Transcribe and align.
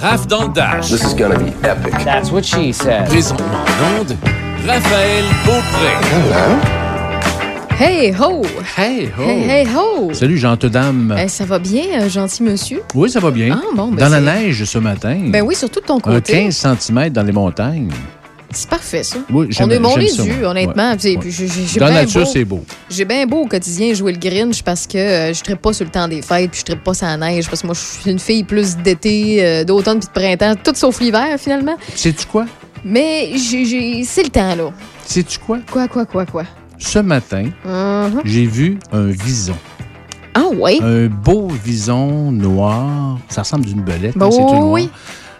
Raph 0.00 0.26
dans 0.26 0.42
le 0.48 0.52
Dash. 0.52 0.88
This 0.90 1.02
is 1.04 1.14
gonna 1.14 1.36
be 1.38 1.52
epic. 1.64 1.92
That's 2.04 2.30
what 2.30 2.42
she 2.42 2.72
said. 2.72 3.06
Présentement 3.08 3.46
en 3.46 4.00
onde, 4.00 4.16
Raphaël 4.66 5.24
Beaupré. 5.44 6.88
Hey 7.80 8.12
ho! 8.12 8.42
Hey, 8.76 9.08
ho! 9.16 9.22
Hey, 9.22 9.48
hey 9.48 9.66
ho! 9.72 10.12
Salut, 10.12 10.36
gente 10.36 10.66
dame. 10.66 11.14
Eh, 11.16 11.28
ça 11.28 11.44
va 11.44 11.60
bien, 11.60 11.84
euh, 12.00 12.08
gentil 12.08 12.42
monsieur? 12.42 12.82
Oui, 12.94 13.08
ça 13.08 13.20
va 13.20 13.30
bien. 13.30 13.56
Ah, 13.56 13.66
bon, 13.76 13.92
ben 13.92 13.98
dans 14.04 14.08
la 14.08 14.20
neige 14.20 14.64
ce 14.64 14.78
matin. 14.78 15.16
Ben 15.28 15.42
oui, 15.42 15.54
surtout 15.54 15.80
de 15.80 15.86
ton 15.86 15.98
Un 15.98 16.00
côté. 16.00 16.32
15 16.50 16.76
cm 16.80 17.10
dans 17.10 17.22
les 17.22 17.30
montagnes. 17.32 17.90
C'est 18.50 18.68
parfait, 18.70 19.02
ça. 19.02 19.18
Oui, 19.30 19.48
On 19.60 19.68
est 19.70 19.78
bon 19.78 19.90
j'aime 19.90 20.00
les 20.00 20.08
ça, 20.08 20.24
yeux, 20.24 20.38
moi. 20.40 20.48
honnêtement. 20.50 20.92
Ouais, 20.92 21.16
ouais. 21.16 21.78
Dans 21.78 21.86
la 21.86 21.92
nature, 21.92 22.26
c'est 22.26 22.44
beau. 22.46 22.64
J'ai 22.88 23.04
bien 23.04 23.26
beau 23.26 23.42
au 23.42 23.46
quotidien 23.46 23.92
jouer 23.92 24.12
le 24.12 24.18
Grinch 24.18 24.62
parce 24.62 24.86
que 24.86 24.96
euh, 24.96 25.34
je 25.34 25.42
ne 25.50 25.54
pas 25.54 25.72
sur 25.74 25.84
le 25.84 25.90
temps 25.90 26.08
des 26.08 26.22
fêtes, 26.22 26.50
puis 26.50 26.62
je 26.66 26.72
ne 26.72 26.78
pas 26.78 26.94
sur 26.94 27.06
la 27.06 27.16
neige, 27.18 27.46
parce 27.48 27.60
que 27.60 27.66
moi, 27.66 27.74
je 27.74 28.00
suis 28.00 28.10
une 28.10 28.18
fille 28.18 28.44
plus 28.44 28.76
d'été, 28.78 29.44
euh, 29.44 29.64
d'automne 29.64 29.98
puis 30.00 30.08
de 30.08 30.12
printemps, 30.12 30.54
tout 30.64 30.72
sauf 30.74 30.98
l'hiver, 31.00 31.36
finalement. 31.38 31.76
Sais-tu 31.94 32.26
quoi? 32.26 32.46
Mais 32.84 33.32
c'est 33.36 34.22
le 34.22 34.30
temps, 34.30 34.54
là. 34.54 34.70
Sais-tu 35.04 35.38
quoi? 35.40 35.58
Quoi, 35.70 35.86
quoi, 35.88 36.06
quoi, 36.06 36.24
quoi? 36.24 36.44
Ce 36.78 37.00
matin, 37.00 37.46
Mhm. 37.64 38.22
j'ai 38.24 38.46
vu 38.46 38.78
un 38.92 39.06
vison. 39.06 39.56
Ah 40.32 40.46
ouais? 40.54 40.78
Un 40.80 41.08
beau 41.08 41.48
vison 41.48 42.30
noir. 42.30 43.18
Ça 43.28 43.42
ressemble 43.42 43.66
d'une 43.66 43.82
belette. 43.82 44.16
Bah 44.16 44.26
hein, 44.26 44.30
c'est 44.30 44.38
oui, 44.42 44.46
tout 44.46 44.54
noir. 44.54 44.70
oui. 44.70 44.88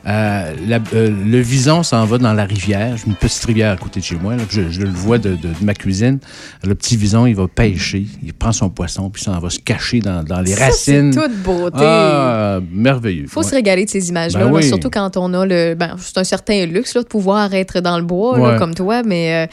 Euh, 0.07 0.55
la- 0.67 0.79
euh, 0.95 1.11
le 1.11 1.39
vison 1.41 1.83
s'en 1.83 2.05
va 2.07 2.19
dans 2.19 2.33
la 2.33 2.45
rivière. 2.45 2.97
J'ai 2.97 3.07
une 3.07 3.15
petite 3.15 3.45
rivière 3.45 3.73
à 3.73 3.77
côté 3.77 4.01
de 4.01 4.05
chez 4.05 4.15
moi. 4.17 4.37
là, 4.37 4.45
je, 4.49 4.71
je 4.71 4.81
le 4.83 4.89
vois 4.91 5.19
de, 5.19 5.31
de- 5.31 5.37
de 5.37 5.65
ma 5.65 5.75
cuisine. 5.75 6.19
Le 6.65 6.75
petit 6.75 6.97
vison, 6.97 7.27
il 7.27 7.35
va 7.35 7.49
pêcher. 7.49 8.07
Il 8.23 8.33
prend 8.33 8.53
son 8.53 8.71
poisson, 8.71 9.11
puis 9.11 9.23
ça 9.23 9.33
en 9.33 9.39
va 9.41 9.51
se 9.51 9.59
cacher 9.59 10.01
dans, 10.01 10.23
dans 10.23 10.41
les 10.41 10.53
Ça, 10.53 10.67
racines. 10.67 11.13
c'est 11.13 11.21
toute 11.29 11.37
beauté. 11.43 11.79
Ah, 11.81 12.61
merveilleux. 12.73 13.27
faut 13.27 13.41
Ouais. 13.41 13.47
se 13.47 13.55
régaler 13.55 13.85
de 13.85 13.91
ces 13.91 14.09
images-là, 14.09 14.47
Ben 14.47 14.53
oui. 14.53 14.65
surtout 14.65 14.89
quand 14.91 15.17
on 15.17 15.35
a 15.35 15.45
le. 15.45 15.75
Ben, 15.75 15.97
c'est 15.99 16.19
un 16.19 16.25
certain 16.25 16.65
luxe 16.67 16.95
là, 16.95 17.03
de 17.03 17.09
pouvoir 17.09 17.53
être 17.55 17.81
dans 17.81 17.99
le 17.99 18.05
bois, 18.05 18.39
là, 18.39 18.59
comme 18.59 18.75
toi, 18.75 19.03
mais 19.03 19.47
euh, 19.47 19.53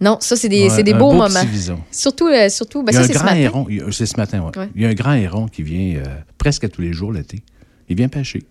non, 0.00 0.18
ça, 0.20 0.36
c'est 0.36 0.48
des, 0.48 0.64
Ouais, 0.64 0.70
c'est 0.70 0.82
des 0.84 0.92
un 0.92 0.98
beaux 0.98 1.10
beau 1.10 1.16
moments. 1.16 1.40
Surtout, 1.90 2.28
euh, 2.28 2.48
surtout 2.50 2.82
ben, 2.84 2.92
il 2.92 2.94
y 2.94 2.98
a 2.98 3.00
ça, 3.00 3.04
un 3.04 3.06
c'est 3.08 3.12
ce 3.14 3.18
grand 3.18 3.24
matin. 3.30 3.40
héron. 3.40 3.66
il 3.68 3.76
y 3.76 3.80
a- 3.80 3.84
C'est 3.90 4.06
ce 4.06 4.16
matin. 4.16 4.40
Ouais. 4.56 4.68
Il 4.76 4.82
y 4.82 4.86
a 4.86 4.88
un 4.90 4.94
grand 4.94 5.14
héron 5.14 5.46
qui 5.48 5.62
vient 5.62 5.96
euh, 5.98 6.04
presque 6.36 6.62
à 6.64 6.68
tous 6.68 6.82
les 6.82 6.92
jours 6.92 7.12
l'été. 7.12 7.42
Il 7.88 7.96
vient 7.96 8.08
pêcher. 8.08 8.42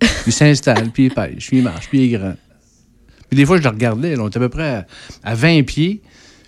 il 0.26 0.32
s'installe, 0.32 0.90
puis 0.90 1.06
il 1.06 1.14
pêche, 1.14 1.48
puis 1.48 1.58
il 1.58 1.62
marche, 1.62 1.88
puis 1.88 1.98
il 1.98 2.14
est 2.14 2.18
grand. 2.18 2.34
Puis 3.28 3.36
des 3.36 3.44
fois, 3.44 3.58
je 3.58 3.62
le 3.62 3.68
regardais, 3.68 4.16
là, 4.16 4.22
on 4.22 4.28
était 4.28 4.38
à 4.38 4.40
peu 4.40 4.48
près 4.48 4.68
à, 4.70 4.86
à 5.22 5.34
20 5.34 5.64
pieds, 5.64 6.02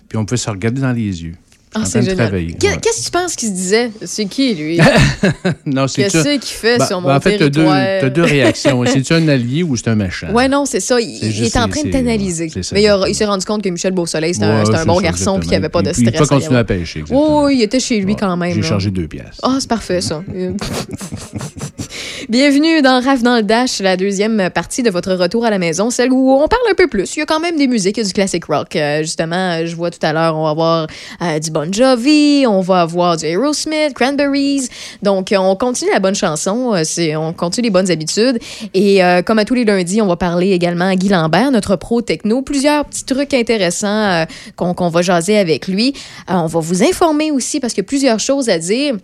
puis 0.07 0.17
on 0.17 0.25
pouvait 0.25 0.37
se 0.37 0.49
regarder 0.49 0.81
dans 0.81 0.93
les 0.93 1.23
yeux. 1.23 1.35
Ah, 1.73 1.85
c'est 1.85 2.01
génial. 2.01 2.33
Ouais. 2.33 2.47
Qu'est-ce 2.59 2.99
que 2.99 3.05
tu 3.05 3.11
penses 3.11 3.35
qu'il 3.35 3.47
se 3.47 3.53
disait? 3.53 3.91
C'est 4.03 4.25
qui, 4.25 4.53
lui? 4.55 4.77
non, 5.65 5.87
c'est. 5.87 6.03
Qu'est-ce 6.03 6.37
qu'il 6.37 6.41
fait 6.43 6.77
Ben, 6.77 6.85
sur 6.85 6.99
ben, 7.01 7.07
mon 7.09 7.15
en 7.15 7.21
fait, 7.21 7.37
territoire? 7.37 7.77
t'as 8.01 8.09
deux 8.09 8.23
réactions. 8.23 8.83
C'est-tu 8.85 9.13
un 9.13 9.25
allié 9.29 9.63
ou 9.63 9.77
c'est 9.77 9.87
un 9.87 9.95
méchant? 9.95 10.31
Ouais, 10.33 10.49
non, 10.49 10.65
c'est 10.65 10.81
ça. 10.81 10.99
Il, 10.99 11.17
C'est 11.17 11.27
il 11.29 11.45
est 11.45 11.57
en 11.57 11.69
train 11.69 11.83
de 11.83 11.89
t'analyser. 11.91 12.51
ouais, 12.53 12.61
Mais 12.73 12.83
il, 12.83 13.03
il 13.07 13.15
s'est 13.15 13.25
rendu 13.25 13.45
compte 13.45 13.63
que 13.63 13.69
Michel 13.69 13.93
Beausoleil, 13.93 14.33
c'était 14.33 14.47
un, 14.47 14.65
Ouais, 14.65 14.85
bon 14.85 14.97
ça, 14.97 15.01
garçon 15.03 15.33
puis 15.35 15.43
qu'il 15.43 15.51
n'y 15.51 15.55
avait 15.57 15.69
pas 15.69 15.81
de 15.81 15.93
stress. 15.93 16.09
Il 16.13 16.17
peut 16.19 16.25
continuer 16.25 16.59
à 16.59 16.63
pêcher. 16.65 16.99
exactement. 16.99 17.43
Oui, 17.45 17.55
il 17.57 17.61
était 17.61 17.79
chez 17.79 17.99
lui 18.01 18.15
quand 18.17 18.35
même. 18.35 18.53
J'ai 18.53 18.63
chargé 18.63 18.91
deux 18.91 19.07
pièces. 19.07 19.37
Ah, 19.41 19.55
c'est 19.59 19.69
parfait, 19.69 20.01
ça. 20.01 20.23
Bienvenue 22.29 22.81
dans 22.81 23.01
Rave 23.03 23.23
dans 23.23 23.35
le 23.37 23.43
Dash, 23.43 23.79
la 23.79 23.97
deuxième 23.97 24.49
partie 24.53 24.83
de 24.83 24.89
votre 24.89 25.13
retour 25.13 25.43
à 25.45 25.49
la 25.49 25.57
maison, 25.57 25.89
celle 25.89 26.11
où 26.11 26.31
on 26.31 26.47
parle 26.47 26.61
un 26.71 26.75
peu 26.75 26.87
plus. 26.87 27.15
Il 27.15 27.19
y 27.19 27.21
a 27.21 27.25
quand 27.25 27.39
même 27.39 27.57
des 27.57 27.67
musiques, 27.67 28.01
du 28.01 28.13
classic 28.13 28.45
rock. 28.45 28.75
Euh, 28.75 29.01
justement, 29.01 29.35
euh, 29.59 29.65
je 29.65 29.75
vois 29.75 29.89
tout 29.91 29.99
à 30.01 30.13
l'heure, 30.13 30.37
on 30.37 30.43
va 30.43 30.49
avoir 30.51 30.87
euh, 31.21 31.39
du 31.39 31.51
Bon 31.51 31.60
Jovi, 31.69 32.45
on 32.47 32.61
va 32.61 32.81
avoir 32.81 33.17
du 33.17 33.25
Aerosmith, 33.25 33.93
Cranberries. 33.93 34.69
Donc, 35.01 35.31
euh, 35.31 35.37
on 35.37 35.55
continue 35.55 35.91
la 35.91 35.99
bonne 35.99 36.15
chanson, 36.15 36.73
euh, 36.73 37.15
on 37.15 37.33
continue 37.33 37.65
les 37.65 37.69
bonnes 37.71 37.91
habitudes. 37.91 38.39
Et 38.73 39.03
euh, 39.03 39.21
comme 39.21 39.39
à 39.39 39.45
tous 39.45 39.53
les 39.53 39.65
lundis, 39.65 40.01
on 40.01 40.07
va 40.07 40.15
parler 40.15 40.51
également 40.51 40.85
à 40.85 40.95
Guy 40.95 41.09
Lambert, 41.09 41.51
notre 41.51 41.75
pro 41.75 42.01
techno. 42.01 42.41
Plusieurs 42.41 42.85
petits 42.85 43.05
trucs 43.05 43.33
intéressants 43.33 44.25
qu'on, 44.55 44.89
va 44.89 45.01
jaser 45.01 45.37
avec 45.37 45.67
lui. 45.67 45.93
On 46.27 46.47
va 46.47 46.59
vous 46.59 46.83
informer 46.83 47.31
aussi 47.31 47.59
parce 47.59 47.73
qu'il 47.73 47.83
y 47.83 47.85
a 47.85 47.87
plusieurs 47.87 48.19
choses 48.19 48.49
à 48.49 48.57
dire. 48.57 48.95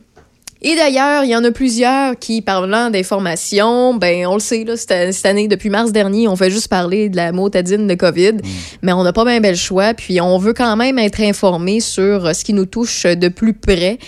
Et 0.61 0.75
d'ailleurs, 0.75 1.23
il 1.23 1.29
y 1.29 1.35
en 1.35 1.43
a 1.43 1.51
plusieurs 1.51 2.17
qui, 2.17 2.41
parlant 2.41 2.89
d'information, 2.89 3.93
ben 3.93 4.25
on 4.27 4.33
le 4.33 4.39
sait, 4.39 4.63
là, 4.63 4.75
cette, 4.75 5.25
année, 5.25 5.47
depuis 5.47 5.69
mars 5.69 5.91
dernier, 5.91 6.27
on 6.27 6.35
fait 6.35 6.49
juste 6.49 6.67
parler 6.67 7.09
de 7.09 7.15
la 7.15 7.31
motadine 7.31 7.87
de 7.87 7.93
COVID, 7.93 8.37
mais 8.81 8.93
on 8.93 9.03
n'a 9.03 9.13
pas 9.13 9.25
bien 9.25 9.39
bel 9.39 9.55
choix, 9.55 9.93
puis 9.93 10.19
on 10.19 10.37
veut 10.37 10.53
quand 10.53 10.75
même 10.75 10.97
être 10.97 11.21
informé 11.21 11.79
sur 11.79 12.25
euh, 12.25 12.33
ce 12.33 12.43
qui 12.43 12.53
nous 12.53 12.65
touche 12.65 13.03
de 13.03 13.27
plus 13.27 13.53
près. 13.53 13.99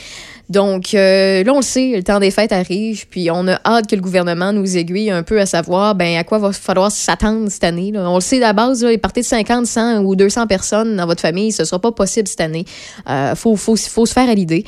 Donc 0.50 0.96
euh, 0.96 1.44
là, 1.44 1.54
on 1.54 1.58
le 1.58 1.64
sait, 1.64 1.92
le 1.96 2.04
temps 2.04 2.20
des 2.20 2.32
fêtes 2.32 2.52
arrive, 2.52 3.08
puis 3.08 3.30
on 3.30 3.48
a 3.48 3.60
hâte 3.64 3.88
que 3.88 3.96
le 3.96 4.02
gouvernement 4.02 4.52
nous 4.52 4.78
aiguille 4.78 5.12
un 5.12 5.22
peu 5.22 5.40
à 5.40 5.46
savoir 5.46 5.94
ben 5.94 6.18
à 6.18 6.24
quoi 6.24 6.40
va 6.40 6.52
falloir 6.52 6.92
s'attendre 6.92 7.50
cette 7.52 7.64
année. 7.64 7.92
là. 7.92 8.10
On 8.10 8.16
le 8.16 8.22
sait 8.22 8.38
à 8.38 8.48
la 8.48 8.54
base, 8.54 8.84
là, 8.84 8.90
les 8.90 8.98
parties 8.98 9.22
de 9.22 9.26
50, 9.26 9.68
100 9.68 10.00
ou 10.00 10.16
200 10.16 10.48
personnes 10.48 10.96
dans 10.96 11.06
votre 11.06 11.22
famille, 11.22 11.52
ce 11.52 11.66
sera 11.66 11.80
pas 11.80 11.92
possible 11.92 12.28
cette 12.28 12.42
année. 12.42 12.66
Euh, 13.08 13.36
faut, 13.36 13.56
faut, 13.56 13.76
faut 13.76 14.08
se 14.08 14.14
faire 14.14 14.28
à 14.28 14.34
l'idée. 14.34 14.66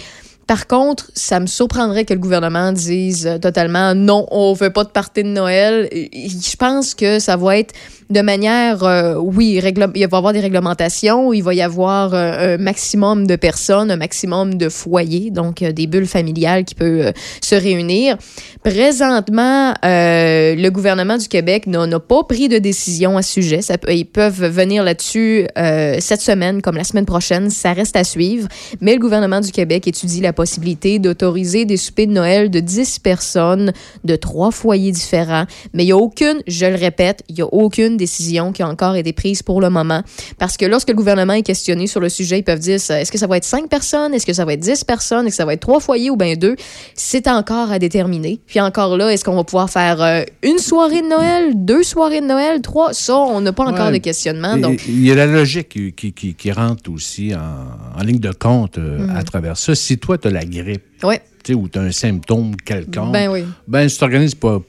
Par 0.47 0.68
contre, 0.68 1.09
ça 1.13 1.40
me 1.40 1.47
surprendrait 1.47 2.03
que 2.03 2.13
le 2.13 2.19
gouvernement 2.19 2.72
dise 2.72 3.25
euh, 3.25 3.38
totalement 3.38 3.96
non, 3.96 4.28
on 4.31 4.53
veut 4.53 4.72
pas 4.72 4.84
de 4.84 4.90
partie 4.90 5.24
de 5.24 5.29
Noël. 5.29 5.88
Je 5.91 6.56
pense 6.57 6.94
que 6.94 7.19
ça 7.19 7.38
va 7.38 7.57
être 7.57 7.74
de 8.11 8.22
manière, 8.22 8.83
euh, 8.83 9.16
oui, 9.16 9.53
il 9.55 9.61
va 9.61 9.89
y 9.95 10.03
avoir 10.03 10.33
des 10.33 10.41
réglementations, 10.41 11.31
il 11.33 11.41
va 11.41 11.53
y 11.53 11.61
avoir 11.61 12.13
euh, 12.13 12.55
un 12.55 12.57
maximum 12.57 13.25
de 13.25 13.35
personnes, 13.35 13.89
un 13.89 13.95
maximum 13.95 14.55
de 14.55 14.69
foyers, 14.69 15.31
donc 15.31 15.61
euh, 15.61 15.72
des 15.72 15.88
bulles 15.88 16.07
familiales 16.07 16.66
qui 16.66 16.75
peuvent 16.75 17.13
se 17.41 17.55
réunir. 17.55 18.17
Présentement, 18.63 19.73
le 19.83 20.69
gouvernement 20.69 21.17
du 21.17 21.27
Québec 21.27 21.66
n'a 21.66 21.99
pas 21.99 22.23
pris 22.23 22.47
de 22.47 22.59
décision 22.59 23.17
à 23.17 23.22
ce 23.23 23.33
sujet. 23.33 23.59
Ils 23.88 24.05
peuvent 24.05 24.45
venir 24.45 24.83
là-dessus 24.83 25.47
cette 25.55 26.22
semaine 26.22 26.61
comme 26.61 26.78
la 26.78 26.83
semaine 26.83 27.05
prochaine. 27.05 27.49
Ça 27.49 27.73
reste 27.73 27.95
à 27.95 28.03
suivre. 28.03 28.47
Mais 28.79 28.93
le 28.93 28.99
gouvernement 28.99 29.41
du 29.41 29.51
Québec 29.51 29.88
étudie 29.88 30.22
la 30.22 30.33
possibilité 30.33 30.99
d'autoriser 30.99 31.66
des 31.66 31.78
soupers 31.78 32.05
de 32.05 32.11
Noël 32.11 32.51
de 32.51 32.59
10 32.59 32.99
personnes 32.99 33.73
de 34.03 34.16
trois 34.16 34.51
foyers 34.51 34.91
différents. 34.91 35.45
Mais 35.73 35.83
il 35.83 35.88
n'y 35.88 35.91
a 35.91 35.97
aucune, 35.97 36.41
je 36.45 36.66
le 36.67 36.75
répète, 36.75 37.23
il 37.29 37.35
n'y 37.35 37.41
a 37.41 37.47
aucune 37.51 37.97
décision 38.06 38.51
qui 38.51 38.62
a 38.63 38.67
encore 38.67 38.95
été 38.95 39.13
prise 39.13 39.41
pour 39.44 39.62
le 39.62 39.69
moment. 39.69 40.01
Parce 40.38 40.57
que 40.57 40.66
lorsque 40.66 40.89
le 40.89 40.95
gouvernement 40.95 41.34
est 41.34 41.44
questionné 41.44 41.88
sur 41.88 42.00
le 42.00 42.09
sujet, 42.09 42.39
ils 42.39 42.44
peuvent 42.44 42.59
dire 42.59 42.75
est-ce 42.75 43.12
que 43.12 43.17
ça 43.17 43.28
va 43.28 43.38
être 43.38 43.45
5 43.45 43.69
personnes, 43.69 44.13
est-ce 44.13 44.25
que 44.25 44.34
ça 44.34 44.44
va 44.45 44.53
être 44.53 44.59
10 44.59 44.84
personnes, 44.84 45.28
est-ce 45.28 45.35
que 45.35 45.41
ça 45.44 45.45
va 45.45 45.53
être 45.53 45.62
trois 45.62 45.79
foyers 45.79 46.09
ou 46.09 46.16
bien 46.17 46.35
deux? 46.35 46.56
C'est 46.95 47.28
encore 47.28 47.72
à 47.72 47.79
déterminer. 47.79 48.40
Puis 48.47 48.59
encore 48.59 48.97
là, 48.97 49.11
est-ce 49.13 49.23
qu'on 49.23 49.35
va 49.35 49.44
pouvoir 49.44 49.69
faire 49.69 50.01
euh, 50.01 50.23
une 50.44 50.57
soirée 50.57 51.01
de 51.01 51.07
Noël, 51.07 51.51
deux 51.56 51.84
soirées 51.84 52.22
de 52.22 52.25
Noël, 52.28 52.61
trois? 52.61 52.94
Ça, 52.94 53.16
on 53.17 53.41
n'a 53.41 53.53
pas 53.53 53.63
encore 53.66 53.88
Ouais. 53.88 53.94
de 54.00 54.03
questionnement. 54.03 54.57
Donc, 54.57 54.81
Il 54.88 55.06
y 55.06 55.11
a 55.11 55.16
la 55.16 55.25
logique 55.28 55.69
qui, 55.69 55.94
qui- 55.94 56.13
qui- 56.13 56.34
qui 56.34 56.51
rentre 56.51 56.90
aussi 56.91 57.34
en, 57.35 58.00
en 58.00 58.03
ligne 58.03 58.19
de 58.19 58.31
compte 58.31 58.78
euh, 58.78 59.00
Mhm. 59.00 59.16
à 59.16 59.23
travers 59.23 59.57
ça. 59.57 59.75
Si 59.75 59.97
toi, 59.97 60.17
tu 60.17 60.28
as 60.28 60.31
la 60.31 60.44
grippe, 60.45 60.84
ouais. 61.03 61.22
ou 61.56 61.67
tu 61.67 61.79
as 61.79 61.81
un 61.81 61.91
symptôme 61.91 62.56
quelconque, 62.56 63.11
Ben 63.13 63.29
oui. 63.31 63.44
ben, 63.67 63.88
si 63.90 63.95
tu 63.95 64.00
t'organises 64.00 64.35
pas, 64.35 64.59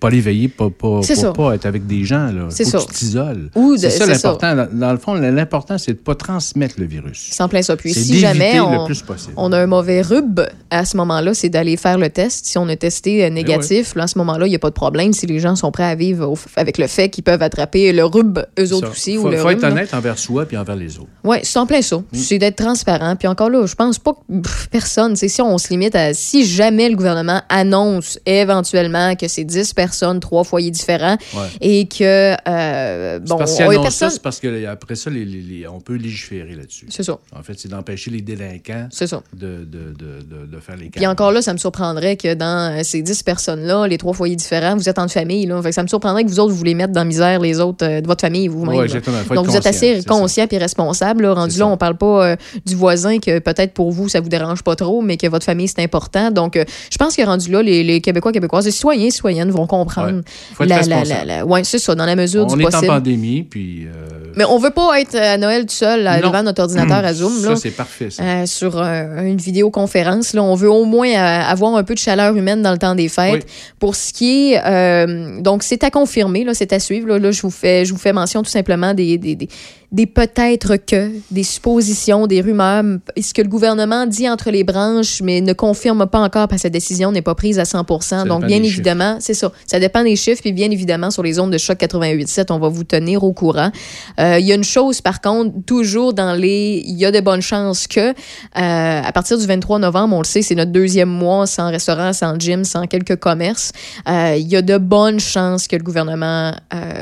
pas 0.00 0.08
les 0.10 0.20
veiller, 0.20 0.48
pas, 0.48 0.70
pas, 0.70 1.00
pas, 1.02 1.32
pas 1.32 1.54
être 1.54 1.66
avec 1.66 1.86
des 1.86 2.04
gens, 2.04 2.26
là. 2.32 2.46
C'est 2.48 2.64
ça. 2.64 2.78
tu 2.78 2.86
t'isoles. 2.94 3.50
C'est 3.76 3.90
ça 3.90 4.06
c'est 4.06 4.12
l'important. 4.12 4.56
Dans, 4.56 4.68
dans 4.72 4.92
le 4.92 4.98
fond, 4.98 5.12
l'important, 5.14 5.76
c'est 5.78 5.92
de 5.92 5.98
ne 5.98 6.02
pas 6.02 6.14
transmettre 6.14 6.76
le 6.78 6.86
virus. 6.86 7.38
En 7.38 7.48
plein 7.48 7.62
ça. 7.62 7.76
Puis 7.76 7.92
C'est 7.92 8.00
si 8.00 8.18
jamais 8.18 8.54
le 8.56 8.62
on, 8.62 8.86
plus 8.86 9.02
possible. 9.02 9.34
on 9.36 9.52
a 9.52 9.58
un 9.58 9.66
mauvais 9.66 10.00
rub, 10.00 10.40
à 10.70 10.84
ce 10.86 10.96
moment-là, 10.96 11.34
c'est 11.34 11.50
d'aller 11.50 11.76
faire 11.76 11.98
le 11.98 12.08
test. 12.08 12.46
Si 12.46 12.56
on 12.58 12.68
a 12.68 12.76
testé 12.76 13.24
euh, 13.24 13.30
négatif, 13.30 13.94
là, 13.94 14.04
à 14.04 14.06
ce 14.06 14.16
moment-là, 14.18 14.46
il 14.46 14.50
n'y 14.50 14.56
a 14.56 14.58
pas 14.58 14.70
de 14.70 14.74
problème. 14.74 15.12
Si 15.12 15.26
les 15.26 15.38
gens 15.38 15.54
sont 15.54 15.70
prêts 15.70 15.84
à 15.84 15.94
vivre 15.94 16.26
au- 16.28 16.38
avec 16.56 16.78
le 16.78 16.86
fait 16.86 17.10
qu'ils 17.10 17.24
peuvent 17.24 17.42
attraper 17.42 17.92
le 17.92 18.04
rub, 18.04 18.38
eux 18.58 18.72
autres 18.72 18.92
aussi, 18.92 19.16
faut, 19.16 19.26
ou 19.26 19.28
le 19.30 19.36
faut 19.36 19.50
être 19.50 19.60
là. 19.62 19.68
honnête 19.70 19.92
envers 19.92 20.18
soi 20.18 20.46
puis 20.46 20.56
envers 20.56 20.76
les 20.76 20.98
autres. 20.98 21.08
Oui, 21.24 21.36
en 21.54 21.66
plein 21.66 21.82
ça. 21.82 21.96
Mm. 21.98 22.04
C'est 22.14 22.38
d'être 22.38 22.56
transparent. 22.56 23.16
Puis 23.16 23.28
encore 23.28 23.50
là, 23.50 23.66
je 23.66 23.74
pense 23.74 23.98
pas 23.98 24.12
que 24.14 24.40
pff, 24.40 24.68
personne, 24.70 25.14
c'est 25.16 25.28
si 25.28 25.42
on 25.42 25.58
se 25.58 25.68
limite 25.68 25.94
à 25.94 26.14
si 26.14 26.46
jamais 26.46 26.88
le 26.88 26.96
gouvernement 26.96 27.42
annonce 27.50 28.18
éventuellement 28.24 29.14
que 29.14 29.28
c'est 29.28 29.44
10 29.44 29.74
personnes, 29.74 29.89
trois 30.20 30.44
foyers 30.44 30.70
différents 30.70 31.16
Ouais. 31.34 31.46
et 31.60 31.86
que 31.86 32.34
euh, 32.48 33.18
bon, 33.20 33.36
parce 33.38 33.56
qu'il 33.56 33.90
ça, 33.90 34.10
c'est 34.10 34.22
parce 34.22 34.40
qu'après 34.40 34.94
ça, 34.94 35.10
les- 35.10 35.24
les- 35.24 35.40
les- 35.42 35.68
on 35.68 35.80
peut 35.80 35.94
légiférer 35.96 36.54
là-dessus. 36.54 36.86
C'est 36.90 37.02
ça. 37.02 37.18
En 37.36 37.42
fait, 37.42 37.54
c'est 37.58 37.68
d'empêcher 37.68 38.10
les 38.10 38.20
délinquants 38.20 38.88
ça. 38.90 39.04
de, 39.34 39.46
de, 39.64 39.64
de, 39.64 40.46
de, 40.46 40.60
faire 40.60 40.76
les 40.76 40.90
Puis 40.90 41.00
cas. 41.02 41.10
encore 41.10 41.32
là, 41.32 41.42
ça 41.42 41.52
me 41.52 41.58
surprendrait 41.58 42.16
que 42.16 42.34
dans 42.34 42.78
euh, 42.78 42.82
ces 42.84 43.02
10 43.02 43.22
personnes-là, 43.22 43.86
les 43.86 43.98
trois 43.98 44.12
foyers 44.14 44.36
différents, 44.36 44.76
vous 44.76 44.88
êtes 44.88 44.98
en 44.98 45.08
famille. 45.08 45.46
Là. 45.46 45.60
Fait 45.62 45.70
que 45.70 45.74
ça 45.74 45.82
me 45.82 45.88
surprendrait 45.88 46.24
que 46.24 46.28
vous 46.28 46.40
autres, 46.40 46.52
vous 46.52 46.64
les 46.64 46.74
mettre 46.74 46.92
dans 46.92 47.00
la 47.00 47.04
misère, 47.04 47.40
les 47.40 47.60
autres 47.60 47.84
euh, 47.84 48.00
de 48.00 48.06
votre 48.06 48.20
famille 48.20 48.48
vous-même. 48.48 48.78
Ouais, 48.80 48.88
Donc, 49.34 49.46
vous 49.46 49.56
êtes 49.56 49.66
assez 49.66 50.00
ça. 50.02 50.08
conscient 50.08 50.46
et 50.50 50.58
responsable. 50.58 51.22
Là. 51.22 51.34
Rendu 51.34 51.58
là, 51.58 51.64
ça. 51.66 51.70
on 51.70 51.76
parle 51.76 51.96
pas 51.96 52.26
euh, 52.32 52.36
du 52.66 52.74
voisin 52.76 53.18
que 53.18 53.38
peut-être 53.38 53.72
pour 53.72 53.90
vous, 53.90 54.08
ça 54.08 54.20
vous 54.20 54.28
dérange 54.28 54.62
pas 54.62 54.76
trop, 54.76 55.02
mais 55.02 55.16
que 55.16 55.26
votre 55.26 55.44
famille, 55.44 55.68
c'est 55.68 55.82
important. 55.82 56.30
Donc, 56.30 56.56
euh, 56.56 56.64
je 56.90 56.96
pense 56.98 57.16
que 57.16 57.22
rendu 57.22 57.50
là, 57.50 57.62
les, 57.62 57.82
les 57.82 58.00
Québécois, 58.00 58.32
Québécoises, 58.32 58.64
les 58.66 58.70
citoyens, 58.70 59.10
citoyennes 59.10 59.50
vont 59.50 59.66
comprendre 59.66 59.79
comprendre. 59.84 60.18
Ouais. 60.18 60.22
Faut 60.54 60.64
être 60.64 60.68
la, 60.70 60.82
la, 60.82 60.96
responsable. 60.98 61.26
la- 61.28 61.36
la- 61.38 61.46
ouais, 61.46 61.64
c'est 61.64 61.78
ça, 61.78 61.94
dans 61.94 62.06
la 62.06 62.16
mesure 62.16 62.46
On 62.48 62.54
du 62.56 62.62
est 62.62 62.66
en 62.66 62.70
possible. 62.70 62.86
pandémie, 62.86 63.42
puis... 63.42 63.86
euh, 63.86 63.90
Mais 64.36 64.44
on 64.44 64.58
veut 64.58 64.70
pas 64.70 65.00
être 65.00 65.14
à 65.16 65.36
Noël 65.38 65.66
tout 65.66 65.74
seul 65.74 66.02
là, 66.02 66.20
devant 66.20 66.42
notre 66.42 66.62
ordinateur 66.62 67.04
à 67.04 67.12
Zoom. 67.14 67.32
Ça, 67.40 67.50
là. 67.50 67.56
c'est 67.56 67.70
parfait, 67.70 68.10
ça. 68.10 68.22
Euh, 68.22 68.46
sur 68.46 68.76
euh, 68.78 69.22
une 69.24 69.36
vidéoconférence. 69.38 70.32
Là, 70.34 70.42
on 70.42 70.54
veut 70.54 70.70
au 70.70 70.84
moins 70.84 71.08
euh, 71.08 71.42
avoir 71.50 71.74
un 71.76 71.84
peu 71.84 71.94
de 71.94 71.98
chaleur 71.98 72.36
humaine 72.36 72.62
dans 72.62 72.72
le 72.72 72.78
temps 72.78 72.94
des 72.94 73.08
fêtes. 73.08 73.44
Oui. 73.46 73.52
Pour 73.78 73.94
ce 73.96 74.12
qui 74.12 74.52
est, 74.54 75.40
donc 75.42 75.62
c'est 75.62 75.82
à 75.84 75.90
confirmer, 75.90 76.44
là, 76.44 76.54
c'est 76.54 76.72
à 76.72 76.80
suivre. 76.80 77.08
Là, 77.08 77.18
Là, 77.18 77.30
je 77.32 77.42
vous 77.42 77.50
fais, 77.50 77.84
je 77.84 77.92
vous 77.92 77.98
fais 77.98 78.12
mention 78.12 78.42
tout 78.42 78.50
simplement 78.50 78.94
des, 78.94 79.18
des, 79.18 79.34
des, 79.34 79.48
des 79.92 80.06
peut-être 80.06 80.76
que, 80.76 81.10
des 81.30 81.42
suppositions, 81.42 82.26
des 82.26 82.40
rumeurs, 82.40 82.82
ce 83.20 83.34
que 83.34 83.42
le 83.42 83.48
gouvernement 83.48 84.06
dit 84.06 84.28
entre 84.28 84.50
les 84.50 84.64
branches, 84.64 85.20
mais 85.22 85.40
ne 85.40 85.52
confirme 85.52 86.06
pas 86.06 86.20
encore 86.20 86.48
parce 86.48 86.62
que 86.62 86.68
sa 86.68 86.70
décision 86.70 87.12
n'est 87.12 87.22
pas 87.22 87.34
prise 87.34 87.58
à 87.58 87.64
100% 87.64 88.26
Donc, 88.26 88.46
bien 88.46 88.62
évidemment, 88.62 89.16
c'est 89.20 89.34
ça. 89.34 89.52
Ça 89.70 89.78
dépend 89.78 90.02
des 90.02 90.16
chiffres, 90.16 90.40
puis 90.40 90.52
bien 90.52 90.68
évidemment, 90.68 91.12
sur 91.12 91.22
les 91.22 91.38
ondes 91.38 91.52
de 91.52 91.58
choc 91.58 91.78
88.7, 91.78 92.46
on 92.50 92.58
va 92.58 92.66
vous 92.66 92.82
tenir 92.82 93.22
au 93.22 93.32
courant. 93.32 93.70
Euh, 94.18 94.36
Il 94.40 94.44
y 94.44 94.50
a 94.50 94.56
une 94.56 94.64
chose, 94.64 95.00
par 95.00 95.20
contre, 95.20 95.52
toujours 95.64 96.12
dans 96.12 96.32
les... 96.32 96.82
Il 96.84 96.96
y 96.96 97.06
a 97.06 97.12
de 97.12 97.20
bonnes 97.20 97.40
chances 97.40 97.86
que, 97.86 98.10
euh, 98.10 98.12
à 98.54 99.12
partir 99.12 99.38
du 99.38 99.46
23 99.46 99.78
novembre, 99.78 100.16
on 100.16 100.22
le 100.22 100.24
sait, 100.24 100.42
c'est 100.42 100.56
notre 100.56 100.72
deuxième 100.72 101.08
mois 101.08 101.46
sans 101.46 101.70
restaurant, 101.70 102.12
sans 102.12 102.36
gym, 102.36 102.64
sans 102.64 102.88
quelques 102.88 103.14
commerces. 103.14 103.70
Euh, 104.08 104.34
Il 104.36 104.48
y 104.48 104.56
a 104.56 104.62
de 104.62 104.76
bonnes 104.76 105.20
chances 105.20 105.68
que 105.68 105.76
le 105.76 105.84
gouvernement 105.84 106.52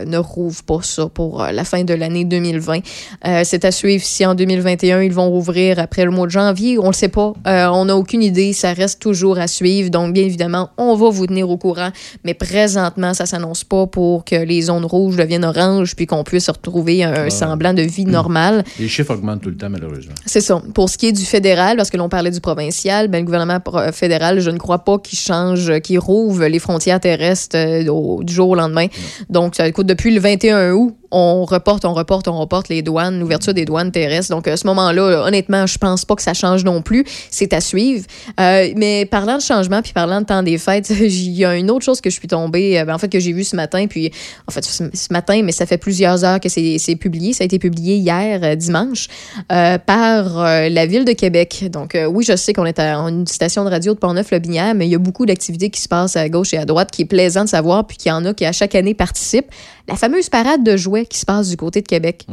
ne 0.07 0.19
rouvre 0.19 0.63
pas 0.65 0.81
ça 0.83 1.07
pour 1.09 1.43
la 1.43 1.65
fin 1.65 1.85
de 1.85 1.95
l'année 1.95 2.27
2020. 2.27 2.81
Euh, 3.27 3.43
c'est 3.45 3.65
à 3.65 3.71
suivre 3.71 4.05
si 4.05 4.27
en 4.27 4.35
2021, 4.35 5.01
ils 5.01 5.13
vont 5.13 5.31
rouvrir 5.31 5.79
après 5.79 6.05
le 6.05 6.11
mois 6.11 6.27
de 6.27 6.33
janvier. 6.33 6.79
On 6.79 6.89
le 6.89 6.93
sait 6.93 7.09
pas. 7.09 7.33
On 7.47 7.87
n'a 7.87 7.97
aucune 7.97 8.23
idée. 8.23 8.53
Ça 8.53 8.75
reste 8.75 9.01
toujours 9.01 9.39
à 9.39 9.47
suivre. 9.47 9.89
Donc, 9.89 10.13
bien 10.13 10.25
évidemment, 10.25 10.69
on 10.77 10.95
va 10.97 11.09
vous 11.09 11.27
tenir 11.27 11.49
au 11.49 11.57
courant. 11.57 11.93
Mais 12.25 12.35
présentement, 12.63 13.15
ça 13.15 13.25
s'annonce 13.25 13.63
pas 13.63 13.87
pour 13.87 14.25
que 14.25 14.35
les 14.35 14.63
zones 14.63 14.85
rouges 14.85 15.17
deviennent 15.17 15.45
oranges 15.45 15.95
puis 15.95 16.07
qu'on 16.07 16.25
puisse 16.25 16.49
retrouver 16.51 17.05
un 17.05 17.31
semblant 17.31 17.73
de 17.73 17.83
vie 17.83 18.05
normale. 18.05 18.65
Les 18.81 18.89
chiffres 18.89 19.15
augmentent 19.15 19.43
tout 19.43 19.49
le 19.51 19.57
temps, 19.57 19.71
malheureusement. 19.71 20.15
C'est 20.27 20.41
ça. 20.41 20.61
Pour 20.75 20.89
ce 20.89 20.99
qui 20.99 21.07
est 21.07 21.13
du 21.13 21.25
fédéral, 21.25 21.77
parce 21.77 21.89
que 21.91 21.97
l'on 21.97 22.09
parlait 22.09 22.33
du 22.33 22.41
provincial, 22.41 23.07
ben, 23.09 23.19
le 23.21 23.25
gouvernement 23.25 23.61
pro- 23.61 23.93
fédéral, 23.93 24.41
je 24.41 24.51
ne 24.51 24.59
crois 24.59 24.81
pas 24.81 24.99
qu'il 24.99 25.19
change, 25.19 25.71
euh, 25.71 25.79
qu'il 25.79 25.99
rouvre 26.01 26.47
les 26.47 26.59
frontières 26.59 26.99
terrestres 27.01 27.57
euh, 27.57 27.87
au- 27.89 28.25
du 28.25 28.33
jour 28.35 28.49
au 28.51 28.55
lendemain. 28.57 28.87
Donc, 29.31 29.55
ça 29.55 29.71
coûte 29.71 29.87
depuis 29.87 30.13
le 30.13 30.21
21 30.21 30.73
août, 30.73 30.95
on 31.11 31.45
reporte, 31.45 31.85
on 31.85 31.95
reporte, 31.95 32.29
on 32.29 32.39
reporte 32.39 32.69
les 32.69 32.83
douanes, 32.83 33.19
l'ouverture 33.19 33.55
des 33.55 33.65
douanes 33.65 33.91
terrestres. 33.91 34.31
Donc, 34.31 34.47
à 34.49 34.57
ce 34.57 34.67
moment-là, 34.67 35.11
là, 35.11 35.25
honnêtement, 35.25 35.67
je 35.67 35.79
pense 35.79 36.05
pas 36.05 36.15
que 36.15 36.23
ça 36.23 36.35
change 36.35 36.65
non 36.65 36.83
plus. 36.83 37.05
C'est 37.31 37.53
à 37.53 37.61
suivre. 37.61 38.05
Euh, 38.41 38.69
mais 38.77 39.07
parlant 39.07 39.37
de 39.37 39.43
changement, 39.43 39.83
puis 39.83 39.93
parlant 39.93 40.21
de 40.21 40.27
temps 40.27 40.43
des 40.43 40.59
fêtes, 40.59 40.91
il 41.01 41.33
y 41.33 41.45
a 41.45 41.57
une 41.57 41.71
autre 41.71 41.85
chose 41.85 42.01
que 42.01 42.11
je 42.11 42.17
suis 42.17 42.29
tombée, 42.29 42.79
euh, 42.79 42.85
ben, 42.85 42.95
en 42.95 42.99
fait, 42.99 43.09
que 43.09 43.21
j'ai 43.21 43.33
vu 43.33 43.45
ce 43.45 43.57
matin, 43.57 43.87
puis 43.89 44.11
en 44.47 44.53
fait, 44.53 44.65
ce 44.65 45.13
matin, 45.13 45.43
mais 45.43 45.53
ça 45.53 45.67
fait 45.67 45.79
plusieurs 45.79 46.25
heures 46.25 46.41
que 46.41 46.49
c'est 46.49 46.97
publié. 46.97 47.33
Ça 47.33 47.45
a 47.45 47.47
été 47.47 47.59
publié 47.59 47.97
hier, 47.97 48.41
euh, 48.43 48.55
dimanche, 48.55 49.09
euh, 49.53 49.79
par 49.79 50.39
euh, 50.39 50.69
la 50.69 50.87
Ville 50.87 51.05
de 51.05 51.13
Québec. 51.13 51.67
Donc, 51.71 51.95
euh, 51.95 52.07
oui, 52.07 52.25
je 52.27 52.37
sais 52.37 52.53
qu'on 52.53 52.67
est 52.67 52.79
à 52.79 52.97
une 52.97 53.27
station 53.27 53.65
de 53.65 53.71
radio 53.71 53.95
de 53.95 53.99
Portneuf-le-Binière, 53.99 54.75
mais 54.75 54.87
il 54.87 54.91
y 54.91 54.95
a 54.95 54.99
beaucoup 54.99 55.27
d'activités 55.27 55.71
qui 55.71 55.81
se 55.81 55.89
passent 55.89 56.17
à 56.17 56.29
gauche 56.29 56.55
et 56.55 56.59
à 56.59 56.65
droite 56.65 56.91
qui 56.91 57.03
est 57.03 57.07
plaisant 57.07 57.45
de 57.45 57.49
savoir, 57.49 57.87
puis 57.87 57.97
qu'il 57.97 58.11
y 58.11 58.13
en 58.13 58.25
a 58.25 58.35
qui, 58.35 58.45
à 58.45 58.53
chaque 58.53 58.75
année, 58.75 58.95
participent. 58.95 59.51
La 59.89 59.97
fameuse 59.97 60.29
parade 60.29 60.63
de 60.63 60.77
jouets 60.77 61.07
qui 61.07 61.19
se 61.19 61.25
passe 61.27 61.49
du 61.49 61.57
côté 61.57 61.81
de 61.83 61.89
Québec. 61.89 62.27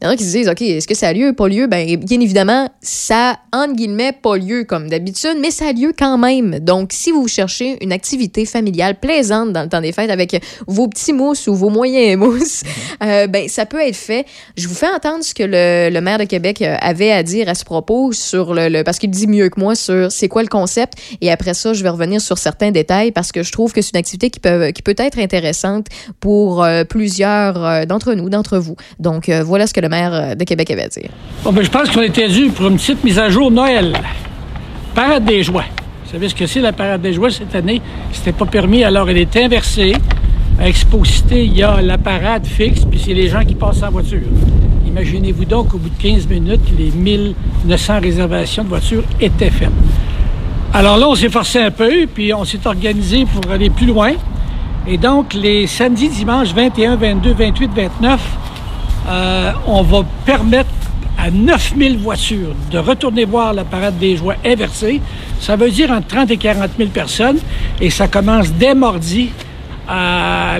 Il 0.00 0.04
y 0.04 0.08
en 0.08 0.10
a 0.12 0.16
qui 0.16 0.22
se 0.24 0.30
disent, 0.36 0.48
OK, 0.48 0.62
est-ce 0.62 0.86
que 0.86 0.94
ça 0.94 1.08
a 1.08 1.12
lieu, 1.12 1.32
pas 1.32 1.48
lieu? 1.48 1.66
Ben, 1.66 1.96
bien 1.96 2.20
évidemment, 2.20 2.68
ça, 2.80 3.36
entre 3.52 3.74
guillemets, 3.74 4.12
pas 4.12 4.36
lieu 4.36 4.62
comme 4.62 4.88
d'habitude, 4.88 5.36
mais 5.40 5.50
ça 5.50 5.66
a 5.66 5.72
lieu 5.72 5.92
quand 5.98 6.16
même. 6.18 6.60
Donc, 6.60 6.90
si 6.92 7.10
vous 7.10 7.26
cherchez 7.26 7.82
une 7.82 7.90
activité 7.90 8.44
familiale 8.46 8.94
plaisante 9.00 9.52
dans 9.52 9.62
le 9.62 9.68
temps 9.68 9.80
des 9.80 9.90
fêtes 9.90 10.10
avec 10.10 10.40
vos 10.68 10.86
petits 10.86 11.12
mousses 11.12 11.48
ou 11.48 11.54
vos 11.56 11.68
moyens 11.68 12.16
mousses, 12.24 12.62
euh, 13.02 13.26
ben, 13.26 13.48
ça 13.48 13.66
peut 13.66 13.80
être 13.80 13.96
fait. 13.96 14.24
Je 14.56 14.68
vous 14.68 14.74
fais 14.76 14.86
entendre 14.88 15.24
ce 15.24 15.34
que 15.34 15.42
le, 15.42 15.90
le 15.92 16.00
maire 16.00 16.18
de 16.18 16.24
Québec 16.24 16.62
euh, 16.62 16.76
avait 16.80 17.10
à 17.10 17.24
dire 17.24 17.48
à 17.48 17.56
ce 17.56 17.64
propos 17.64 18.12
sur 18.12 18.54
le, 18.54 18.68
le- 18.68 18.84
parce 18.84 19.00
qu'il 19.00 19.10
dit 19.10 19.26
mieux 19.26 19.48
que 19.48 19.58
moi 19.58 19.74
sur 19.74 20.12
c'est 20.12 20.28
quoi 20.28 20.42
le 20.42 20.48
concept. 20.48 20.94
Et 21.20 21.32
après 21.32 21.54
ça, 21.54 21.72
je 21.72 21.82
vais 21.82 21.88
revenir 21.88 22.20
sur 22.20 22.38
certains 22.38 22.70
détails 22.70 23.10
parce 23.10 23.32
que 23.32 23.42
je 23.42 23.50
trouve 23.50 23.72
que 23.72 23.82
c'est 23.82 23.90
une 23.94 23.98
activité 23.98 24.30
qui 24.30 24.38
peut, 24.38 24.68
qui 24.70 24.82
peut 24.82 24.94
être 24.96 25.18
intéressante 25.18 25.86
pour 26.20 26.62
euh, 26.62 26.84
plusieurs 26.84 27.64
euh, 27.64 27.84
d'entre 27.84 28.14
nous, 28.14 28.30
d'entre 28.30 28.58
vous. 28.58 28.76
Donc, 29.00 29.28
voilà 29.28 29.66
ce 29.66 29.74
que 29.74 29.80
le 29.80 29.87
maire 29.88 30.12
euh, 30.12 30.34
de 30.34 30.44
Québec 30.44 30.70
avait 30.70 30.84
à 30.84 30.88
dire. 30.88 31.10
Bon, 31.44 31.52
ben, 31.52 31.62
je 31.62 31.70
pense 31.70 31.90
qu'on 31.90 32.02
était 32.02 32.28
dû 32.28 32.48
pour 32.48 32.68
une 32.68 32.76
petite 32.76 33.02
mise 33.04 33.18
à 33.18 33.28
jour 33.28 33.50
Noël. 33.50 33.92
Parade 34.94 35.24
des 35.24 35.42
joies. 35.42 35.64
Vous 36.04 36.12
savez 36.12 36.28
ce 36.28 36.34
que 36.34 36.46
c'est 36.46 36.60
la 36.60 36.72
parade 36.72 37.02
des 37.02 37.12
joies 37.12 37.30
cette 37.30 37.54
année? 37.54 37.82
C'était 38.12 38.32
pas 38.32 38.46
permis, 38.46 38.82
alors 38.82 39.10
elle 39.10 39.18
est 39.18 39.36
inversée. 39.36 39.94
À 40.58 40.68
Expo-Cité, 40.68 41.44
il 41.44 41.56
y 41.56 41.62
a 41.62 41.80
la 41.80 41.98
parade 41.98 42.46
fixe, 42.46 42.84
puis 42.84 43.00
c'est 43.04 43.14
les 43.14 43.28
gens 43.28 43.44
qui 43.44 43.54
passent 43.54 43.82
en 43.82 43.90
voiture. 43.90 44.22
Imaginez-vous 44.86 45.44
donc 45.44 45.68
qu'au 45.68 45.78
bout 45.78 45.90
de 45.90 46.02
15 46.02 46.26
minutes, 46.26 46.60
les 46.76 46.90
1900 46.90 48.00
réservations 48.00 48.64
de 48.64 48.68
voitures 48.68 49.04
étaient 49.20 49.50
faites. 49.50 49.68
Alors 50.72 50.96
là, 50.96 51.08
on 51.08 51.14
s'est 51.14 51.28
forcé 51.28 51.60
un 51.60 51.70
peu, 51.70 52.06
puis 52.12 52.34
on 52.34 52.44
s'est 52.44 52.66
organisé 52.66 53.24
pour 53.24 53.50
aller 53.50 53.70
plus 53.70 53.86
loin. 53.86 54.12
Et 54.86 54.96
donc, 54.96 55.34
les 55.34 55.66
samedis, 55.66 56.08
dimanches 56.08 56.54
21, 56.54 56.96
22, 56.96 57.34
28, 57.34 57.70
29, 57.76 58.20
euh, 59.08 59.52
on 59.66 59.82
va 59.82 60.04
permettre 60.24 60.70
à 61.18 61.30
9000 61.30 61.98
voitures 61.98 62.54
de 62.70 62.78
retourner 62.78 63.24
voir 63.24 63.52
la 63.52 63.64
parade 63.64 63.98
des 63.98 64.16
joies 64.16 64.36
inversée. 64.44 65.00
Ça 65.40 65.56
veut 65.56 65.70
dire 65.70 65.90
entre 65.90 66.06
30 66.06 66.30
et 66.30 66.36
40 66.36 66.70
000 66.78 66.90
personnes. 66.90 67.38
Et 67.80 67.90
ça 67.90 68.06
commence 68.08 68.52
dès 68.52 68.74
mardi. 68.74 69.30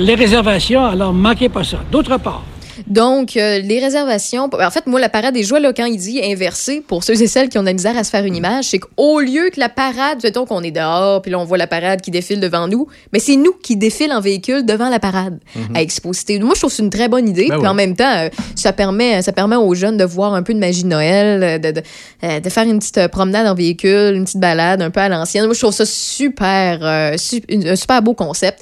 les 0.00 0.14
réservations, 0.14 0.84
alors 0.84 1.12
manquez 1.12 1.48
pas 1.48 1.64
ça. 1.64 1.78
D'autre 1.92 2.16
part, 2.18 2.42
Donc, 2.86 3.36
euh, 3.36 3.58
les 3.58 3.78
réservations. 3.80 4.48
En 4.52 4.70
fait, 4.70 4.86
moi, 4.86 5.00
la 5.00 5.08
parade 5.08 5.34
des 5.34 5.42
joies, 5.42 5.60
là, 5.60 5.72
quand 5.72 5.84
il 5.86 5.96
dit 5.98 6.20
inversé, 6.22 6.80
pour 6.86 7.02
ceux 7.04 7.20
et 7.20 7.26
celles 7.26 7.48
qui 7.48 7.58
ont 7.58 7.62
de 7.62 7.66
la 7.66 7.72
misère 7.72 7.96
à 7.96 8.04
se 8.04 8.10
faire 8.10 8.24
une 8.24 8.36
image, 8.36 8.66
c'est 8.66 8.78
qu'au 8.78 9.20
lieu 9.20 9.50
que 9.52 9.58
la 9.60 9.68
parade, 9.68 10.18
mettons 10.22 10.46
qu'on 10.46 10.62
est 10.62 10.70
dehors, 10.70 11.22
puis 11.22 11.30
là, 11.30 11.38
on 11.38 11.44
voit 11.44 11.58
la 11.58 11.66
parade 11.66 12.00
qui 12.00 12.10
défile 12.10 12.40
devant 12.40 12.68
nous, 12.68 12.86
mais 13.12 13.18
c'est 13.18 13.36
nous 13.36 13.52
qui 13.62 13.76
défilent 13.76 14.12
en 14.12 14.20
véhicule 14.20 14.64
devant 14.64 14.88
la 14.88 14.98
parade 15.00 15.38
à 15.74 15.82
Exposité. 15.82 16.38
Moi, 16.38 16.54
je 16.54 16.60
trouve 16.60 16.70
que 16.70 16.76
c'est 16.76 16.82
une 16.82 16.90
très 16.90 17.08
bonne 17.08 17.28
idée. 17.28 17.46
Ben 17.48 17.54
puis 17.54 17.62
oui. 17.62 17.68
en 17.68 17.74
même 17.74 17.96
temps, 17.96 18.16
euh, 18.16 18.28
ça, 18.54 18.72
permet, 18.72 19.22
ça 19.22 19.32
permet 19.32 19.56
aux 19.56 19.74
jeunes 19.74 19.96
de 19.96 20.04
voir 20.04 20.34
un 20.34 20.42
peu 20.42 20.54
de 20.54 20.58
magie 20.58 20.82
de 20.84 20.88
Noël, 20.88 21.42
euh, 21.42 21.58
de, 21.58 21.70
de, 21.72 21.82
euh, 22.24 22.40
de 22.40 22.48
faire 22.50 22.64
une 22.64 22.78
petite 22.78 23.08
promenade 23.08 23.46
en 23.46 23.54
véhicule, 23.54 24.14
une 24.14 24.24
petite 24.24 24.40
balade 24.40 24.82
un 24.82 24.90
peu 24.90 25.00
à 25.00 25.08
l'ancienne. 25.08 25.44
Moi, 25.46 25.54
je 25.54 25.60
trouve 25.60 25.72
ça 25.74 25.84
super, 25.86 27.14
su- 27.18 27.42
un 27.50 27.76
super 27.76 28.02
beau 28.02 28.14
concept. 28.14 28.60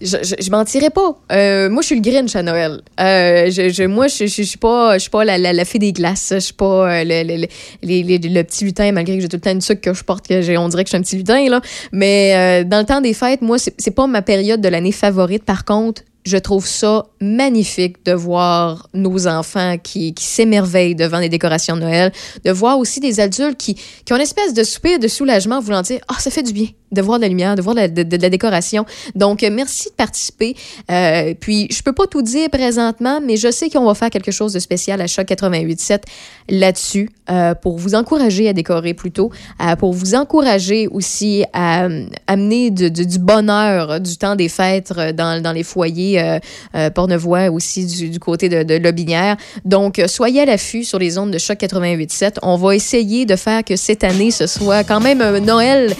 je, 0.01 0.17
je, 0.23 0.35
je 0.39 0.51
mentirais 0.51 0.89
pas. 0.89 1.17
Euh, 1.31 1.69
moi, 1.69 1.81
je 1.81 1.87
suis 1.87 1.95
le 1.95 2.01
Grinch 2.01 2.35
à 2.35 2.43
Noël. 2.43 2.81
Euh, 2.99 3.49
je, 3.49 3.69
je, 3.69 3.83
moi, 3.83 4.07
je, 4.07 4.25
je, 4.25 4.43
suis 4.43 4.57
pas, 4.57 4.93
je 4.95 4.99
suis 4.99 5.09
pas 5.09 5.23
la, 5.25 5.37
la, 5.37 5.53
la 5.53 5.65
fée 5.65 5.79
des 5.79 5.93
glaces. 5.93 6.29
Je 6.33 6.39
suis 6.39 6.53
pas 6.53 6.65
euh, 6.91 7.03
le, 7.03 7.23
le, 7.23 7.47
le, 7.83 8.27
le 8.33 8.43
petit 8.43 8.65
lutin, 8.65 8.91
malgré 8.91 9.15
que 9.15 9.21
j'ai 9.21 9.29
tout 9.29 9.37
le 9.37 9.41
temps 9.41 9.51
une 9.51 9.61
sucre 9.61 9.81
que 9.81 9.93
je 9.93 10.03
porte, 10.03 10.27
que 10.27 10.57
on 10.57 10.67
dirait 10.69 10.83
que 10.83 10.89
je 10.89 10.91
suis 10.91 10.97
un 10.97 11.01
petit 11.01 11.17
lutin, 11.17 11.49
là. 11.49 11.61
Mais 11.91 12.33
euh, 12.35 12.63
dans 12.63 12.79
le 12.79 12.85
temps 12.85 13.01
des 13.01 13.13
fêtes, 13.13 13.41
moi, 13.41 13.57
c'est 13.57 13.73
c'est 13.77 13.91
pas 13.91 14.07
ma 14.07 14.21
période 14.21 14.61
de 14.61 14.69
l'année 14.69 14.91
favorite. 14.91 15.43
Par 15.43 15.65
contre, 15.65 16.03
Je 16.27 16.35
trouve 16.35 16.67
ça 16.67 17.05
magnifique 17.21 18.03
de 18.03 18.11
voir 18.11 18.89
nos 18.93 19.27
enfants 19.27 19.77
qui, 19.81 20.13
s'émerveillent 20.19 20.93
devant 20.93 21.19
les 21.19 21.29
décorations 21.29 21.77
de 21.77 21.81
Noël, 21.81 22.11
de 22.43 22.51
voir 22.51 22.79
aussi 22.79 22.99
des 22.99 23.21
adultes 23.21 23.55
qui, 23.55 23.75
qui 23.75 24.11
ont 24.11 24.17
une 24.17 24.23
espèce 24.23 24.53
de 24.53 24.63
soupir 24.65 24.99
de 24.99 25.07
soulagement 25.07 25.55
en 25.55 25.61
voulant 25.61 25.83
dire 25.83 26.01
«Ah, 26.09 26.19
ça 26.19 26.29
fait 26.29 26.43
du 26.43 26.51
bien 26.51 26.67
de 26.91 27.01
voir 27.01 27.17
de 27.17 27.23
la 27.23 27.27
lumière, 27.27 27.55
de 27.55 27.61
voir 27.61 27.75
de 27.75 27.81
la, 27.81 28.29
décoration.» 28.29 28.85
Donc, 29.15 29.43
euh, 29.43 29.49
merci 29.51 29.89
de 29.89 29.95
participer. 29.95 30.55
Euh, 30.91 31.33
puis, 31.39 31.67
je 31.71 31.81
peux 31.81 31.93
pas 31.93 32.07
tout 32.07 32.21
dire 32.21 32.49
présentement, 32.49 33.19
mais 33.21 33.37
je 33.37 33.51
sais 33.51 33.69
qu'on 33.69 33.85
va 33.85 33.93
faire 33.93 34.09
quelque 34.09 34.31
chose 34.31 34.53
de 34.53 34.59
spécial 34.59 35.01
à 35.01 35.07
Choc 35.07 35.27
88.7 35.27 36.03
là-dessus 36.49 37.09
euh, 37.29 37.55
pour 37.55 37.77
vous 37.77 37.95
encourager 37.95 38.47
à 38.47 38.53
décorer 38.53 38.93
plutôt, 38.93 39.31
euh, 39.61 39.75
pour 39.75 39.93
vous 39.93 40.15
encourager 40.15 40.87
aussi 40.87 41.43
à 41.53 41.87
amener 42.27 42.71
de- 42.71 42.87
du 42.87 43.19
bonheur 43.19 43.99
du 43.99 44.17
temps 44.17 44.35
des 44.35 44.49
fêtes 44.49 44.93
dans, 45.15 45.41
dans 45.41 45.51
les 45.51 45.63
foyers 45.63 46.16
euh, 46.17 46.39
euh, 46.75 46.89
Pornevoix 46.89 47.49
aussi 47.49 47.85
du, 47.85 48.09
du 48.09 48.19
côté 48.19 48.49
de, 48.49 48.63
de 48.63 48.75
Lobinière. 48.75 49.37
Donc, 49.65 49.99
euh, 49.99 50.07
soyez 50.07 50.41
à 50.41 50.45
l'affût 50.45 50.83
sur 50.83 50.99
les 50.99 51.17
ondes 51.17 51.31
de 51.31 51.37
Choc 51.37 51.57
88.7. 51.59 52.37
On 52.41 52.57
va 52.57 52.75
essayer 52.75 53.25
de 53.25 53.35
faire 53.35 53.63
que 53.63 53.75
cette 53.75 54.03
année, 54.03 54.31
ce 54.31 54.47
soit 54.47 54.83
quand 54.83 54.99
même 54.99 55.21
un 55.21 55.39
Noël 55.39 55.93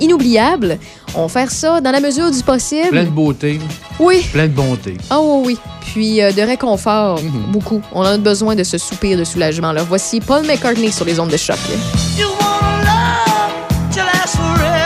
inoubliable. 0.00 0.78
On 1.14 1.22
va 1.22 1.28
faire 1.28 1.50
ça 1.50 1.80
dans 1.80 1.90
la 1.90 2.00
mesure 2.00 2.30
du 2.30 2.42
possible. 2.42 2.88
Plein 2.88 3.04
de 3.04 3.10
beauté, 3.10 3.58
Oui. 3.98 4.24
plein 4.32 4.46
de 4.46 4.52
bonté. 4.52 4.96
Ah 5.10 5.20
oui, 5.20 5.42
oui. 5.46 5.58
Puis 5.92 6.22
euh, 6.22 6.32
de 6.32 6.40
réconfort, 6.42 7.20
Mhm. 7.20 7.52
beaucoup. 7.52 7.82
On 7.92 8.02
a 8.02 8.16
besoin 8.16 8.54
de 8.54 8.62
ce 8.64 8.78
soupir 8.78 9.18
de 9.18 9.24
soulagement. 9.24 9.72
là. 9.72 9.82
Voici 9.82 10.20
Paul 10.20 10.46
McCartney 10.46 10.90
sur 10.92 11.04
les 11.04 11.18
ondes 11.20 11.30
de 11.30 11.36
choc. 11.36 11.58
You 12.18 12.28
wanna 12.40 12.84
love 12.84 14.79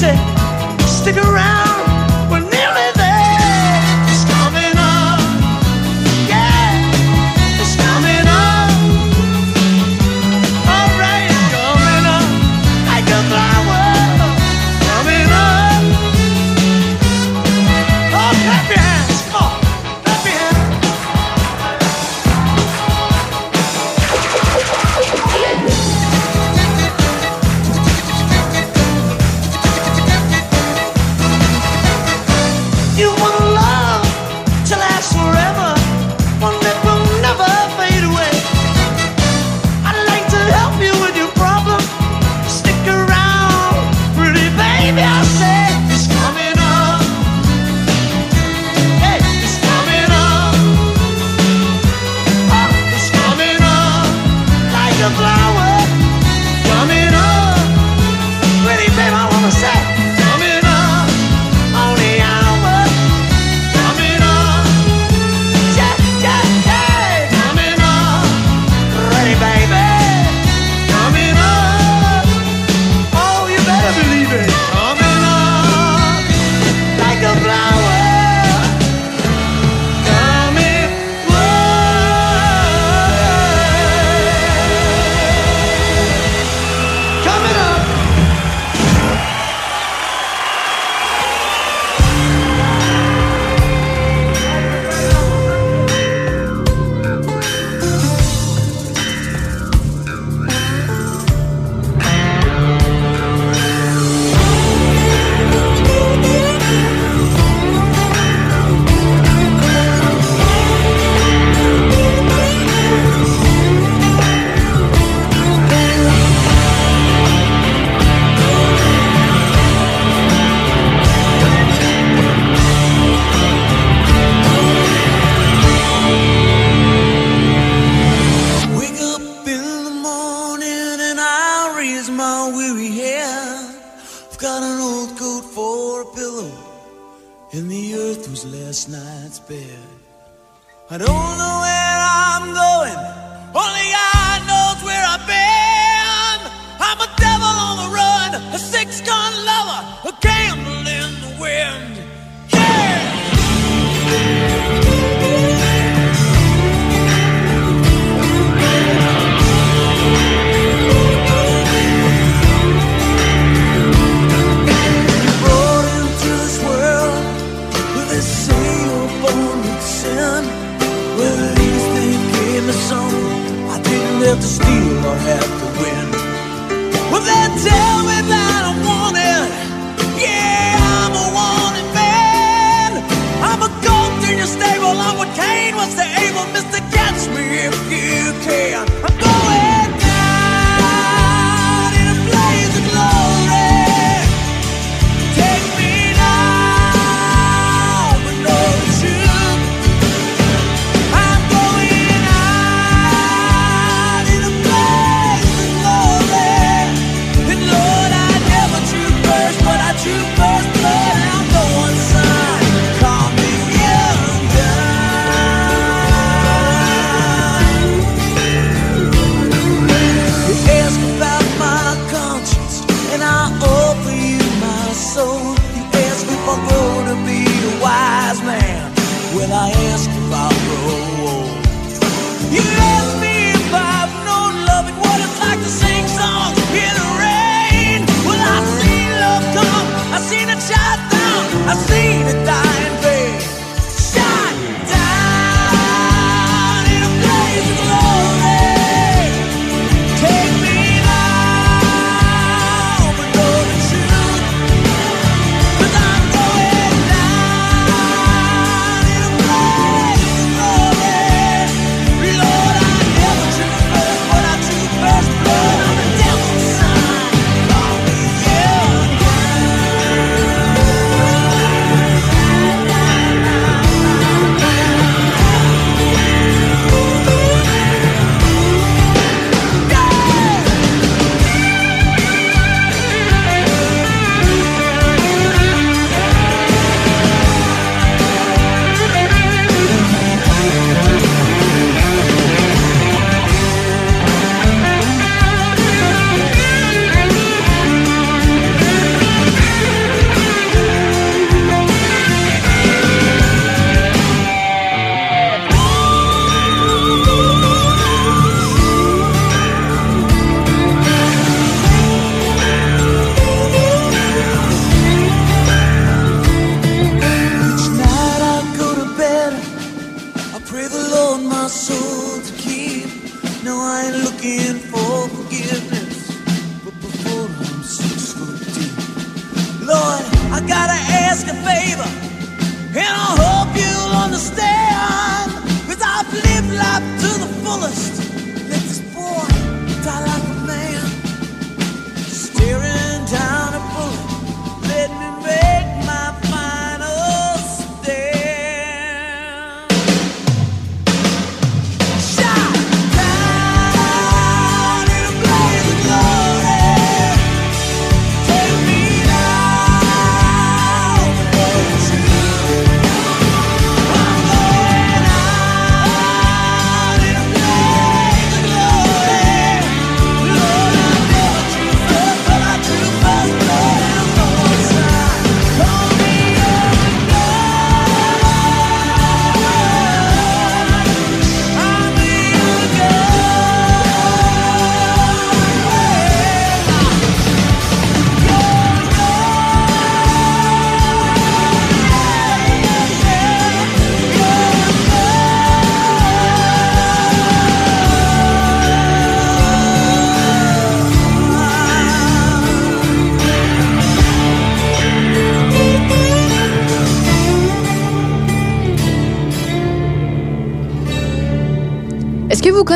music. 0.00 0.16
Stick 0.86 1.16
around. 1.18 1.49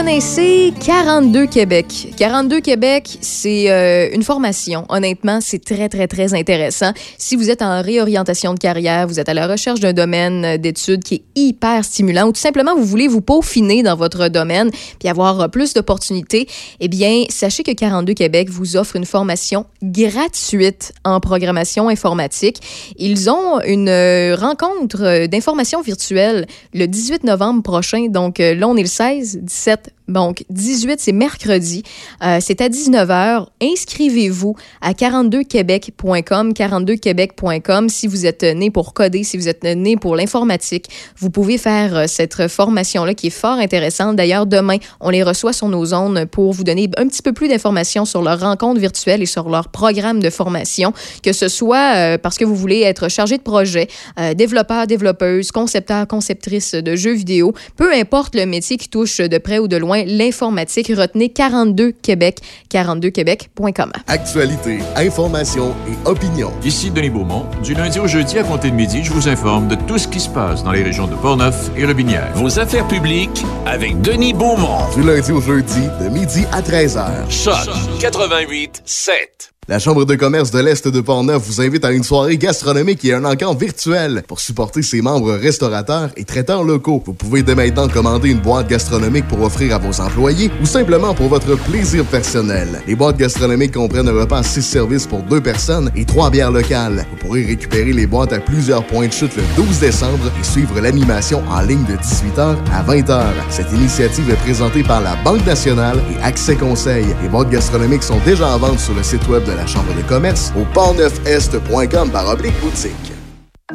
Est-ce 0.06 0.36
que 0.36 0.42
vous 0.42 0.44
connaissez 0.44 0.53
42 0.84 1.46
Québec? 1.46 2.12
42 2.18 2.60
Québec, 2.60 3.16
c'est 3.22 3.70
euh, 3.70 4.10
une 4.12 4.22
formation. 4.22 4.84
Honnêtement, 4.90 5.38
c'est 5.40 5.64
très, 5.64 5.88
très, 5.88 6.06
très 6.06 6.34
intéressant. 6.34 6.92
Si 7.16 7.36
vous 7.36 7.48
êtes 7.48 7.62
en 7.62 7.80
réorientation 7.80 8.52
de 8.52 8.58
carrière, 8.58 9.06
vous 9.06 9.18
êtes 9.18 9.30
à 9.30 9.34
la 9.34 9.46
recherche 9.46 9.80
d'un 9.80 9.94
domaine 9.94 10.44
euh, 10.44 10.58
d'études 10.58 11.02
qui 11.02 11.14
est 11.14 11.22
hyper 11.36 11.86
stimulant 11.86 12.28
ou 12.28 12.32
tout 12.32 12.40
simplement 12.40 12.76
vous 12.76 12.84
voulez 12.84 13.08
vous 13.08 13.22
peaufiner 13.22 13.82
dans 13.82 13.96
votre 13.96 14.28
domaine 14.28 14.70
puis 14.98 15.08
avoir 15.08 15.40
euh, 15.40 15.48
plus 15.48 15.72
d'opportunités, 15.72 16.46
eh 16.80 16.88
bien, 16.88 17.24
sachez 17.30 17.62
que 17.62 17.72
42 17.72 18.12
Québec 18.12 18.50
vous 18.50 18.76
offre 18.76 18.96
une 18.96 19.06
formation 19.06 19.64
gratuite 19.82 20.92
en 21.02 21.18
programmation 21.18 21.88
informatique. 21.88 22.60
Ils 22.98 23.30
ont 23.30 23.58
une 23.62 23.88
rencontre 24.34 25.28
d'information 25.28 25.80
virtuelle 25.80 26.46
le 26.74 26.86
18 26.86 27.24
novembre 27.24 27.62
prochain. 27.62 28.08
Donc, 28.08 28.38
là, 28.38 28.68
on 28.68 28.76
est 28.76 28.82
le 28.82 28.86
16, 28.86 29.38
17, 29.40 29.94
donc 30.08 30.44
18, 30.50 31.00
c'est 31.00 31.12
mercredi. 31.12 31.82
Euh, 32.22 32.38
c'est 32.40 32.60
à 32.60 32.68
19h. 32.68 33.46
Inscrivez-vous 33.62 34.54
à 34.82 34.92
42québec.com, 34.92 36.52
42québec.com. 36.52 37.88
Si 37.88 38.06
vous 38.06 38.26
êtes 38.26 38.42
né 38.42 38.70
pour 38.70 38.92
coder, 38.92 39.24
si 39.24 39.38
vous 39.38 39.48
êtes 39.48 39.64
né 39.64 39.96
pour 39.96 40.14
l'informatique, 40.16 40.88
vous 41.16 41.30
pouvez 41.30 41.56
faire 41.56 41.96
euh, 41.96 42.04
cette 42.06 42.48
formation-là 42.48 43.14
qui 43.14 43.28
est 43.28 43.30
fort 43.30 43.58
intéressante. 43.58 44.16
D'ailleurs, 44.16 44.44
demain, 44.44 44.76
on 45.00 45.08
les 45.08 45.22
reçoit 45.22 45.54
sur 45.54 45.68
nos 45.68 45.86
zones 45.86 46.26
pour 46.26 46.52
vous 46.52 46.64
donner 46.64 46.90
un 46.98 47.08
petit 47.08 47.22
peu 47.22 47.32
plus 47.32 47.48
d'informations 47.48 48.04
sur 48.04 48.20
leur 48.20 48.40
rencontre 48.40 48.80
virtuelle 48.80 49.22
et 49.22 49.26
sur 49.26 49.48
leur 49.48 49.68
programme 49.68 50.20
de 50.20 50.28
formation, 50.28 50.92
que 51.22 51.32
ce 51.32 51.48
soit 51.48 51.96
euh, 51.96 52.18
parce 52.18 52.36
que 52.36 52.44
vous 52.44 52.56
voulez 52.56 52.82
être 52.82 53.08
chargé 53.08 53.38
de 53.38 53.42
projet, 53.42 53.88
développeur, 54.36 54.86
développeuse, 54.86 55.50
concepteur, 55.50 56.06
conceptrice 56.06 56.74
de 56.74 56.96
jeux 56.96 57.12
vidéo, 57.12 57.52
peu 57.76 57.92
importe 57.92 58.34
le 58.34 58.46
métier 58.46 58.76
qui 58.76 58.88
touche 58.88 59.18
de 59.18 59.38
près 59.38 59.58
ou 59.58 59.68
de 59.68 59.76
loin 59.76 59.93
l'informatique. 60.06 60.92
Retenez 60.96 61.30
42 61.30 61.92
Québec, 61.92 62.38
42québec.com. 62.72 63.92
Actualité, 64.06 64.78
information 64.96 65.74
et 65.88 66.08
opinion. 66.08 66.52
Ici 66.64 66.90
Denis 66.90 67.10
Beaumont. 67.10 67.46
Du 67.62 67.74
lundi 67.74 67.98
au 67.98 68.06
jeudi 68.06 68.38
à 68.38 68.44
compter 68.44 68.70
de 68.70 68.76
midi, 68.76 69.02
je 69.04 69.12
vous 69.12 69.28
informe 69.28 69.68
de 69.68 69.74
tout 69.74 69.98
ce 69.98 70.08
qui 70.08 70.20
se 70.20 70.28
passe 70.28 70.62
dans 70.64 70.72
les 70.72 70.82
régions 70.82 71.06
de 71.06 71.14
Portneuf 71.14 71.70
et 71.76 71.84
Robinière. 71.84 72.32
Vos 72.34 72.58
affaires 72.58 72.86
publiques 72.88 73.44
avec 73.66 74.00
Denis 74.00 74.32
Beaumont. 74.32 74.90
Du 74.94 75.02
lundi 75.02 75.32
au 75.32 75.40
jeudi, 75.40 75.88
de 76.00 76.08
midi 76.08 76.44
à 76.52 76.60
13h. 76.60 77.30
Choc 77.30 77.54
88 78.00 78.82
7. 78.84 79.53
La 79.66 79.78
Chambre 79.78 80.04
de 80.04 80.14
commerce 80.14 80.50
de 80.50 80.58
l'Est 80.58 80.86
de 80.88 81.00
Portneuf 81.00 81.42
vous 81.46 81.62
invite 81.62 81.86
à 81.86 81.92
une 81.92 82.02
soirée 82.02 82.36
gastronomique 82.36 83.02
et 83.06 83.14
un 83.14 83.24
encamp 83.24 83.54
virtuel 83.54 84.22
pour 84.28 84.38
supporter 84.38 84.82
ses 84.82 85.00
membres 85.00 85.32
restaurateurs 85.32 86.10
et 86.18 86.24
traiteurs 86.24 86.64
locaux. 86.64 87.02
Vous 87.06 87.14
pouvez 87.14 87.42
dès 87.42 87.54
maintenant 87.54 87.88
commander 87.88 88.28
une 88.28 88.40
boîte 88.40 88.68
gastronomique 88.68 89.26
pour 89.26 89.40
offrir 89.40 89.74
à 89.74 89.78
vos 89.78 90.02
employés 90.02 90.50
ou 90.60 90.66
simplement 90.66 91.14
pour 91.14 91.28
votre 91.28 91.56
plaisir 91.56 92.04
personnel. 92.04 92.82
Les 92.86 92.94
boîtes 92.94 93.16
gastronomiques 93.16 93.72
comprennent 93.72 94.06
un 94.06 94.12
repas 94.12 94.40
à 94.40 94.42
6 94.42 94.60
services 94.60 95.06
pour 95.06 95.22
deux 95.22 95.40
personnes 95.40 95.90
et 95.96 96.04
trois 96.04 96.28
bières 96.28 96.50
locales. 96.50 97.06
Vous 97.10 97.26
pourrez 97.26 97.46
récupérer 97.46 97.94
les 97.94 98.06
boîtes 98.06 98.34
à 98.34 98.40
plusieurs 98.40 98.86
points 98.86 99.06
de 99.06 99.12
chute 99.14 99.34
le 99.34 99.44
12 99.56 99.78
décembre 99.80 100.30
et 100.38 100.44
suivre 100.44 100.78
l'animation 100.78 101.42
en 101.48 101.62
ligne 101.62 101.86
de 101.86 101.94
18h 101.94 102.54
à 102.70 102.82
20h. 102.82 103.32
Cette 103.48 103.72
initiative 103.72 104.28
est 104.28 104.42
présentée 104.42 104.82
par 104.82 105.00
la 105.00 105.16
Banque 105.24 105.46
nationale 105.46 105.96
et 106.12 106.22
Accès 106.22 106.56
Conseil. 106.56 107.06
Les 107.22 107.30
boîtes 107.30 107.48
gastronomiques 107.48 108.02
sont 108.02 108.20
déjà 108.26 108.46
en 108.54 108.58
vente 108.58 108.78
sur 108.78 108.92
le 108.92 109.02
site 109.02 109.26
web 109.26 109.42
de 109.44 109.53
la 109.54 109.66
Chambre 109.66 109.94
de 109.94 110.02
commerce 110.02 110.52
au 110.58 110.64
portneufest.com 110.72 112.10
par 112.10 112.28
oblique 112.28 112.58
boutique. 112.60 113.12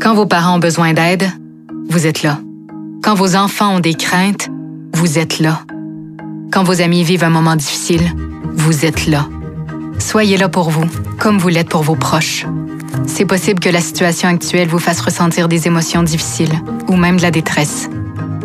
Quand 0.02 0.13
vos 0.13 0.26
parents 0.26 0.56
ont 0.56 0.60
besoin 0.60 0.94
d'aide, 0.94 1.24
vous 1.89 2.06
êtes 2.06 2.24
là. 2.24 2.39
Quand 3.04 3.15
vos 3.15 3.36
enfants 3.36 3.76
ont 3.76 3.80
des 3.80 3.94
craintes, 3.94 4.50
vous 4.94 5.18
êtes 5.18 5.39
là. 5.39 5.62
Quand 6.52 6.63
vos 6.63 6.82
amis 6.82 7.04
vivent 7.04 7.24
un 7.24 7.30
moment 7.30 7.56
difficile, 7.56 8.02
vous 8.56 8.86
êtes 8.86 9.08
là. 9.08 9.28
Soyez 10.00 10.38
là 10.38 10.50
pour 10.50 10.70
vous, 10.70 10.86
comme 11.20 11.38
vous 11.38 11.50
l'êtes 11.50 11.70
pour 11.70 11.84
vos 11.84 11.96
proches. 11.96 12.46
C'est 13.08 13.26
possible 13.26 13.60
que 13.60 13.70
la 13.70 13.82
situation 13.82 14.30
actuelle 14.30 14.68
vous 14.68 14.80
fasse 14.80 15.02
ressentir 15.02 15.48
des 15.48 15.68
émotions 15.68 16.04
difficiles 16.04 16.54
ou 16.88 16.96
même 16.96 17.18
de 17.18 17.22
la 17.22 17.32
détresse. 17.32 17.89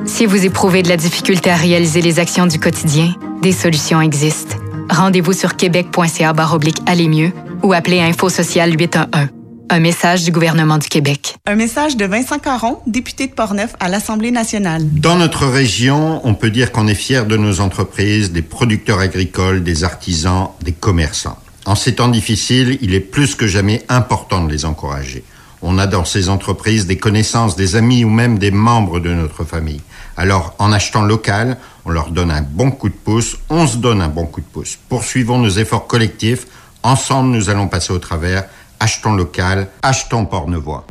Si 0.05 0.27
vous 0.27 0.45
éprouvez 0.45 0.83
de 0.83 0.89
la 0.89 0.97
difficulté 0.97 1.51
à 1.51 1.57
réaliser 1.57 2.03
les 2.03 2.19
actions 2.19 2.47
du 2.47 2.59
quotidien, 2.59 3.15
des 3.43 3.53
solutions 3.53 4.01
existent. 4.01 4.57
Rendez-vous 4.91 5.33
sur 5.33 5.57
québec.ca 5.57 6.35
oblique 6.53 6.79
aller 6.87 7.09
mieux 7.09 7.33
ou 7.63 7.73
appelez 7.73 8.01
Info 8.01 8.29
Social 8.29 8.73
811. 8.79 9.29
Un 9.71 9.81
message 9.81 10.25
du 10.25 10.31
gouvernement 10.31 10.77
du 10.77 10.89
Québec. 10.89 11.37
Un 11.47 11.55
message 11.55 11.97
de 11.97 12.05
Vincent 12.05 12.39
Caron, 12.39 12.81
député 12.87 13.27
de 13.27 13.33
Portneuf 13.33 13.75
à 13.81 13.89
l'Assemblée 13.89 14.31
nationale. 14.31 14.83
Dans 14.93 15.17
notre 15.17 15.47
région, 15.47 16.21
on 16.25 16.35
peut 16.35 16.51
dire 16.51 16.71
qu'on 16.71 16.87
est 16.87 16.95
fier 16.95 17.27
de 17.27 17.37
nos 17.39 17.61
entreprises, 17.61 18.31
des 18.31 18.43
producteurs 18.43 18.99
agricoles, 18.99 19.65
des 19.65 19.83
artisans, 19.83 20.49
des 20.63 20.73
commerçants. 20.73 21.39
En 21.65 21.75
ces 21.75 21.95
temps 21.95 22.09
difficiles, 22.09 22.79
il 22.83 22.95
est 22.95 23.01
plus 23.01 23.35
que 23.35 23.47
jamais 23.47 23.83
important 23.89 24.45
de 24.45 24.53
les 24.53 24.67
encourager. 24.67 25.25
On 25.63 25.79
a 25.79 25.87
dans 25.87 26.05
ces 26.05 26.29
entreprises 26.29 26.87
des 26.87 26.99
connaissances, 26.99 27.57
des 27.57 27.75
amis 27.75 28.05
ou 28.05 28.11
même 28.11 28.39
des 28.39 28.51
membres 28.51 29.01
de 29.01 29.15
notre 29.15 29.45
famille. 29.45 29.81
Alors, 30.17 30.55
en 30.59 30.73
achetant 30.73 31.03
local, 31.03 31.57
on 31.85 31.91
leur 31.91 32.11
donne 32.11 32.31
un 32.31 32.43
bon 32.43 32.71
coup 32.71 32.89
de 32.89 32.95
pouce, 32.95 33.37
on 33.51 33.67
se 33.67 33.77
donne 33.77 34.01
un 34.01 34.09
bon 34.09 34.27
coup 34.27 34.41
de 34.41 34.47
pouce. 34.47 34.79
Poursuivons 34.89 35.39
nos 35.39 35.51
efforts 35.51 35.87
collectifs. 35.87 36.47
Ensemble, 36.83 37.31
nous 37.31 37.51
allons 37.51 37.69
passer 37.69 37.93
au 37.93 37.99
travers. 37.99 38.45
Achetons 38.81 39.15
local, 39.15 39.69
achetons 39.83 40.27
Portnevoix. 40.27 40.87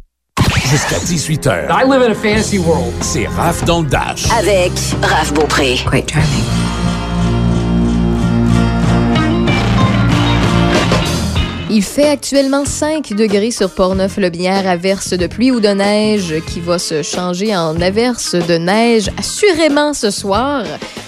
Jusqu'à 0.65 0.97
18h. 0.97 1.67
I 1.69 1.83
live 1.85 2.01
in 2.01 2.11
a 2.11 2.15
fantasy 2.15 2.57
world. 2.57 2.93
C'est 3.01 3.27
Raph 3.27 3.63
dans 3.65 3.81
le 3.81 3.87
Dash. 3.87 4.29
Avec 4.31 4.71
Raph 5.01 5.33
Beaupré. 5.33 5.79
Quite 5.89 6.11
charming. 6.11 6.43
Il 11.75 11.81
fait 11.81 12.07
actuellement 12.07 12.65
5 12.65 13.13
degrés 13.15 13.49
sur 13.49 13.67
Portneuf-le-Bière, 13.71 14.67
averse 14.69 15.13
de 15.13 15.25
pluie 15.25 15.49
ou 15.49 15.59
de 15.59 15.69
neige 15.69 16.35
qui 16.45 16.59
va 16.59 16.77
se 16.77 17.01
changer 17.01 17.55
en 17.55 17.81
averse 17.81 18.35
de 18.35 18.57
neige 18.59 19.09
assurément 19.17 19.95
ce 19.95 20.11
soir. 20.11 20.63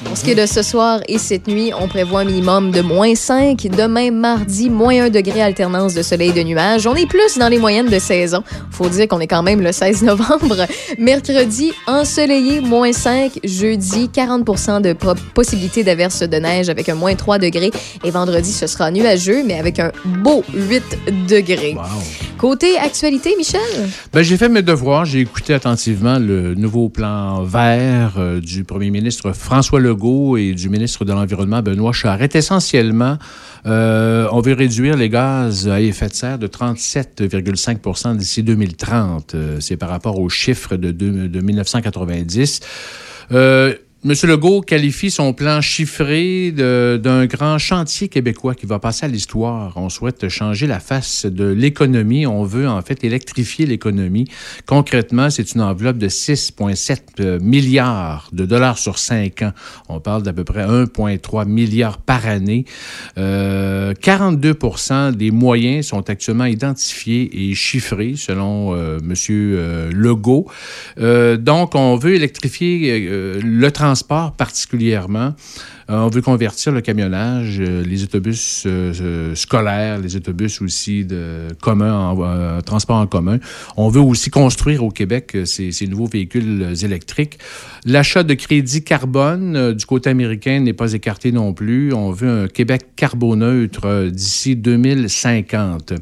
Pour 0.05 0.17
ce 0.17 0.23
qui 0.23 0.31
est 0.31 0.35
de 0.35 0.45
ce 0.47 0.63
soir 0.63 1.01
et 1.07 1.17
cette 1.19 1.47
nuit, 1.47 1.71
on 1.79 1.87
prévoit 1.87 2.21
un 2.21 2.25
minimum 2.25 2.71
de 2.71 2.81
moins 2.81 3.13
5. 3.15 3.67
Demain, 3.77 4.09
mardi, 4.11 4.69
moins 4.71 5.05
1 5.05 5.09
degré 5.09 5.41
alternance 5.41 5.93
de 5.93 6.01
soleil 6.01 6.29
et 6.29 6.33
de 6.33 6.41
nuages. 6.43 6.87
On 6.87 6.95
est 6.95 7.07
plus 7.07 7.37
dans 7.37 7.47
les 7.47 7.57
moyennes 7.59 7.89
de 7.89 7.99
saison. 7.99 8.43
Faut 8.71 8.87
dire 8.89 9.07
qu'on 9.07 9.19
est 9.19 9.27
quand 9.27 9.43
même 9.43 9.61
le 9.61 9.71
16 9.71 10.01
novembre. 10.03 10.65
Mercredi, 10.97 11.73
ensoleillé, 11.85 12.61
moins 12.61 12.93
5. 12.93 13.39
Jeudi, 13.43 14.09
40% 14.13 14.81
de 14.81 14.93
po- 14.93 15.13
possibilité 15.33 15.83
d'averse 15.83 16.21
de 16.21 16.37
neige 16.37 16.69
avec 16.69 16.87
un 16.89 16.95
moins 16.95 17.15
3 17.15 17.37
degrés. 17.39 17.71
Et 18.03 18.09
vendredi, 18.11 18.51
ce 18.51 18.67
sera 18.67 18.89
nuageux, 18.91 19.43
mais 19.45 19.59
avec 19.59 19.79
un 19.79 19.91
beau 20.05 20.43
8 20.55 21.27
degrés. 21.27 21.75
Côté 22.37 22.77
actualité, 22.77 23.35
Michel? 23.37 23.59
Ben, 24.13 24.21
j'ai 24.21 24.37
fait 24.37 24.49
mes 24.49 24.61
devoirs. 24.61 25.05
J'ai 25.05 25.19
écouté 25.19 25.53
attentivement 25.53 26.19
le 26.19 26.53
nouveau 26.55 26.89
plan 26.89 27.43
vert 27.43 28.13
euh, 28.17 28.39
du 28.39 28.63
premier 28.63 28.89
ministre 28.89 29.31
François 29.31 29.79
Legault 29.79 30.37
et 30.37 30.53
du 30.53 30.69
ministre 30.69 31.05
de 31.05 31.13
l'Environnement 31.13 31.61
Benoît 31.61 31.93
Charette. 31.93 32.35
Essentiellement, 32.35 33.17
euh, 33.65 34.27
on 34.31 34.41
veut 34.41 34.53
réduire 34.53 34.97
les 34.97 35.09
gaz 35.09 35.67
à 35.67 35.81
effet 35.81 36.07
de 36.07 36.13
serre 36.13 36.39
de 36.39 36.47
37,5% 36.47 38.15
d'ici 38.17 38.43
2030. 38.43 39.35
Euh, 39.35 39.57
C'est 39.59 39.77
par 39.77 39.89
rapport 39.89 40.19
aux 40.19 40.29
chiffres 40.29 40.75
de, 40.75 40.91
de 40.91 41.39
1990. 41.41 42.59
Euh, 43.31 43.73
Monsieur 44.05 44.27
Legault 44.27 44.61
qualifie 44.61 45.09
son 45.09 45.33
plan 45.33 45.61
chiffré 45.61 46.51
d'un 46.51 47.25
grand 47.25 47.57
chantier 47.57 48.07
québécois 48.07 48.53
qui 48.53 48.67
va 48.67 48.77
passer 48.77 49.07
à 49.07 49.09
l'histoire. 49.09 49.73
On 49.77 49.89
souhaite 49.89 50.29
changer 50.29 50.67
la 50.67 50.79
face 50.79 51.25
de 51.25 51.45
l'économie. 51.45 52.27
On 52.27 52.43
veut 52.43 52.67
en 52.67 52.79
fait 52.83 53.03
électrifier 53.03 53.65
l'économie. 53.65 54.27
Concrètement, 54.67 55.31
c'est 55.31 55.55
une 55.55 55.61
enveloppe 55.61 55.97
de 55.97 56.07
6,7 56.07 56.99
euh, 57.19 57.39
milliards 57.39 58.29
de 58.31 58.45
dollars 58.45 58.77
sur 58.77 58.99
cinq 58.99 59.41
ans. 59.41 59.53
On 59.89 59.99
parle 59.99 60.21
d'à 60.21 60.33
peu 60.33 60.43
près 60.43 60.67
1,3 60.67 61.47
milliard 61.47 61.97
par 61.97 62.27
année. 62.27 62.65
Euh, 63.17 63.95
42% 63.95 65.13
des 65.13 65.31
moyens 65.31 65.87
sont 65.87 66.11
actuellement 66.11 66.45
identifiés 66.45 67.49
et 67.49 67.55
chiffrés 67.55 68.13
selon 68.17 68.75
euh, 68.75 68.99
Monsieur 69.01 69.55
euh, 69.57 69.91
Legault. 69.91 70.45
Donc, 70.95 71.73
on 71.73 71.95
veut 71.95 72.13
électrifier 72.13 73.09
le 73.41 73.71
transport 73.71 73.94
particulièrement. 74.03 75.33
Euh, 75.89 75.99
on 75.99 76.09
veut 76.09 76.21
convertir 76.21 76.71
le 76.71 76.81
camionnage, 76.81 77.57
euh, 77.59 77.83
les 77.83 78.03
autobus 78.03 78.63
euh, 78.65 79.35
scolaires, 79.35 79.99
les 79.99 80.15
autobus 80.15 80.61
aussi 80.61 81.05
de 81.05 81.47
transport 82.65 82.97
en 82.97 83.07
commun. 83.07 83.37
On 83.77 83.89
veut 83.89 84.01
aussi 84.01 84.31
construire 84.31 84.83
au 84.83 84.89
Québec 84.89 85.37
ces, 85.45 85.87
nouveaux 85.87 86.07
véhicules 86.07 86.73
électriques. 86.81 87.37
L'achat 87.85 88.23
de 88.23 88.33
crédit 88.33 88.83
carbone 88.83 89.73
du 89.73 89.85
côté 89.85 90.09
américain 90.09 90.59
n'est 90.59 90.73
pas 90.73 90.93
écarté 90.93 91.31
non 91.31 91.53
plus. 91.53 91.93
On 91.93 92.11
veut 92.11 92.43
un 92.43 92.47
Québec 92.47 92.87
carboneutre 92.95 94.09
d'ici 94.09 94.55
2050. 94.55 95.93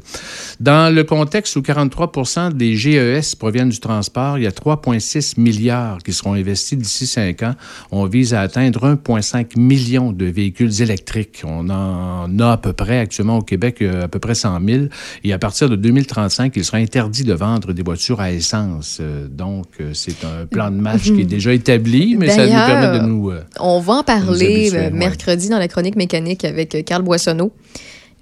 Dans 0.60 0.94
le 0.94 1.04
contexte 1.04 1.56
où 1.56 1.60
43% 1.60 2.52
des 2.52 2.74
GES 2.76 3.34
proviennent 3.34 3.68
du 3.68 3.80
transport, 3.80 4.38
il 4.38 4.44
y 4.44 4.46
a 4.46 4.50
3,6 4.50 5.38
milliards 5.38 5.98
qui 6.02 6.12
seront 6.12 6.34
investis 6.34 6.78
d'ici 6.78 7.06
5 7.06 7.42
ans. 7.42 7.54
On 7.90 8.06
vise 8.06 8.32
à 8.32 8.40
atteindre 8.40 8.94
1,5 8.94 9.58
million 9.74 10.12
de 10.12 10.26
véhicules 10.26 10.82
électriques. 10.82 11.42
On 11.44 11.68
en 11.68 12.38
a 12.38 12.52
à 12.52 12.56
peu 12.56 12.72
près 12.72 12.98
actuellement 12.98 13.38
au 13.38 13.42
Québec 13.42 13.78
euh, 13.82 14.04
à 14.04 14.08
peu 14.08 14.18
près 14.18 14.34
100 14.34 14.60
000. 14.64 14.84
Et 15.24 15.32
à 15.32 15.38
partir 15.38 15.68
de 15.68 15.76
2035, 15.76 16.52
il 16.56 16.64
sera 16.64 16.78
interdit 16.78 17.24
de 17.24 17.34
vendre 17.34 17.72
des 17.72 17.82
voitures 17.82 18.20
à 18.20 18.30
essence. 18.30 18.98
Euh, 19.00 19.26
Donc, 19.28 19.66
euh, 19.80 19.90
c'est 19.92 20.24
un 20.24 20.46
plan 20.46 20.70
de 20.70 20.76
match 20.76 21.04
qui 21.04 21.22
est 21.22 21.24
déjà 21.24 21.52
établi, 21.52 22.16
mais 22.16 22.28
ça 22.28 22.46
nous 22.46 22.52
permet 22.52 22.98
de 22.98 23.04
nous... 23.04 23.32
On 23.60 23.80
va 23.80 23.94
en 23.94 24.02
parler 24.02 24.68
habituer, 24.68 24.78
ouais. 24.78 24.90
mercredi 24.90 25.48
dans 25.48 25.58
la 25.58 25.68
chronique 25.68 25.96
mécanique 25.96 26.44
avec 26.44 26.84
Carl 26.84 27.02
Boissonneau. 27.02 27.52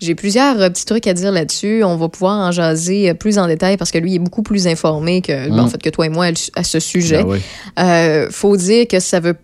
J'ai 0.00 0.16
plusieurs 0.16 0.56
petits 0.56 0.84
trucs 0.84 1.06
à 1.06 1.14
dire 1.14 1.30
là-dessus. 1.30 1.84
On 1.84 1.96
va 1.96 2.08
pouvoir 2.08 2.48
en 2.48 2.50
jaser 2.50 3.14
plus 3.14 3.38
en 3.38 3.46
détail 3.46 3.76
parce 3.76 3.92
que 3.92 3.98
lui 3.98 4.16
est 4.16 4.18
beaucoup 4.18 4.42
plus 4.42 4.66
informé 4.66 5.22
que, 5.22 5.48
ben, 5.48 5.60
en 5.60 5.68
fait, 5.68 5.80
que 5.80 5.90
toi 5.90 6.06
et 6.06 6.08
moi 6.08 6.26
à, 6.56 6.64
ce 6.64 6.80
sujet. 6.80 7.22
ben 7.22 7.28
ouais. 7.28 7.40
Euh, 7.78 8.28
faut 8.30 8.56
dire 8.56 8.88
que 8.88 8.98
ça 8.98 9.20
veut. 9.20 9.36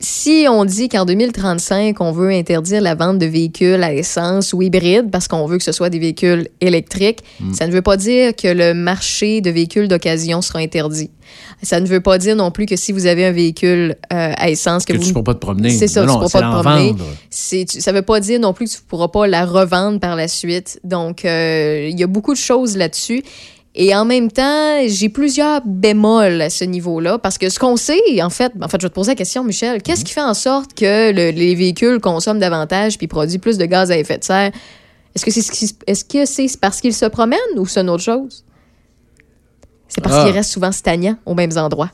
Si 0.00 0.46
on 0.48 0.64
dit 0.64 0.88
qu'en 0.88 1.04
2035, 1.04 2.00
on 2.00 2.12
veut 2.12 2.30
interdire 2.30 2.80
la 2.80 2.94
vente 2.94 3.18
de 3.18 3.26
véhicules 3.26 3.82
à 3.82 3.92
essence 3.92 4.52
ou 4.52 4.62
hybrides 4.62 5.10
parce 5.10 5.26
qu'on 5.26 5.44
veut 5.46 5.58
que 5.58 5.64
ce 5.64 5.72
soit 5.72 5.90
des 5.90 5.98
véhicules 5.98 6.48
électriques, 6.60 7.20
Mm. 7.40 7.54
ça 7.54 7.66
ne 7.66 7.72
veut 7.72 7.82
pas 7.82 7.96
dire 7.96 8.34
que 8.36 8.46
le 8.48 8.74
marché 8.74 9.40
de 9.40 9.50
véhicules 9.50 9.88
d'occasion 9.88 10.40
sera 10.40 10.60
interdit. 10.60 11.10
Ça 11.62 11.80
ne 11.80 11.86
veut 11.86 12.00
pas 12.00 12.16
dire 12.18 12.36
non 12.36 12.50
plus 12.52 12.66
que 12.66 12.76
si 12.76 12.92
vous 12.92 13.06
avez 13.06 13.24
un 13.26 13.32
véhicule 13.32 13.96
euh, 14.12 14.32
à 14.36 14.48
essence 14.50 14.84
que, 14.84 14.92
Que 14.92 14.98
vous 14.98 15.02
tu 15.02 15.08
ne 15.08 15.14
pourras 15.14 15.24
pas 15.24 15.34
te 15.34 15.40
promener. 15.40 15.70
c'est 15.70 15.88
ça, 15.88 16.02
Non, 16.02 16.06
tu 16.06 16.12
non, 16.12 16.18
pourras 16.28 16.40
pas 16.40 16.40
te 16.40 16.44
en 16.56 16.62
promener. 16.62 16.94
tu- 17.66 17.80
ça 17.80 17.92
veut 17.92 18.02
pas 18.02 18.20
dire 18.20 18.38
non 18.40 18.52
plus 18.52 18.66
que 18.66 18.74
tu 18.76 18.82
pourras 18.86 19.08
pas 19.08 19.26
la 19.26 19.44
revendre 19.44 19.98
par 19.98 20.14
la 20.16 20.28
suite. 20.28 20.78
Donc, 20.84 21.24
euh, 21.24 21.88
il 21.90 21.98
y 21.98 22.04
a 22.04 22.06
beaucoup 22.06 22.32
de 22.32 22.38
choses 22.38 22.76
là-dessus. 22.76 23.22
Et 23.80 23.94
en 23.94 24.04
même 24.04 24.28
temps, 24.28 24.80
j'ai 24.88 25.08
plusieurs 25.08 25.60
bémols 25.64 26.42
à 26.42 26.50
ce 26.50 26.64
niveau-là, 26.64 27.16
parce 27.18 27.38
que 27.38 27.48
ce 27.48 27.60
qu'on 27.60 27.76
sait, 27.76 28.00
en 28.20 28.28
fait, 28.28 28.52
en 28.60 28.66
fait, 28.66 28.80
je 28.80 28.86
vais 28.86 28.90
te 28.90 28.94
poser 28.94 29.12
la 29.12 29.14
question, 29.14 29.44
Michel, 29.44 29.80
qu'est-ce 29.82 30.04
qui 30.04 30.12
fait 30.12 30.20
en 30.20 30.34
sorte 30.34 30.74
que 30.74 31.12
le- 31.12 31.30
les 31.30 31.54
véhicules 31.54 32.00
consomment 32.00 32.40
davantage 32.40 32.98
puis 32.98 33.06
produisent 33.06 33.38
plus 33.38 33.56
de 33.56 33.64
gaz 33.66 33.92
à 33.92 33.96
effet 33.96 34.18
de 34.18 34.24
serre? 34.24 34.50
Est-ce 35.14 35.24
que 35.24 35.30
c'est 35.30 35.42
ce 35.42 35.52
qui- 35.52 35.72
est-ce 35.86 36.04
que 36.04 36.26
c'est 36.26 36.48
parce 36.60 36.80
qu'ils 36.80 36.92
se 36.94 37.06
promènent 37.06 37.38
ou 37.56 37.66
c'est 37.66 37.80
une 37.80 37.90
autre 37.90 38.02
chose? 38.02 38.44
C'est 39.86 40.00
parce 40.02 40.16
Ah. 40.16 40.24
qu'ils 40.24 40.34
restent 40.34 40.50
souvent 40.52 40.72
stagnants 40.72 41.16
aux 41.24 41.34
mêmes 41.34 41.56
endroits. 41.56 41.92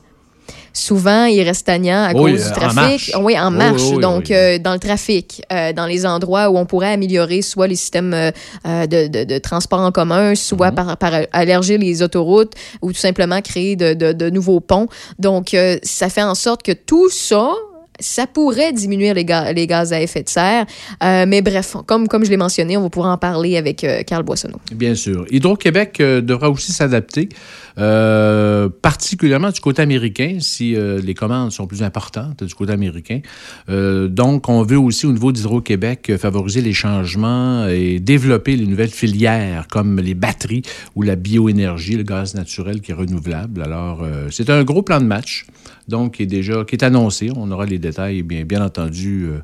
Souvent, 0.73 1.25
ils 1.25 1.41
restent 1.41 1.61
stagnants 1.61 2.03
à 2.03 2.13
Oui, 2.13 2.33
cause 2.33 2.41
euh, 2.41 2.45
du 2.45 2.51
en 2.51 2.53
trafic. 2.69 2.75
marche. 2.75 3.11
Oui, 3.21 3.39
en 3.39 3.49
marche. 3.51 3.81
oui, 3.81 3.93
oui, 3.95 4.01
Donc, 4.01 4.29
euh, 4.29 4.59
dans 4.59 4.73
le 4.73 4.79
trafic, 4.79 5.41
euh, 5.51 5.71
dans 5.71 5.85
les 5.85 6.05
endroits 6.05 6.49
où 6.49 6.57
on 6.57 6.65
pourrait 6.65 6.91
améliorer 6.91 7.41
soit 7.41 7.67
les 7.67 7.75
systèmes 7.77 8.13
euh, 8.13 8.31
euh, 8.67 8.85
de, 8.85 9.07
de- 9.07 9.23
de 9.23 9.37
transport 9.37 9.79
en 9.79 9.91
commun, 9.91 10.35
soit 10.35 10.71
Mhm. 10.71 10.75
par, 10.75 10.97
par 10.97 11.13
allerger 11.31 11.77
les 11.77 12.01
autoroutes 12.03 12.53
ou 12.81 12.91
tout 12.91 12.99
simplement 12.99 13.41
créer 13.41 13.75
de, 13.75 13.93
de- 13.93 14.29
nouveaux 14.29 14.59
ponts. 14.59 14.87
Donc, 15.17 15.53
euh, 15.53 15.77
ça 15.83 16.09
fait 16.09 16.23
en 16.23 16.35
sorte 16.35 16.61
que 16.61 16.73
tout 16.73 17.09
ça, 17.09 17.51
ça 17.99 18.27
pourrait 18.27 18.73
diminuer 18.73 19.13
les, 19.13 19.25
ga- 19.25 19.53
les 19.53 19.67
gaz 19.67 19.93
à 19.93 20.01
effet 20.01 20.23
de 20.23 20.29
serre. 20.29 20.65
Euh, 21.03 21.25
mais 21.27 21.41
bref, 21.41 21.75
comme, 21.85 22.07
je 22.23 22.29
l'ai 22.29 22.37
mentionné, 22.37 22.77
on 22.77 22.81
va 22.81 22.89
pouvoir 22.89 23.13
en 23.13 23.17
parler 23.17 23.57
avec 23.57 23.83
euh, 23.83 24.03
Carl 24.03 24.23
Boissonneau. 24.23 24.59
Bien 24.73 24.95
sûr. 24.95 25.25
Hydro-Québec 25.31 25.97
euh, 25.99 26.21
devra 26.21 26.49
aussi 26.49 26.71
s'adapter, 26.71 27.29
euh, 27.77 28.69
particulièrement 28.81 29.49
du 29.49 29.59
côté 29.59 29.81
américain, 29.81 30.37
si 30.39 30.75
les 30.75 31.13
commandes 31.13 31.51
sont 31.51 31.67
plus 31.67 31.83
importantes 31.83 32.43
du 32.43 32.53
côté 32.53 32.73
américain. 32.73 33.19
Donc, 33.67 34.49
on 34.49 34.63
veut 34.63 34.77
aussi, 34.77 35.05
au 35.05 35.11
niveau 35.11 35.31
d'Hydro-Québec, 35.31 36.13
favoriser 36.17 36.61
les 36.61 36.73
changements 36.73 37.67
et 37.67 37.99
développer 37.99 38.55
les 38.55 38.65
nouvelles 38.65 38.89
filières, 38.89 39.67
comme 39.69 39.99
les 39.99 40.13
batteries 40.13 40.61
ou 40.95 41.01
la 41.01 41.15
bioénergie, 41.15 41.95
le 41.95 42.03
gaz 42.03 42.35
naturel 42.35 42.81
qui 42.81 42.91
est 42.91 42.95
renouvelable. 42.95 43.61
Alors, 43.61 44.05
c'est 44.31 44.49
un 44.49 44.63
gros 44.63 44.81
plan 44.81 44.99
de 44.99 45.05
match, 45.05 45.45
donc, 45.87 46.15
qui 46.15 46.23
est 46.23 46.27
déjà 46.27 46.63
est 46.71 46.83
annoncé. 46.83 47.29
On 47.35 47.49
aura 47.51 47.65
les 47.65 47.79
détails, 47.79 48.23
bien, 48.23 48.43
bien 48.43 48.63
entendu, 48.63 49.25
euh, 49.25 49.39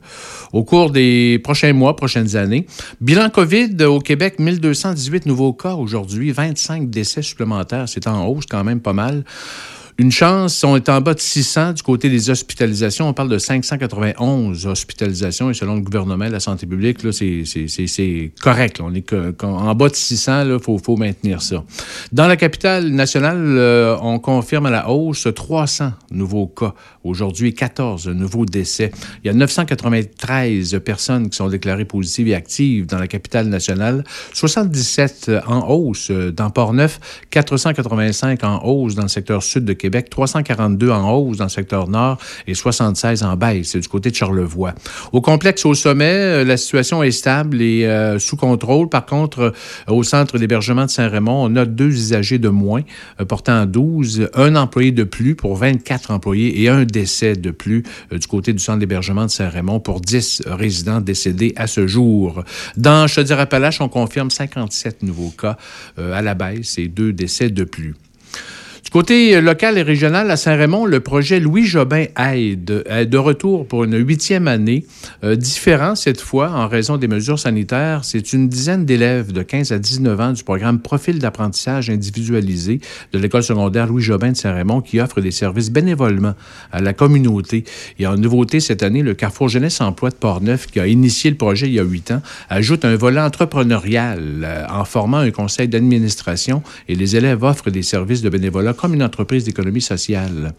au 0.53 0.63
cours 0.63 0.91
des 0.91 1.39
prochains 1.43 1.73
mois, 1.73 1.95
prochaines 1.95 2.35
années. 2.35 2.65
Bilan 2.99 3.29
COVID 3.29 3.83
au 3.85 3.99
Québec, 3.99 4.39
1218 4.39 5.25
nouveaux 5.25 5.53
cas 5.53 5.75
aujourd'hui, 5.75 6.31
25 6.31 6.89
décès 6.89 7.21
supplémentaires. 7.21 7.87
C'est 7.87 8.07
en 8.07 8.25
hausse 8.27 8.45
quand 8.49 8.63
même 8.63 8.81
pas 8.81 8.93
mal. 8.93 9.23
Une 10.01 10.11
chance, 10.11 10.63
on 10.63 10.75
est 10.75 10.89
en 10.89 10.99
bas 10.99 11.13
de 11.13 11.19
600 11.19 11.73
du 11.73 11.83
côté 11.83 12.09
des 12.09 12.31
hospitalisations. 12.31 13.07
On 13.07 13.13
parle 13.13 13.29
de 13.29 13.37
591 13.37 14.65
hospitalisations 14.65 15.51
et 15.51 15.53
selon 15.53 15.75
le 15.75 15.81
gouvernement, 15.81 16.27
la 16.27 16.39
santé 16.39 16.65
publique, 16.65 16.97
c'est, 17.11 18.31
correct. 18.41 18.81
On 18.81 18.95
est 18.95 19.13
en 19.43 19.75
bas 19.75 19.89
de 19.89 19.95
600, 19.95 20.53
il 20.53 20.59
faut, 20.59 20.79
faut 20.79 20.97
maintenir 20.97 21.43
ça. 21.43 21.63
Dans 22.11 22.25
la 22.25 22.35
capitale 22.35 22.87
nationale, 22.87 23.37
euh, 23.37 23.95
on 24.01 24.17
confirme 24.17 24.65
à 24.65 24.71
la 24.71 24.89
hausse 24.89 25.27
300 25.35 25.91
nouveaux 26.09 26.47
cas. 26.47 26.73
Aujourd'hui, 27.03 27.53
14 27.53 28.07
nouveaux 28.07 28.47
décès. 28.47 28.91
Il 29.23 29.27
y 29.27 29.29
a 29.29 29.33
993 29.33 30.79
personnes 30.83 31.29
qui 31.29 31.37
sont 31.37 31.47
déclarées 31.47 31.85
positives 31.85 32.27
et 32.27 32.33
actives 32.33 32.87
dans 32.87 32.97
la 32.97 33.07
capitale 33.07 33.45
nationale, 33.49 34.03
77 34.33 35.29
en 35.45 35.69
hausse 35.69 36.09
dans 36.09 36.49
Port-Neuf, 36.49 36.99
485 37.29 38.43
en 38.43 38.63
hausse 38.65 38.95
dans 38.95 39.03
le 39.03 39.07
secteur 39.07 39.43
sud 39.43 39.63
de 39.63 39.73
Québec, 39.73 39.90
342 39.99 40.91
en 40.91 41.11
hausse 41.11 41.37
dans 41.37 41.45
le 41.45 41.49
secteur 41.49 41.87
nord 41.87 42.17
et 42.47 42.53
76 42.53 43.23
en 43.23 43.35
baisse 43.35 43.75
du 43.75 43.87
côté 43.87 44.11
de 44.11 44.15
Charlevoix. 44.15 44.73
Au 45.11 45.21
complexe 45.21 45.65
au 45.65 45.73
sommet, 45.73 46.05
euh, 46.05 46.43
la 46.43 46.57
situation 46.57 47.03
est 47.03 47.11
stable 47.11 47.61
et 47.61 47.85
euh, 47.85 48.19
sous 48.19 48.37
contrôle. 48.37 48.89
Par 48.89 49.05
contre, 49.05 49.39
euh, 49.39 49.51
au 49.93 50.03
centre 50.03 50.37
d'hébergement 50.37 50.85
de 50.85 50.89
Saint-Raymond, 50.89 51.45
on 51.45 51.49
note 51.49 51.75
deux 51.75 51.89
usagers 51.89 52.39
de 52.39 52.49
moins, 52.49 52.81
portant 53.27 53.65
12, 53.65 54.29
un 54.33 54.55
employé 54.55 54.91
de 54.91 55.03
plus 55.03 55.35
pour 55.35 55.55
24 55.55 56.11
employés 56.11 56.61
et 56.61 56.69
un 56.69 56.85
décès 56.85 57.35
de 57.35 57.51
plus 57.51 57.83
du 58.11 58.27
côté 58.27 58.53
du 58.53 58.59
centre 58.59 58.79
d'hébergement 58.79 59.25
de 59.25 59.31
Saint-Raymond 59.31 59.79
pour 59.79 60.01
10 60.01 60.43
résidents 60.45 61.01
décédés 61.01 61.53
à 61.55 61.67
ce 61.67 61.87
jour. 61.87 62.43
Dans 62.77 63.07
Chaudière-Appalaches, 63.07 63.81
on 63.81 63.89
confirme 63.89 64.29
57 64.29 65.03
nouveaux 65.03 65.31
cas 65.31 65.57
à 65.97 66.21
la 66.21 66.33
baisse 66.33 66.77
et 66.77 66.87
deux 66.87 67.13
décès 67.13 67.49
de 67.49 67.63
plus. 67.63 67.95
Du 68.83 68.89
côté 68.89 69.35
euh, 69.35 69.41
local 69.41 69.77
et 69.77 69.83
régional, 69.83 70.31
à 70.31 70.37
Saint-Raymond, 70.37 70.85
le 70.85 70.99
projet 71.01 71.39
Louis 71.39 71.65
Jobin 71.65 72.05
Aide 72.17 72.83
est 72.89 73.05
de 73.05 73.17
retour 73.17 73.67
pour 73.67 73.83
une 73.83 73.95
huitième 73.95 74.47
année. 74.47 74.85
Euh, 75.23 75.35
différent 75.35 75.93
cette 75.93 76.19
fois 76.19 76.49
en 76.51 76.67
raison 76.67 76.97
des 76.97 77.07
mesures 77.07 77.37
sanitaires. 77.37 78.03
C'est 78.03 78.33
une 78.33 78.49
dizaine 78.49 78.83
d'élèves 78.85 79.33
de 79.33 79.43
15 79.43 79.71
à 79.71 79.77
19 79.77 80.19
ans 80.19 80.31
du 80.33 80.43
programme 80.43 80.79
Profil 80.79 81.19
d'apprentissage 81.19 81.91
individualisé 81.91 82.81
de 83.13 83.19
l'école 83.19 83.43
secondaire 83.43 83.85
Louis 83.85 84.01
Jobin 84.01 84.31
de 84.31 84.37
Saint-Raymond 84.37 84.81
qui 84.81 84.99
offre 84.99 85.21
des 85.21 85.31
services 85.31 85.69
bénévolement 85.69 86.33
à 86.71 86.81
la 86.81 86.93
communauté. 86.93 87.63
Et 87.99 88.07
en 88.07 88.17
nouveauté 88.17 88.59
cette 88.59 88.81
année, 88.81 89.03
le 89.03 89.13
Carrefour 89.13 89.47
Jeunesse 89.47 89.79
Emploi 89.79 90.09
de 90.09 90.15
Portneuf, 90.15 90.65
qui 90.65 90.79
a 90.79 90.87
initié 90.87 91.29
le 91.29 91.37
projet 91.37 91.67
il 91.67 91.73
y 91.73 91.79
a 91.79 91.83
huit 91.83 92.09
ans, 92.09 92.21
ajoute 92.49 92.83
un 92.83 92.95
volet 92.95 93.21
entrepreneurial 93.21 94.41
euh, 94.43 94.65
en 94.69 94.85
formant 94.85 95.19
un 95.19 95.31
conseil 95.31 95.67
d'administration 95.67 96.63
et 96.89 96.95
les 96.95 97.15
élèves 97.15 97.43
offrent 97.43 97.69
des 97.69 97.83
services 97.83 98.23
de 98.23 98.29
bénévolat 98.29 98.70
comme 98.73 98.93
une 98.93 99.03
entreprise 99.03 99.43
d'économie 99.43 99.81
sociale. 99.81 100.53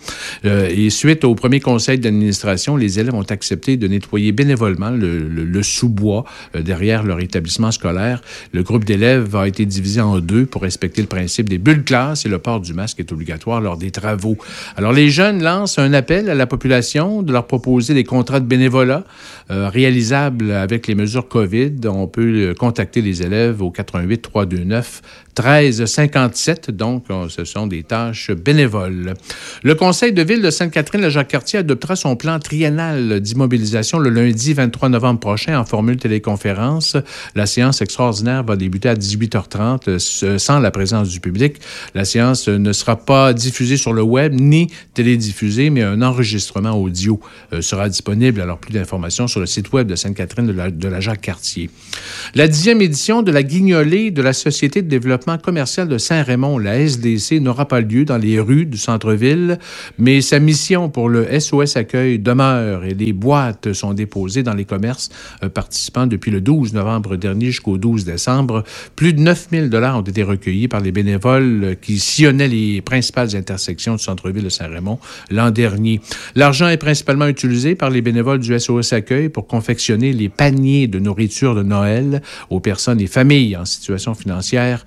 Euh, 0.44 0.68
et 0.70 0.90
suite 0.90 1.24
au 1.24 1.34
premier 1.34 1.60
conseil 1.60 1.98
d'administration, 1.98 2.76
les 2.76 2.98
élèves 2.98 3.14
ont 3.14 3.22
accepté 3.22 3.76
de 3.76 3.86
nettoyer 3.88 4.32
bénévolement 4.32 4.90
le, 4.90 5.62
sous-bois 5.62 6.24
euh, 6.56 6.62
derrière 6.62 7.02
leur 7.02 7.20
établissement 7.20 7.70
scolaire. 7.70 8.22
Le 8.52 8.62
groupe 8.62 8.84
d'élèves 8.84 9.34
a 9.36 9.46
été 9.46 9.66
divisé 9.66 10.00
en 10.00 10.18
deux 10.18 10.46
pour 10.46 10.62
respecter 10.62 11.02
le 11.02 11.08
principe 11.08 11.48
des 11.48 11.58
bulles 11.58 11.84
classe 11.84 12.26
et 12.26 12.28
le 12.28 12.38
port 12.38 12.60
du 12.60 12.74
masque 12.74 13.00
est 13.00 13.12
obligatoire 13.12 13.60
lors 13.60 13.76
des 13.76 13.90
travaux. 13.90 14.36
Alors, 14.76 14.92
les 14.92 15.10
jeunes 15.10 15.42
lancent 15.42 15.78
un 15.78 15.92
appel 15.92 16.30
à 16.30 16.34
la 16.34 16.46
population 16.46 17.22
de 17.22 17.32
leur 17.32 17.46
proposer 17.46 17.94
des 17.94 18.04
contrats 18.04 18.40
de 18.40 18.46
bénévolat 18.46 19.04
euh, 19.50 19.68
réalisables 19.68 20.52
avec 20.52 20.86
les 20.86 20.94
mesures 20.94 21.28
COVID. 21.28 21.72
On 21.86 22.06
peut 22.06 22.54
contacter 22.58 23.02
les 23.02 23.22
élèves 23.22 23.62
au 23.62 23.70
88 23.70 24.22
329 24.22 25.02
1357. 25.38 26.70
Donc, 26.70 27.04
ce 27.28 27.44
sont 27.44 27.66
des 27.66 27.82
tâches 27.82 28.01
bénévoles. 28.10 29.14
Le 29.62 29.74
Conseil 29.74 30.12
de 30.12 30.22
ville 30.22 30.42
de 30.42 30.50
Sainte-Catherine-la-Jacques-Cartier 30.50 31.60
adoptera 31.60 31.94
son 31.96 32.16
plan 32.16 32.38
triennal 32.38 33.20
d'immobilisation 33.20 33.98
le 33.98 34.10
lundi 34.10 34.52
23 34.54 34.88
novembre 34.88 35.20
prochain 35.20 35.58
en 35.58 35.64
formule 35.64 35.96
téléconférence. 35.96 36.96
La 37.34 37.46
séance 37.46 37.80
extraordinaire 37.82 38.42
va 38.44 38.56
débuter 38.56 38.88
à 38.88 38.94
18h30 38.94 39.88
euh, 39.88 39.96
s- 39.96 40.24
sans 40.38 40.58
la 40.58 40.70
présence 40.70 41.08
du 41.08 41.20
public. 41.20 41.56
La 41.94 42.04
séance 42.04 42.48
ne 42.48 42.72
sera 42.72 42.96
pas 42.96 43.32
diffusée 43.32 43.76
sur 43.76 43.92
le 43.92 44.02
web 44.02 44.32
ni 44.34 44.68
télédiffusée, 44.94 45.70
mais 45.70 45.82
un 45.82 46.02
enregistrement 46.02 46.72
audio 46.80 47.20
euh, 47.52 47.60
sera 47.62 47.88
disponible. 47.88 48.40
Alors, 48.40 48.58
plus 48.58 48.72
d'informations 48.72 49.26
sur 49.28 49.40
le 49.40 49.46
site 49.46 49.72
web 49.72 49.86
de 49.86 49.94
Sainte-Catherine 49.96 50.46
de 50.46 50.52
la, 50.52 50.70
de 50.70 50.88
la 50.88 51.00
Jacques-Cartier. 51.00 51.70
La 52.34 52.48
dixième 52.48 52.80
édition 52.80 53.22
de 53.22 53.30
la 53.30 53.42
guignolée 53.42 54.10
de 54.10 54.22
la 54.22 54.32
Société 54.32 54.80
de 54.82 54.88
développement 54.88 55.38
commercial 55.38 55.88
de 55.88 55.98
Saint-Raymond, 55.98 56.58
la 56.58 56.78
SDC, 56.78 57.40
n'aura 57.40 57.68
pas 57.68 57.80
lieu 57.80 57.91
dans 58.00 58.16
les 58.16 58.40
rues 58.40 58.66
du 58.66 58.78
centre-ville, 58.78 59.58
mais 59.98 60.20
sa 60.20 60.38
mission 60.38 60.88
pour 60.88 61.08
le 61.08 61.26
SOS 61.38 61.76
Accueil 61.76 62.18
demeure 62.18 62.84
et 62.84 62.94
les 62.94 63.12
boîtes 63.12 63.72
sont 63.72 63.92
déposées 63.92 64.42
dans 64.42 64.54
les 64.54 64.64
commerces 64.64 65.10
euh, 65.42 65.48
participants 65.48 66.06
depuis 66.06 66.30
le 66.30 66.40
12 66.40 66.72
novembre 66.72 67.16
dernier 67.16 67.46
jusqu'au 67.46 67.78
12 67.78 68.04
décembre. 68.04 68.64
Plus 68.96 69.12
de 69.12 69.20
9000 69.20 69.70
dollars 69.70 69.98
ont 69.98 70.02
été 70.02 70.22
recueillis 70.22 70.68
par 70.68 70.80
les 70.80 70.92
bénévoles 70.92 71.76
qui 71.80 71.98
sillonnaient 71.98 72.48
les 72.48 72.80
principales 72.80 73.36
intersections 73.36 73.96
du 73.96 74.02
centre-ville 74.02 74.44
de 74.44 74.48
Saint-Raymond 74.48 74.98
l'an 75.30 75.50
dernier. 75.50 76.00
L'argent 76.34 76.68
est 76.68 76.76
principalement 76.76 77.26
utilisé 77.26 77.74
par 77.74 77.90
les 77.90 78.02
bénévoles 78.02 78.40
du 78.40 78.58
SOS 78.58 78.92
Accueil 78.92 79.28
pour 79.28 79.46
confectionner 79.46 80.12
les 80.12 80.28
paniers 80.28 80.86
de 80.86 80.98
nourriture 80.98 81.54
de 81.54 81.62
Noël 81.62 82.22
aux 82.50 82.60
personnes 82.60 83.00
et 83.00 83.06
familles 83.06 83.56
en 83.56 83.64
situation 83.64 84.14
financière 84.14 84.84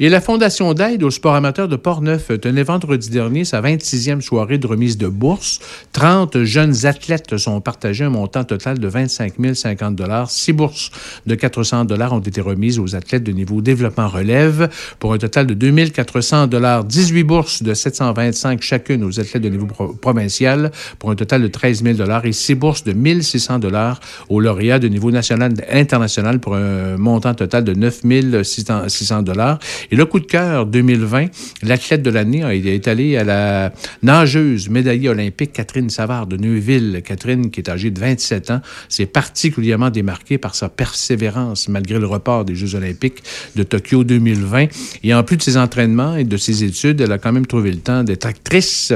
Et 0.00 0.08
la 0.08 0.20
Fondation 0.20 0.72
d'aide 0.72 1.02
aux 1.02 1.10
sports 1.10 1.34
amateurs 1.34 1.66
de 1.68 1.74
Portneuf 1.76 2.30
tenait 2.40 2.62
vendredi 2.62 3.10
dernier 3.10 3.44
sa 3.44 3.60
26e 3.60 4.20
soirée 4.20 4.58
de 4.58 4.66
remise 4.66 4.96
de 4.96 5.08
bourse. 5.08 5.58
30 5.92 6.44
jeunes 6.44 6.86
athlètes 6.86 7.36
sont 7.36 7.60
partagés 7.60 8.04
un 8.04 8.10
montant 8.10 8.44
total 8.44 8.78
de 8.78 8.86
25 8.86 9.34
050 9.54 9.96
dollars. 9.96 10.30
Six 10.30 10.52
bourses 10.52 10.90
de 11.26 11.34
400 11.34 11.84
dollars 11.86 12.12
ont 12.12 12.20
été 12.20 12.40
remises 12.40 12.78
aux 12.78 12.94
athlètes 12.94 13.24
de 13.24 13.32
niveau 13.32 13.60
développement 13.60 14.06
relève 14.08 14.68
pour 15.00 15.12
un 15.12 15.18
total 15.18 15.46
de 15.48 15.54
2 15.54 15.88
400 15.88 16.46
dollars. 16.46 16.84
18 16.84 17.24
bourses 17.24 17.62
de 17.64 17.74
725 17.74 18.62
chacune 18.62 19.02
aux 19.02 19.18
athlètes 19.18 19.42
de 19.42 19.48
niveau 19.48 19.66
pro- 19.66 19.94
provincial 19.94 20.70
pour 21.00 21.10
un 21.10 21.16
total 21.16 21.42
de 21.42 21.48
13 21.48 21.82
000 21.82 21.96
dollars 21.96 22.24
et 22.24 22.32
six 22.32 22.54
bourses 22.54 22.84
de 22.84 22.92
1 22.92 23.22
600 23.22 23.58
dollars 23.58 23.98
aux 24.28 24.40
lauréats 24.40 24.78
de 24.78 24.86
niveau 24.86 25.10
national 25.10 25.52
et 25.68 25.80
international 25.80 26.38
pour 26.38 26.54
un 26.54 26.96
montant 26.96 27.34
total 27.34 27.64
de 27.64 27.74
9 27.74 28.02
600 28.44 28.67
600 28.88 29.22
dollars. 29.22 29.58
Et 29.90 29.96
le 29.96 30.04
coup 30.06 30.20
de 30.20 30.26
cœur 30.26 30.66
2020, 30.66 31.26
l'athlète 31.62 32.02
de 32.02 32.10
l'année 32.10 32.42
est 32.66 32.88
allé 32.88 33.16
à 33.16 33.24
la 33.24 33.72
nageuse 34.02 34.68
médaillée 34.68 35.08
olympique 35.08 35.52
Catherine 35.52 35.90
Savard 35.90 36.26
de 36.26 36.36
Neuville. 36.36 37.02
Catherine, 37.04 37.50
qui 37.50 37.60
est 37.60 37.68
âgée 37.68 37.90
de 37.90 38.00
27 38.00 38.50
ans, 38.50 38.60
s'est 38.88 39.06
particulièrement 39.06 39.90
démarquée 39.90 40.38
par 40.38 40.54
sa 40.54 40.68
persévérance 40.68 41.68
malgré 41.68 41.98
le 41.98 42.06
report 42.06 42.44
des 42.44 42.54
Jeux 42.54 42.74
olympiques 42.74 43.22
de 43.56 43.62
Tokyo 43.62 44.04
2020. 44.04 44.66
Et 45.04 45.14
en 45.14 45.22
plus 45.22 45.36
de 45.36 45.42
ses 45.42 45.56
entraînements 45.56 46.16
et 46.16 46.24
de 46.24 46.36
ses 46.36 46.64
études, 46.64 47.00
elle 47.00 47.12
a 47.12 47.18
quand 47.18 47.32
même 47.32 47.46
trouvé 47.46 47.70
le 47.70 47.78
temps 47.78 48.04
d'être 48.04 48.26
actrice 48.26 48.92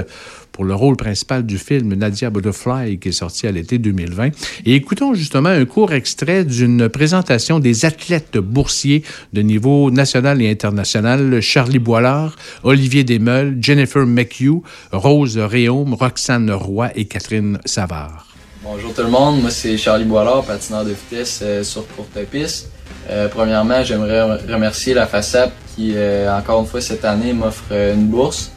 pour 0.53 0.65
le 0.65 0.75
rôle 0.75 0.97
principal 0.97 1.45
du 1.45 1.59
film 1.59 1.95
Nadia 1.95 2.31
Butterfly 2.31 2.99
qui 2.99 3.09
est 3.09 3.13
sorti 3.13 3.47
à 3.47 3.53
l'été 3.53 3.79
2020. 3.79 4.31
Et 4.67 4.75
écoutons 4.75 5.15
justement 5.15 5.49
un 5.49 5.65
court 5.65 5.93
extrait 5.93 6.45
d'une 6.45 6.89
présentation 6.89 7.59
des 7.59 7.85
athlètes 7.85 8.39
boursiers 8.39 9.03
de 9.33 9.43
niveau 9.43 9.91
national 9.91 10.41
et 10.43 10.51
international, 10.51 11.41
Charlie 11.41 11.79
Boilard, 11.79 12.37
Olivier 12.63 13.05
Desmeules, 13.05 13.57
Jennifer 13.61 14.07
McHugh, 14.07 14.63
Rose 14.93 15.39
Réaume, 15.39 15.95
Roxane 15.95 16.51
Roy 16.51 16.91
et 16.95 17.07
Catherine 17.07 17.59
Savard. 17.65 18.27
Bonjour 18.63 18.95
tout 18.95 19.03
le 19.03 19.09
monde, 19.09 19.41
moi 19.41 19.51
c'est 19.51 19.77
Charlie 19.77 20.05
Boilard, 20.05 20.45
patineur 20.45 20.85
de 20.85 20.91
vitesse 20.91 21.41
euh, 21.43 21.65
sur 21.65 21.85
courte 21.89 22.17
piste. 22.31 22.71
Euh, 23.11 23.29
premièrement, 23.29 23.83
j'aimerais 23.83 24.23
remercier 24.47 24.95
la 24.95 25.07
FASAP 25.07 25.53
qui, 25.75 25.95
euh, 25.97 26.33
encore 26.33 26.61
une 26.61 26.67
fois 26.67 26.81
cette 26.81 27.05
année, 27.05 27.33
m'offre 27.33 27.73
une 27.73 28.07
bourse. 28.07 28.53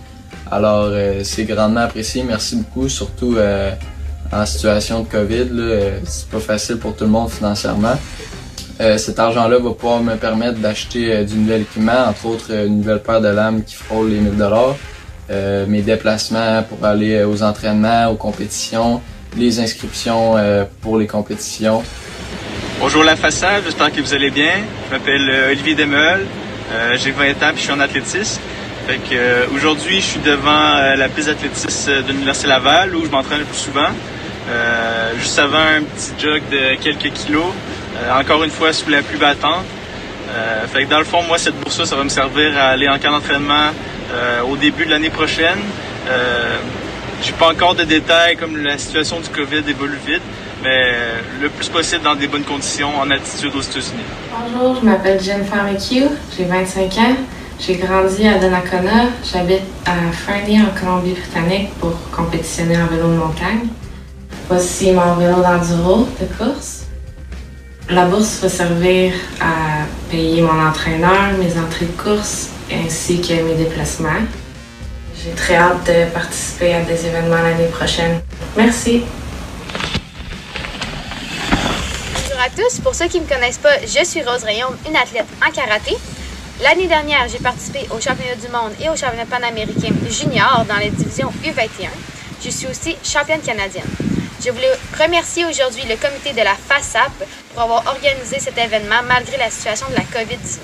Alors, 0.51 0.89
euh, 0.91 1.21
c'est 1.23 1.45
grandement 1.45 1.81
apprécié. 1.81 2.23
Merci 2.23 2.57
beaucoup, 2.57 2.87
surtout 2.87 3.35
euh, 3.37 3.71
en 4.31 4.45
situation 4.45 5.01
de 5.01 5.07
COVID. 5.07 5.49
euh, 5.51 5.99
c'est 6.05 6.29
pas 6.29 6.39
facile 6.39 6.77
pour 6.77 6.95
tout 6.95 7.05
le 7.05 7.09
monde 7.09 7.29
financièrement. 7.29 7.95
Cet 8.97 9.19
argent-là 9.19 9.57
va 9.57 9.71
pouvoir 9.71 10.03
me 10.03 10.15
permettre 10.15 10.59
d'acheter 10.59 11.23
du 11.23 11.35
nouvel 11.35 11.61
équipement, 11.61 12.09
entre 12.09 12.25
autres 12.25 12.51
une 12.51 12.79
nouvelle 12.79 13.01
paire 13.01 13.21
de 13.21 13.29
lames 13.29 13.63
qui 13.63 13.73
frôle 13.73 14.09
les 14.09 14.19
1000 14.19 14.33
euh, 15.31 15.65
mes 15.65 15.81
déplacements 15.81 16.61
pour 16.63 16.85
aller 16.85 17.23
aux 17.23 17.41
entraînements, 17.41 18.09
aux 18.09 18.17
compétitions, 18.17 19.01
les 19.37 19.61
inscriptions 19.61 20.35
pour 20.81 20.97
les 20.97 21.07
compétitions. 21.07 21.83
Bonjour 22.81 23.05
la 23.05 23.15
façade, 23.15 23.63
j'espère 23.63 23.93
que 23.93 24.01
vous 24.01 24.13
allez 24.13 24.29
bien. 24.29 24.51
Je 24.89 24.97
m'appelle 24.97 25.51
Olivier 25.51 25.75
Demeul, 25.75 26.25
j'ai 26.97 27.11
20 27.11 27.29
ans 27.29 27.51
puis 27.53 27.59
je 27.59 27.61
suis 27.61 27.71
en 27.71 27.79
athlétisme. 27.79 28.41
Euh, 28.87 29.45
aujourd'hui, 29.55 29.99
je 29.99 30.05
suis 30.05 30.19
devant 30.19 30.75
euh, 30.77 30.95
la 30.95 31.09
piste 31.09 31.27
d'athlétisme 31.27 32.03
de 32.03 32.11
l'Université 32.11 32.47
Laval 32.47 32.95
où 32.95 33.03
je 33.03 33.09
m'entraîne 33.09 33.39
le 33.39 33.45
plus 33.45 33.57
souvent. 33.57 33.89
Euh, 34.49 35.11
juste 35.19 35.39
avant 35.39 35.57
un 35.57 35.81
petit 35.81 36.11
jog 36.23 36.41
de 36.51 36.75
quelques 36.75 37.11
kilos, 37.13 37.51
encore 38.15 38.43
une 38.43 38.51
fois 38.51 38.73
sous 38.73 38.89
la 38.89 39.01
pluie 39.01 39.17
battante. 39.17 39.65
Fait 40.71 40.83
que 40.83 40.89
dans 40.89 40.99
le 40.99 41.05
fond, 41.05 41.23
moi, 41.23 41.37
cette 41.37 41.55
bourse-là, 41.61 41.85
ça 41.85 41.95
va 41.95 42.03
me 42.03 42.09
servir 42.09 42.57
à 42.57 42.69
aller 42.69 42.87
en 42.87 42.99
camp 42.99 43.11
d'entraînement 43.11 43.71
au 44.49 44.55
début 44.57 44.85
de 44.85 44.91
l'année 44.91 45.09
prochaine. 45.09 45.59
Euh, 46.07 46.57
j'ai 47.23 47.31
pas 47.31 47.51
encore 47.51 47.73
de 47.73 47.83
détails 47.83 48.35
comme 48.35 48.57
la 48.57 48.77
situation 48.77 49.19
du 49.19 49.29
COVID 49.29 49.63
évolue 49.67 49.97
vite, 50.05 50.21
mais 50.61 50.93
le 51.41 51.49
plus 51.49 51.69
possible 51.69 52.03
dans 52.03 52.15
des 52.15 52.27
bonnes 52.27 52.43
conditions 52.43 52.89
en 52.99 53.09
altitude 53.09 53.55
aux 53.55 53.61
États-Unis. 53.61 54.03
Bonjour, 54.31 54.75
je 54.81 54.85
m'appelle 54.85 55.23
Jennifer 55.23 55.63
McHugh, 55.63 56.11
j'ai 56.37 56.43
25 56.43 56.97
ans. 56.97 57.15
J'ai 57.59 57.75
grandi 57.75 58.27
à 58.27 58.37
Donnacona. 58.37 59.05
J'habite 59.23 59.63
à 59.85 60.11
Fernie 60.11 60.61
en 60.61 60.77
Colombie-Britannique 60.77 61.73
pour 61.79 61.93
compétitionner 62.11 62.77
en 62.77 62.87
vélo 62.87 63.07
de 63.07 63.15
montagne. 63.15 63.67
Voici 64.49 64.91
mon 64.91 65.15
vélo 65.15 65.41
d'enduro 65.41 66.07
de 66.19 66.25
course. 66.37 66.83
La 67.89 68.05
bourse 68.05 68.39
va 68.41 68.49
servir 68.49 69.13
à 69.39 69.85
payer 70.11 70.41
mon 70.41 70.67
entraîneur, 70.67 71.33
mes 71.39 71.57
entrées 71.57 71.85
de 71.85 72.01
course 72.01 72.49
ainsi 72.71 73.21
que 73.21 73.33
mes 73.33 73.55
déplacements. 73.55 74.25
J'ai 75.23 75.31
très 75.31 75.55
hâte 75.55 75.87
de 75.87 76.11
participer 76.11 76.73
à 76.73 76.81
des 76.81 77.05
événements 77.05 77.41
l'année 77.41 77.67
prochaine. 77.67 78.21
Merci. 78.57 79.03
Bonjour 82.13 82.39
à 82.39 82.49
tous. 82.49 82.79
Pour 82.81 82.93
ceux 82.93 83.07
qui 83.07 83.19
ne 83.19 83.23
me 83.23 83.29
connaissent 83.29 83.59
pas, 83.59 83.79
je 83.81 84.03
suis 84.03 84.21
Rose 84.23 84.43
Rayon, 84.43 84.67
une 84.87 84.95
athlète 84.95 85.27
en 85.41 85.51
karaté. 85.51 85.95
L'année 86.63 86.87
dernière, 86.87 87.27
j'ai 87.27 87.39
participé 87.39 87.85
au 87.91 87.99
championnat 87.99 88.35
du 88.35 88.47
monde 88.47 88.71
et 88.79 88.89
au 88.89 88.95
championnat 88.95 89.25
panaméricain 89.25 89.93
junior 90.09 90.63
dans 90.69 90.77
les 90.77 90.89
divisions 90.89 91.29
U21. 91.43 91.89
Je 92.41 92.49
suis 92.49 92.67
aussi 92.67 92.95
championne 93.03 93.41
canadienne. 93.41 93.83
Je 94.43 94.51
voulais 94.51 94.71
remercier 94.97 95.45
aujourd'hui 95.45 95.83
le 95.89 95.97
comité 95.97 96.31
de 96.31 96.45
la 96.45 96.55
FASAP 96.55 97.11
pour 97.53 97.63
avoir 97.63 97.85
organisé 97.87 98.39
cet 98.39 98.57
événement 98.57 99.03
malgré 99.05 99.35
la 99.37 99.49
situation 99.49 99.87
de 99.89 99.95
la 99.95 100.03
COVID-19. 100.03 100.59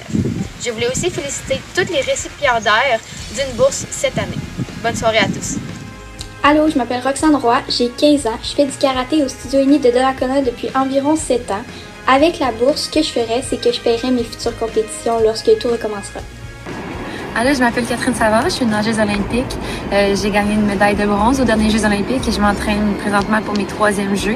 Je 0.63 0.71
voulais 0.71 0.87
aussi 0.87 1.09
féliciter 1.09 1.59
tous 1.75 1.91
les 1.91 2.01
récipiendaires 2.01 2.99
d'une 3.35 3.53
bourse 3.57 3.85
cette 3.91 4.17
année. 4.17 4.39
Bonne 4.81 4.95
soirée 4.95 5.17
à 5.17 5.25
tous. 5.25 5.57
Allô, 6.43 6.69
je 6.69 6.77
m'appelle 6.77 7.01
Roxane 7.03 7.35
Roy, 7.35 7.61
j'ai 7.67 7.89
15 7.89 8.27
ans, 8.27 8.39
je 8.41 8.55
fais 8.55 8.65
du 8.65 8.77
karaté 8.77 9.23
au 9.23 9.27
Studio 9.27 9.59
Uni 9.59 9.79
de 9.79 9.91
Donnacona 9.91 10.41
depuis 10.41 10.69
environ 10.73 11.15
7 11.15 11.51
ans. 11.51 11.63
Avec 12.07 12.39
la 12.39 12.51
bourse, 12.51 12.83
ce 12.83 12.89
que 12.89 13.01
je 13.01 13.11
ferais, 13.11 13.41
c'est 13.41 13.61
que 13.61 13.71
je 13.71 13.79
paierais 13.79 14.11
mes 14.11 14.23
futures 14.23 14.57
compétitions 14.57 15.19
lorsque 15.19 15.57
tout 15.59 15.69
recommencera. 15.69 16.19
Alors, 17.33 17.53
je 17.53 17.59
m'appelle 17.59 17.85
Catherine 17.85 18.13
Savard, 18.13 18.43
je 18.43 18.49
suis 18.49 18.65
une 18.65 18.71
nageuse 18.71 18.99
olympique. 18.99 19.55
Euh, 19.93 20.13
j'ai 20.21 20.31
gagné 20.31 20.53
une 20.53 20.65
médaille 20.65 20.95
de 20.95 21.05
bronze 21.05 21.39
aux 21.39 21.45
derniers 21.45 21.69
Jeux 21.69 21.85
olympiques 21.85 22.27
et 22.27 22.31
je 22.31 22.41
m'entraîne 22.41 22.93
présentement 22.99 23.41
pour 23.41 23.55
mes 23.57 23.63
troisièmes 23.63 24.17
Jeux. 24.17 24.35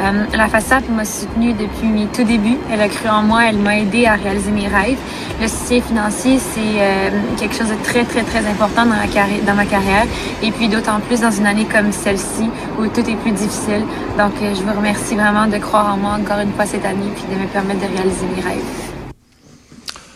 Euh, 0.00 0.24
la 0.34 0.48
FASAP 0.48 0.88
m'a 0.88 1.04
soutenue 1.04 1.52
depuis 1.52 1.86
mes 1.86 2.06
tout 2.06 2.24
débuts. 2.24 2.58
Elle 2.72 2.80
a 2.80 2.88
cru 2.88 3.08
en 3.08 3.22
moi, 3.22 3.42
elle 3.48 3.58
m'a 3.58 3.78
aidé 3.78 4.06
à 4.06 4.14
réaliser 4.14 4.50
mes 4.50 4.66
rêves. 4.66 4.98
Le 5.40 5.46
soutien 5.46 5.82
financier, 5.82 6.40
c'est 6.40 6.80
euh, 6.80 7.10
quelque 7.38 7.54
chose 7.54 7.68
de 7.68 7.80
très, 7.84 8.02
très, 8.04 8.22
très 8.22 8.44
important 8.44 8.86
dans, 8.86 9.46
dans 9.46 9.54
ma 9.54 9.64
carrière. 9.64 10.06
Et 10.42 10.50
puis 10.50 10.68
d'autant 10.68 10.98
plus 10.98 11.20
dans 11.20 11.30
une 11.30 11.46
année 11.46 11.66
comme 11.66 11.92
celle-ci 11.92 12.50
où 12.76 12.88
tout 12.88 13.08
est 13.08 13.16
plus 13.22 13.30
difficile. 13.30 13.84
Donc, 14.18 14.32
je 14.40 14.60
vous 14.62 14.76
remercie 14.76 15.14
vraiment 15.14 15.46
de 15.46 15.58
croire 15.58 15.94
en 15.94 15.96
moi 15.96 16.18
encore 16.20 16.40
une 16.40 16.52
fois 16.52 16.66
cette 16.66 16.84
année 16.84 17.12
puis 17.14 17.24
de 17.32 17.40
me 17.40 17.46
permettre 17.46 17.80
de 17.80 17.96
réaliser 17.96 18.26
mes 18.34 18.42
rêves. 18.42 18.91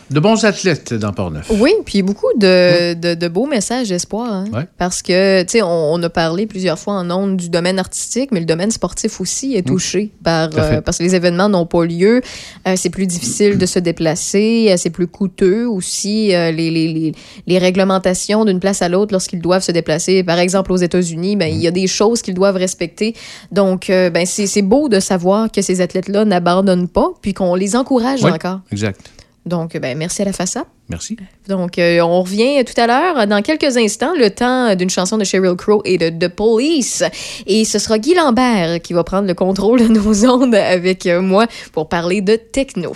De 0.09 0.21
bons 0.21 0.45
athlètes 0.45 0.95
dans 0.95 1.13
Port-Neuf. 1.13 1.51
Oui, 1.59 1.73
puis 1.85 2.03
beaucoup 2.03 2.29
de, 2.37 2.95
de, 2.95 3.15
de 3.15 3.29
beaux 3.29 3.47
messages 3.47 3.89
d'espoir. 3.89 4.33
hein. 4.33 4.45
Ouais. 4.53 4.67
Parce 4.79 5.03
que, 5.03 5.43
tu 5.43 5.49
sais, 5.49 5.63
on, 5.63 5.95
on 5.95 6.03
a 6.05 6.09
parlé 6.09 6.47
plusieurs 6.47 6.79
fois 6.79 6.95
en 6.95 7.11
ondes 7.11 7.37
du 7.37 7.49
domaine 7.49 7.81
artistique, 7.81 8.31
mais 8.31 8.39
le 8.39 8.47
domaine 8.47 8.71
sportif 8.71 9.21
aussi 9.21 9.55
est 9.57 9.67
touché 9.67 10.13
par, 10.23 10.45
à 10.45 10.51
fait. 10.51 10.61
euh, 10.77 10.81
parce 10.81 10.99
que 10.99 11.03
les 11.03 11.17
événements 11.17 11.49
n'ont 11.49 11.67
pas 11.67 11.85
lieu. 11.85 12.21
Euh, 12.69 12.75
c'est 12.77 12.91
plus 12.91 13.07
difficile 13.09 13.59
de 13.59 13.67
se 13.67 13.81
déplacer, 13.81 14.69
euh, 14.71 14.77
c'est 14.77 14.91
plus 14.91 15.09
coûteux 15.09 15.67
aussi. 15.69 16.29
les, 16.29 16.53
les, 16.53 16.71
les, 16.71 17.13
les 17.49 17.59
réglementations 17.59 18.45
d'une 18.45 18.61
place 18.61 18.83
à 18.83 18.89
l'autre 18.89 19.13
lorsqu'ils 19.13 19.41
doivent 19.41 19.63
se 19.65 19.73
déplacer, 19.73 20.23
par 20.23 20.39
exemple 20.39 20.71
aux 20.71 20.77
États-Unis, 20.77 21.35
ben, 21.35 21.47
il 21.53 21.61
y 21.61 21.67
a 21.67 21.73
des 21.73 21.89
choses 21.89 22.23
qu'ils 22.23 22.35
doivent 22.35 22.57
respecter. 22.57 23.15
Donc, 23.51 23.87
ben, 23.89 24.25
c'est 24.25 24.47
c'est 24.47 24.63
beau 24.63 24.89
de 24.89 25.01
savoir 25.01 25.51
que 25.51 25.63
ces 25.63 25.81
athlètes-là 25.81 26.25
n'abandonnent 26.25 26.89
pas, 26.89 27.09
puis 27.23 27.35
qu'on 27.35 27.57
les 27.57 27.75
encourage 27.75 28.23
Oui, 28.23 28.31
encore. 28.31 28.61
Exact. 28.71 29.01
Donc, 29.47 29.77
ben, 29.77 29.97
merci 29.97 30.23
à 30.23 30.25
la 30.25 30.33
FASAP. 30.33 30.67
Merci. 30.89 31.17
Donc, 31.49 31.79
euh, 31.79 32.01
on 32.01 32.23
revient 32.23 32.65
tout 32.65 32.79
à 32.81 32.87
l'heure, 32.87 33.27
dans 33.27 33.43
quelques 33.43 33.77
instants, 33.77 34.13
le 34.17 34.31
temps 34.31 34.75
d'une 34.75 34.91
chanson 34.91 35.17
de 35.19 35.25
Sheryl 35.25 35.55
Crow 35.55 35.83
et 35.85 35.99
de 35.99 36.11
The 36.11 36.29
Police. 36.29 37.05
Et 37.47 37.65
ce 37.65 37.79
sera 37.79 37.99
Guy 37.99 38.15
Lambert 38.15 38.83
qui 38.83 38.93
va 38.93 39.05
prendre 39.05 39.29
le 39.29 39.35
contrôle 39.35 39.81
de 39.81 39.89
nos 39.89 40.29
ondes 40.29 40.55
avec 40.55 41.07
moi 41.07 41.47
pour 41.73 41.89
parler 41.89 42.21
de 42.21 42.37
techno. 42.37 42.93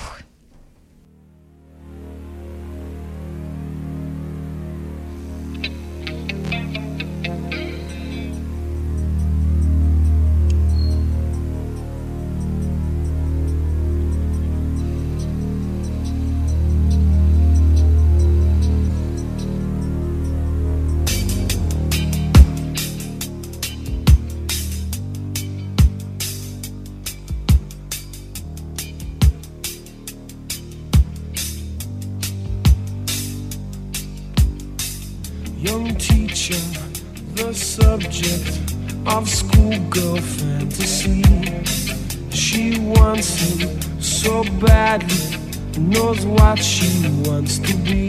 Wants 43.10 43.40
him 43.40 44.00
so 44.00 44.44
badly, 44.60 45.36
knows 45.78 46.24
what 46.24 46.58
she 46.62 47.08
wants 47.24 47.58
to 47.58 47.74
be. 47.78 48.08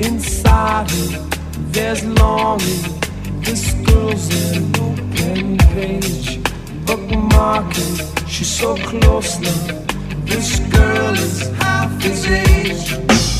Inside 0.00 0.90
her, 0.90 1.28
there's 1.72 2.02
longing. 2.04 2.82
This 3.42 3.74
girl's 3.86 4.26
an 4.56 4.64
open 4.76 5.58
page, 5.74 6.38
bookmarking. 6.86 8.26
She's 8.26 8.48
so 8.48 8.76
close 8.76 9.38
now, 9.40 9.84
This 10.24 10.58
girl 10.70 11.12
is 11.14 11.50
half 11.58 12.02
his 12.02 12.24
age. 12.26 13.35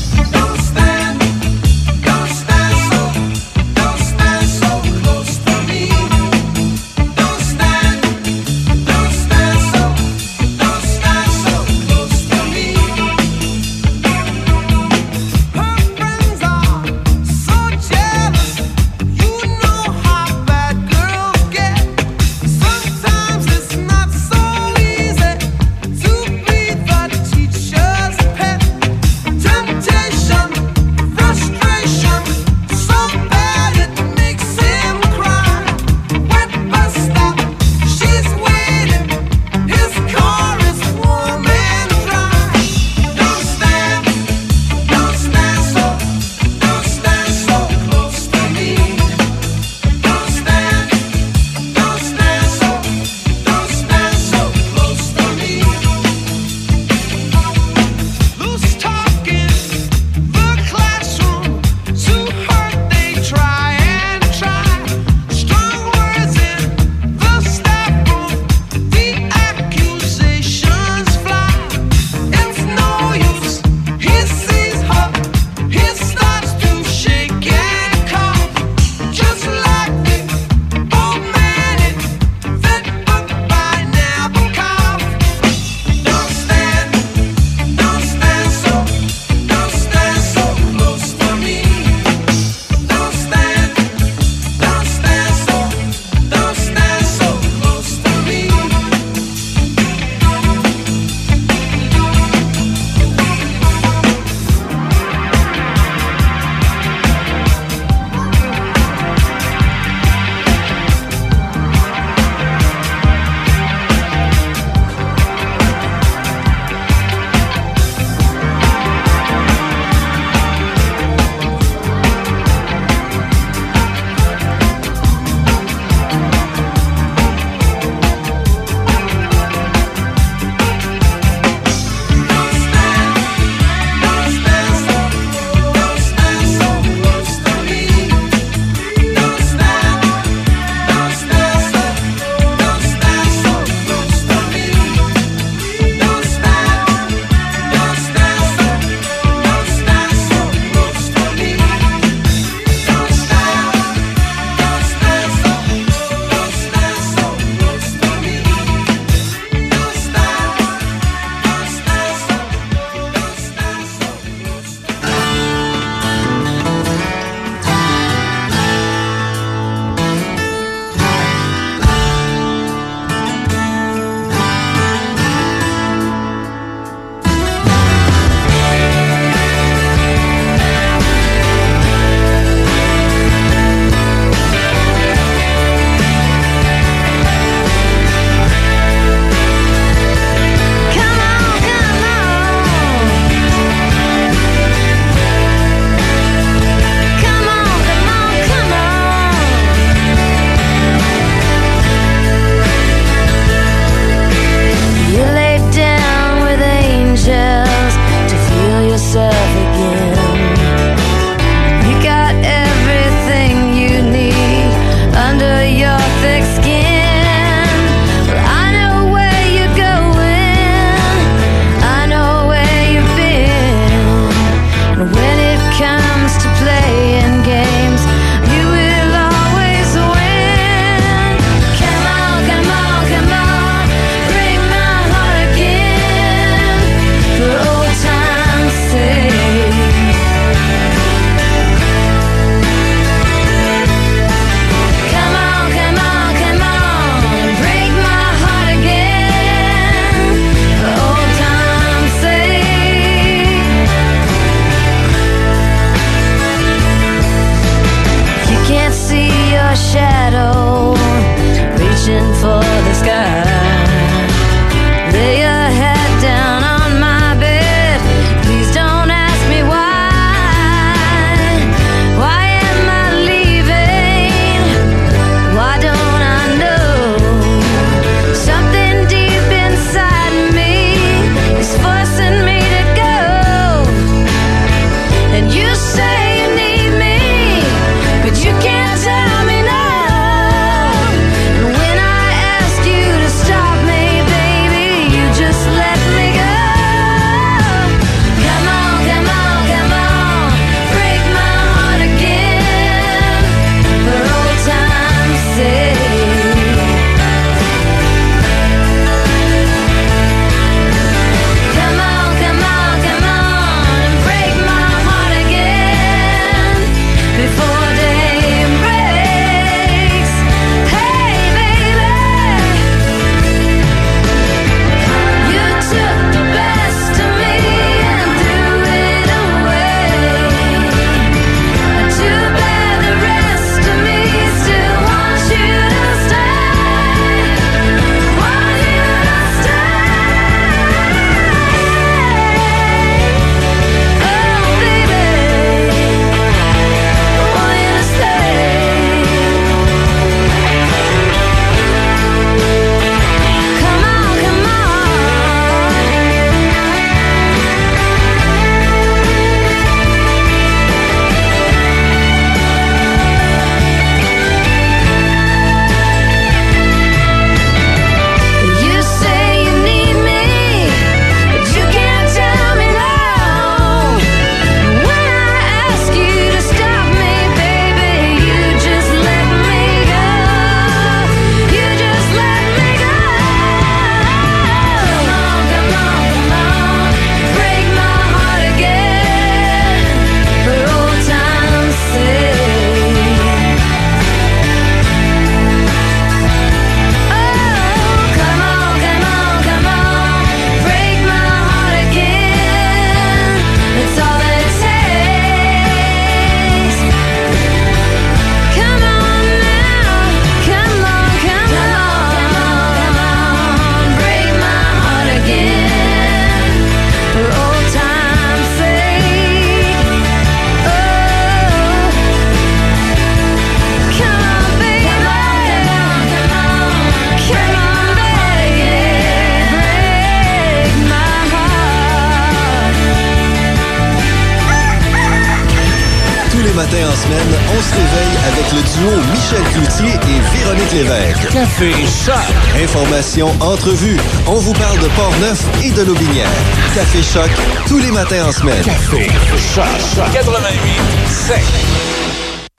Entrevue. 443.61 444.17
On 444.47 444.55
vous 444.55 444.73
parle 444.73 444.99
de 444.99 445.07
Port-Neuf 445.15 445.65
et 445.83 445.91
de 445.91 446.03
Lobinière. 446.03 446.49
Café 446.93 447.21
Choc, 447.21 447.49
tous 447.87 447.99
les 447.99 448.11
matins 448.11 448.47
en 448.47 448.51
semaine. 448.51 448.83
Café 448.83 449.27
Choc. 449.73 449.85
88 450.33 450.79
7. 451.27 451.57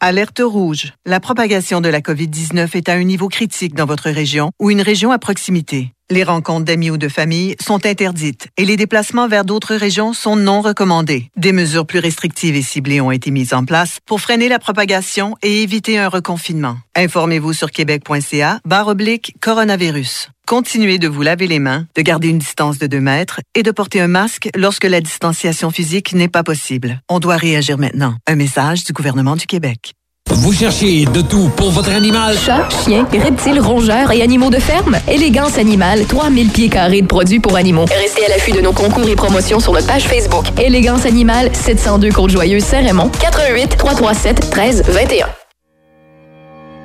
Alerte 0.00 0.40
rouge. 0.44 0.92
La 1.06 1.18
propagation 1.18 1.80
de 1.80 1.88
la 1.88 2.00
COVID-19 2.00 2.76
est 2.76 2.88
à 2.88 2.92
un 2.92 3.02
niveau 3.02 3.28
critique 3.28 3.74
dans 3.74 3.86
votre 3.86 4.10
région 4.10 4.52
ou 4.60 4.70
une 4.70 4.80
région 4.80 5.10
à 5.10 5.18
proximité. 5.18 5.92
Les 6.10 6.22
rencontres 6.22 6.64
d'amis 6.64 6.90
ou 6.90 6.96
de 6.96 7.08
famille 7.08 7.56
sont 7.60 7.84
interdites 7.84 8.46
et 8.56 8.64
les 8.64 8.76
déplacements 8.76 9.28
vers 9.28 9.44
d'autres 9.44 9.74
régions 9.74 10.12
sont 10.12 10.36
non 10.36 10.60
recommandés. 10.62 11.30
Des 11.36 11.52
mesures 11.52 11.84
plus 11.84 11.98
restrictives 11.98 12.54
et 12.54 12.62
ciblées 12.62 13.00
ont 13.00 13.10
été 13.10 13.30
mises 13.30 13.52
en 13.52 13.64
place 13.64 13.98
pour 14.06 14.20
freiner 14.20 14.48
la 14.48 14.58
propagation 14.58 15.36
et 15.42 15.62
éviter 15.62 15.98
un 15.98 16.08
reconfinement. 16.08 16.78
Informez-vous 16.94 17.52
sur 17.52 17.70
québec.ca 17.70 18.60
barre 18.64 18.88
oblique 18.88 19.34
coronavirus. 19.40 20.30
Continuez 20.48 20.96
de 20.96 21.08
vous 21.08 21.20
laver 21.20 21.46
les 21.46 21.58
mains, 21.58 21.84
de 21.94 22.00
garder 22.00 22.28
une 22.28 22.38
distance 22.38 22.78
de 22.78 22.86
2 22.86 23.00
mètres 23.00 23.40
et 23.54 23.62
de 23.62 23.70
porter 23.70 24.00
un 24.00 24.08
masque 24.08 24.48
lorsque 24.56 24.84
la 24.84 25.02
distanciation 25.02 25.70
physique 25.70 26.14
n'est 26.14 26.26
pas 26.26 26.42
possible. 26.42 27.02
On 27.10 27.18
doit 27.18 27.36
réagir 27.36 27.76
maintenant. 27.76 28.14
Un 28.26 28.34
message 28.34 28.82
du 28.84 28.94
gouvernement 28.94 29.36
du 29.36 29.44
Québec. 29.44 29.92
Vous 30.30 30.54
cherchez 30.54 31.04
de 31.04 31.20
tout 31.20 31.50
pour 31.54 31.70
votre 31.70 31.90
animal? 31.90 32.34
Chat, 32.38 32.66
chien, 32.82 33.06
reptiles, 33.12 33.60
rongeurs 33.60 34.10
et 34.10 34.22
animaux 34.22 34.48
de 34.48 34.58
ferme? 34.58 34.96
Élégance 35.06 35.58
Animale, 35.58 36.06
3000 36.06 36.48
pieds 36.48 36.70
carrés 36.70 37.02
de 37.02 37.06
produits 37.06 37.40
pour 37.40 37.54
animaux. 37.54 37.84
Restez 37.84 38.24
à 38.24 38.30
l'affût 38.30 38.52
de 38.52 38.62
nos 38.62 38.72
concours 38.72 39.06
et 39.06 39.16
promotions 39.16 39.60
sur 39.60 39.74
notre 39.74 39.86
page 39.86 40.04
Facebook. 40.04 40.46
Élégance 40.58 41.04
Animale, 41.04 41.54
702 41.54 42.10
Côte-Joyeuse, 42.10 42.64
Saint-Raymond, 42.64 43.10
88 43.20 43.76
337 43.76 44.48
13 44.48 44.84
21. 44.86 45.26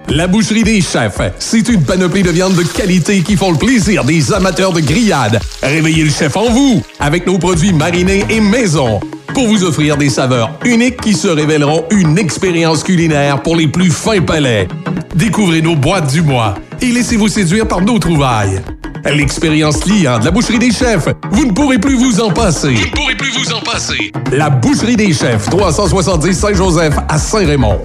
La 0.09 0.27
boucherie 0.27 0.63
des 0.63 0.81
chefs, 0.81 1.19
c'est 1.39 1.67
une 1.69 1.83
panoplie 1.83 2.23
de 2.23 2.29
viandes 2.29 2.55
de 2.55 2.63
qualité 2.63 3.21
qui 3.21 3.35
font 3.35 3.51
le 3.51 3.57
plaisir 3.57 4.03
des 4.03 4.33
amateurs 4.33 4.73
de 4.73 4.81
grillades. 4.81 5.39
Réveillez 5.61 6.03
le 6.03 6.09
chef 6.09 6.35
en 6.35 6.49
vous 6.49 6.83
avec 6.99 7.25
nos 7.25 7.37
produits 7.37 7.73
marinés 7.73 8.25
et 8.29 8.39
maison 8.39 8.99
pour 9.33 9.47
vous 9.47 9.63
offrir 9.63 9.97
des 9.97 10.09
saveurs 10.09 10.51
uniques 10.65 11.01
qui 11.01 11.13
se 11.13 11.27
révéleront 11.27 11.85
une 11.89 12.17
expérience 12.19 12.83
culinaire 12.83 13.41
pour 13.41 13.55
les 13.55 13.67
plus 13.67 13.89
fins 13.89 14.21
palais. 14.21 14.67
Découvrez 15.15 15.61
nos 15.61 15.75
boîtes 15.75 16.11
du 16.11 16.21
mois 16.21 16.55
et 16.81 16.91
laissez-vous 16.91 17.29
séduire 17.29 17.67
par 17.67 17.81
nos 17.81 17.97
trouvailles. 17.97 18.61
L'expérience 19.05 19.79
client 19.79 20.19
de 20.19 20.25
la 20.25 20.31
boucherie 20.31 20.59
des 20.59 20.71
chefs, 20.71 21.07
vous 21.31 21.45
ne 21.45 21.51
pourrez 21.51 21.79
plus 21.79 21.95
vous 21.95 22.21
en 22.21 22.29
passer. 22.29 22.73
Vous 22.73 22.85
ne 22.85 22.91
pourrez 22.91 23.15
plus 23.15 23.31
vous 23.31 23.51
en 23.53 23.61
passer. 23.61 24.11
La 24.31 24.49
boucherie 24.49 24.95
des 24.95 25.13
chefs, 25.13 25.49
370 25.49 26.33
Saint-Joseph 26.33 26.95
à 27.09 27.17
Saint-Raymond. 27.17 27.79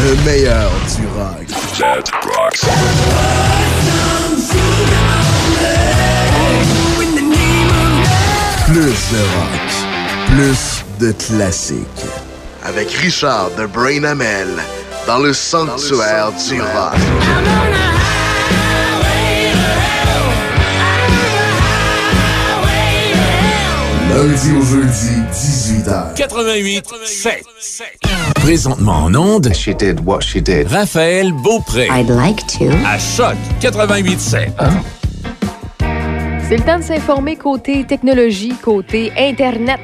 Le 0.00 0.14
meilleur 0.24 0.70
du 0.96 1.06
rock. 1.18 1.46
Plus 8.66 9.00
de 9.12 9.22
rock. 9.34 9.70
Plus 10.28 10.84
de 11.00 11.12
classiques. 11.12 12.06
Avec 12.64 12.90
Richard 12.92 13.50
de 13.58 13.66
Brain 13.66 14.04
Amel 14.04 14.48
dans 15.08 15.18
le 15.18 15.32
sanctuaire 15.32 16.30
du 16.48 16.60
rock. 16.60 16.94
Lundi 24.14 24.52
au 24.56 24.62
jeudi, 24.64 25.22
18h. 25.78 26.14
88 26.14 26.84
7. 27.04 27.44
Présentement 28.34 29.04
en 29.04 29.14
onde. 29.14 29.52
She 29.54 29.74
did 29.74 30.00
what 30.04 30.20
she 30.22 30.40
did. 30.42 30.66
Raphaël 30.68 31.32
Beaupré. 31.32 31.88
I'd 31.90 32.08
like 32.10 32.44
to. 32.58 32.70
À 32.86 32.98
Choc 32.98 33.36
88 33.60 34.20
7. 34.20 34.52
C'est 36.48 36.56
le 36.56 36.62
temps 36.62 36.78
de 36.78 36.82
s'informer 36.82 37.36
côté 37.36 37.84
technologie, 37.84 38.54
côté 38.62 39.12
Internet, 39.18 39.80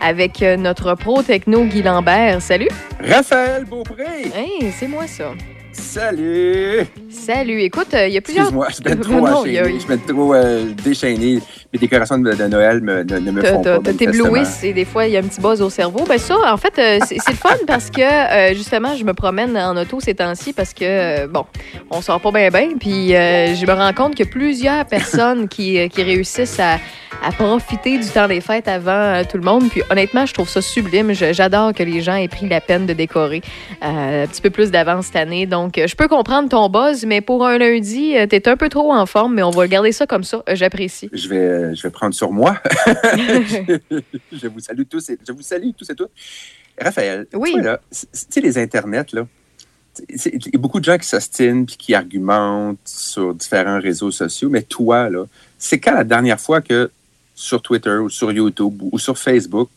avec 0.00 0.40
euh, 0.40 0.56
notre 0.56 0.94
pro 0.94 1.22
techno 1.22 1.64
Guy 1.64 1.82
Lambert. 1.82 2.40
Salut! 2.40 2.68
Raphaël 3.00 3.64
Beaupré! 3.64 4.30
Hey, 4.32 4.72
c'est 4.78 4.86
moi 4.86 5.08
ça. 5.08 5.32
Salut! 5.80 6.86
Salut. 7.10 7.60
Écoute, 7.62 7.92
euh, 7.94 8.06
il 8.08 8.14
y 8.14 8.18
a 8.18 8.20
plusieurs. 8.20 8.44
Excuse-moi, 8.46 8.68
je 8.70 8.94
Non, 8.94 9.00
trop 9.02 9.12
non, 9.28 9.42
a- 9.42 9.46
je 9.46 10.12
trop 10.12 10.34
euh, 10.34 10.64
déchaîné. 10.84 11.40
Mes 11.72 11.78
décorations 11.78 12.18
de, 12.18 12.32
de 12.32 12.44
Noël 12.46 12.80
me- 12.80 13.02
ne, 13.02 13.18
ne 13.18 13.30
me 13.30 13.42
font 13.42 13.62
pas. 13.62 13.78
Blues 13.80 14.64
et 14.64 14.72
des 14.72 14.84
fois, 14.84 15.06
il 15.06 15.12
y 15.12 15.16
a 15.16 15.20
un 15.20 15.24
petit 15.24 15.40
buzz 15.40 15.60
au 15.60 15.68
cerveau. 15.70 16.04
Ben 16.08 16.18
ça, 16.18 16.36
en 16.52 16.56
fait, 16.56 16.78
euh, 16.78 16.98
c'est 17.06 17.16
le 17.28 17.34
fun 17.36 17.50
parce 17.66 17.90
que, 17.90 18.00
euh, 18.02 18.54
justement, 18.54 18.94
je 18.96 19.04
me 19.04 19.12
promène 19.14 19.56
en 19.56 19.76
auto 19.76 20.00
ces 20.00 20.14
temps-ci 20.14 20.52
parce 20.52 20.72
que, 20.72 21.26
bon, 21.26 21.44
on 21.90 22.00
sort 22.00 22.20
pas 22.20 22.30
bien 22.30 22.48
bien. 22.50 22.68
Puis 22.78 23.08
je 23.10 23.66
me 23.66 23.72
rends 23.72 23.92
compte 23.92 24.14
qu'il 24.14 24.24
y 24.26 24.28
a 24.28 24.32
plusieurs 24.32 24.84
personnes 24.86 25.48
qui, 25.48 25.88
qui 25.88 26.02
réussissent 26.02 26.60
à, 26.60 26.78
à 27.26 27.32
profiter 27.32 27.98
du 27.98 28.06
temps 28.08 28.28
des 28.28 28.40
fêtes 28.40 28.68
avant 28.68 28.90
euh, 28.92 29.22
tout 29.28 29.36
le 29.38 29.44
monde. 29.44 29.68
Puis 29.70 29.82
honnêtement, 29.90 30.26
je 30.26 30.34
trouve 30.34 30.48
ça 30.48 30.60
sublime. 30.62 31.12
J'adore 31.12 31.72
que 31.72 31.82
les 31.82 32.00
gens 32.00 32.14
aient 32.16 32.28
pris 32.28 32.48
la 32.48 32.60
peine 32.60 32.86
de 32.86 32.92
décorer 32.92 33.42
euh, 33.82 34.24
un 34.24 34.26
petit 34.26 34.42
peu 34.42 34.50
plus 34.50 34.70
d'avance 34.70 35.06
cette 35.06 35.16
année. 35.16 35.46
Donc, 35.46 35.65
euh, 35.78 35.86
je 35.86 35.94
peux 35.96 36.08
comprendre 36.08 36.48
ton 36.48 36.68
buzz, 36.68 37.04
mais 37.04 37.20
pour 37.20 37.46
un 37.46 37.58
lundi, 37.58 38.16
euh, 38.16 38.26
t'es 38.26 38.48
un 38.48 38.56
peu 38.56 38.68
trop 38.68 38.92
en 38.92 39.06
forme, 39.06 39.34
mais 39.34 39.42
on 39.42 39.50
va 39.50 39.66
garder 39.68 39.92
ça 39.92 40.06
comme 40.06 40.24
ça. 40.24 40.42
Euh, 40.48 40.54
J'apprécie. 40.54 41.08
Je 41.12 41.28
vais, 41.28 41.74
je 41.74 41.82
vais 41.82 41.90
prendre 41.90 42.14
sur 42.14 42.32
moi. 42.32 42.60
je 44.32 44.46
vous 44.48 44.60
salue 44.60 44.82
tous 44.88 45.08
et 45.10 45.18
je 45.26 45.32
vous 45.32 45.42
salue 45.42 45.70
tous 45.76 45.88
et 45.90 45.94
toutes. 45.94 46.10
Raphaël, 46.80 47.26
Oui. 47.34 47.54
tu 47.54 47.60
tu 47.62 48.06
sais, 48.12 48.40
les 48.40 48.58
internets, 48.58 49.06
là, 49.12 49.26
il 50.10 50.46
y 50.52 50.56
a 50.56 50.58
beaucoup 50.58 50.78
de 50.78 50.84
gens 50.84 50.98
qui 50.98 51.08
s'ostinent 51.08 51.64
puis 51.64 51.76
qui 51.76 51.94
argumentent 51.94 52.76
sur 52.84 53.32
différents 53.34 53.80
réseaux 53.80 54.10
sociaux, 54.10 54.50
mais 54.50 54.62
toi, 54.62 55.08
là, 55.08 55.24
c'est 55.58 55.78
quand 55.80 55.94
la 55.94 56.04
dernière 56.04 56.38
fois 56.38 56.60
que 56.60 56.90
sur 57.34 57.62
Twitter 57.62 57.96
ou 57.96 58.10
sur 58.10 58.30
YouTube 58.30 58.82
ou 58.92 58.98
sur 58.98 59.16
Facebook, 59.16 59.70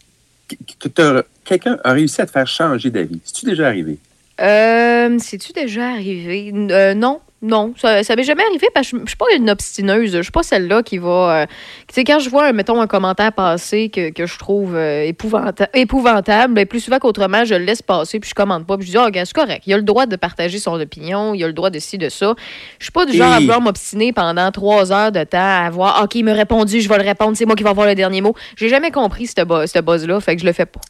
que- 0.79 1.23
quelqu'un 1.45 1.77
a 1.83 1.93
réussi 1.93 2.21
à 2.21 2.25
te 2.25 2.31
faire 2.31 2.47
changer 2.47 2.89
d'avis? 2.89 3.21
C'est-tu 3.23 3.45
déjà 3.45 3.67
arrivé? 3.67 3.97
Euh, 4.41 5.17
C'est-tu 5.19 5.53
déjà 5.53 5.89
arrivé? 5.89 6.51
Euh, 6.53 6.93
non. 6.93 7.19
Non, 7.41 7.73
ça, 7.77 8.03
ça 8.03 8.17
m'est 8.17 8.23
jamais 8.23 8.43
arrivé 8.43 8.67
parce 8.73 8.91
que 8.91 8.97
je 8.97 9.03
je 9.03 9.07
suis 9.11 9.15
pas 9.15 9.33
une 9.33 9.49
obstineuse. 9.49 10.11
Je 10.13 10.21
suis 10.23 10.31
pas 10.31 10.43
celle-là 10.43 10.83
qui 10.83 10.97
va. 10.97 11.43
euh, 11.43 11.45
tu 11.87 11.93
sais, 11.93 12.03
quand 12.03 12.19
je 12.19 12.29
vois, 12.29 12.51
mettons, 12.51 12.81
un 12.81 12.85
commentaire 12.87 13.31
passer 13.31 13.87
que, 13.87 14.09
que 14.09 14.25
je 14.25 14.37
trouve 14.37 14.75
épouvanta- 14.77 15.69
épouvantable, 15.73 16.53
ben, 16.53 16.65
plus 16.65 16.81
souvent 16.81 16.99
qu'autrement, 16.99 17.45
je 17.45 17.55
le 17.55 17.63
laisse 17.63 17.81
passer 17.81 18.19
puis 18.19 18.29
je 18.29 18.35
commente 18.35 18.67
pas. 18.67 18.75
Puis 18.77 18.87
je 18.87 18.91
dis, 18.91 18.97
oh, 18.97 19.07
c'est 19.13 19.31
correct. 19.31 19.63
Il 19.67 19.73
a 19.73 19.77
le 19.77 19.83
droit 19.83 20.05
de 20.05 20.17
partager 20.17 20.59
son 20.59 20.77
opinion, 20.77 21.33
il 21.33 21.41
a 21.45 21.47
le 21.47 21.53
droit 21.53 21.69
de 21.69 21.79
ci, 21.79 21.97
de 21.97 22.09
ça. 22.09 22.33
Je 22.77 22.83
suis 22.83 22.91
pas 22.91 23.05
du 23.05 23.13
genre 23.17 23.31
à 23.31 23.39
vouloir 23.39 23.61
m'obstiner 23.61 24.11
pendant 24.11 24.51
trois 24.51 24.91
heures 24.91 25.13
de 25.13 25.23
temps 25.23 25.37
à 25.39 25.69
voir, 25.69 26.01
OK, 26.03 26.15
il 26.15 26.25
m'a 26.25 26.33
répondu, 26.33 26.81
je 26.81 26.89
vais 26.89 26.97
le 26.97 27.05
répondre, 27.05 27.37
c'est 27.37 27.45
moi 27.45 27.55
qui 27.55 27.63
vais 27.63 27.69
avoir 27.69 27.87
le 27.87 27.95
dernier 27.95 28.19
mot. 28.19 28.33
J'ai 28.57 28.67
jamais 28.67 28.91
compris 28.91 29.27
ce 29.27 29.79
buzz-là, 29.81 30.19
fait 30.19 30.35
que 30.35 30.41
je 30.41 30.45
le 30.45 30.51
fais 30.51 30.65
pas. 30.65 30.81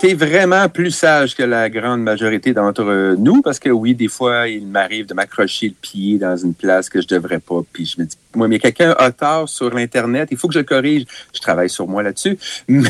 T'es 0.00 0.14
vraiment 0.14 0.66
plus 0.70 0.92
sage 0.92 1.36
que 1.36 1.42
la 1.42 1.68
grande 1.68 2.02
majorité 2.02 2.54
d'entre 2.54 3.14
nous, 3.18 3.42
parce 3.42 3.58
que 3.58 3.68
oui, 3.68 3.94
des 3.94 4.08
fois, 4.08 4.48
il 4.48 4.66
m'arrive 4.66 5.04
de 5.04 5.12
m'accrocher 5.12 5.68
le 5.68 5.74
pied 5.74 6.16
dans 6.18 6.36
une 6.38 6.54
place 6.54 6.88
que 6.88 7.02
je 7.02 7.06
devrais 7.06 7.38
pas. 7.38 7.60
Puis 7.70 7.84
je 7.84 8.00
me 8.00 8.06
dis, 8.06 8.16
moi, 8.34 8.48
mais 8.48 8.58
quelqu'un 8.58 8.94
a 8.98 9.12
tort 9.12 9.46
sur 9.48 9.68
l'Internet, 9.74 10.28
il 10.30 10.38
faut 10.38 10.48
que 10.48 10.54
je 10.54 10.60
corrige. 10.60 11.04
Je 11.34 11.40
travaille 11.40 11.68
sur 11.68 11.86
moi 11.86 12.02
là-dessus. 12.02 12.38
Mais 12.68 12.88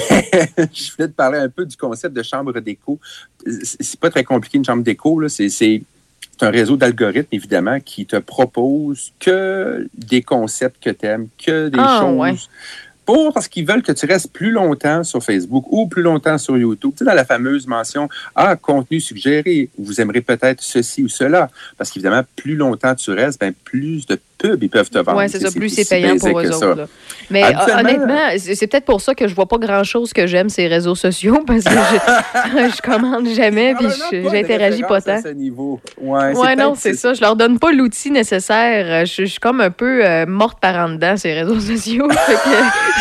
je 0.72 0.93
voulais 0.93 1.09
te 1.09 1.14
parler 1.14 1.39
un 1.39 1.49
peu 1.49 1.66
du 1.66 1.76
concept 1.76 2.14
de 2.14 2.22
chambre 2.22 2.61
d'écho. 2.61 3.01
C'est 3.45 3.99
pas 3.99 4.11
très 4.11 4.22
compliqué, 4.22 4.59
une 4.59 4.64
chambre 4.64 4.85
d'écho. 4.85 5.26
C'est 5.28 5.83
un 6.43 6.51
réseau 6.51 6.76
d'algorithmes, 6.76 7.26
évidemment, 7.33 7.81
qui 7.81 8.07
te 8.07 8.16
propose 8.16 9.12
que 9.18 9.89
des 9.95 10.22
concepts 10.22 10.83
que 10.83 10.91
tu 10.91 11.07
aimes, 11.07 11.26
que 11.45 11.68
des 11.68 11.78
Ah, 11.81 12.03
choses 12.03 12.16
ouais. 12.16 12.35
Parce 13.33 13.49
qu'ils 13.49 13.67
veulent 13.67 13.83
que 13.83 13.93
tu 13.93 14.07
restes 14.07 14.33
plus 14.33 14.51
longtemps 14.51 15.05
sur 15.05 15.23
Facebook 15.23 15.65
ou 15.71 15.87
plus 15.89 16.03
longtemps 16.03 16.39
sur 16.39 16.57
YouTube. 16.57 16.93
Tu 16.93 16.99
sais, 16.99 17.05
dans 17.05 17.15
la 17.15 17.25
fameuse 17.25 17.67
mention 17.67 18.09
Ah, 18.35 18.57
contenu 18.57 19.01
suggéré, 19.01 19.71
vous 19.79 20.01
aimerez 20.01 20.21
peut-être 20.21 20.63
ceci 20.63 21.03
ou 21.03 21.09
cela. 21.09 21.51
Parce 21.77 21.91
qu'évidemment, 21.91 22.23
plus 22.37 22.57
longtemps 22.57 22.95
tu 22.95 23.11
restes, 23.11 23.41
ben, 23.41 23.53
plus 23.65 24.07
de 24.07 24.19
pubs 24.41 24.62
ils 24.62 24.68
peuvent 24.70 24.91
te 24.91 24.99
vendre. 24.99 25.18
Oui, 25.18 25.28
c'est 25.28 25.41
ça, 25.41 25.51
plus 25.51 25.68
c'est 25.68 25.88
payant 25.88 26.16
pour 26.18 26.41
eux 26.41 26.51
autres. 26.53 26.88
Mais 27.30 27.43
Habituellement- 27.45 27.80
honnêtement, 27.80 28.28
c'est 28.38 28.66
peut-être 28.66 28.84
pour 28.84 29.01
ça 29.01 29.14
que 29.14 29.28
je 29.28 29.34
vois 29.34 29.47
pas 29.47 29.59
grand-chose 29.59 30.12
que 30.12 30.26
j'aime 30.26 30.49
ces 30.49 30.66
réseaux 30.66 30.95
sociaux 30.97 31.43
parce 31.47 31.62
que 31.64 31.70
je, 31.70 32.76
je 32.76 32.82
commande 32.82 33.28
jamais 33.28 33.74
puis 33.76 33.86
j'interagis 34.11 34.82
pas 34.82 34.95
référence 34.95 35.09
à 35.09 35.16
tant. 35.16 35.22
ce 35.22 35.28
niveau. 35.34 35.80
Ouais, 36.01 36.32
Ouais, 36.36 36.57
non, 36.57 36.74
c'est 36.76 36.95
ça. 36.95 37.14
Je 37.14 37.20
leur 37.20 37.36
donne 37.36 37.59
pas 37.59 37.70
l'outil 37.72 38.11
nécessaire. 38.11 39.07
Je, 39.07 39.22
je 39.24 39.30
suis 39.30 39.38
comme 39.38 39.61
un 39.61 39.70
peu 39.70 40.05
euh, 40.05 40.26
morte 40.26 40.59
par 40.61 40.74
en 40.76 40.88
dedans, 40.95 41.16
ces 41.16 41.32
réseaux 41.34 41.61
sociaux. 41.61 42.09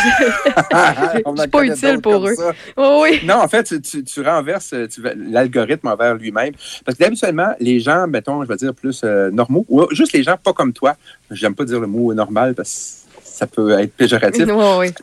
Je 1.36 1.40
suis 1.40 1.48
pas 1.50 1.64
utile 1.64 2.00
pour 2.00 2.26
eux. 2.28 2.34
Oui. 2.76 3.20
Non, 3.24 3.36
en 3.36 3.48
fait, 3.48 3.64
tu, 3.64 3.80
tu- 3.80 4.04
tu 4.04 4.20
renverses 4.22 4.72
euh, 4.72 4.86
l'algorithme 5.16 5.88
envers 5.88 6.14
lui-même. 6.14 6.52
Parce 6.84 6.96
que 6.96 7.04
habituellement, 7.04 7.52
les 7.60 7.80
gens, 7.80 8.06
mettons, 8.06 8.42
je 8.42 8.48
vais 8.48 8.56
dire 8.56 8.74
plus 8.74 9.02
euh, 9.04 9.30
normaux, 9.30 9.64
ou 9.68 9.84
juste 9.92 10.12
les 10.12 10.22
gens 10.22 10.36
pas 10.42 10.52
comme 10.52 10.72
toi, 10.72 10.94
j'aime 11.30 11.54
pas 11.54 11.64
dire 11.64 11.80
le 11.80 11.86
mot 11.86 12.12
normal 12.14 12.54
parce 12.54 13.04
que 13.14 13.20
ça 13.24 13.46
peut 13.46 13.70
être 13.78 13.92
péjoratif. 13.94 14.44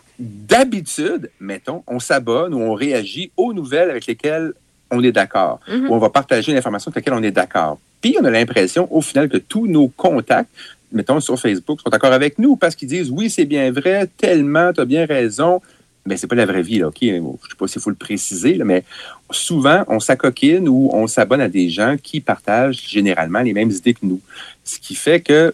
D'habitude, 0.19 1.29
mettons, 1.39 1.83
on 1.87 1.99
s'abonne 1.99 2.53
ou 2.53 2.59
on 2.59 2.73
réagit 2.73 3.31
aux 3.37 3.53
nouvelles 3.53 3.89
avec 3.89 4.05
lesquelles 4.05 4.53
on 4.91 5.03
est 5.03 5.11
d'accord, 5.11 5.59
Mhm. 5.67 5.89
ou 5.89 5.93
on 5.95 5.99
va 5.99 6.09
partager 6.09 6.51
une 6.51 6.57
information 6.57 6.89
avec 6.89 6.95
laquelle 7.05 7.19
on 7.19 7.23
est 7.23 7.31
d'accord. 7.31 7.79
Puis 8.01 8.15
on 8.21 8.25
a 8.25 8.29
l'impression, 8.31 8.87
au 8.95 9.01
final, 9.01 9.27
que 9.27 9.37
tous 9.37 9.67
nos 9.67 9.87
contacts, 9.89 10.49
mettons 10.91 11.19
sur 11.19 11.37
Facebook, 11.39 11.81
sont 11.81 11.89
d'accord 11.89 12.13
avec 12.13 12.39
nous 12.39 12.55
parce 12.55 12.75
qu'ils 12.75 12.87
disent 12.87 13.09
oui, 13.11 13.29
c'est 13.29 13.45
bien 13.45 13.71
vrai, 13.71 14.07
tellement, 14.17 14.71
tu 14.71 14.81
as 14.81 14.85
bien 14.85 15.05
raison. 15.05 15.61
Mais 16.05 16.15
c'est 16.15 16.27
pas 16.27 16.35
la 16.35 16.45
vraie 16.45 16.61
vie, 16.61 16.79
là, 16.79 16.87
OK? 16.87 16.99
Je 17.01 17.09
sais 17.09 17.55
pas 17.59 17.67
s'il 17.67 17.81
faut 17.81 17.89
le 17.89 17.95
préciser, 17.97 18.53
là, 18.53 18.63
mais 18.63 18.85
souvent, 19.29 19.83
on 19.89 19.99
s'acoquine 19.99 20.69
ou 20.69 20.89
on 20.93 21.05
s'abonne 21.05 21.41
à 21.41 21.49
des 21.49 21.69
gens 21.69 21.97
qui 22.01 22.21
partagent 22.21 22.81
généralement 22.87 23.41
les 23.41 23.51
mêmes 23.51 23.71
idées 23.71 23.93
que 23.93 24.05
nous. 24.05 24.21
Ce 24.63 24.79
qui 24.79 24.95
fait 24.95 25.19
que, 25.19 25.53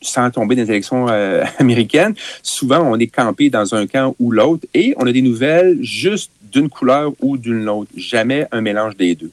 sans 0.00 0.30
tomber 0.30 0.56
dans 0.56 0.62
les 0.62 0.70
élections 0.70 1.08
euh, 1.08 1.44
américaines, 1.58 2.14
souvent, 2.42 2.80
on 2.80 2.98
est 2.98 3.06
campé 3.06 3.50
dans 3.50 3.74
un 3.74 3.86
camp 3.86 4.14
ou 4.18 4.30
l'autre 4.30 4.66
et 4.74 4.94
on 4.98 5.06
a 5.06 5.12
des 5.12 5.22
nouvelles 5.22 5.78
juste 5.82 6.30
d'une 6.50 6.68
couleur 6.68 7.12
ou 7.20 7.36
d'une 7.36 7.68
autre. 7.68 7.90
Jamais 7.96 8.46
un 8.52 8.60
mélange 8.60 8.96
des 8.96 9.14
deux. 9.14 9.30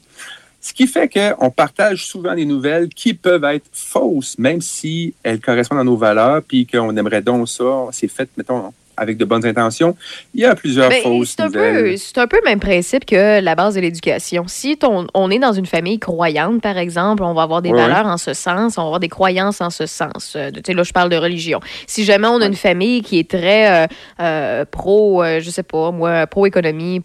Ce 0.66 0.74
qui 0.74 0.88
fait 0.88 1.07
qu'on 1.07 1.51
partage 1.51 2.07
souvent 2.07 2.34
des 2.34 2.45
nouvelles 2.45 2.89
qui 2.89 3.13
peuvent 3.13 3.43
être 3.43 3.68
fausses, 3.72 4.39
même 4.39 4.61
si 4.61 5.13
elles 5.22 5.39
correspondent 5.39 5.80
à 5.80 5.84
nos 5.84 5.95
valeurs, 5.95 6.41
puis 6.41 6.66
qu'on 6.66 6.97
aimerait 6.97 7.22
donc 7.22 7.47
ça, 7.47 7.88
c'est 7.91 8.07
fait, 8.07 8.28
mettons, 8.36 8.74
avec 8.98 9.18
de 9.18 9.26
bonnes 9.26 9.46
intentions. 9.46 9.96
Il 10.34 10.41
y 10.41 10.46
a 10.46 10.56
plusieurs 10.56 10.89
Ben, 10.89 11.02
fausses 11.04 11.36
c'est 11.38 11.41
un, 11.43 11.46
nouvelles. 11.48 11.84
peu, 11.91 11.98
c'est 11.98 12.18
un 12.18 12.28
peu 12.28 12.38
le 12.43 12.50
même 12.50 12.60
principe 12.60 13.06
que 13.06 13.39
la 13.41 13.56
base 13.56 13.76
de 13.76 13.82
l'éducation. 13.82 14.46
Si 14.48 14.78
ton- 14.78 15.08
on 15.14 15.30
est 15.32 15.39
dans 15.39 15.54
une 15.54 15.66
famille 15.66 16.00
croyante, 16.00 16.62
par 16.62 16.78
exemple, 16.78 17.24
on 17.24 17.34
va 17.34 17.43
avoir 17.43 17.62
des 17.62 17.72
Ouais, 17.72 17.82
valeurs 17.82 18.06
en 18.08 18.18
ce 18.18 18.34
sens, 18.34 18.78
on 18.78 18.82
va 18.82 18.86
avoir 18.88 19.00
des 19.00 19.10
croyances 19.10 19.62
en 19.62 19.70
ce 19.70 19.86
sens. 19.86 20.34
Euh, 20.36 20.52
tu 20.52 20.62
sais, 20.66 20.74
là, 20.74 20.84
je 20.84 20.91
parle 20.93 21.10
de 21.10 21.18
religion. 21.18 21.60
Si 21.88 22.04
jamais 22.06 22.28
on 22.28 22.39
a 22.41 22.46
une 22.46 22.54
famille 22.56 23.02
qui 23.02 23.20
est 23.20 23.30
très 23.30 23.84
euh, 23.84 23.88
euh, 24.22 24.66
pro, 24.70 25.24
je 25.39 25.50
sais 25.50 25.64
pas, 25.64 25.91
moi, 25.91 26.26
pro-économie, 26.28 27.00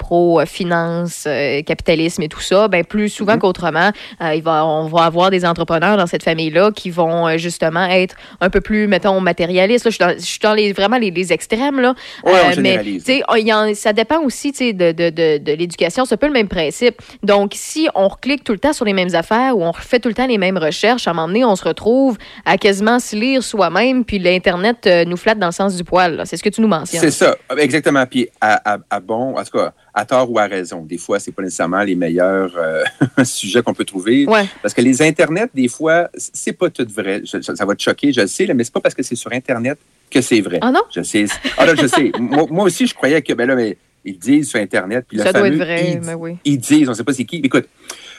pro-finance, 0.45 1.27
capitalisme 1.67 2.23
et 2.23 2.29
tout 2.29 2.41
ça, 2.41 2.69
ben 2.69 2.85
plus 2.85 3.09
souvent 3.09 3.35
Mhm. 3.35 3.39
qu'autrement, 3.41 3.91
euh, 4.23 4.35
il 4.35 4.43
va, 4.43 4.65
on 4.67 4.87
va 4.87 5.05
avoir 5.05 5.31
des 5.31 5.45
entrepreneurs 5.45 5.97
dans 5.97 6.07
cette 6.07 6.23
famille-là 6.23 6.71
qui 6.73 6.91
vont 6.91 7.37
justement 7.39 7.85
être 7.87 8.15
un 8.41 8.51
peu 8.51 8.61
plus, 8.61 8.87
mettons, 8.87 9.21
matérialistes. 9.21 9.85
Là, 9.85 9.91
je 9.91 9.97
suis 9.97 10.05
dans, 10.05 10.15
je 10.19 10.25
suis 10.25 10.39
dans 10.41 10.55
les, 10.55 10.73
vraiment 10.73 10.99
les, 10.99 11.11
les 11.11 11.33
extrêmes, 11.33 11.80
là. 11.81 11.95
Ouais, 12.25 12.33
on 12.47 12.51
Euh, 12.51 12.55
mais, 12.59 13.01
y 13.43 13.53
en- 13.53 13.75
ça 13.75 13.93
dépend 13.93 14.21
aussi 14.23 14.53
de, 14.53 14.73
de, 14.73 15.11
de, 15.11 15.39
de 15.39 15.53
l'éducation. 15.53 16.05
C'est 16.05 16.15
un 16.15 16.19
peu 16.19 16.27
le 16.27 16.33
même 16.33 16.49
principe. 16.49 17.01
Donc, 17.23 17.53
si 17.55 17.89
on 17.95 18.09
reclique 18.09 18.45
tout 18.45 18.53
le 18.53 18.59
temps 18.59 18.73
sur 18.73 18.85
les 18.85 18.93
mêmes 18.93 19.15
affaires 19.15 19.57
ou 19.57 19.63
on 19.63 19.73
fait 19.73 19.99
tout 20.01 20.09
le 20.09 20.15
temps 20.15 20.27
les 20.27 20.39
mêmes 20.39 20.59
recherches, 20.59 21.07
à 21.09 21.11
un 21.11 21.15
moment 21.15 21.29
donné, 21.29 21.45
on 21.45 21.57
se 21.57 21.65
retrouve 21.65 22.19
à 22.45 22.59
quasiment 22.59 22.99
se 22.99 23.17
lire 23.17 23.43
soi-même, 23.43 24.05
puis 24.05 24.19
l'Internet 24.19 24.87
euh, 24.87 25.05
nous 25.05 25.17
flatte 25.17 25.39
dans 25.39 25.47
le 25.47 25.53
sens 25.53 25.77
du 25.77 25.85
poil. 25.85 26.23
C'est 26.27 26.37
ce 26.37 26.43
que 26.43 26.49
tu 26.49 26.61
nous 26.61 26.69
mentionnes. 26.69 27.01
C'est 27.01 27.11
ça, 27.11 27.37
exactement. 27.59 28.05
Puis 28.07 28.29
à, 28.41 28.75
à- 28.75 28.79
à 28.91 29.01
bon, 29.01 29.37
en 29.37 29.45
tout 29.45 29.59
cas, 29.59 29.73
à 29.95 30.05
tort 30.05 30.31
ou 30.31 30.39
à 30.39 30.47
raison. 30.47 30.83
Des 30.85 30.99
fois, 30.99 31.19
c'est 31.19 31.33
pas 31.33 31.43
nécessairement 31.43 31.83
les 31.83 31.95
meilleurs 31.95 32.53
euh, 32.57 32.85
sujets 33.25 33.63
qu'on 33.63 33.75
peut 33.75 33.85
trouver. 33.85 34.27
Ouais. 34.27 34.45
Parce 34.63 34.75
que 34.75 34.81
les 34.81 35.03
Internets, 35.03 35.49
des 35.55 35.69
fois, 35.69 36.09
c'est 36.17 36.53
pas 36.53 36.71
tout 36.71 36.87
vrai. 36.95 37.23
Je- 37.25 37.41
ça 37.41 37.65
va 37.65 37.75
te 37.75 37.83
choquer, 37.83 38.13
je 38.13 38.21
le 38.23 38.27
sais, 38.27 38.47
mais 38.55 38.65
c'est 38.65 38.73
pas 38.73 38.81
parce 38.81 38.95
que 38.95 39.03
c'est 39.03 39.17
sur 39.17 39.33
Internet 39.33 39.79
que 40.11 40.21
c'est 40.21 40.41
vrai. 40.41 40.59
Ah 40.63 40.73
non? 40.73 40.83
Je 40.95 41.03
sais. 41.03 41.27
Ah 41.57 41.67
là, 41.67 41.75
je 41.75 41.87
sais. 41.87 42.13
moi, 42.19 42.47
moi 42.51 42.65
aussi, 42.65 42.87
je 42.87 42.95
croyais 42.95 43.23
que, 43.23 43.33
ben 43.33 43.47
là, 43.47 43.55
mais 43.55 43.77
ils 44.05 44.19
disent 44.19 44.49
sur 44.49 44.59
Internet. 44.61 45.05
Puis 45.09 45.19
Ça 45.19 45.33
doit 45.33 45.47
être 45.49 45.55
vrai, 45.57 45.93
ils- 45.93 46.01
mais 46.01 46.15
oui. 46.15 46.37
ils 46.45 46.59
disent, 46.59 46.89
on 46.89 46.93
ne 46.93 46.97
sait 46.97 47.05
pas 47.05 47.13
c'est 47.13 47.25
qui. 47.25 47.37
Écoute, 47.37 47.67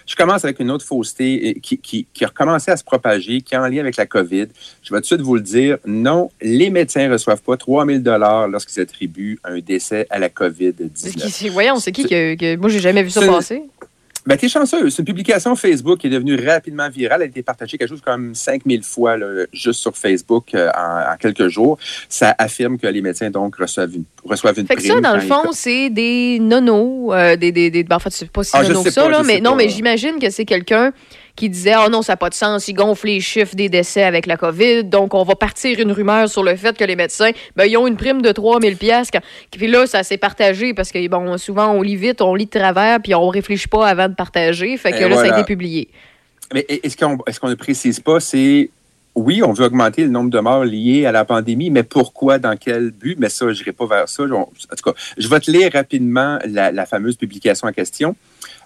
je 0.07 0.15
commence 0.15 0.43
avec 0.43 0.59
une 0.59 0.71
autre 0.71 0.85
fausseté 0.85 1.53
euh, 1.55 1.59
qui, 1.61 1.77
qui, 1.77 2.07
qui 2.13 2.23
a 2.23 2.27
recommencé 2.27 2.71
à 2.71 2.77
se 2.77 2.83
propager, 2.83 3.41
qui 3.41 3.53
est 3.53 3.57
en 3.57 3.67
lien 3.67 3.79
avec 3.81 3.97
la 3.97 4.05
COVID. 4.05 4.47
Je 4.83 4.93
vais 4.93 4.97
tout 4.97 5.01
de 5.01 5.05
suite 5.05 5.21
vous 5.21 5.35
le 5.35 5.41
dire. 5.41 5.77
Non, 5.85 6.31
les 6.41 6.69
médecins 6.69 7.07
ne 7.07 7.13
reçoivent 7.13 7.41
pas 7.41 7.55
3 7.57 7.85
000 7.85 7.99
lorsqu'ils 8.49 8.81
attribuent 8.81 9.39
un 9.43 9.59
décès 9.59 10.07
à 10.09 10.17
la 10.19 10.27
C'est 10.27 10.33
COVID-19. 10.33 11.15
qui- 11.15 11.29
c'est- 11.31 11.49
Voyons, 11.49 11.77
c'est 11.77 11.91
qui 11.91 12.03
que, 12.03 12.35
que- 12.35 12.55
Moi, 12.57 12.69
j'ai 12.69 12.79
jamais 12.79 13.03
vu 13.03 13.09
ça 13.09 13.25
passer. 13.25 13.63
Ben, 14.27 14.37
t'es 14.37 14.47
chanceux. 14.49 14.89
C'est 14.91 14.99
une 14.99 15.05
publication 15.05 15.55
Facebook 15.55 15.99
qui 15.99 16.07
est 16.07 16.11
devenue 16.11 16.35
rapidement 16.47 16.87
virale. 16.89 17.21
Elle 17.21 17.27
a 17.27 17.29
été 17.29 17.41
partagée 17.41 17.77
quelque 17.77 17.89
chose 17.89 18.01
comme 18.01 18.35
5000 18.35 18.83
fois 18.83 19.17
là, 19.17 19.45
juste 19.51 19.79
sur 19.79 19.97
Facebook 19.97 20.53
euh, 20.53 20.69
en, 20.77 21.13
en 21.13 21.17
quelques 21.17 21.47
jours. 21.47 21.79
Ça 22.07 22.35
affirme 22.37 22.77
que 22.77 22.85
les 22.87 23.01
médecins, 23.01 23.31
donc, 23.31 23.55
reçoivent 23.55 23.95
une, 23.95 24.03
reçoivent 24.23 24.59
une 24.59 24.67
Fait 24.67 24.75
que 24.75 24.83
ça, 24.83 25.01
dans 25.01 25.15
le 25.15 25.21
fond, 25.21 25.51
c'est 25.53 25.89
des 25.89 26.37
nonos, 26.39 27.13
euh, 27.13 27.35
des, 27.35 27.51
des, 27.51 27.71
des- 27.71 27.83
ben, 27.83 27.95
en 27.95 27.99
fait, 27.99 28.11
c'est 28.11 28.29
pas 28.29 28.43
si 28.43 28.51
Ah, 28.53 28.63
je 28.63 28.69
nono 28.69 28.83
que 28.83 28.89
sais 28.89 28.93
ça, 28.93 29.03
pas, 29.03 29.09
là, 29.09 29.19
je 29.23 29.27
mais 29.27 29.35
sais 29.35 29.41
non, 29.41 29.55
mais 29.55 29.69
j'imagine 29.69 30.19
que 30.19 30.29
c'est 30.29 30.45
quelqu'un 30.45 30.91
qui 31.35 31.49
disait 31.49 31.75
Oh 31.77 31.89
non, 31.89 32.01
ça 32.01 32.13
n'a 32.13 32.17
pas 32.17 32.29
de 32.29 32.33
sens, 32.33 32.67
ils 32.67 32.73
gonflent 32.73 33.07
les 33.07 33.19
chiffres 33.19 33.55
des 33.55 33.69
décès 33.69 34.03
avec 34.03 34.25
la 34.25 34.37
COVID, 34.37 34.85
donc 34.85 35.13
on 35.13 35.23
va 35.23 35.35
partir 35.35 35.79
une 35.79 35.91
rumeur 35.91 36.29
sur 36.29 36.43
le 36.43 36.55
fait 36.55 36.77
que 36.77 36.83
les 36.83 36.95
médecins, 36.95 37.31
ben, 37.55 37.65
ils 37.65 37.77
ont 37.77 37.87
une 37.87 37.97
prime 37.97 38.21
de 38.21 38.31
3000 38.31 38.77
pièces 38.77 39.09
Puis 39.51 39.67
là, 39.67 39.85
ça 39.87 40.03
s'est 40.03 40.17
partagé 40.17 40.73
parce 40.73 40.91
que, 40.91 41.07
bon, 41.07 41.37
souvent, 41.37 41.71
on 41.71 41.81
lit 41.81 41.95
vite, 41.95 42.21
on 42.21 42.35
lit 42.35 42.45
de 42.45 42.59
travers, 42.59 42.99
puis 43.01 43.15
on 43.15 43.27
réfléchit 43.27 43.67
pas 43.67 43.87
avant 43.87 44.09
de 44.09 44.15
partager. 44.15 44.77
Fait 44.77 44.91
que 44.91 44.97
Et 44.97 45.09
là, 45.09 45.15
ça 45.15 45.33
a 45.33 45.39
été 45.39 45.43
publié. 45.43 45.89
Mais 46.53 46.65
est-ce 46.67 46.97
qu'on 46.97 47.17
est 47.25 47.49
ne 47.49 47.55
précise 47.55 47.99
pas, 47.99 48.19
c'est 48.19 48.69
oui, 49.15 49.43
on 49.43 49.51
veut 49.51 49.65
augmenter 49.65 50.03
le 50.03 50.09
nombre 50.09 50.29
de 50.29 50.39
morts 50.39 50.63
liés 50.63 51.05
à 51.05 51.11
la 51.11 51.25
pandémie, 51.25 51.69
mais 51.69 51.83
pourquoi, 51.83 52.39
dans 52.39 52.55
quel 52.55 52.91
but? 52.91 53.17
Mais 53.19 53.29
ça, 53.29 53.51
je 53.51 53.59
n'irai 53.59 53.73
pas 53.73 53.85
vers 53.85 54.07
ça. 54.07 54.23
En 54.23 54.45
tout 54.45 54.83
cas, 54.85 54.93
je 55.17 55.27
vais 55.27 55.39
te 55.39 55.51
lire 55.51 55.69
rapidement 55.73 56.39
la, 56.45 56.71
la 56.71 56.85
fameuse 56.85 57.17
publication 57.17 57.67
en 57.67 57.73
question. 57.73 58.15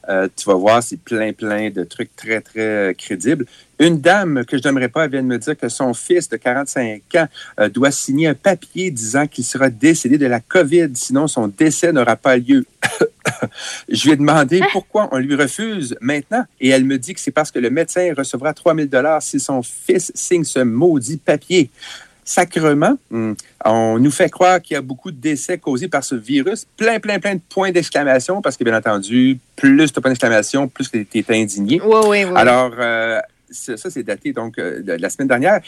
Euh, 0.10 0.28
tu 0.36 0.46
vas 0.46 0.56
voir, 0.56 0.84
c'est 0.84 1.00
plein, 1.00 1.34
plein 1.34 1.70
de 1.70 1.84
trucs 1.84 2.16
très, 2.16 2.42
très 2.42 2.60
euh, 2.60 2.94
crédibles. 2.94 3.46
Une 3.80 4.00
dame 4.00 4.46
que 4.46 4.58
je 4.58 4.64
n'aimerais 4.64 4.88
pas 4.88 5.08
vient 5.08 5.22
de 5.22 5.28
me 5.28 5.38
dire 5.38 5.58
que 5.58 5.68
son 5.68 5.94
fils 5.94 6.30
de 6.30 6.38
45 6.38 7.02
ans 7.16 7.28
euh, 7.60 7.70
doit 7.70 7.92
signer 7.92 8.28
un 8.28 8.34
papier 8.34 8.92
disant 8.92 9.28
qu'il 9.28 9.44
sera 9.44 9.70
décédé 9.70 10.18
de 10.18 10.28
la 10.28 10.40
COVID, 10.40 10.90
sinon 10.94 11.28
son 11.28 11.48
décès 11.48 11.92
n'aura 11.92 12.16
pas 12.16 12.38
lieu. 12.38 12.66
je 13.90 14.06
lui 14.06 14.12
ai 14.12 14.16
demandé 14.16 14.62
pourquoi 14.72 15.10
on 15.12 15.18
lui 15.18 15.36
refuse 15.36 15.96
maintenant 16.00 16.46
et 16.62 16.70
elle 16.70 16.86
me 16.86 16.98
dit 16.98 17.14
que 17.14 17.20
c'est 17.20 17.32
parce 17.32 17.52
que 17.52 17.60
le 17.60 17.70
médecin 17.70 18.14
recevra 18.16 18.54
3000 18.54 18.88
dollars 18.88 19.22
si 19.22 19.40
son 19.40 19.62
fils 19.64 20.12
signe 20.14 20.44
ce 20.44 20.60
maudit 20.60 21.18
papier. 21.18 21.70
Sacrement, 22.28 22.98
hum, 23.12 23.36
on 23.64 24.00
nous 24.00 24.10
fait 24.10 24.30
croire 24.32 24.60
qu'il 24.60 24.74
y 24.74 24.78
a 24.78 24.82
beaucoup 24.82 25.12
de 25.12 25.18
décès 25.18 25.60
causés 25.60 25.88
par 25.88 26.04
ce 26.04 26.16
virus. 26.16 26.66
Plein, 26.76 27.00
plein, 27.00 27.20
plein 27.20 27.36
de 27.36 27.42
points 27.48 27.72
d'exclamation 27.72 28.42
parce 28.42 28.58
que, 28.58 28.64
bien 28.64 28.76
entendu, 28.76 29.38
plus 29.56 29.94
de 29.94 30.00
points 30.00 30.10
d'exclamation, 30.10 30.68
plus 30.68 30.88
que 30.90 30.98
tu 30.98 31.20
es 31.20 31.26
indigné. 31.30 31.80
Oui, 31.84 31.96
oui, 32.08 32.24
oui. 32.26 32.32
Alors, 32.36 32.72
euh, 32.80 33.20
ça, 33.52 33.78
ça, 33.78 33.92
c'est 33.92 34.02
daté 34.02 34.34
donc 34.34 34.58
euh, 34.58 34.82
de 34.82 34.94
la 34.94 35.10
semaine 35.12 35.28
dernière. 35.28 35.62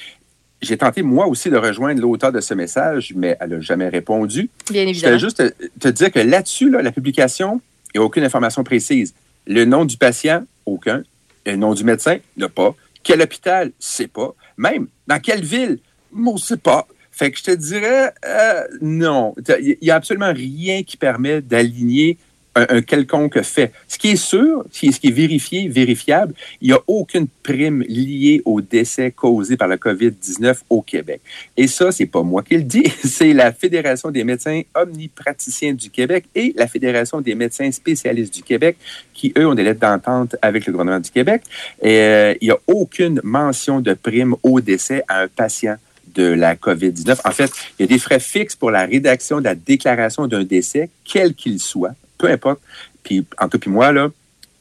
J'ai 0.59 0.75
tenté, 0.77 1.03
moi 1.03 1.27
aussi, 1.27 1.51
de 1.51 1.57
rejoindre 1.57 2.01
l'auteur 2.01 2.31
de 2.31 2.41
ce 2.41 2.55
message, 2.55 3.13
mais 3.15 3.37
elle 3.39 3.51
n'a 3.51 3.61
jamais 3.61 3.89
répondu. 3.89 4.49
Bien 4.71 4.81
Je 4.85 4.89
évidemment. 4.89 5.15
voulais 5.17 5.19
juste 5.19 5.37
te, 5.37 5.67
te 5.79 5.87
dire 5.89 6.11
que 6.11 6.19
là-dessus, 6.19 6.71
là, 6.71 6.81
la 6.81 6.91
publication, 6.91 7.61
il 7.93 7.99
n'y 7.99 8.03
a 8.03 8.03
aucune 8.03 8.23
information 8.23 8.63
précise. 8.63 9.13
Le 9.45 9.63
nom 9.65 9.85
du 9.85 9.97
patient, 9.97 10.43
aucun. 10.65 11.03
Le 11.45 11.55
nom 11.55 11.75
du 11.75 11.83
médecin, 11.83 12.15
il 12.35 12.39
n'y 12.39 12.43
a 12.45 12.49
pas. 12.49 12.75
Quel 13.03 13.21
hôpital, 13.21 13.71
c'est 13.77 14.07
pas. 14.11 14.33
Même, 14.57 14.87
dans 15.05 15.19
quelle 15.19 15.43
ville, 15.45 15.77
ne 16.13 16.37
sait 16.37 16.57
pas. 16.57 16.87
Fait 17.11 17.31
que 17.31 17.37
je 17.39 17.43
te 17.43 17.51
dirais, 17.51 18.13
euh, 18.25 18.63
non. 18.81 19.33
Il 19.59 19.77
n'y 19.81 19.89
a 19.89 19.95
absolument 19.95 20.31
rien 20.31 20.83
qui 20.83 20.97
permet 20.97 21.41
d'aligner 21.41 22.17
un, 22.57 22.81
quelconque 22.81 23.41
fait. 23.41 23.71
Ce 23.87 23.97
qui 23.97 24.09
est 24.09 24.15
sûr, 24.15 24.65
ce 24.71 24.79
qui 24.79 25.07
est, 25.07 25.11
vérifié, 25.11 25.67
vérifiable, 25.67 26.33
il 26.61 26.69
n'y 26.69 26.73
a 26.73 26.79
aucune 26.87 27.27
prime 27.43 27.83
liée 27.87 28.41
au 28.45 28.61
décès 28.61 29.11
causé 29.11 29.57
par 29.57 29.67
la 29.67 29.77
COVID-19 29.77 30.57
au 30.69 30.81
Québec. 30.81 31.21
Et 31.55 31.67
ça, 31.67 31.91
c'est 31.91 32.05
pas 32.05 32.23
moi 32.23 32.43
qui 32.43 32.55
le 32.55 32.63
dis, 32.63 32.85
c'est 33.03 33.33
la 33.33 33.51
Fédération 33.51 34.11
des 34.11 34.23
médecins 34.23 34.61
omnipraticiens 34.75 35.73
du 35.73 35.89
Québec 35.89 36.25
et 36.35 36.53
la 36.55 36.67
Fédération 36.67 37.21
des 37.21 37.35
médecins 37.35 37.71
spécialistes 37.71 38.33
du 38.33 38.43
Québec 38.43 38.77
qui, 39.13 39.33
eux, 39.37 39.47
ont 39.47 39.55
des 39.55 39.63
lettres 39.63 39.79
d'entente 39.79 40.35
avec 40.41 40.65
le 40.65 40.71
gouvernement 40.71 40.99
du 40.99 41.11
Québec. 41.11 41.41
Euh, 41.83 42.35
il 42.41 42.45
n'y 42.45 42.51
a 42.51 42.59
aucune 42.67 43.21
mention 43.23 43.81
de 43.81 43.93
prime 43.93 44.35
au 44.43 44.61
décès 44.61 45.03
à 45.07 45.21
un 45.21 45.27
patient 45.27 45.77
de 46.17 46.23
la 46.23 46.55
COVID-19. 46.55 47.19
En 47.23 47.31
fait, 47.31 47.51
il 47.77 47.83
y 47.83 47.85
a 47.85 47.87
des 47.87 47.99
frais 47.99 48.19
fixes 48.19 48.55
pour 48.55 48.71
la 48.71 48.85
rédaction 48.85 49.39
de 49.39 49.45
la 49.45 49.55
déclaration 49.55 50.27
d'un 50.27 50.43
décès, 50.43 50.89
quel 51.05 51.33
qu'il 51.33 51.59
soit, 51.59 51.93
peu 52.17 52.27
importe. 52.27 52.59
Puis, 53.03 53.25
en 53.39 53.47
tout 53.47 53.59
puis 53.59 53.69
moi, 53.69 53.91
là, 53.91 54.09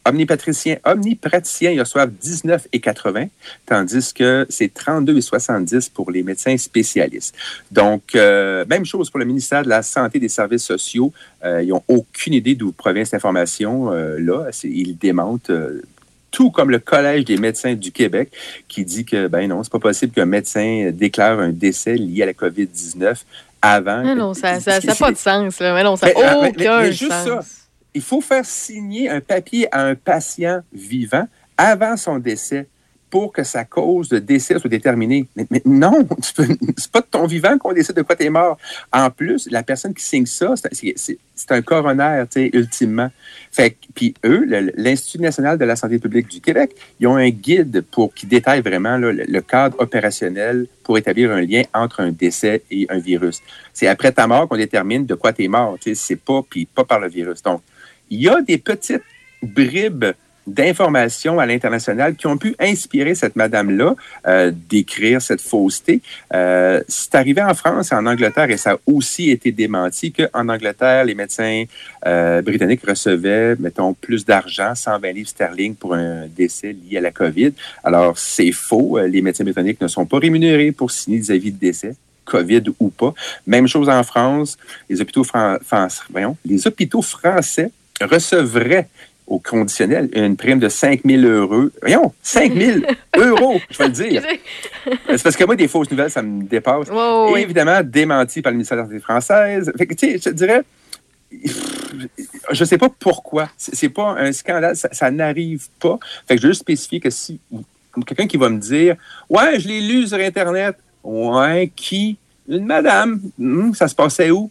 omnipatricien, 0.06 0.76
omnipraticien, 0.84 1.72
ils 1.72 1.80
reçoivent 1.80 2.12
19,80, 2.22 3.28
tandis 3.64 4.12
que 4.14 4.46
c'est 4.48 4.72
32,70 4.72 5.90
pour 5.90 6.10
les 6.10 6.22
médecins 6.22 6.56
spécialistes. 6.56 7.34
Donc, 7.72 8.14
euh, 8.14 8.64
même 8.68 8.84
chose 8.84 9.10
pour 9.10 9.18
le 9.18 9.24
ministère 9.24 9.64
de 9.64 9.68
la 9.68 9.82
Santé 9.82 10.18
et 10.18 10.20
des 10.20 10.28
Services 10.28 10.64
sociaux. 10.64 11.12
Euh, 11.44 11.62
ils 11.62 11.70
n'ont 11.70 11.82
aucune 11.88 12.34
idée 12.34 12.54
d'où 12.54 12.72
provient 12.72 13.04
cette 13.04 13.14
information-là. 13.14 14.50
ils 14.62 14.96
démentent. 14.96 15.50
Tout 16.36 16.50
comme 16.50 16.70
le 16.70 16.78
Collège 16.78 17.24
des 17.24 17.38
médecins 17.38 17.72
du 17.72 17.90
Québec 17.92 18.30
qui 18.68 18.84
dit 18.84 19.06
que, 19.06 19.26
ben 19.26 19.48
non, 19.48 19.62
c'est 19.62 19.72
pas 19.72 19.78
possible 19.78 20.12
qu'un 20.12 20.26
médecin 20.26 20.90
déclare 20.92 21.38
un 21.38 21.48
décès 21.48 21.94
lié 21.94 22.24
à 22.24 22.26
la 22.26 22.34
COVID-19 22.34 23.16
avant. 23.62 24.02
Non, 24.02 24.14
non, 24.14 24.34
ça 24.34 24.58
n'a 24.58 24.60
pas 24.98 25.12
de 25.12 25.16
sens. 25.16 25.58
Là. 25.60 25.74
Mais 25.74 25.82
non, 25.82 25.96
ça 25.96 26.08
Mais, 26.14 26.22
n'a 26.22 26.40
mais- 26.42 26.48
aucun 26.50 26.80
mais 26.82 26.92
juste 26.92 27.10
sens. 27.10 27.24
ça, 27.26 27.40
il 27.94 28.02
faut 28.02 28.20
faire 28.20 28.44
signer 28.44 29.08
un 29.08 29.22
papier 29.22 29.66
à 29.74 29.82
un 29.86 29.94
patient 29.94 30.60
vivant 30.74 31.26
avant 31.56 31.96
son 31.96 32.18
décès 32.18 32.66
que 33.32 33.42
sa 33.42 33.64
cause 33.64 34.08
de 34.08 34.18
décès 34.18 34.58
soit 34.58 34.70
déterminée. 34.70 35.26
Mais, 35.36 35.46
mais 35.50 35.62
non, 35.64 36.06
c'est 36.22 36.92
pas 36.92 37.00
de 37.00 37.06
ton 37.10 37.26
vivant 37.26 37.58
qu'on 37.58 37.72
décide 37.72 37.96
de 37.96 38.02
quoi 38.02 38.16
tu 38.16 38.24
es 38.24 38.30
mort. 38.30 38.58
En 38.92 39.10
plus, 39.10 39.48
la 39.50 39.62
personne 39.62 39.94
qui 39.94 40.04
signe 40.04 40.26
ça, 40.26 40.54
c'est- 40.56 41.18
un 41.50 41.62
coroner, 41.62 42.24
tu 42.30 42.40
sais, 42.40 42.50
ultimement. 42.52 43.10
Fait 43.52 43.76
puis 43.94 44.14
eux, 44.24 44.46
l'Institut 44.76 45.20
national 45.20 45.58
de 45.58 45.64
la 45.64 45.76
santé 45.76 45.98
publique 45.98 46.28
du 46.28 46.40
Québec, 46.40 46.74
ils 46.98 47.06
ont 47.06 47.16
un 47.16 47.30
guide 47.30 47.82
pour 47.90 48.12
qui 48.14 48.26
détaille 48.26 48.62
vraiment 48.62 48.96
le, 48.96 49.40
cadre 49.40 49.76
opérationnel 49.78 50.66
pour 50.82 50.98
établir 50.98 51.30
un 51.30 51.40
lien 51.40 51.62
entre 51.72 52.00
un 52.00 52.10
décès 52.10 52.62
et 52.70 52.86
un 52.90 52.98
virus. 52.98 53.42
C'est 53.72 53.86
après 53.86 54.12
ta 54.12 54.26
mort 54.26 54.48
qu'on 54.48 54.56
détermine 54.56 55.06
de 55.06 55.14
quoi 55.14 55.32
tu 55.32 55.44
es 55.44 55.48
mort. 55.48 55.76
Tu 55.80 55.94
sais, 55.94 56.06
c'est 56.06 56.20
pas 56.20 56.42
puis 56.48 56.66
pas 56.66 56.84
par 56.84 57.00
le 57.00 57.08
virus. 57.08 57.42
Donc, 57.42 57.62
il 58.10 58.22
y 58.22 58.28
a 58.28 58.40
des 58.40 58.58
petites 58.58 59.04
bribes 59.42 60.06
d'informations 60.46 61.38
à 61.38 61.46
l'international 61.46 62.14
qui 62.14 62.26
ont 62.26 62.38
pu 62.38 62.54
inspirer 62.58 63.14
cette 63.14 63.36
madame-là 63.36 63.94
euh, 64.26 64.52
d'écrire 64.68 65.20
cette 65.20 65.40
fausseté. 65.40 66.00
Euh, 66.34 66.80
c'est 66.88 67.14
arrivé 67.14 67.42
en 67.42 67.54
France 67.54 67.92
et 67.92 67.94
en 67.94 68.06
Angleterre 68.06 68.50
et 68.50 68.56
ça 68.56 68.72
a 68.72 68.76
aussi 68.86 69.30
été 69.30 69.52
démenti 69.52 70.12
qu'en 70.12 70.48
Angleterre, 70.48 71.04
les 71.04 71.14
médecins 71.14 71.64
euh, 72.06 72.42
britanniques 72.42 72.86
recevaient, 72.86 73.56
mettons, 73.58 73.92
plus 73.94 74.24
d'argent, 74.24 74.74
120 74.74 75.12
livres 75.12 75.28
sterling 75.28 75.74
pour 75.74 75.94
un 75.94 76.26
décès 76.26 76.72
lié 76.88 76.98
à 76.98 77.00
la 77.00 77.10
COVID. 77.10 77.52
Alors, 77.82 78.18
c'est 78.18 78.52
faux. 78.52 78.98
Les 79.06 79.22
médecins 79.22 79.44
britanniques 79.44 79.80
ne 79.80 79.88
sont 79.88 80.06
pas 80.06 80.18
rémunérés 80.18 80.72
pour 80.72 80.90
signer 80.90 81.18
des 81.18 81.30
avis 81.30 81.52
de 81.52 81.58
décès. 81.58 81.94
COVID 82.24 82.64
ou 82.80 82.88
pas. 82.88 83.14
Même 83.46 83.68
chose 83.68 83.88
en 83.88 84.02
France. 84.02 84.58
Les 84.90 85.00
hôpitaux, 85.00 85.22
fran- 85.22 85.58
les 86.44 86.66
hôpitaux 86.66 87.02
français 87.02 87.70
recevraient 88.00 88.88
au 89.26 89.38
conditionnel 89.38 90.08
une 90.12 90.36
prime 90.36 90.58
de 90.58 90.68
5 90.68 91.00
000 91.04 91.22
euros. 91.22 91.68
Voyons, 91.80 92.12
5 92.22 92.54
000 92.54 92.78
euros, 93.16 93.60
je 93.70 93.78
vais 93.78 93.86
le 93.86 93.92
dire. 93.92 94.22
C'est 95.08 95.22
parce 95.22 95.36
que 95.36 95.44
moi, 95.44 95.56
des 95.56 95.68
fausses 95.68 95.90
nouvelles, 95.90 96.10
ça 96.10 96.22
me 96.22 96.44
dépasse. 96.44 96.88
Ouais. 96.90 97.42
évidemment, 97.42 97.82
démenti 97.82 98.42
par 98.42 98.52
le 98.52 98.58
ministère 98.58 98.76
de 98.76 98.82
la 98.82 98.88
Santé 98.88 99.00
française. 99.00 99.72
Fait 99.76 99.86
que, 99.86 99.94
tu 99.94 100.06
sais, 100.06 100.18
je 100.18 100.24
te 100.24 100.30
dirais, 100.30 100.62
je 102.50 102.64
sais 102.64 102.78
pas 102.78 102.88
pourquoi. 102.88 103.48
C'est 103.56 103.88
pas 103.88 104.16
un 104.18 104.32
scandale, 104.32 104.76
ça, 104.76 104.88
ça 104.92 105.10
n'arrive 105.10 105.68
pas. 105.80 105.98
Fait 106.28 106.36
que 106.36 106.42
je 106.42 106.46
veux 106.46 106.52
juste 106.52 106.62
spécifier 106.62 107.00
que 107.00 107.10
si 107.10 107.40
quelqu'un 108.06 108.26
qui 108.26 108.36
va 108.36 108.48
me 108.48 108.58
dire 108.58 108.96
Ouais, 109.28 109.58
je 109.58 109.68
l'ai 109.68 109.80
lu 109.80 110.06
sur 110.06 110.18
Internet. 110.18 110.76
Ouais, 111.02 111.70
qui? 111.74 112.16
Une 112.48 112.66
madame. 112.66 113.20
Hum, 113.40 113.74
ça 113.74 113.88
se 113.88 113.94
passait 113.94 114.30
où? 114.30 114.50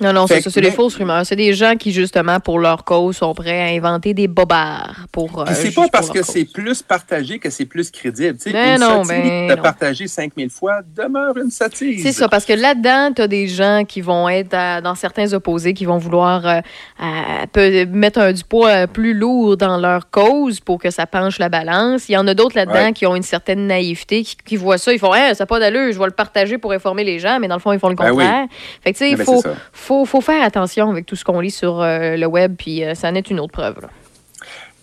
Non, 0.00 0.12
non, 0.12 0.26
c'est 0.28 0.40
ça, 0.40 0.50
c'est 0.50 0.60
des 0.60 0.70
fausses 0.70 0.94
rumeurs. 0.96 1.26
C'est 1.26 1.34
des 1.36 1.52
gens 1.54 1.74
qui, 1.76 1.90
justement, 1.92 2.38
pour 2.40 2.58
leur 2.60 2.84
cause, 2.84 3.16
sont 3.16 3.34
prêts 3.34 3.60
à 3.60 3.74
inventer 3.74 4.14
des 4.14 4.28
bobards 4.28 5.06
pour. 5.10 5.40
euh, 5.40 5.44
c'est 5.52 5.74
pas 5.74 5.88
parce 5.88 6.08
que 6.10 6.22
c'est 6.22 6.44
plus 6.44 6.82
partagé 6.82 7.38
que 7.38 7.50
c'est 7.50 7.64
plus 7.66 7.90
crédible. 7.90 8.36
Tu 8.38 8.50
sais, 8.50 8.52
Mais 8.52 8.74
une 8.76 8.80
non, 8.80 9.02
sottise 9.04 9.08
ben 9.08 9.48
de 9.48 9.54
partager 9.60 10.06
5000 10.06 10.50
fois 10.50 10.80
demeure 10.96 11.36
une 11.36 11.50
sottise. 11.50 12.02
C'est 12.02 12.12
ça, 12.12 12.28
parce 12.28 12.44
que 12.44 12.52
là-dedans, 12.52 13.12
tu 13.14 13.22
as 13.22 13.28
des 13.28 13.48
gens 13.48 13.82
qui 13.86 14.00
vont 14.00 14.28
être 14.28 14.54
à- 14.54 14.80
dans 14.80 14.94
certains 14.94 15.32
opposés, 15.32 15.74
qui 15.74 15.84
vont 15.84 15.98
vouloir 15.98 16.46
euh, 16.46 16.60
à- 17.00 17.46
peut- 17.52 17.86
mettre 17.86 18.20
un, 18.20 18.32
du 18.32 18.44
poids 18.44 18.68
euh, 18.70 18.86
plus 18.86 19.14
lourd 19.14 19.56
dans 19.56 19.78
leur 19.78 20.10
cause 20.10 20.60
pour 20.60 20.78
que 20.80 20.90
ça 20.90 21.06
penche 21.06 21.38
la 21.38 21.48
balance. 21.48 22.08
Il 22.08 22.12
y 22.12 22.16
en 22.16 22.26
a 22.28 22.34
d'autres 22.34 22.56
là-dedans 22.56 22.74
Ouais. 22.86 22.92
qui 22.92 23.04
ont 23.06 23.16
une 23.16 23.22
certaine 23.22 23.66
naïveté, 23.66 24.22
qui, 24.22 24.36
qui 24.44 24.56
voient 24.56 24.78
ça, 24.78 24.92
ils 24.92 24.98
font 25.00 25.14
hey, 25.14 25.34
ça 25.34 25.42
n'a 25.42 25.46
pas 25.46 25.58
d'allure, 25.58 25.92
je 25.92 25.98
vais 25.98 26.04
le 26.06 26.10
partager 26.12 26.56
pour 26.58 26.72
informer 26.72 27.02
les 27.02 27.18
gens, 27.18 27.38
mais 27.40 27.48
dans 27.48 27.56
le 27.56 27.60
fond, 27.60 27.72
ils 27.72 27.78
font 27.80 27.88
le 27.88 27.94
Ben 27.96 28.10
oui. 28.12 28.24
contraire. 28.24 28.46
Fait 28.84 28.92
que 28.92 28.98
tu 28.98 29.04
sais, 29.04 29.10
il 29.10 29.16
ben, 29.16 29.24
faut. 29.24 29.42
Faut, 29.88 30.04
faut 30.04 30.20
faire 30.20 30.42
attention 30.44 30.90
avec 30.90 31.04
tout 31.06 31.16
ce 31.16 31.24
qu'on 31.24 31.40
lit 31.40 31.50
sur 31.50 31.80
euh, 31.80 32.16
le 32.16 32.26
web, 32.26 32.54
puis 32.56 32.84
euh, 32.84 32.94
ça 32.94 33.08
en 33.08 33.14
est 33.14 33.28
une 33.30 33.40
autre 33.40 33.52
preuve. 33.52 33.76
là. 33.80 33.88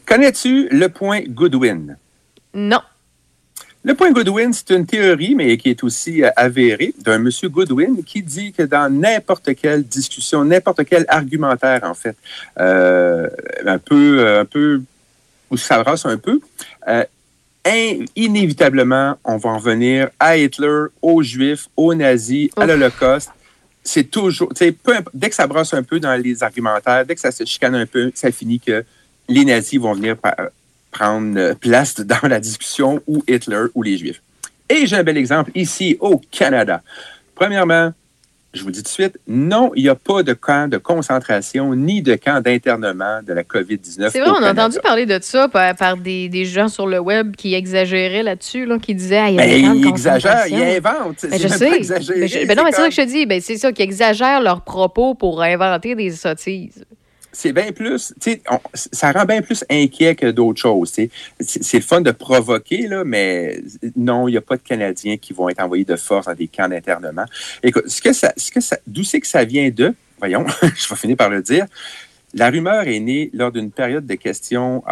Connais-tu 0.06 0.68
le 0.70 0.88
point 0.89 1.22
Goodwin? 1.28 1.97
Non. 2.53 2.82
Le 3.84 3.93
point 3.93 4.12
Goodwin, 4.12 4.51
c'est 4.51 4.72
une 4.72 4.86
théorie, 4.88 5.36
mais 5.36 5.58
qui 5.58 5.70
est 5.70 5.84
aussi 5.84 6.24
euh, 6.24 6.30
avérée, 6.36 6.93
d'un 7.06 7.20
monsieur 7.20 7.49
Goodwin 7.49 8.03
qui 8.03 8.24
dit 8.24 8.51
que 8.51 8.64
dans 8.64 8.91
n'importe 8.91 9.53
quelle 9.62 9.84
discussion, 9.84 10.43
n'importe 10.43 10.82
quel 10.86 11.06
argumentaire, 11.08 11.82
en 11.84 11.93
fait, 11.93 12.16
euh, 12.60 13.30
un 13.66 13.78
peu, 13.78 14.38
un 14.39 14.45
peu, 14.45 14.82
où 15.51 15.58
ça 15.58 15.84
brasse 15.84 16.06
un 16.08 16.18
peu, 16.18 16.39
euh, 16.88 17.03
in- 17.66 18.06
inévitablement, 18.16 19.18
on 19.24 19.38
va 19.38 19.49
en 19.51 19.60
venir 19.60 20.10
à 20.20 20.36
Hitler, 20.38 20.86
aux 21.01 21.22
Juifs, 21.22 21.68
aux 21.78 21.93
nazis, 21.93 22.49
à 22.58 22.66
l'Holocauste. 22.66 23.30
C'est 23.86 24.09
toujours, 24.09 24.49
peu 24.83 24.93
dès 25.13 25.29
que 25.29 25.36
ça 25.36 25.47
brasse 25.47 25.73
un 25.73 25.83
peu 25.83 25.99
dans 25.99 26.15
les 26.15 26.43
argumentaires, 26.43 27.05
dès 27.05 27.15
que 27.15 27.21
ça 27.21 27.31
se 27.31 27.45
chicane 27.45 27.75
un 27.75 27.86
peu, 27.86 28.11
ça 28.15 28.31
finit 28.31 28.59
que 28.59 28.83
les 29.29 29.45
nazis 29.45 29.79
vont 29.79 29.93
venir 29.93 30.17
prendre 30.91 31.39
euh, 31.39 31.53
place 31.53 31.95
dans 31.99 32.27
la 32.27 32.39
discussion 32.39 33.01
ou 33.07 33.23
Hitler 33.27 33.65
ou 33.75 33.83
les 33.83 33.97
Juifs. 33.97 34.21
Et 34.69 34.88
j'ai 34.88 34.97
un 34.97 35.03
bel 35.03 35.17
exemple 35.17 35.51
ici 35.53 35.97
au 35.99 36.19
Canada. 36.31 36.81
Premièrement, 37.36 37.93
je 38.56 38.64
vous 38.64 38.72
dis 38.72 38.80
tout 38.80 38.84
de 38.86 38.88
suite, 38.89 39.18
non, 39.28 39.72
il 39.76 39.84
n'y 39.84 39.89
a 39.89 39.95
pas 39.95 40.24
de 40.24 40.34
camp 40.34 40.70
de 40.70 40.78
concentration 40.78 41.76
ni 41.76 42.01
de 42.01 42.16
camp 42.16 42.41
d'internement 42.43 43.20
de 43.26 43.34
la 43.34 43.43
COVID-19. 43.43 44.10
C'est 44.12 44.20
vrai, 44.22 44.30
on 44.30 44.43
a 44.43 44.51
entendu 44.51 44.78
parler 44.82 45.06
de 45.06 45.20
ça 45.22 45.47
par, 45.47 45.76
par 45.76 45.97
des, 45.97 46.30
des 46.30 46.45
gens 46.45 46.68
sur 46.68 46.88
le 46.88 46.99
web 46.99 47.36
qui 47.36 47.53
exagéraient 47.53 48.24
là-dessus, 48.24 48.66
là, 48.66 48.80
qui 48.80 48.95
disaient 48.95 49.18
Ah, 49.20 49.30
il 49.30 49.36
y 49.36 49.39
a 49.39 49.45
Ben, 49.45 49.49
des 49.56 49.62
camps 49.68 49.74
de 49.74 49.78
il 49.80 49.88
exagère, 49.88 50.43
il 50.47 50.51
concentration. 50.53 50.78
invente. 50.97 51.26
Ben, 51.30 51.39
je 51.39 51.47
sais. 51.47 51.76
exagéré, 51.78 52.20
Ben, 52.22 52.28
je- 52.30 52.47
ben 52.47 52.58
non, 52.58 52.64
mais 52.64 52.72
c'est 52.72 52.82
ça 52.82 52.88
que 52.89 52.95
je 52.95 53.01
te 53.01 53.08
dis. 53.08 53.26
Ben, 53.26 53.41
c'est 53.41 53.58
ça, 53.58 53.72
qui 53.72 53.82
exagèrent 53.82 54.41
leurs 54.41 54.62
propos 54.62 55.14
pour 55.16 55.41
inventer 55.41 55.95
des 55.95 56.12
sottises. 56.12 56.84
C'est 57.36 57.51
bien 57.53 57.71
plus, 57.71 58.13
on- 58.49 58.59
ça 58.73 59.11
rend 59.11 59.25
bien 59.25 59.41
plus 59.41 59.63
inquiet 59.69 60.15
que 60.15 60.27
d'autres 60.31 60.61
choses. 60.61 60.93
C'est 60.93 61.09
le 61.77 61.81
fun 61.83 62.01
de 62.01 62.11
provoquer, 62.11 62.88
là, 62.88 63.03
mais 63.03 63.61
non, 63.95 64.27
il 64.27 64.31
n'y 64.31 64.38
a 64.38 64.41
pas 64.41 64.55
de 64.55 64.61
Canadiens 64.61 65.17
qui 65.17 65.33
vont 65.33 65.49
être 65.49 65.59
envoyés 65.61 65.86
de 65.86 65.95
force 65.97 66.27
dans 66.27 66.33
des 66.33 66.47
camps 66.47 66.69
d'internement. 66.69 67.25
Écoute, 67.61 67.88
ce 67.88 68.01
que 68.01 68.13
ça, 68.13 68.33
d'où 68.88 69.03
c'est 69.03 69.19
que 69.19 69.27
ça 69.27 69.43
vient 69.43 69.69
de, 69.69 69.93
voyons, 70.17 70.45
je 70.61 70.89
vais 70.89 70.95
finir 70.95 71.17
par 71.17 71.29
le 71.29 71.41
dire. 71.41 71.65
La 72.33 72.49
rumeur 72.49 72.86
est 72.88 72.99
née 72.99 73.29
lors 73.33 73.51
d'une 73.51 73.71
période 73.71 74.05
de 74.05 74.15
questions 74.15 74.83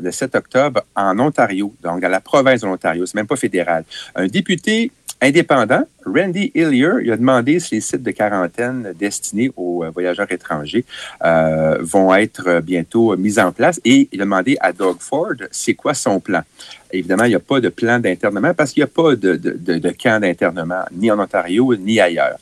le 0.00 0.10
7 0.10 0.34
octobre 0.34 0.82
en 0.94 1.18
Ontario, 1.18 1.74
donc 1.82 2.00
dans 2.00 2.08
la 2.08 2.20
province 2.20 2.60
de 2.60 2.66
l'Ontario, 2.66 3.06
c'est 3.06 3.14
même 3.14 3.26
pas 3.26 3.36
fédéral. 3.36 3.84
Un 4.14 4.26
député 4.26 4.92
indépendant, 5.20 5.82
Randy 6.06 6.50
Hillier, 6.54 6.92
il 7.02 7.12
a 7.12 7.16
demandé 7.16 7.60
si 7.60 7.74
les 7.76 7.80
sites 7.80 8.02
de 8.02 8.10
quarantaine 8.10 8.94
destinés 8.98 9.50
aux 9.56 9.84
euh, 9.84 9.90
voyageurs 9.90 10.30
étrangers 10.30 10.84
euh, 11.24 11.78
vont 11.80 12.14
être 12.14 12.48
euh, 12.48 12.60
bientôt 12.60 13.16
mis 13.16 13.38
en 13.38 13.52
place 13.52 13.80
et 13.84 14.08
il 14.12 14.20
a 14.20 14.24
demandé 14.24 14.56
à 14.60 14.72
Doug 14.72 14.96
Ford 15.00 15.34
c'est 15.50 15.74
quoi 15.74 15.94
son 15.94 16.20
plan? 16.20 16.42
Évidemment, 16.90 17.24
il 17.24 17.30
n'y 17.30 17.34
a 17.34 17.40
pas 17.40 17.60
de 17.60 17.68
plan 17.68 17.98
d'internement 17.98 18.54
parce 18.54 18.72
qu'il 18.72 18.82
n'y 18.82 18.84
a 18.84 19.02
pas 19.02 19.14
de- 19.14 19.36
de 19.36 19.90
camp 19.90 20.20
d'internement 20.20 20.84
ni 20.92 21.10
en 21.10 21.18
Ontario 21.18 21.74
ni 21.76 22.00
ailleurs 22.00 22.38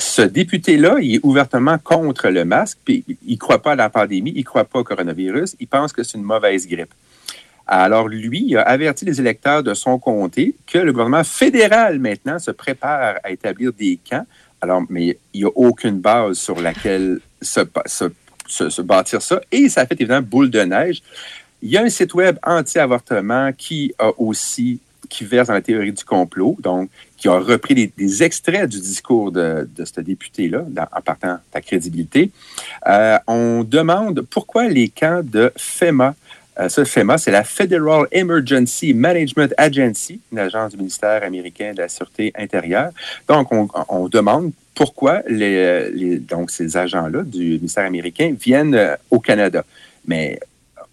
ce 0.00 0.22
député-là, 0.22 0.96
il 1.00 1.16
est 1.16 1.20
ouvertement 1.22 1.76
contre 1.78 2.28
le 2.28 2.44
masque, 2.44 2.78
puis 2.84 3.04
il 3.26 3.34
ne 3.34 3.38
croit 3.38 3.60
pas 3.60 3.72
à 3.72 3.76
la 3.76 3.90
pandémie, 3.90 4.32
il 4.34 4.40
ne 4.40 4.44
croit 4.44 4.64
pas 4.64 4.78
au 4.78 4.84
coronavirus, 4.84 5.56
il 5.60 5.66
pense 5.68 5.92
que 5.92 6.02
c'est 6.02 6.16
une 6.16 6.24
mauvaise 6.24 6.66
grippe. 6.66 6.92
Alors, 7.72 8.08
lui, 8.08 8.56
a 8.56 8.62
averti 8.62 9.04
les 9.04 9.20
électeurs 9.20 9.62
de 9.62 9.74
son 9.74 10.00
comté 10.00 10.56
que 10.66 10.78
le 10.78 10.90
gouvernement 10.90 11.22
fédéral, 11.22 12.00
maintenant, 12.00 12.40
se 12.40 12.50
prépare 12.50 13.18
à 13.22 13.30
établir 13.30 13.72
des 13.72 13.96
camps. 14.08 14.26
Alors, 14.60 14.82
mais 14.90 15.16
il 15.32 15.42
n'y 15.42 15.46
a 15.46 15.52
aucune 15.54 16.00
base 16.00 16.36
sur 16.36 16.60
laquelle 16.60 17.20
se, 17.40 18.82
bâtir 18.82 19.22
ça. 19.22 19.40
Et 19.52 19.68
ça 19.68 19.86
fait 19.86 19.94
évidemment 20.00 20.26
boule 20.28 20.50
de 20.50 20.62
neige. 20.62 21.00
Il 21.62 21.70
y 21.70 21.76
a 21.76 21.82
un 21.82 21.88
site 21.88 22.12
web 22.12 22.38
anti-avortement 22.44 23.52
qui 23.56 23.94
a 24.00 24.10
aussi 24.18 24.80
qui 25.08 25.24
verse 25.24 25.48
dans 25.48 25.54
la 25.54 25.62
théorie 25.62 25.92
du 25.92 26.04
complot, 26.04 26.56
donc 26.60 26.88
qui 27.16 27.28
a 27.28 27.38
repris 27.38 27.92
des, 27.96 28.22
extraits 28.22 28.68
du 28.68 28.80
discours 28.80 29.32
de, 29.32 29.68
de 29.76 29.84
ce 29.84 30.00
député-là, 30.00 30.64
en 30.92 31.00
partant 31.00 31.34
de 31.34 31.38
ta 31.50 31.60
crédibilité. 31.60 32.30
Euh, 32.86 33.18
on 33.26 33.64
demande 33.64 34.22
pourquoi 34.22 34.68
les 34.68 34.88
camps 34.88 35.22
de 35.22 35.52
FEMA, 35.56 36.14
euh, 36.60 36.68
ça, 36.68 36.84
FEMA, 36.84 37.16
c'est 37.16 37.30
la 37.30 37.44
Federal 37.44 38.06
Emergency 38.12 38.92
Management 38.92 39.54
Agency, 39.56 40.20
une 40.30 40.38
agence 40.38 40.72
du 40.72 40.76
ministère 40.76 41.22
américain 41.22 41.72
de 41.72 41.78
la 41.78 41.88
Sûreté 41.88 42.32
intérieure. 42.36 42.90
Donc, 43.28 43.48
on, 43.88 44.08
demande 44.08 44.52
pourquoi 44.74 45.22
les, 45.26 46.18
donc 46.18 46.50
ces 46.50 46.76
agents-là 46.76 47.22
du 47.22 47.52
ministère 47.52 47.86
américain 47.86 48.34
viennent 48.38 48.74
euh, 48.74 48.96
au 49.10 49.20
Canada. 49.20 49.64
Mais 50.06 50.38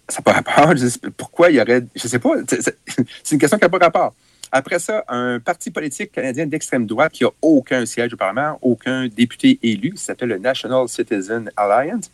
ça 0.08 0.18
n'a 0.18 0.22
pas 0.22 0.32
rapport. 0.32 0.74
Pourquoi 1.16 1.50
il 1.50 1.56
y 1.56 1.60
aurait. 1.60 1.82
Je 1.94 2.08
sais 2.08 2.18
pas. 2.18 2.34
C'est 2.46 3.34
une 3.34 3.38
question 3.38 3.58
qui 3.58 3.64
n'a 3.64 3.68
pas 3.68 3.78
rapport. 3.78 4.14
Après 4.50 4.78
ça, 4.78 5.04
un 5.08 5.40
parti 5.40 5.70
politique 5.70 6.12
canadien 6.12 6.46
d'extrême 6.46 6.86
droite 6.86 7.12
qui 7.12 7.24
n'a 7.24 7.30
aucun 7.42 7.84
siège 7.86 8.14
au 8.14 8.16
Parlement, 8.16 8.58
aucun 8.62 9.08
député 9.08 9.58
élu, 9.62 9.92
s'appelle 9.96 10.30
le 10.30 10.38
National 10.38 10.88
Citizen 10.88 11.50
Alliance, 11.56 12.10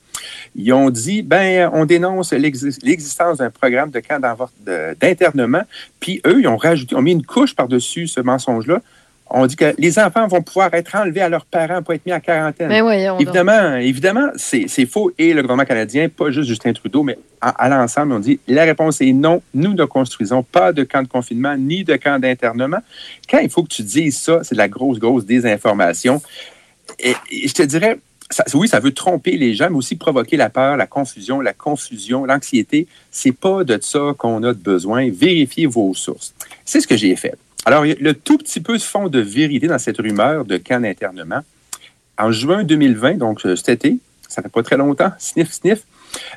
ils 0.54 0.72
ont 0.72 0.90
dit 0.90 1.22
ben, 1.22 1.70
on 1.72 1.84
dénonce 1.84 2.32
l'exi- 2.32 2.78
l'existence 2.82 3.38
d'un 3.38 3.50
programme 3.50 3.90
d'internement, 3.90 5.62
puis 6.00 6.20
eux, 6.26 6.40
ils 6.40 6.48
ont 6.48 6.56
rajouté, 6.56 6.94
ont 6.96 7.02
mis 7.02 7.12
une 7.12 7.24
couche 7.24 7.54
par-dessus 7.54 8.06
ce 8.08 8.20
mensonge-là. 8.20 8.80
On 9.36 9.46
dit 9.46 9.56
que 9.56 9.74
les 9.78 9.98
enfants 9.98 10.28
vont 10.28 10.42
pouvoir 10.42 10.72
être 10.74 10.94
enlevés 10.94 11.20
à 11.22 11.28
leurs 11.28 11.44
parents 11.44 11.82
pour 11.82 11.92
être 11.92 12.06
mis 12.06 12.12
en 12.12 12.20
quarantaine. 12.20 12.68
Mais 12.68 12.80
voyons 12.80 13.14
donc. 13.14 13.22
évidemment, 13.22 13.74
évidemment, 13.76 14.28
c'est 14.36 14.66
c'est 14.68 14.86
faux. 14.86 15.12
Et 15.18 15.34
le 15.34 15.42
gouvernement 15.42 15.64
canadien, 15.66 16.08
pas 16.08 16.30
juste 16.30 16.48
Justin 16.48 16.72
Trudeau, 16.72 17.02
mais 17.02 17.18
à, 17.40 17.48
à 17.48 17.68
l'ensemble, 17.68 18.12
on 18.12 18.20
dit 18.20 18.38
la 18.46 18.62
réponse 18.62 19.00
est 19.00 19.12
non. 19.12 19.42
Nous 19.52 19.74
ne 19.74 19.84
construisons 19.86 20.44
pas 20.44 20.72
de 20.72 20.84
camp 20.84 21.02
de 21.02 21.08
confinement 21.08 21.56
ni 21.56 21.82
de 21.82 21.96
camp 21.96 22.20
d'internement. 22.20 22.78
Quand 23.28 23.38
il 23.38 23.50
faut 23.50 23.64
que 23.64 23.68
tu 23.74 23.82
dises 23.82 24.16
ça, 24.18 24.40
c'est 24.44 24.54
de 24.54 24.58
la 24.58 24.68
grosse, 24.68 25.00
grosse 25.00 25.26
désinformation. 25.26 26.22
Et, 27.00 27.14
et 27.32 27.48
je 27.48 27.54
te 27.54 27.62
dirais, 27.62 27.98
ça- 28.30 28.44
oui, 28.54 28.68
ça 28.68 28.78
veut 28.78 28.92
tromper 28.92 29.32
les 29.36 29.54
gens, 29.54 29.68
mais 29.70 29.76
aussi 29.76 29.96
provoquer 29.96 30.36
la 30.36 30.48
peur, 30.48 30.76
la 30.76 30.86
confusion, 30.86 31.40
la 31.40 31.52
confusion, 31.54 32.24
l'anxiété. 32.24 32.86
C'est 33.10 33.32
pas 33.32 33.64
de 33.64 33.78
ça 33.82 34.12
qu'on 34.16 34.42
a 34.44 34.52
de 34.52 34.58
besoin. 34.58 35.10
Vérifiez 35.10 35.66
vos 35.66 35.92
sources. 35.94 36.34
C'est 36.64 36.80
ce 36.80 36.86
que 36.86 36.96
j'ai 36.96 37.16
fait. 37.16 37.34
Alors, 37.66 37.84
le 37.84 38.12
tout 38.12 38.36
petit 38.36 38.60
peu 38.60 38.76
de 38.76 38.82
fond 38.82 39.08
de 39.08 39.20
vérité 39.20 39.66
dans 39.66 39.78
cette 39.78 39.98
rumeur 39.98 40.44
de 40.44 40.58
camp 40.58 40.80
d'internement. 40.82 41.40
En 42.18 42.30
juin 42.30 42.62
2020, 42.62 43.14
donc 43.14 43.44
euh, 43.46 43.56
cet 43.56 43.70
été, 43.70 43.98
ça 44.28 44.42
fait 44.42 44.50
pas 44.50 44.62
très 44.62 44.76
longtemps, 44.76 45.12
sniff, 45.18 45.50
sniff, 45.50 45.82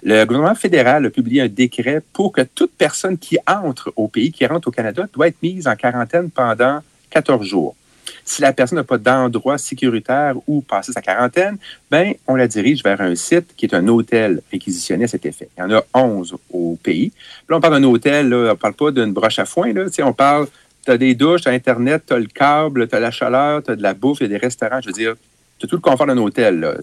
le 0.04 0.24
gouvernement 0.26 0.56
fédéral 0.56 1.06
a 1.06 1.10
publié 1.10 1.42
un 1.42 1.48
décret 1.48 2.02
pour 2.14 2.32
que 2.32 2.42
toute 2.42 2.72
personne 2.72 3.18
qui 3.18 3.38
entre 3.46 3.94
au 3.96 4.08
pays, 4.08 4.32
qui 4.32 4.46
rentre 4.46 4.70
au 4.70 4.72
Canada, 4.72 5.06
doit 5.14 5.28
être 5.28 5.42
mise 5.44 5.68
en 5.68 5.76
quarantaine 5.76 6.30
pendant 6.32 6.80
14 7.12 7.46
jours. 7.46 7.76
Si 8.24 8.42
la 8.42 8.54
personne 8.54 8.78
n'a 8.78 8.84
pas 8.84 8.98
d'endroit 8.98 9.58
sécuritaire 9.58 10.36
où 10.48 10.62
passer 10.62 10.92
sa 10.92 11.02
quarantaine, 11.02 11.58
ben, 11.92 12.14
on 12.28 12.36
la 12.36 12.48
dirige 12.48 12.84
vers 12.84 13.00
un 13.02 13.16
site 13.16 13.56
qui 13.56 13.66
est 13.66 13.74
un 13.74 13.88
hôtel 13.88 14.42
réquisitionné 14.52 15.06
à 15.06 15.08
cet 15.08 15.26
effet. 15.26 15.50
Il 15.58 15.62
y 15.62 15.64
en 15.64 15.72
a 15.72 15.84
11 15.94 16.36
au 16.52 16.78
pays. 16.82 17.12
Là, 17.48 17.58
on 17.58 17.62
parle 17.62 17.80
d'un 17.80 17.88
hôtel, 17.88 18.34
on 18.34 18.48
ne 18.48 18.54
parle 18.54 18.74
pas 18.74 18.92
d'une 18.92 19.14
broche 19.14 19.40
à 19.40 19.46
foin. 19.46 19.72
Là. 19.74 19.86
On 20.02 20.14
parle, 20.14 20.48
tu 20.88 20.94
as 20.94 20.98
des 20.98 21.16
douches, 21.16 21.42
tu 21.42 21.50
as 21.50 21.52
Internet, 21.52 22.04
tu 22.08 22.14
as 22.14 22.18
le 22.18 22.28
câble, 22.28 22.88
tu 22.88 22.96
as 22.96 23.02
la 23.02 23.12
chaleur, 23.12 23.62
tu 23.62 23.72
as 23.72 23.76
de 23.76 23.84
la 23.84 23.94
bouffe, 23.94 24.20
il 24.22 24.24
y 24.24 24.26
a 24.28 24.30
des 24.30 24.38
restaurants. 24.38 24.80
Je 24.80 24.88
veux 24.88 24.94
dire, 24.94 25.16
tu 25.60 25.66
as 25.66 25.68
tout 25.68 25.76
le 25.76 25.82
confort 25.82 26.08
d'un 26.08 26.18
hôtel. 26.18 26.62
Là. 26.62 26.76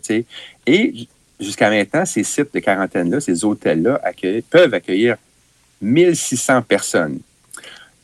Et 0.67 1.09
jusqu'à 1.41 1.71
maintenant, 1.71 2.05
ces 2.05 2.23
sites 2.23 2.53
de 2.53 2.59
quarantaine-là, 2.61 3.21
ces 3.21 3.47
hôtels-là 3.47 4.03
peuvent 4.51 4.75
accueillir 4.75 5.17
1600 5.81 6.61
personnes. 6.63 7.21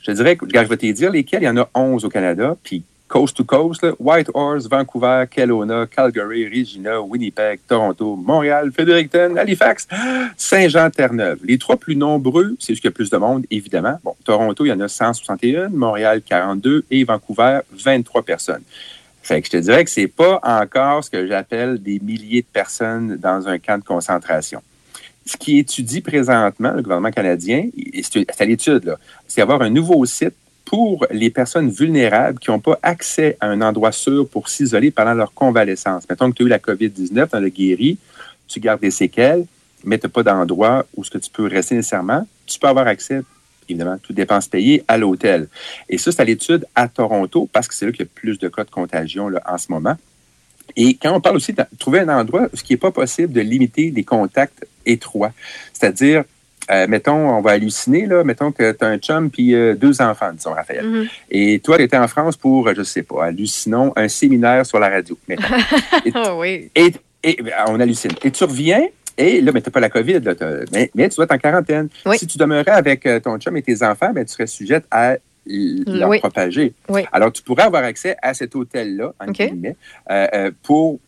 Je 0.00 0.12
dirais, 0.12 0.38
regarde, 0.40 0.64
je 0.68 0.70
vais 0.70 0.78
te 0.78 0.86
dire 0.86 1.10
lesquels. 1.10 1.42
Il 1.42 1.46
y 1.46 1.48
en 1.50 1.58
a 1.58 1.68
11 1.74 2.02
au 2.06 2.08
Canada, 2.08 2.56
puis 2.64 2.82
coast 3.10 3.36
to 3.36 3.44
coast, 3.44 3.82
là, 3.82 3.92
Whitehorse, 3.98 4.68
Vancouver, 4.68 5.26
Kelowna, 5.28 5.86
Calgary, 5.86 6.48
Regina, 6.48 7.02
Winnipeg, 7.02 7.58
Toronto, 7.68 8.14
Montréal, 8.16 8.70
Fredericton, 8.72 9.36
Halifax, 9.36 9.88
Saint-Jean-Terre-Neuve. 10.36 11.40
Les 11.42 11.58
trois 11.58 11.76
plus 11.76 11.96
nombreux, 11.96 12.56
c'est 12.60 12.74
ce 12.74 12.80
qu'il 12.80 12.88
y 12.88 12.92
a 12.92 12.94
plus 12.94 13.10
de 13.10 13.16
monde, 13.16 13.44
évidemment. 13.50 13.98
Bon, 14.04 14.14
Toronto, 14.24 14.64
il 14.64 14.68
y 14.68 14.72
en 14.72 14.80
a 14.80 14.86
161, 14.86 15.70
Montréal, 15.70 16.22
42 16.22 16.84
et 16.90 17.02
Vancouver, 17.02 17.60
23 17.72 18.22
personnes. 18.22 18.62
Fait 19.22 19.40
que 19.42 19.46
je 19.48 19.50
te 19.50 19.56
dirais 19.56 19.84
que 19.84 19.90
c'est 19.90 20.06
pas 20.06 20.40
encore 20.42 21.04
ce 21.04 21.10
que 21.10 21.26
j'appelle 21.26 21.82
des 21.82 21.98
milliers 21.98 22.42
de 22.42 22.46
personnes 22.46 23.16
dans 23.16 23.48
un 23.48 23.58
camp 23.58 23.78
de 23.78 23.84
concentration. 23.84 24.62
Ce 25.26 25.36
qui 25.36 25.58
étudie 25.58 26.00
présentement 26.00 26.72
le 26.72 26.82
gouvernement 26.82 27.10
canadien, 27.10 27.68
c'est 28.02 28.40
à 28.40 28.44
l'étude, 28.44 28.96
c'est 29.26 29.42
avoir 29.42 29.62
un 29.62 29.70
nouveau 29.70 30.04
site 30.06 30.34
pour 30.70 31.04
les 31.10 31.30
personnes 31.30 31.68
vulnérables 31.68 32.38
qui 32.38 32.48
n'ont 32.48 32.60
pas 32.60 32.78
accès 32.80 33.36
à 33.40 33.48
un 33.48 33.60
endroit 33.60 33.90
sûr 33.90 34.28
pour 34.28 34.48
s'isoler 34.48 34.92
pendant 34.92 35.14
leur 35.14 35.34
convalescence. 35.34 36.08
Mettons 36.08 36.30
que 36.30 36.36
tu 36.36 36.42
as 36.44 36.46
eu 36.46 36.48
la 36.48 36.60
COVID-19, 36.60 37.28
tu 37.28 37.36
en 37.36 37.42
as 37.42 37.50
guéri, 37.50 37.98
tu 38.46 38.60
gardes 38.60 38.80
des 38.80 38.92
séquelles, 38.92 39.46
mais 39.82 39.98
tu 39.98 40.06
n'as 40.06 40.10
pas 40.10 40.22
d'endroit 40.22 40.86
où 40.94 41.02
ce 41.02 41.10
que 41.10 41.18
tu 41.18 41.28
peux 41.28 41.48
rester 41.48 41.74
nécessairement. 41.74 42.24
Tu 42.46 42.60
peux 42.60 42.68
avoir 42.68 42.86
accès, 42.86 43.22
évidemment, 43.68 43.96
toutes 44.00 44.14
dépenses 44.14 44.46
payées, 44.46 44.84
à 44.86 44.96
l'hôtel. 44.96 45.48
Et 45.88 45.98
ça, 45.98 46.12
c'est 46.12 46.22
à 46.22 46.24
l'étude 46.24 46.64
à 46.76 46.86
Toronto 46.86 47.48
parce 47.52 47.66
que 47.66 47.74
c'est 47.74 47.86
là 47.86 47.90
qu'il 47.90 48.02
y 48.02 48.08
a 48.08 48.10
plus 48.14 48.38
de 48.38 48.46
cas 48.46 48.62
de 48.62 48.70
contagion 48.70 49.28
là, 49.28 49.42
en 49.48 49.58
ce 49.58 49.72
moment. 49.72 49.96
Et 50.76 50.94
quand 50.94 51.12
on 51.12 51.20
parle 51.20 51.34
aussi 51.34 51.52
de 51.52 51.64
trouver 51.80 51.98
un 51.98 52.08
endroit, 52.10 52.48
ce 52.54 52.62
qui 52.62 52.74
n'est 52.74 52.78
pas 52.78 52.92
possible 52.92 53.32
de 53.32 53.40
limiter 53.40 53.90
les 53.90 54.04
contacts 54.04 54.64
étroits, 54.86 55.32
c'est-à-dire, 55.72 56.22
euh, 56.70 56.86
mettons, 56.88 57.28
on 57.30 57.40
va 57.40 57.52
halluciner, 57.52 58.06
là, 58.06 58.22
mettons 58.24 58.52
que 58.52 58.72
tu 58.72 58.84
as 58.84 58.88
un 58.88 58.98
chum 58.98 59.30
puis 59.30 59.54
euh, 59.54 59.74
deux 59.74 60.00
enfants, 60.00 60.30
disons, 60.32 60.52
Raphaël. 60.52 61.08
Et 61.30 61.58
toi, 61.58 61.76
tu 61.76 61.82
étais 61.84 61.96
en 61.96 62.06
France 62.08 62.36
pour, 62.36 62.68
euh, 62.68 62.74
je 62.76 62.82
sais 62.82 63.02
pas, 63.02 63.26
hallucinons, 63.26 63.92
un 63.96 64.08
séminaire 64.08 64.64
sur 64.64 64.78
la 64.78 64.88
radio. 64.88 65.18
mettons. 65.28 65.42
Ah 66.14 66.36
oui. 66.36 66.70
Et, 66.74 66.92
et- 67.24 67.38
on 67.68 67.78
hallucine. 67.80 68.12
Et 68.22 68.30
tu 68.30 68.44
reviens, 68.44 68.86
et 69.18 69.40
là, 69.40 69.52
mais 69.52 69.60
tu 69.60 69.68
n'as 69.68 69.72
pas 69.72 69.80
la 69.80 69.90
COVID, 69.90 70.20
là, 70.20 70.34
mais, 70.72 70.90
mais 70.94 71.08
tu 71.08 71.16
dois 71.16 71.24
être 71.24 71.32
en 71.34 71.38
quarantaine. 71.38 71.88
Si 72.16 72.26
tu 72.26 72.38
demeurais 72.38 72.70
avec 72.70 73.06
ton 73.22 73.36
chum 73.38 73.56
et 73.56 73.62
tes 73.62 73.82
enfants, 73.82 74.12
ben, 74.14 74.24
tu 74.24 74.32
serais 74.32 74.46
sujette 74.46 74.84
à 74.90 75.16
leur 75.46 76.08
Oui. 76.08 76.18
propager. 76.20 76.72
Oui. 76.88 77.02
Alors, 77.12 77.32
tu 77.32 77.42
pourrais 77.42 77.64
avoir 77.64 77.82
accès 77.84 78.16
à 78.22 78.32
cet 78.34 78.54
hôtel-là, 78.54 79.12
en 79.18 79.30
guillemets, 79.32 79.76
euh, 80.10 80.50
pour 80.62 81.00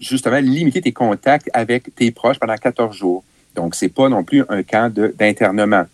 justement 0.00 0.38
limiter 0.38 0.80
tes 0.80 0.92
contacts 0.92 1.48
avec 1.52 1.94
tes 1.94 2.10
proches 2.10 2.38
pendant 2.38 2.56
14 2.56 2.96
jours. 2.96 3.22
Donc, 3.56 3.74
c'est 3.74 3.88
pas 3.88 4.08
non 4.08 4.22
plus 4.22 4.44
un 4.48 4.62
camp 4.62 4.92
d'internement. 4.92 5.86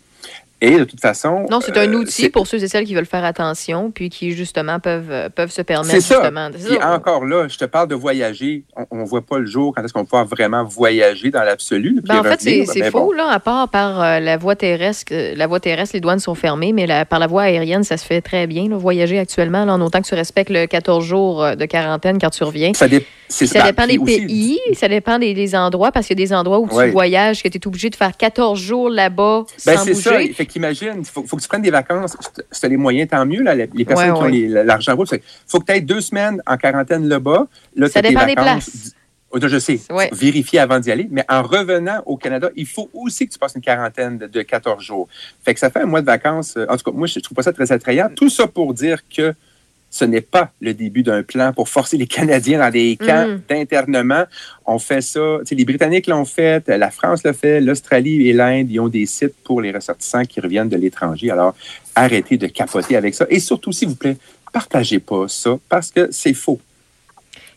Et 0.65 0.79
de 0.79 0.85
toute 0.85 1.01
façon. 1.01 1.45
Non, 1.51 1.59
c'est 1.59 1.77
un 1.77 1.91
euh, 1.91 1.97
outil 1.97 2.29
pour 2.29 2.47
ceux 2.47 2.63
et 2.63 2.67
celles 2.69 2.85
qui 2.85 2.95
veulent 2.95 3.05
faire 3.05 3.25
attention, 3.25 3.91
puis 3.91 4.09
qui, 4.09 4.31
justement, 4.31 4.79
peuvent, 4.79 5.11
euh, 5.11 5.27
peuvent 5.27 5.51
se 5.51 5.61
permettre, 5.61 5.93
C'est 5.93 5.99
ça. 5.99 6.31
Puis 6.53 6.77
encore 6.81 7.25
là, 7.25 7.47
je 7.49 7.57
te 7.57 7.65
parle 7.65 7.89
de 7.89 7.95
voyager. 7.95 8.63
On 8.89 8.99
ne 9.01 9.05
voit 9.05 9.21
pas 9.25 9.39
le 9.39 9.45
jour 9.45 9.73
quand 9.75 9.83
est-ce 9.83 9.91
qu'on 9.91 9.99
va 9.99 10.05
pouvoir 10.05 10.25
vraiment 10.25 10.63
voyager 10.63 11.31
dans 11.31 11.43
l'absolu. 11.43 11.99
Ben, 12.07 12.19
en 12.19 12.23
fait, 12.23 12.39
c'est 12.39 12.65
faux, 12.91 13.07
bon. 13.07 13.11
là, 13.11 13.27
à 13.29 13.39
part 13.41 13.67
par 13.67 14.01
euh, 14.01 14.19
la 14.21 14.37
voie 14.37 14.55
terrestre. 14.55 15.11
euh, 15.13 15.33
La 15.35 15.47
voie 15.47 15.59
terrestre, 15.59 15.95
les 15.95 15.99
douanes 16.01 16.19
sont 16.19 16.35
fermées, 16.35 16.71
mais 16.71 16.87
la- 16.87 17.03
par 17.05 17.19
la 17.19 17.27
voie 17.27 17.41
aérienne, 17.43 17.83
ça 17.83 17.97
se 17.97 18.05
fait 18.05 18.21
très 18.21 18.47
bien, 18.47 18.69
là, 18.69 18.77
voyager 18.77 19.19
actuellement, 19.19 19.65
là, 19.65 19.73
en 19.73 19.81
autant 19.81 20.01
que 20.01 20.07
tu 20.07 20.15
respectes 20.15 20.49
le 20.49 20.65
14 20.65 21.03
jours 21.03 21.45
de 21.57 21.65
quarantaine 21.65 22.19
quand 22.19 22.29
tu 22.29 22.43
reviens. 22.45 22.71
Ça, 22.73 22.87
dé- 22.87 23.05
c'est 23.27 23.47
ça 23.47 23.63
dépend 23.63 23.85
des 23.87 23.97
aussi- 23.97 24.25
pays, 24.25 24.59
ça 24.75 24.87
dépend 24.87 25.19
des, 25.19 25.33
des 25.33 25.55
endroits, 25.55 25.91
parce 25.91 26.07
qu'il 26.07 26.17
y 26.17 26.23
a 26.23 26.25
des 26.25 26.33
endroits 26.33 26.59
où 26.59 26.67
Ouais. 26.73 26.85
tu 26.87 26.91
voyages, 26.93 27.43
que 27.43 27.49
tu 27.49 27.57
es 27.57 27.67
obligé 27.67 27.89
de 27.89 27.95
faire 27.95 28.15
14 28.15 28.59
jours 28.59 28.89
là-bas 28.89 29.43
Ben, 29.65 29.77
sans 29.77 29.93
ça. 29.93 30.11
Qu'imagine, 30.53 30.93
il 30.99 31.05
faut, 31.05 31.23
faut 31.23 31.35
que 31.37 31.41
tu 31.41 31.47
prennes 31.47 31.61
des 31.61 31.71
vacances. 31.71 32.15
Si 32.51 32.59
tu 32.61 32.65
as 32.65 32.69
les 32.69 32.77
moyens, 32.77 33.09
tant 33.09 33.25
mieux. 33.25 33.41
Là, 33.41 33.55
les 33.55 33.69
les 33.73 33.85
personnes 33.85 34.11
Ouais, 34.11 34.29
qui 34.29 34.47
ont 34.47 34.53
ouais. 34.53 34.63
l'argent 34.63 34.95
pour. 34.95 35.05
Il 35.11 35.19
faut 35.47 35.59
que 35.59 35.65
tu 35.65 35.71
aies 35.73 35.81
deux 35.81 36.01
semaines 36.01 36.41
en 36.45 36.55
quarantaine 36.57 37.07
là-bas. 37.07 37.47
Là, 37.75 37.89
Ça 37.89 38.01
dépend 38.01 38.25
des 38.25 38.35
places. 38.35 38.93
Oh, 39.35 39.39
je 39.41 39.57
sais. 39.57 39.79
Ouais. 39.91 40.09
Vérifier 40.13 40.59
avant 40.59 40.79
d'y 40.79 40.91
aller. 40.91 41.07
Mais 41.09 41.25
en 41.27 41.41
revenant 41.41 42.03
au 42.05 42.17
Canada, 42.17 42.51
il 42.55 42.67
faut 42.67 42.89
aussi 42.93 43.27
que 43.27 43.33
tu 43.33 43.39
passes 43.39 43.55
une 43.55 43.61
quarantaine 43.61 44.19
de, 44.19 44.27
de 44.27 44.41
14 44.43 44.81
jours. 44.83 45.07
Fait 45.43 45.55
que 45.55 45.59
ça 45.59 45.71
fait 45.71 45.79
un 45.81 45.87
mois 45.87 46.01
de 46.01 46.05
vacances. 46.05 46.53
Euh, 46.55 46.67
En 46.69 46.77
tout 46.77 46.83
cas, 46.83 46.95
moi, 46.95 47.07
je 47.07 47.19
trouve 47.19 47.35
pas 47.35 47.41
ça 47.41 47.51
très 47.51 47.71
attrayant. 47.71 48.09
Tout 48.15 48.29
ça 48.29 48.45
pour 48.45 48.75
dire 48.75 48.99
que 49.09 49.33
ce 49.95 50.05
n'est 50.05 50.21
pas 50.21 50.49
le 50.59 50.73
début 50.73 51.03
d'un 51.03 51.21
plan 51.21 51.53
pour 51.53 51.69
forcer 51.69 51.97
les 51.97 52.07
Canadiens 52.07 52.57
dans 52.57 52.71
des 52.71 52.97
camps 52.97 53.27
Mm. 53.27 53.41
d'internement. 53.47 54.23
On 54.65 54.79
fait 54.79 55.01
ça. 55.01 55.37
Tu 55.41 55.49
sais, 55.49 55.55
les 55.55 55.65
Britanniques 55.65 56.07
l'ont 56.07 56.25
fait, 56.25 56.67
la 56.67 56.89
France 56.89 57.23
l'a 57.23 57.33
fait, 57.33 57.61
l'Australie 57.61 58.27
et 58.27 58.33
l'Inde, 58.33 58.71
ils 58.71 58.79
ont 58.79 58.87
des 58.87 59.05
sites 59.05 59.35
pour 59.43 59.61
les 59.61 59.71
ressortissants 59.71 60.25
qui 60.25 60.39
reviennent 60.41 60.67
de 60.69 60.77
l'étranger. 60.77 61.29
Alors, 61.29 61.53
arrêtez 61.93 62.37
de 62.37 62.47
capoter 62.47 62.95
avec 62.95 63.13
ça. 63.13 63.27
Et 63.29 63.39
surtout, 63.39 63.71
s'il 63.71 63.89
vous 63.89 63.95
plaît, 63.95 64.17
partagez 64.51 64.97
pas 64.99 65.27
ça 65.27 65.59
parce 65.69 65.91
que 65.91 66.07
c'est 66.11 66.33
faux. 66.33 66.59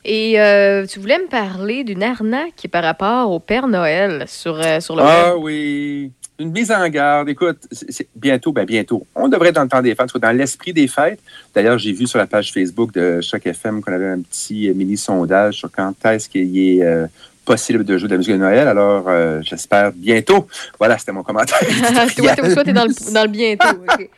Et 0.04 0.38
euh, 0.38 0.84
tu 0.86 0.98
voulais 1.00 1.18
me 1.18 1.28
parler 1.28 1.84
d'une 1.84 2.02
arnaque 2.02 2.66
par 2.70 2.84
rapport 2.84 3.30
au 3.30 3.40
Père 3.40 3.66
Noël 3.66 4.24
sur, 4.28 4.60
euh, 4.62 4.78
sur 4.80 4.94
le 4.94 5.02
Ah 5.02 5.32
web? 5.34 5.42
oui. 5.42 6.12
Une 6.38 6.50
mise 6.50 6.70
en 6.70 6.86
garde. 6.88 7.28
Écoute, 7.30 7.66
bientôt, 8.14 8.52
ben 8.52 8.66
bientôt. 8.66 9.06
On 9.14 9.28
devrait 9.28 9.48
être 9.48 9.54
dans 9.54 9.62
le 9.62 9.68
temps 9.68 9.80
des 9.80 9.94
fêtes, 9.94 10.16
dans 10.18 10.36
l'esprit 10.36 10.72
des 10.72 10.86
fêtes. 10.86 11.20
D'ailleurs, 11.54 11.78
j'ai 11.78 11.92
vu 11.92 12.06
sur 12.06 12.18
la 12.18 12.26
page 12.26 12.52
Facebook 12.52 12.92
de 12.92 13.20
Choc 13.22 13.46
FM 13.46 13.80
qu'on 13.80 13.92
avait 13.92 14.08
un 14.08 14.20
petit 14.20 14.68
euh, 14.68 14.74
mini-sondage 14.74 15.56
sur 15.56 15.72
quand 15.72 15.94
est-ce 16.04 16.28
qu'il 16.28 16.58
est 16.58 16.82
euh, 16.82 17.06
possible 17.46 17.84
de 17.84 17.96
jouer 17.96 18.08
de 18.08 18.14
la 18.14 18.18
musique 18.18 18.34
de 18.34 18.38
Noël. 18.38 18.68
Alors, 18.68 19.04
euh, 19.08 19.40
j'espère 19.42 19.92
bientôt. 19.92 20.46
Voilà, 20.78 20.98
c'était 20.98 21.12
mon 21.12 21.22
commentaire. 21.22 21.58
toi, 22.16 22.34
toi, 22.36 22.64
t'es 22.64 22.72
dans 22.72 22.84
le, 22.84 23.12
dans 23.14 23.22
le 23.22 23.28
bientôt. 23.28 23.68
ok. 23.88 24.10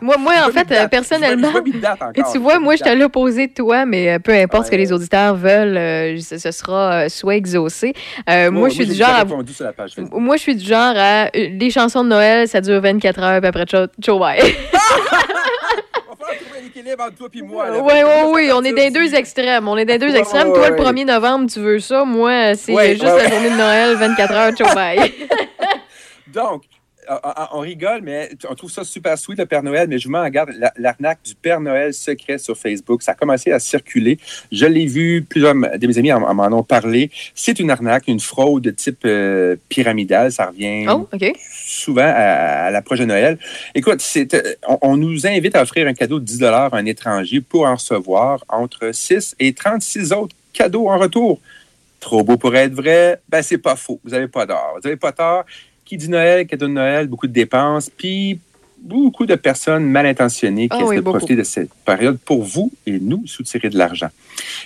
moi, 0.00 0.16
moi, 0.18 0.32
en 0.46 0.50
fait, 0.50 0.70
euh, 0.72 0.88
personnellement. 0.88 1.52
Et 2.14 2.22
tu 2.32 2.38
vois, 2.38 2.58
moi, 2.58 2.74
je 2.76 2.82
suis 2.82 2.90
à 2.90 2.94
l'opposé 2.94 3.48
de 3.48 3.52
toi, 3.52 3.84
mais 3.84 4.12
euh, 4.12 4.18
peu 4.18 4.32
importe 4.32 4.66
ce 4.66 4.70
que 4.70 4.76
les 4.76 4.92
auditeurs 4.92 5.34
veulent, 5.34 5.76
euh, 5.76 6.18
ce, 6.20 6.38
ce 6.38 6.50
sera 6.50 7.08
soit 7.08 7.36
exaucé. 7.36 7.92
Euh, 8.30 8.50
moi, 8.50 8.68
je 8.68 8.74
suis 8.74 8.86
du 8.86 8.94
genre 8.94 9.10
à. 9.10 9.18
répondu 9.18 9.52
sur 9.52 9.64
la 9.64 9.72
page 9.72 9.94
Facebook. 9.94 10.20
Moi, 10.20 10.36
je 10.36 10.42
suis 10.42 10.56
du 10.56 10.64
genre 10.64 10.94
à. 10.96 11.28
Les 11.34 11.70
chansons 11.70 12.04
de 12.04 12.08
Noël, 12.08 12.48
ça 12.48 12.60
dure 12.60 12.80
24 12.80 13.20
heures, 13.20 13.40
puis 13.40 13.48
après, 13.48 13.66
ciao, 13.66 13.86
ciao, 14.00 14.18
bye. 14.18 14.40
équilibre 16.78 17.04
entre 17.04 17.16
toi 17.16 17.28
et 17.34 17.42
moi. 17.42 17.70
là. 17.70 17.78
Oui, 17.80 17.92
oui, 17.94 18.30
oui, 18.34 18.50
on 18.54 18.62
est 18.62 18.72
les 18.72 18.90
deux 18.90 19.14
extrêmes. 19.14 19.68
On 19.68 19.76
est 19.76 19.84
les 19.84 19.98
deux 19.98 20.10
Ouais, 20.12 20.18
extrêmes. 20.18 20.48
ouais, 20.48 20.54
Toi, 20.54 20.70
le 20.70 20.74
ouais. 20.76 20.90
1er 20.92 21.04
novembre, 21.06 21.50
tu 21.52 21.60
veux 21.60 21.80
ça. 21.80 22.04
Moi, 22.04 22.54
c'est 22.54 22.92
juste 22.92 23.02
la 23.04 23.28
journée 23.28 23.50
de 23.50 23.56
Noël, 23.56 23.94
24 23.96 24.32
heures, 24.32 24.52
ciao, 24.54 24.74
bye. 24.74 25.12
Donc, 26.28 26.62
on, 27.08 27.58
on 27.58 27.60
rigole, 27.60 28.00
mais 28.02 28.30
on 28.48 28.54
trouve 28.54 28.70
ça 28.70 28.84
super 28.84 29.16
sweet, 29.18 29.38
le 29.38 29.46
Père 29.46 29.62
Noël, 29.62 29.88
mais 29.88 29.98
je 29.98 30.06
vous 30.08 30.12
mets 30.12 30.18
en 30.18 30.28
garde 30.28 30.50
la- 30.58 30.72
l'arnaque 30.76 31.20
du 31.24 31.34
Père 31.34 31.60
Noël 31.60 31.92
secret 31.94 32.38
sur 32.38 32.56
Facebook. 32.56 33.02
Ça 33.02 33.12
a 33.12 33.14
commencé 33.14 33.50
à 33.52 33.58
circuler. 33.58 34.18
Je 34.52 34.66
l'ai 34.66 34.86
vu, 34.86 35.22
plusieurs 35.28 35.54
de 35.54 35.86
mes 35.86 35.98
amis 35.98 36.12
en- 36.12 36.22
en 36.22 36.34
m'en 36.34 36.46
ont 36.58 36.62
parlé. 36.62 37.10
C'est 37.34 37.58
une 37.60 37.70
arnaque, 37.70 38.08
une 38.08 38.20
fraude 38.20 38.62
de 38.64 38.70
type 38.70 39.00
euh, 39.04 39.56
pyramidal. 39.68 40.32
Ça 40.32 40.46
revient 40.46 40.86
Oh, 40.88 41.08
souvent 41.50 42.02
à, 42.02 42.66
à 42.66 42.70
l'approche 42.70 42.98
de 43.00 43.04
Noël. 43.04 43.38
Écoute, 43.74 44.02
euh, 44.16 44.54
on, 44.68 44.78
on 44.82 44.96
nous 44.96 45.26
invite 45.26 45.54
à 45.56 45.62
offrir 45.62 45.86
un 45.86 45.94
cadeau 45.94 46.18
de 46.20 46.24
10 46.24 46.42
à 46.44 46.68
un 46.72 46.84
étranger 46.86 47.40
pour 47.40 47.64
en 47.66 47.74
recevoir 47.74 48.44
entre 48.48 48.90
6 48.92 49.34
et 49.38 49.52
36 49.52 50.12
autres 50.12 50.34
cadeaux 50.52 50.88
en 50.88 50.98
retour. 50.98 51.40
Trop 52.00 52.22
beau 52.22 52.36
pour 52.36 52.54
être 52.54 52.72
vrai? 52.74 53.20
Ben, 53.28 53.42
c'est 53.42 53.58
pas 53.58 53.74
faux. 53.76 54.00
Vous 54.04 54.10
n'avez 54.10 54.28
pas 54.28 54.46
tort. 54.46 54.74
Vous 54.76 54.80
n'avez 54.82 54.96
pas 54.96 55.12
tort. 55.12 55.44
Qui 55.88 55.96
dit 55.96 56.10
Noël, 56.10 56.46
cadeau 56.46 56.66
de 56.66 56.72
Noël, 56.72 57.06
beaucoup 57.06 57.26
de 57.26 57.32
dépenses, 57.32 57.88
puis 57.88 58.38
beaucoup 58.76 59.24
de 59.24 59.34
personnes 59.36 59.84
mal 59.86 60.04
intentionnées 60.04 60.68
qui 60.68 60.76
Ah 60.76 60.80
essaient 60.80 60.88
oui, 60.90 60.96
de 60.96 61.00
beaucoup. 61.00 61.16
profiter 61.18 61.34
de 61.34 61.42
cette 61.42 61.70
période 61.86 62.18
pour 62.24 62.44
vous 62.44 62.70
et 62.86 63.00
nous 63.00 63.26
soutirer 63.26 63.70
de 63.70 63.78
l'argent. 63.78 64.08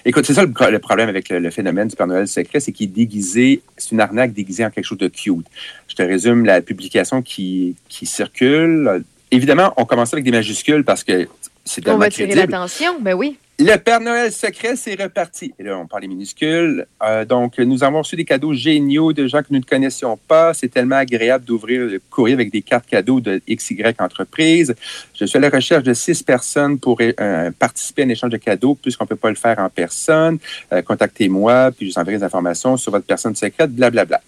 Écoute, 0.04 0.26
c'est 0.26 0.34
ça 0.34 0.42
le, 0.42 0.50
pro- 0.50 0.68
le 0.68 0.80
problème 0.80 1.08
avec 1.08 1.28
le, 1.28 1.38
le 1.38 1.50
phénomène 1.50 1.86
du 1.86 1.94
Père 1.94 2.08
Noël 2.08 2.26
secret, 2.26 2.58
c'est 2.58 2.72
qu'il 2.72 2.86
est 2.90 2.92
déguisé, 2.92 3.62
c'est 3.76 3.92
une 3.92 4.00
arnaque 4.00 4.32
déguisée 4.32 4.64
en 4.66 4.70
quelque 4.70 4.84
chose 4.84 4.98
de 4.98 5.06
cute. 5.08 5.46
Je 5.88 5.94
te 5.94 6.02
résume 6.02 6.44
la 6.44 6.60
publication 6.60 7.22
qui, 7.22 7.76
qui 7.88 8.04
circule. 8.04 9.04
Évidemment, 9.30 9.72
on 9.76 9.84
commence 9.84 10.12
avec 10.12 10.24
des 10.24 10.32
majuscules 10.32 10.82
parce 10.84 11.04
que 11.04 11.28
c'est 11.64 11.80
On 11.82 11.84
tellement 11.84 11.98
va 12.00 12.10
tirer 12.10 12.28
crédible. 12.30 12.50
l'attention. 12.52 12.98
Ben 13.00 13.14
oui. 13.14 13.38
Le 13.64 13.76
Père 13.76 14.00
Noël 14.00 14.32
secret, 14.32 14.74
c'est 14.74 15.00
reparti. 15.00 15.54
Et 15.56 15.62
là, 15.62 15.78
on 15.78 15.86
parle 15.86 16.02
des 16.02 16.08
minuscules. 16.08 16.84
Euh, 17.00 17.24
donc, 17.24 17.58
nous 17.58 17.84
avons 17.84 17.98
reçu 17.98 18.16
des 18.16 18.24
cadeaux 18.24 18.52
géniaux 18.52 19.12
de 19.12 19.28
gens 19.28 19.38
que 19.38 19.46
nous 19.50 19.60
ne 19.60 19.64
connaissions 19.64 20.16
pas. 20.16 20.52
C'est 20.52 20.66
tellement 20.66 20.96
agréable 20.96 21.44
d'ouvrir 21.44 21.82
le 21.82 22.00
courrier 22.10 22.34
avec 22.34 22.50
des 22.50 22.62
cartes 22.62 22.86
cadeaux 22.86 23.20
de 23.20 23.40
XY 23.48 23.84
entreprise. 24.00 24.74
Je 25.14 25.24
suis 25.26 25.36
à 25.36 25.40
la 25.40 25.48
recherche 25.48 25.84
de 25.84 25.94
six 25.94 26.24
personnes 26.24 26.80
pour 26.80 26.98
euh, 27.00 27.50
participer 27.56 28.02
à 28.02 28.06
un 28.06 28.08
échange 28.08 28.32
de 28.32 28.36
cadeaux, 28.36 28.74
puisqu'on 28.74 29.04
ne 29.04 29.10
peut 29.10 29.14
pas 29.14 29.30
le 29.30 29.36
faire 29.36 29.60
en 29.60 29.68
personne. 29.68 30.38
Euh, 30.72 30.82
Contactez-moi, 30.82 31.70
puis 31.70 31.88
je 31.88 31.94
vous 31.94 32.00
enverrai 32.00 32.18
des 32.18 32.24
informations 32.24 32.76
sur 32.76 32.90
votre 32.90 33.06
personne 33.06 33.36
secrète, 33.36 33.70
blablabla. 33.70 34.20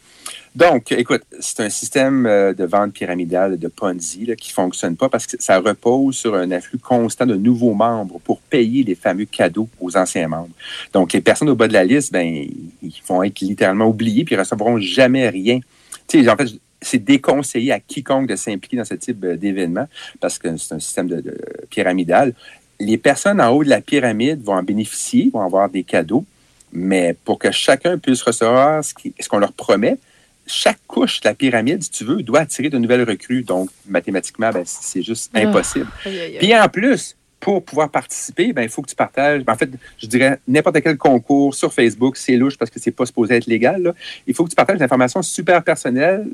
Donc, 0.55 0.93
écoute, 0.93 1.23
c'est 1.41 1.61
un 1.61 1.69
système 1.69 2.27
euh, 2.27 2.53
de 2.53 2.65
vente 2.65 2.93
pyramidale 2.93 3.59
de 3.59 3.67
Ponzi 3.67 4.31
qui 4.39 4.51
ne 4.51 4.55
fonctionne 4.55 4.95
pas 4.95 5.09
parce 5.09 5.27
que 5.27 5.37
ça 5.41 5.59
repose 5.59 6.15
sur 6.15 6.37
un 6.37 6.49
afflux 6.53 6.79
constant 6.79 7.27
de 7.27 7.35
nouveaux 7.35 7.75
membres 7.75 8.21
pour 8.23 8.41
payer 8.41 8.85
les 8.85 8.95
fameux 8.95 9.25
cadeaux 9.25 9.69
aux 9.81 9.97
anciens 9.97 10.29
membres. 10.29 10.55
Donc, 10.93 11.13
les 11.13 11.21
personnes 11.21 11.49
au 11.49 11.57
bas 11.57 11.67
de 11.67 11.73
la 11.73 11.83
liste, 11.83 12.13
ben, 12.13 12.47
ils 12.83 13.03
vont 13.09 13.25
être 13.25 13.41
littéralement 13.41 13.89
oubliés 13.89 14.25
puis 14.25 14.37
ils 14.37 14.39
recevront 14.39 14.79
jamais 14.79 15.29
rien. 15.29 15.59
Tu 16.07 16.23
sais, 16.23 16.31
en 16.31 16.37
fait, 16.37 16.51
c'est 16.81 17.03
déconseillé 17.03 17.73
à 17.73 17.81
quiconque 17.81 18.29
de 18.29 18.37
s'impliquer 18.37 18.77
dans 18.77 18.85
ce 18.85 18.95
type 18.95 19.25
euh, 19.25 19.37
d'événement 19.37 19.89
parce 20.21 20.39
que 20.39 20.57
c'est 20.57 20.75
un 20.75 20.79
système 20.79 21.09
de, 21.09 21.21
de 21.21 21.37
pyramidal. 21.69 22.33
Les 22.79 22.99
personnes 22.99 23.41
en 23.41 23.51
haut 23.51 23.65
de 23.65 23.71
la 23.71 23.81
pyramide 23.81 24.41
vont 24.45 24.55
en 24.55 24.63
bénéficier, 24.63 25.31
vont 25.33 25.41
avoir 25.41 25.69
des 25.69 25.83
cadeaux, 25.83 26.25
mais 26.73 27.17
pour 27.25 27.41
que 27.41 27.51
chacun 27.51 27.99
puisse 27.99 28.23
recevoir 28.23 28.85
ce 28.85 29.29
qu'on 29.29 29.39
leur 29.39 29.53
promet, 29.53 29.99
chaque 30.47 30.79
couche 30.87 31.21
de 31.21 31.29
la 31.29 31.35
pyramide, 31.35 31.83
si 31.83 31.91
tu 31.91 32.05
veux, 32.05 32.23
doit 32.23 32.41
attirer 32.41 32.69
de 32.71 32.79
nouvelles 32.79 33.03
recrues. 33.09 33.43
Donc, 33.43 33.71
mathématiquement, 33.89 34.51
ben, 34.51 34.63
c'est 34.65 35.03
juste 35.03 35.31
Ah. 35.35 35.41
impossible. 35.41 35.87
Aïe, 36.05 36.21
aïe. 36.21 36.37
Puis 36.39 36.57
en 36.57 36.69
plus, 36.69 37.17
pour 37.41 37.63
pouvoir 37.65 37.91
participer, 37.91 38.53
ben, 38.53 38.63
il 38.63 38.69
faut 38.71 38.81
que 38.83 38.89
tu 38.89 38.95
partages. 38.97 39.43
En 39.47 39.55
fait, 39.57 39.69
je 39.99 40.07
dirais 40.07 40.39
n'importe 40.49 40.81
quel 40.83 40.97
concours 40.97 41.55
sur 41.55 41.73
Facebook, 41.73 42.17
c'est 42.17 42.37
louche 42.37 42.57
parce 42.57 42.71
que 42.71 42.81
c'est 42.81 42.91
pas 42.91 43.05
supposé 43.07 43.35
être 43.37 43.47
légal. 43.47 43.83
là. 43.83 43.95
Il 44.27 44.35
faut 44.35 44.45
que 44.45 44.51
tu 44.51 44.57
partages 44.57 44.79
des 44.79 44.85
informations 44.85 45.21
super 45.23 45.63
personnelles, 45.63 46.27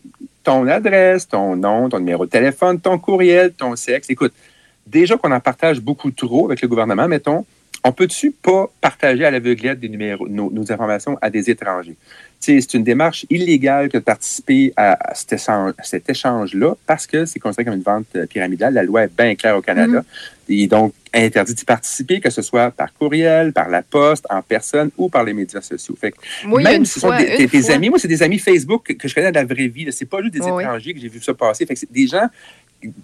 ton 0.45 0.67
adresse, 0.69 1.27
ton 1.29 1.57
nom, 1.57 1.89
ton 1.89 1.99
numéro 1.99 2.25
de 2.27 2.31
téléphone, 2.31 2.81
ton 2.81 2.99
courriel, 2.99 3.53
ton 3.53 3.75
sexe. 3.77 4.09
Écoute, 4.11 4.33
déjà 4.87 5.17
qu'on 5.17 5.33
en 5.33 5.41
partage 5.41 5.81
beaucoup 5.81 6.11
trop 6.13 6.47
avec 6.47 6.63
le 6.63 6.69
gouvernement, 6.69 7.09
mettons, 7.09 7.45
on 7.83 7.93
peut-tu 7.93 8.31
pas 8.31 8.71
partager 8.81 9.25
à 9.25 9.31
l'aveuglette 9.31 9.81
des 9.81 9.89
numéros, 9.89 10.29
nos, 10.29 10.51
nos 10.51 10.71
informations 10.71 11.17
à 11.23 11.31
des 11.31 11.51
étrangers? 11.51 11.97
C'est 12.43 12.73
une 12.73 12.85
démarche 12.85 13.27
illégale 13.29 13.91
que 13.91 13.99
de 13.99 14.03
participer 14.03 14.73
à, 14.75 15.15
cet 15.15 15.35
échange- 15.35 15.75
cet 15.83 16.09
échange-là 16.09 16.75
parce 16.87 17.07
que 17.07 17.27
c'est 17.27 17.39
considéré 17.39 17.67
comme 17.67 17.75
une 17.75 17.83
vente 17.83 18.07
euh, 18.17 18.25
pyramidale. 18.27 18.73
La 18.73 18.83
loi 18.83 19.05
est 19.05 19.15
bien 19.15 19.35
claire 19.35 19.59
au 19.59 19.61
Canada. 19.61 20.03
Il 20.49 20.63
est 20.63 20.67
donc 20.67 20.95
interdit 21.13 21.53
d'y 21.55 21.67
participer, 21.67 22.19
que 22.19 22.31
ce 22.31 22.41
soit 22.41 22.71
par 22.71 22.95
courriel, 22.95 23.53
par 23.53 23.69
la 23.69 23.83
poste, 23.83 24.25
en 24.31 24.41
personne 24.41 24.91
ou 24.97 25.11
par 25.11 25.23
les 25.23 25.35
médias 25.35 25.61
sociaux. 25.61 25.95
Fait 26.01 26.13
que 26.13 26.17
Moi, 26.47 26.63
même 26.63 26.87
si 26.87 26.95
ce 26.95 27.01
sont 27.01 27.11
des, 27.11 27.71
amis, 27.71 27.91
moi, 27.91 27.99
c'est 27.99 28.09
des 28.09 28.23
amis 28.23 28.39
Facebook 28.39 28.85
que, 28.87 28.93
que 28.95 29.07
je 29.07 29.15
connais 29.15 29.31
de 29.31 29.35
la 29.37 29.45
vraie 29.45 29.69
vie. 29.69 29.87
C'est 29.93 30.07
pas 30.09 30.23
juste 30.23 30.33
des 30.33 30.41
Oui, 30.41 30.63
étrangers 30.63 30.95
que 30.95 31.01
j'ai 31.01 31.09
vu 31.09 31.21
ça 31.21 31.35
passer. 31.35 31.67
Fait 31.67 31.75
que 31.75 31.81
c'est 31.81 31.93
des 31.93 32.07
gens 32.07 32.27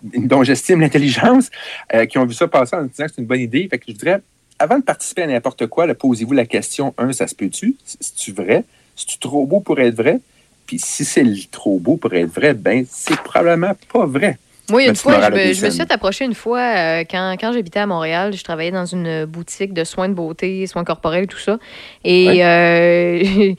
dont 0.03 0.43
j'estime 0.45 0.81
l'intelligence, 0.81 1.51
euh, 1.93 2.07
qui 2.07 2.17
ont 2.17 2.25
vu 2.25 2.33
ça 2.33 2.49
passer 2.49 2.75
en 2.75 2.85
disant 2.85 3.05
que 3.05 3.11
c'est 3.15 3.21
une 3.21 3.27
bonne 3.29 3.41
idée. 3.41 3.69
Fait 3.69 3.77
que 3.79 3.85
je 3.87 3.93
dirais, 3.93 4.23
avant 4.59 4.79
de 4.79 4.85
participer 4.85 5.25
à 5.25 5.27
n'importe 5.27 5.67
quoi, 5.67 5.93
posez-vous 5.95 6.33
la 6.33 6.47
question, 6.47 6.95
un, 6.97 7.13
ça 7.13 7.27
se 7.27 7.35
peut-tu? 7.35 7.77
C'est-tu 7.85 8.33
vrai? 8.33 8.65
C'est-tu 8.97 9.19
trop 9.19 9.47
beau 9.47 9.61
pour 9.61 9.79
être 9.79 9.95
vrai? 9.95 10.21
Puis 10.67 10.79
si 10.79 11.05
c'est 11.05 11.25
trop 11.51 11.79
beau 11.79 11.97
pour 11.97 12.13
être 12.15 12.33
vrai, 12.33 12.55
ben 12.55 12.85
c'est 12.91 13.17
probablement 13.19 13.75
pas 13.93 14.07
vrai. 14.07 14.39
Moi, 14.71 14.85
une 14.85 14.97
fois, 14.97 15.15
je 15.15 15.19
me, 15.19 15.25
je 15.25 15.31
me 15.31 15.47
Wilson. 15.49 15.71
suis 15.71 15.79
fait 15.81 15.93
approcher 15.93 16.25
une 16.25 16.35
fois 16.35 16.59
euh, 16.61 17.05
quand, 17.11 17.37
quand 17.41 17.53
j'habitais 17.53 17.81
à 17.81 17.87
Montréal. 17.87 18.33
Je 18.35 18.43
travaillais 18.45 18.71
dans 18.73 18.85
une 18.85 19.25
boutique 19.25 19.73
de 19.73 19.85
soins 19.85 20.09
de 20.09 20.15
beauté, 20.15 20.67
soins 20.67 20.85
corporels, 20.85 21.27
tout 21.27 21.39
ça. 21.39 21.59
Et 22.05 22.45
euh, 22.45 23.23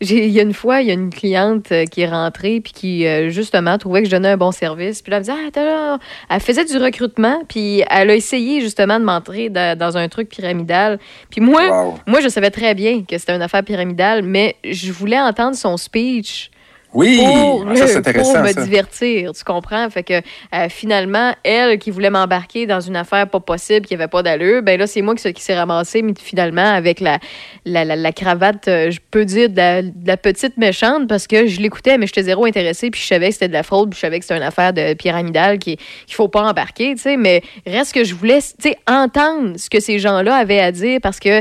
il 0.00 0.28
y 0.28 0.38
a 0.38 0.42
une 0.42 0.54
fois, 0.54 0.80
il 0.80 0.88
y 0.88 0.90
a 0.90 0.94
une 0.94 1.10
cliente 1.10 1.72
euh, 1.72 1.84
qui 1.86 2.02
est 2.02 2.08
rentrée 2.08 2.60
puis 2.60 2.72
qui, 2.72 3.30
justement, 3.30 3.78
trouvait 3.78 4.00
que 4.02 4.06
je 4.06 4.12
donnais 4.12 4.28
un 4.30 4.36
bon 4.36 4.52
service. 4.52 5.02
Puis 5.02 5.10
là, 5.10 5.16
elle 5.18 5.22
me 5.22 5.24
disait, 5.26 5.38
ah, 5.46 5.50
t'as 5.52 5.64
là- 5.64 5.98
elle 6.30 6.40
faisait 6.40 6.64
du 6.64 6.76
recrutement, 6.76 7.42
puis 7.48 7.82
elle 7.90 8.10
a 8.10 8.14
essayé, 8.14 8.60
justement, 8.60 8.98
de 9.00 9.04
m'entrer 9.04 9.48
dans, 9.48 9.76
dans 9.76 9.96
un 9.96 10.08
truc 10.08 10.28
pyramidal. 10.28 10.98
Puis 11.30 11.40
moi, 11.40 11.94
moi, 12.06 12.20
je 12.20 12.28
savais 12.28 12.50
très 12.50 12.74
bien 12.74 13.02
que 13.02 13.18
c'était 13.18 13.34
une 13.34 13.42
affaire 13.42 13.64
pyramidale, 13.64 14.22
mais 14.22 14.56
je 14.64 14.92
voulais 14.92 15.18
entendre 15.20 15.56
son 15.56 15.76
speech 15.76 16.50
Oui, 16.94 17.16
pour, 17.16 17.66
ah, 17.70 17.76
ça, 17.76 17.86
c'est 17.86 17.96
intéressant, 17.96 18.34
pour 18.34 18.42
me 18.42 18.52
ça. 18.52 18.62
divertir, 18.64 19.32
tu 19.32 19.44
comprends? 19.44 19.88
Fait 19.88 20.02
que 20.02 20.14
euh, 20.14 20.68
finalement, 20.68 21.32
elle 21.42 21.78
qui 21.78 21.90
voulait 21.90 22.10
m'embarquer 22.10 22.66
dans 22.66 22.80
une 22.80 22.96
affaire 22.96 23.26
pas 23.28 23.40
possible, 23.40 23.86
qui 23.86 23.94
avait 23.94 24.08
pas 24.08 24.22
d'allure, 24.22 24.62
ben 24.62 24.78
là, 24.78 24.86
c'est 24.86 25.00
moi 25.00 25.14
qui, 25.14 25.32
qui 25.32 25.42
s'est 25.42 25.56
ramassé, 25.58 26.02
mais 26.02 26.12
finalement, 26.20 26.74
avec 26.74 27.00
la, 27.00 27.18
la, 27.64 27.84
la, 27.86 27.96
la 27.96 28.12
cravate, 28.12 28.68
euh, 28.68 28.90
je 28.90 29.00
peux 29.10 29.24
dire, 29.24 29.48
de 29.48 29.56
la, 29.56 29.82
de 29.82 29.90
la 30.06 30.16
petite 30.18 30.58
méchante, 30.58 31.08
parce 31.08 31.26
que 31.26 31.46
je 31.46 31.60
l'écoutais, 31.60 31.96
mais 31.96 32.06
j'étais 32.06 32.24
zéro 32.24 32.44
intéressée, 32.44 32.90
puis 32.90 33.00
je 33.00 33.06
savais 33.06 33.28
que 33.28 33.34
c'était 33.34 33.48
de 33.48 33.52
la 33.54 33.62
fraude, 33.62 33.88
puis 33.90 33.96
je 33.96 34.00
savais 34.02 34.18
que 34.18 34.24
c'était 34.26 34.36
une 34.36 34.42
affaire 34.42 34.72
de 34.74 34.92
pyramidale 34.94 35.58
qui- 35.58 35.76
qu'il 36.06 36.14
faut 36.14 36.28
pas 36.28 36.42
embarquer, 36.42 36.94
tu 36.94 37.00
sais, 37.02 37.16
mais 37.16 37.42
reste 37.66 37.94
que 37.94 38.04
je 38.04 38.14
voulais, 38.14 38.40
tu 38.42 38.48
sais, 38.68 38.76
entendre 38.86 39.54
ce 39.56 39.70
que 39.70 39.80
ces 39.80 39.98
gens-là 39.98 40.34
avaient 40.36 40.60
à 40.60 40.70
dire, 40.72 40.98
parce 41.02 41.20
que 41.20 41.40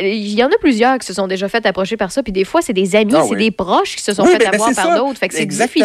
il 0.00 0.32
y 0.34 0.42
en 0.42 0.46
a 0.48 0.56
plusieurs 0.60 0.98
qui 0.98 1.06
se 1.06 1.12
sont 1.12 1.26
déjà 1.26 1.48
fait 1.48 1.66
approcher 1.66 1.96
par 1.98 2.10
ça, 2.10 2.22
puis 2.22 2.32
des 2.32 2.44
fois, 2.44 2.62
c'est 2.62 2.72
des 2.72 2.96
amis, 2.96 3.12
Ah 3.14 3.22
c'est 3.24 3.34
oui. 3.34 3.44
des 3.44 3.50
proches 3.50 3.96
qui 3.96 4.02
se 4.02 4.14
sont 4.14 4.22
Oui, 4.24 4.30
fait 4.32 4.46
avoir 4.46 4.68
par 4.82 4.96
d'autres. 4.96 5.18
Fait 5.18 5.28
que 5.28 5.34
c'est 5.34 5.46
difficile. 5.46 5.84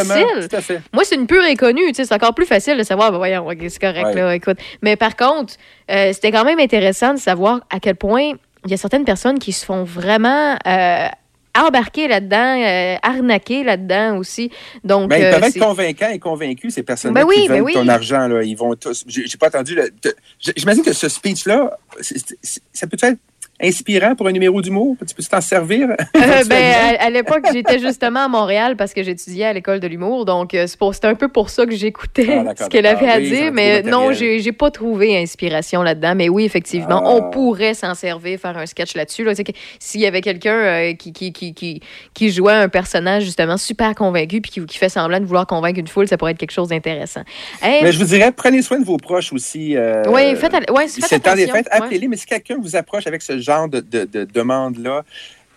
tout 0.50 0.56
à 0.56 0.62
fait. 0.62 0.82
Moi, 0.94 1.04
c'est 1.06 1.16
une 1.16 1.28
pure 1.28 1.44
inconnue. 1.44 1.92
C'est 1.94 2.12
encore 2.12 2.34
plus 2.34 2.46
facile 2.46 2.78
de 2.78 2.84
savoir, 2.84 3.12
ben, 3.12 3.18
voyons, 3.18 3.48
ok, 3.48 3.58
c'est 3.68 3.80
correct, 3.82 4.06
Ouais. 4.06 4.16
là, 4.16 4.36
écoute. 4.36 4.58
Mais 4.82 4.96
par 4.96 5.16
contre, 5.16 5.56
euh, 5.92 6.12
c'était 6.14 6.32
quand 6.32 6.44
même 6.46 6.60
intéressant 6.60 7.14
de 7.14 7.20
savoir 7.20 7.62
à 7.70 7.80
quel 7.80 7.96
point 7.96 8.32
il 8.66 8.72
y 8.72 8.74
a 8.74 8.78
certaines 8.78 9.06
personnes 9.06 9.40
qui 9.40 9.52
se 9.52 9.66
font 9.66 9.84
vraiment 9.84 10.56
euh, 10.66 11.08
embarquer 11.56 12.08
là-dedans, 12.08 12.62
euh, 12.62 12.96
arnaquer 13.04 13.64
là-dedans 13.64 14.18
aussi. 14.18 14.50
Donc, 14.84 15.10
Ben, 15.10 15.18
ils 15.18 15.26
euh, 15.26 15.32
peuvent 15.34 15.44
être 15.44 15.60
convaincants 15.60 16.10
et 16.10 16.18
convaincus, 16.20 16.74
ces 16.74 16.82
personnes-là 16.84 17.22
Ben 17.22 17.28
oui, 17.28 17.36
qui 17.44 17.48
ben 17.50 17.54
veulent 17.56 17.64
oui. 17.66 17.74
ton 17.74 17.88
argent. 17.88 18.28
Là. 18.28 18.42
Ils 18.44 18.56
vont. 18.56 18.74
J'ai 19.06 19.38
pas 19.38 19.48
entendu. 19.48 19.76
le- 19.76 19.92
J'imagine 20.56 20.82
que 20.84 20.94
ce 20.94 21.10
speech-là, 21.10 21.78
ça 22.74 22.88
peut 22.88 22.98
être 23.02 23.18
inspirant 23.64 24.16
pour 24.16 24.28
un 24.28 24.32
numéro 24.32 24.62
d'humour? 24.62 24.96
Tu 25.08 25.16
peux 25.16 25.24
t'en 25.24 25.42
servir? 25.42 25.90
Euh, 25.90 25.96
ben, 26.48 26.74
à, 27.00 27.06
à 27.06 27.10
l'époque, 27.10 27.46
j'étais 27.54 27.80
justement 27.88 28.26
à 28.26 28.28
Montréal 28.28 28.76
parce 28.76 28.94
que 28.94 29.04
j'étudiais 29.04 29.46
à 29.46 29.54
l'école 29.54 29.80
de 29.80 29.88
l'humour. 29.88 30.26
Donc, 30.26 30.54
euh, 30.54 30.68
c'était 30.68 31.08
un 31.08 31.16
peu 31.16 31.28
pour 31.28 31.50
ça 31.50 31.66
que 31.66 31.76
j'écoutais 31.76 32.28
Ah, 32.48 32.54
ce 32.58 32.68
qu'elle 32.70 32.86
avait 32.86 33.10
à 33.10 33.18
Oui, 33.18 33.30
dire. 33.30 33.52
Mais 33.54 33.82
non, 33.84 34.12
j'ai 34.12 34.52
pas 34.52 34.72
trouvé 34.72 35.18
inspiration 35.18 35.82
là-dedans. 35.82 36.14
Mais 36.16 36.30
oui, 36.30 36.46
effectivement, 36.46 37.02
Ah. 37.06 37.10
on 37.10 37.30
pourrait 37.32 37.74
s'en 37.74 37.94
servir, 37.96 38.40
faire 38.40 38.58
un 38.58 38.66
sketch 38.66 38.96
là-dessus. 38.96 39.24
Là. 39.24 39.34
S'il 39.80 40.02
y 40.02 40.06
avait 40.06 40.22
quelqu'un 40.22 40.54
euh, 40.56 40.94
qui, 40.94 41.14
qui, 41.14 41.32
qui, 41.32 41.54
qui, 41.54 41.82
qui 42.14 42.32
jouait 42.32 42.54
un 42.54 42.70
personnage 42.70 43.24
justement 43.24 43.58
super 43.58 43.96
convaincu 43.96 44.42
puis 44.42 44.52
qui, 44.52 44.78
fait 44.78 44.90
semblant 44.90 45.20
de 45.20 45.26
vouloir 45.26 45.48
convaincre 45.48 45.80
une 45.80 45.88
foule, 45.88 46.08
ça 46.08 46.18
pourrait 46.18 46.32
être 46.32 46.38
quelque 46.38 46.52
chose 46.52 46.70
d'intéressant. 46.70 47.22
Hey, 47.62 47.84
Mais 47.84 47.92
je 47.92 48.00
vous 48.00 48.06
dirais, 48.06 48.32
prenez 48.36 48.62
soin 48.62 48.80
de 48.80 48.86
vos 48.86 48.98
proches 48.98 49.32
aussi. 49.34 49.76
euh, 49.78 50.04
Oui, 50.08 50.36
faites, 50.36 50.54
al- 50.54 50.66
ouais, 50.72 50.88
faites 50.88 51.06
c'est 51.06 51.20
temps 51.20 51.36
des 51.36 51.48
fêtes. 51.48 51.68
Ouais. 51.68 51.72
Appelez-les, 51.84 52.08
mais 52.08 52.18
si 52.18 52.26
quelqu'un 52.26 52.56
vous 52.62 52.76
approche 52.76 53.08
avec 53.08 53.22
ce 53.22 53.38
genre 53.40 53.53
de, 53.70 53.80
de, 53.80 54.06
de 54.06 54.24
demande-là, 54.26 55.04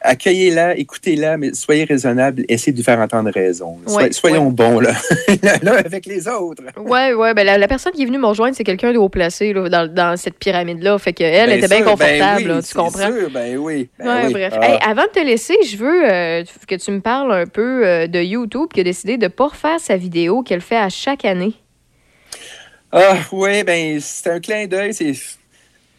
accueillez-la, 0.03 0.77
écoutez-la, 0.77 1.37
mais 1.37 1.53
soyez 1.53 1.85
raisonnable, 1.85 2.45
essayez 2.49 2.71
de 2.71 2.77
lui 2.77 2.85
faire 2.85 3.01
entendre 3.01 3.31
raison. 3.33 3.79
Ouais, 3.89 4.13
soyons 4.13 4.51
bons, 4.51 4.79
là, 4.79 4.93
l'un 5.63 5.73
avec 5.77 6.07
les 6.07 6.29
autres. 6.29 6.63
Ouais, 6.77 7.13
ouais, 7.13 7.35
ben 7.35 7.45
la, 7.45 7.59
la 7.59 7.67
personne 7.67 7.93
qui 7.93 8.03
est 8.03 8.07
venue 8.07 8.19
me 8.19 8.27
rejoindre, 8.27 8.55
c'est 8.55 8.63
quelqu'un 8.63 8.93
de 8.93 8.99
haut 8.99 9.09
placé 9.09 9.53
là, 9.53 9.69
dans, 9.69 9.93
dans 9.93 10.17
cette 10.17 10.39
pyramide-là. 10.39 10.97
Fait 10.99 11.13
qu'elle 11.13 11.49
Ben 11.51 11.59
était 11.59 11.67
bien 11.67 11.79
sûr, 11.79 11.87
confortable, 11.87 12.21
ben 12.21 12.37
oui, 12.37 12.45
là, 12.45 12.63
tu 12.63 12.75
comprends? 12.75 13.07
sûr, 13.09 13.31
ben 13.31 13.57
oui. 13.57 13.89
ben 13.99 14.07
Ouais, 14.07 14.27
oui. 14.27 14.33
bref. 14.33 14.55
Ah. 14.61 14.69
Hey, 14.69 14.79
avant 14.87 15.05
de 15.05 15.09
te 15.21 15.25
laisser, 15.25 15.57
je 15.69 15.77
veux 15.77 16.05
euh, 16.11 16.45
que 16.69 16.75
tu 16.77 16.91
me 16.93 17.01
parles 17.01 17.33
un 17.33 17.47
peu 17.47 17.85
euh, 17.87 18.07
de 18.07 18.21
YouTube 18.21 18.69
qui 18.73 18.81
a 18.81 18.85
décidé 18.85 19.17
de 19.17 19.25
ne 19.25 19.29
pas 19.29 19.49
refaire 19.49 19.81
sa 19.81 19.97
vidéo 19.97 20.43
qu'elle 20.43 20.61
fait 20.61 20.77
à 20.77 20.89
chaque 20.91 21.25
année. 21.25 21.55
Ah, 22.93 23.17
oui, 23.33 23.65
ben, 23.65 23.99
c'est 24.01 24.31
un 24.31 24.39
clin 24.41 24.67
d'œil, 24.67 24.95
c'est. 24.95 25.13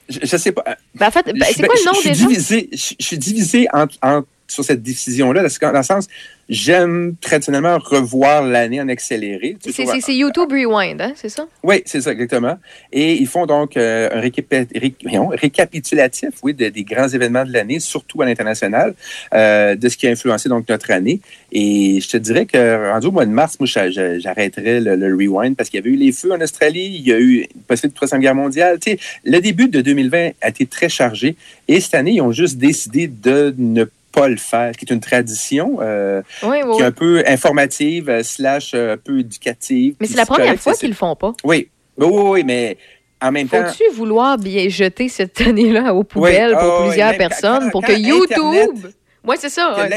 Je, 0.10 0.20
je 0.24 0.38
sais 0.38 0.52
pas. 0.52 0.64
Ben, 0.96 1.08
en 1.08 1.12
fait, 1.12 1.26
ben, 1.26 1.36
Je- 1.40 1.54
c'est 1.56 1.66
quoi 1.66 1.76
le 1.76 1.82
je- 1.82 1.86
nom 1.86 1.94
je 1.94 2.00
suis 2.00 2.10
déjà? 2.10 2.26
divisé, 2.28 2.70
je, 2.72 2.94
je 3.00 3.06
suis 3.06 3.18
divisé 3.18 3.68
en- 3.74 3.88
en- 4.02 4.24
sur 4.48 4.64
cette 4.64 4.82
décision-là, 4.82 5.44
dans 5.62 5.72
le 5.72 5.84
sens, 5.84 6.08
j'aime 6.50 7.16
traditionnellement 7.20 7.78
revoir 7.78 8.42
l'année 8.42 8.80
en 8.80 8.88
accéléré. 8.88 9.58
C'est 9.60 9.84
vois. 9.84 10.14
YouTube 10.14 10.50
Rewind, 10.52 11.02
hein, 11.02 11.12
c'est 11.16 11.28
ça? 11.28 11.46
Oui, 11.64 11.82
c'est 11.86 12.00
ça, 12.00 12.14
exactement. 12.14 12.58
Et 12.94 13.14
ils 13.16 13.28
font 13.28 13.46
donc 13.46 13.76
euh, 13.76 14.08
un 14.14 14.22
récap- 14.22 14.68
ré- 14.74 14.94
récapitulatif 15.36 16.30
oui, 16.44 16.54
de- 16.54 16.70
des 16.70 16.84
grands 16.84 17.08
événements 17.10 17.44
de 17.46 17.52
l'année, 17.52 17.80
surtout 17.80 18.22
à 18.22 18.26
l'international, 18.26 18.94
euh, 19.34 19.76
de 19.76 19.90
ce 19.90 19.98
qui 19.98 20.08
a 20.08 20.12
influencé 20.12 20.48
donc 20.50 20.70
notre 20.70 20.92
année. 20.92 21.20
Et 21.52 22.00
je 22.02 22.08
te 22.10 22.18
dirais 22.18 22.46
que 22.46 22.92
rendu 22.92 23.08
au 23.08 23.12
mois 23.12 23.26
de 23.26 23.32
mars, 23.32 23.58
moi, 23.60 23.68
j'a- 23.68 23.90
j'a- 23.92 24.20
j'arrêterais 24.20 24.80
le, 24.80 24.96
le 24.96 25.14
rewind 25.16 25.56
parce 25.56 25.70
qu'il 25.70 25.80
y 25.80 25.84
avait 25.84 25.90
eu 25.92 25.98
les 25.98 26.12
feux 26.12 26.32
en 26.32 26.40
Australie, 26.42 26.86
il 26.96 27.08
y 27.08 27.12
a 27.14 27.20
eu 27.20 27.40
une 27.56 27.62
possibilité 27.68 27.88
de 27.90 27.94
Troisième 27.96 28.22
Guerre 28.22 28.36
mondiale. 28.36 28.80
Tu 28.80 28.92
sais, 28.92 29.00
le 29.26 29.40
début 29.40 29.68
de 29.68 29.82
2020 29.82 30.32
a 30.42 30.50
été 30.50 30.66
très 30.66 30.90
chargé. 30.90 31.36
Et 31.68 31.82
cette 31.82 31.96
année, 31.96 32.14
ils 32.14 32.22
ont 32.22 32.32
juste 32.32 32.58
décidé 32.58 33.08
de 33.08 33.54
ne 33.58 33.84
pas 33.84 33.92
le 34.16 34.38
faire, 34.38 34.72
qui 34.72 34.86
est 34.86 34.94
une 34.94 35.00
tradition 35.00 35.78
euh, 35.82 36.22
Oui, 36.44 36.58
oui, 36.66 36.76
qui 36.78 36.82
est 36.82 36.86
un 36.86 36.92
peu 36.92 37.24
informative, 37.28 38.10
euh, 38.10 38.24
slash 38.24 38.72
euh, 38.74 38.94
un 38.94 38.98
peu 38.98 39.20
éducative. 39.20 39.96
Mais 40.00 40.08
c'est 40.08 40.18
la 40.18 40.26
première 40.26 40.60
fois 40.60 40.74
qu'ils 40.74 40.90
le 40.90 40.96
font 40.96 41.16
pas. 41.16 41.34
oui, 41.44 41.70
oui, 41.98 42.08
oui, 42.10 42.22
oui, 42.32 42.44
mais 42.44 42.78
en 43.22 43.32
même 43.32 43.48
temps. 43.48 43.64
Faut-tu 43.66 43.84
vouloir 43.96 44.38
bien 44.38 44.70
jeter 44.70 45.10
cette 45.10 45.40
année-là 45.48 45.94
aux 45.94 46.04
poubelles 46.04 46.50
Oui, 46.56 46.60
pour 46.60 46.74
ah, 46.82 46.86
plusieurs 46.88 47.12
quand- 47.12 47.18
personnes 47.18 47.64
quand- 47.66 47.70
pour 47.72 47.84
que 47.84 47.92
YouTube. 47.94 48.38
Internet- 48.38 48.96
Oui, 49.26 49.36
c'est 49.40 49.50
ça. 49.50 49.76
que 49.76 49.94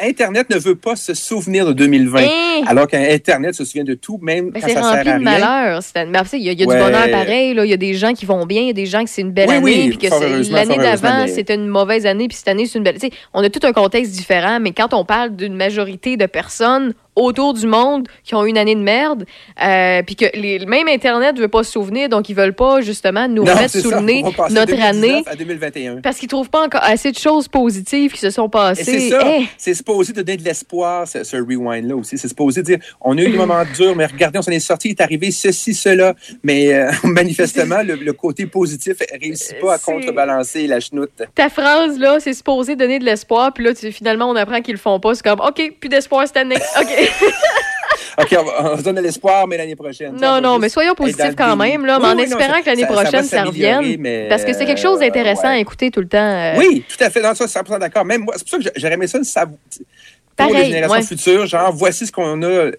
Internet 0.00 0.48
ne 0.50 0.58
veut 0.58 0.76
pas 0.76 0.94
se 0.96 1.12
souvenir 1.14 1.66
de 1.66 1.72
2020, 1.72 2.20
Hein? 2.22 2.62
alors 2.66 2.86
qu'Internet 2.86 3.54
se 3.54 3.64
souvient 3.64 3.84
de 3.84 3.94
tout, 3.94 4.18
même 4.22 4.50
Ben, 4.50 4.60
quand 4.60 4.68
c'est 4.68 4.74
ça 4.74 4.80
rempli 4.82 5.04
sert 5.04 5.14
à 5.14 5.18
de 5.18 5.24
rien. 5.24 5.38
malheur. 5.40 5.80
Mais 6.08 6.18
après, 6.18 6.38
il 6.38 6.44
y 6.44 6.48
a, 6.48 6.52
il 6.52 6.60
y 6.60 6.64
a 6.64 6.66
Ouais. 6.66 6.76
du 6.76 6.82
bonheur 6.82 7.10
pareil. 7.10 7.50
Il 7.56 7.64
y 7.68 7.72
a 7.72 7.76
des 7.76 7.94
gens 7.94 8.12
qui 8.12 8.26
vont 8.26 8.46
bien, 8.46 8.60
il 8.62 8.66
y 8.68 8.70
a 8.70 8.74
des 8.74 8.86
gens 8.86 9.02
que 9.02 9.10
c'est 9.10 9.22
une 9.22 9.32
belle 9.32 9.48
Oui, 9.48 9.54
année, 9.56 9.64
oui, 9.64 9.88
puis 9.96 10.08
que 10.08 10.52
l'année 10.52 10.76
d'avant, 10.76 11.24
mais- 11.24 11.28
c'était 11.28 11.54
une 11.56 11.66
mauvaise 11.68 12.06
année, 12.06 12.28
puis 12.28 12.36
cette 12.36 12.48
année, 12.48 12.66
c'est 12.66 12.78
une 12.78 12.84
belle. 12.84 12.94
Tu 12.98 13.08
sais, 13.08 13.12
on 13.34 13.42
a 13.42 13.50
tout 13.50 13.66
un 13.66 13.72
contexte 13.72 14.12
différent, 14.12 14.58
mais 14.60 14.70
quand 14.72 14.94
on 14.94 15.04
parle 15.04 15.34
d'une 15.34 15.54
majorité 15.56 16.16
de 16.16 16.26
personnes 16.26 16.94
autour 17.16 17.54
du 17.54 17.66
monde 17.66 18.06
qui 18.24 18.34
ont 18.34 18.44
une 18.44 18.58
année 18.58 18.74
de 18.74 18.80
merde, 18.80 19.24
euh, 19.62 20.02
puis 20.02 20.16
que 20.16 20.26
les, 20.34 20.64
même 20.66 20.86
Internet 20.88 21.34
ne 21.36 21.40
veut 21.40 21.48
pas 21.48 21.64
se 21.64 21.72
souvenir, 21.72 22.08
donc 22.08 22.28
ils 22.28 22.34
veulent 22.36 22.54
pas 22.54 22.80
justement 22.82 23.26
nous 23.26 23.42
Non, 23.44 23.52
remettre 23.54 23.72
sous 23.78 23.90
ça, 23.90 24.00
le 24.00 24.04
nez 24.06 24.22
notre 24.22 24.66
2019 24.66 24.80
année 24.82 25.22
à 25.26 25.34
2021. 25.34 26.00
parce 26.02 26.18
qu'ils 26.18 26.28
trouvent 26.28 26.50
pas 26.50 26.62
encore 26.64 26.82
assez 26.84 27.10
de 27.10 27.18
choses 27.18 27.48
positives 27.48 28.12
qui 28.12 28.20
se 28.20 28.30
sont 28.30 28.48
passées. 28.48 28.84
c'est 28.84 29.08
ça, 29.10 29.20
Eh, 29.26 29.46
c'est 29.56 29.74
supposé 29.74 30.12
donner 30.12 30.36
de 30.36 30.44
l'espoir, 30.44 31.08
ce, 31.08 31.24
ce 31.24 31.36
rewind-là 31.36 31.96
aussi. 31.96 32.18
C'est 32.18 32.28
supposé 32.28 32.62
dire, 32.62 32.78
on 33.00 33.16
a 33.18 33.22
eu 33.22 33.30
des 33.30 33.36
moments 33.38 33.62
durs, 33.76 33.96
mais 33.96 34.06
regardez, 34.06 34.38
on 34.38 34.42
s'en 34.42 34.52
est 34.52 34.60
sorti, 34.60 34.88
il 34.88 34.90
est 34.92 35.00
arrivé 35.00 35.30
ceci, 35.30 35.74
cela. 35.74 36.14
Mais 36.42 36.72
euh, 36.74 36.90
manifestement, 37.04 37.82
le, 37.82 37.94
le 37.94 38.12
côté 38.12 38.46
positif 38.46 38.96
ne 39.00 39.18
réussit 39.18 39.58
pas 39.60 39.74
à 39.74 39.78
C'est- 39.78 39.90
contrebalancer 39.90 40.66
la 40.66 40.80
chenoute. 40.80 41.10
ta 41.34 41.48
phrase, 41.48 41.98
là, 41.98 42.18
c'est 42.20 42.34
supposé 42.34 42.76
donner 42.76 42.98
de 42.98 43.04
l'espoir, 43.04 43.52
puis 43.54 43.64
là, 43.64 43.74
tu- 43.74 43.90
finalement, 43.92 44.28
on 44.30 44.36
apprend 44.36 44.60
qu'ils 44.60 44.74
le 44.74 44.80
font 44.80 45.00
pas. 45.00 45.14
C'est 45.14 45.22
comme, 45.24 45.40
OK, 45.40 45.72
plus 45.80 45.88
d'espoir 45.88 46.26
cette 46.26 46.36
année. 46.36 46.56
OK. 46.80 47.05
OK, 48.18 48.34
on, 48.60 48.78
se 48.78 48.82
donne 48.82 48.96
de 48.96 49.00
l'espoir, 49.02 49.46
mais 49.46 49.58
l'année 49.58 49.76
prochaine. 49.76 50.14
non, 50.16 50.40
non, 50.40 50.58
mais 50.58 50.70
soyons 50.70 50.94
positifs 50.94 51.34
quand 51.36 51.54
même, 51.54 51.84
là, 51.84 51.98
mais 52.00 52.06
en 52.08 52.16
oui, 52.16 52.22
espérant 52.22 52.60
que 52.62 52.66
l'année 52.66 52.82
ça 52.82 52.86
prochaine, 52.88 53.24
ça, 53.24 53.44
revienne. 53.44 53.96
mais, 53.98 54.26
Parce 54.28 54.42
que 54.44 54.54
c'est 54.54 54.64
quelque 54.64 54.80
chose 54.80 54.96
euh, 54.98 55.00
d'intéressant 55.04 55.48
ouais. 55.48 55.56
à 55.56 55.58
écouter 55.58 55.90
tout 55.90 56.00
le 56.00 56.08
temps. 56.08 56.16
euh, 56.18 56.54
Oui, 56.56 56.82
tout 56.88 57.02
à 57.04 57.10
fait. 57.10 57.20
Dans 57.20 57.34
ça, 57.34 57.44
100% 57.44 57.78
d'accord. 57.78 58.06
Même 58.06 58.22
moi, 58.22 58.34
c'est 58.36 58.44
pour 58.44 58.50
ça 58.52 58.56
que 58.58 58.64
j'a- 58.64 58.70
j'aurais 58.76 58.94
aimé 58.94 59.06
ça 59.06 59.22
savoir. 59.22 59.58
Pour 59.68 60.48
Pareil, 60.48 60.56
les 60.56 60.64
générations 60.72 60.96
ouais. 60.96 61.02
futures, 61.02 61.46
genre, 61.46 61.72
voici 61.74 62.06
ce 62.06 62.12
qu'on 62.12 62.42
a 62.42 62.70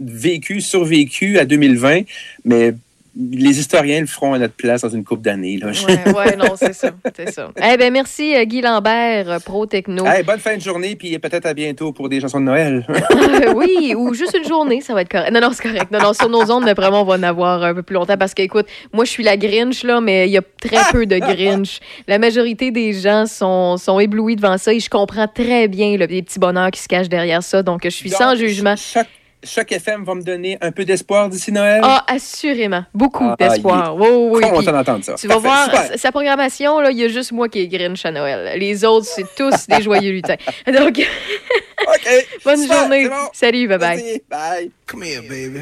vécu, 0.00 0.60
survécu 0.62 1.38
à 1.38 1.44
2020, 1.44 2.02
mais 2.44 2.74
les 3.18 3.58
historiens 3.58 4.00
le 4.00 4.06
feront 4.06 4.34
à 4.34 4.38
notre 4.38 4.54
place 4.54 4.82
dans 4.82 4.90
une 4.90 5.04
coupe 5.04 5.22
d'années. 5.22 5.58
là. 5.58 5.68
Ouais, 5.68 6.36
non, 6.36 6.54
c'est 6.56 6.74
ça. 6.74 6.90
C'est 7.14 7.30
ça. 7.30 7.50
Eh 7.68 7.76
ben 7.76 7.92
merci, 7.92 8.36
euh, 8.36 8.44
Guy 8.44 8.60
Lambert, 8.60 9.30
euh, 9.30 9.38
Pro 9.38 9.66
Techno. 9.66 10.04
Hey, 10.06 10.22
bonne 10.22 10.38
fin 10.38 10.56
de 10.56 10.60
journée, 10.60 10.94
puis 10.94 11.18
peut-être 11.18 11.46
à 11.46 11.54
bientôt 11.54 11.92
pour 11.92 12.08
des 12.08 12.20
chansons 12.20 12.40
de 12.40 12.44
Noël. 12.44 12.86
Euh, 12.88 13.52
oui, 13.56 13.94
ou 13.96 14.14
juste 14.14 14.36
une 14.36 14.46
journée, 14.46 14.80
ça 14.80 14.94
va 14.94 15.02
être 15.02 15.08
correct. 15.08 15.32
Non, 15.32 15.40
non, 15.40 15.50
c'est 15.52 15.62
correct. 15.62 15.90
Non, 15.90 15.98
non, 16.00 16.12
sur 16.12 16.28
nos 16.28 16.50
ondes, 16.50 16.68
vraiment, 16.76 17.02
on 17.02 17.04
va 17.04 17.14
en 17.14 17.22
avoir 17.22 17.62
un 17.62 17.74
peu 17.74 17.82
plus 17.82 17.94
longtemps 17.94 18.16
parce 18.16 18.34
que, 18.34 18.42
écoute, 18.42 18.66
moi, 18.92 19.04
je 19.04 19.10
suis 19.10 19.22
la 19.22 19.36
Grinch, 19.36 19.82
là, 19.82 20.00
mais 20.00 20.28
il 20.28 20.32
y 20.32 20.38
a 20.38 20.42
très 20.60 20.92
peu 20.92 21.06
de 21.06 21.18
Grinch. 21.18 21.80
La 22.06 22.18
majorité 22.18 22.70
des 22.70 22.92
gens 22.92 23.26
sont, 23.26 23.76
sont 23.78 23.98
éblouis 23.98 24.36
devant 24.36 24.58
ça 24.58 24.72
et 24.72 24.80
je 24.80 24.90
comprends 24.90 25.28
très 25.28 25.68
bien 25.68 25.96
là, 25.96 26.06
les 26.06 26.22
petits 26.22 26.38
bonheurs 26.38 26.70
qui 26.70 26.80
se 26.80 26.88
cachent 26.88 27.08
derrière 27.08 27.42
ça. 27.42 27.62
Donc, 27.62 27.80
je 27.84 27.88
suis 27.88 28.10
Donc, 28.10 28.18
sans 28.18 28.36
jugement. 28.36 28.76
Chaque, 28.76 29.08
chaque 29.46 29.72
FM 29.72 30.04
va 30.04 30.14
me 30.14 30.22
donner 30.22 30.58
un 30.60 30.70
peu 30.72 30.84
d'espoir 30.84 31.28
d'ici 31.28 31.52
Noël. 31.52 31.80
Ah, 31.82 32.04
assurément. 32.08 32.84
Beaucoup 32.92 33.24
Ah, 33.30 33.36
d'espoir. 33.38 33.92
est 33.92 33.98
Oui, 33.98 34.08
oui, 34.42 34.44
oui. 34.58 34.64
d'entendre 34.66 35.04
ça. 35.04 35.14
Tu 35.14 35.26
vas 35.28 35.34
Parfait, 35.40 35.48
voir, 35.48 35.64
super. 35.84 35.98
sa- 35.98 36.12
programmation, 36.12 36.80
là, 36.80 36.90
il 36.90 36.98
y 36.98 37.04
a 37.04 37.08
juste 37.08 37.32
moi 37.32 37.48
qui 37.48 37.60
est 37.60 37.66
Grinch 37.68 38.04
à 38.04 38.10
Noël. 38.10 38.58
Les 38.58 38.84
autres, 38.84 39.06
c'est 39.06 39.26
tous 39.36 39.66
des 39.68 39.82
joyeux 39.82 40.12
lutins. 40.12 40.36
Donc, 40.66 41.00
bonne 42.44 42.62
Super, 42.62 42.78
journée. 42.80 43.08
bon. 43.08 43.14
Salut, 43.32 43.68
bye-bye. 43.68 44.20
Bye. 44.30 44.70
Come 44.86 45.02
here, 45.04 45.22
baby. 45.22 45.60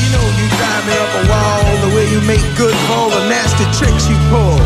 You 0.00 0.08
know 0.12 0.24
you 0.38 0.46
drive 0.56 0.84
me 0.86 0.94
up 0.94 1.12
a 1.20 1.28
wall 1.28 1.88
the 1.88 1.94
way 1.96 2.06
you 2.12 2.20
make 2.26 2.42
good 2.56 2.74
for 2.86 2.92
all 2.94 3.10
the 3.10 3.28
nasty 3.28 3.64
tricks 3.78 4.08
you 4.08 4.16
pull. 4.30 4.58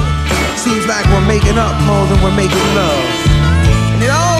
Seems 0.56 0.86
like 0.86 1.04
we're 1.06 1.26
making 1.26 1.56
up 1.58 1.74
more 1.86 2.04
than 2.06 2.20
we're 2.22 2.36
making 2.36 2.66
love. 2.74 3.04
And 3.94 4.02
it 4.02 4.10
always 4.10 4.39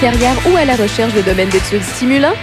Carrière 0.00 0.36
ou 0.50 0.56
à 0.56 0.64
la 0.64 0.74
recherche 0.74 1.12
de 1.12 1.20
domaines 1.20 1.50
d'études 1.50 1.82
stimulants? 1.82 2.34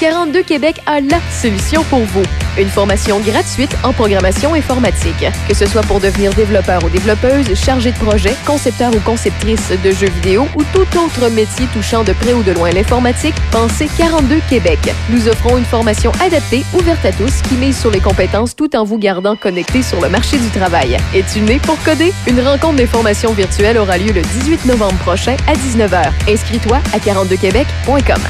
42 0.00 0.42
Québec 0.44 0.80
a 0.86 1.00
la 1.00 1.18
solution 1.32 1.82
pour 1.84 2.00
vous. 2.00 2.22
Une 2.56 2.68
formation 2.68 3.18
gratuite 3.18 3.74
en 3.82 3.92
programmation 3.92 4.54
informatique. 4.54 5.24
Que 5.48 5.54
ce 5.54 5.66
soit 5.66 5.82
pour 5.82 5.98
devenir 5.98 6.32
développeur 6.34 6.84
ou 6.84 6.88
développeuse, 6.88 7.52
chargé 7.54 7.90
de 7.90 7.98
projet, 7.98 8.34
concepteur 8.46 8.94
ou 8.94 9.00
conceptrice 9.00 9.70
de 9.70 9.90
jeux 9.90 10.08
vidéo 10.08 10.46
ou 10.54 10.62
tout 10.72 10.86
autre 10.98 11.28
métier 11.30 11.66
touchant 11.72 12.04
de 12.04 12.12
près 12.12 12.32
ou 12.32 12.44
de 12.44 12.52
loin 12.52 12.70
l'informatique, 12.70 13.34
pensez 13.50 13.88
42 13.98 14.40
Québec. 14.48 14.78
Nous 15.10 15.26
offrons 15.26 15.58
une 15.58 15.64
formation 15.64 16.12
adaptée, 16.20 16.64
ouverte 16.74 17.04
à 17.04 17.10
tous, 17.10 17.42
qui 17.48 17.54
mise 17.54 17.78
sur 17.78 17.90
les 17.90 18.00
compétences 18.00 18.54
tout 18.54 18.76
en 18.76 18.84
vous 18.84 18.98
gardant 18.98 19.34
connecté 19.34 19.82
sur 19.82 20.00
le 20.00 20.08
marché 20.08 20.38
du 20.38 20.48
travail. 20.50 20.96
Es-tu 21.12 21.40
né 21.40 21.58
pour 21.58 21.82
coder? 21.82 22.12
Une 22.28 22.40
rencontre 22.40 22.76
d'information 22.76 23.32
virtuelle 23.32 23.78
aura 23.78 23.98
lieu 23.98 24.12
le 24.12 24.22
18 24.22 24.66
novembre 24.66 24.98
prochain 24.98 25.36
à 25.48 25.54
19h. 25.54 26.12
Inscris-toi 26.28 26.78
à 26.92 26.98
42québec.com. 26.98 28.20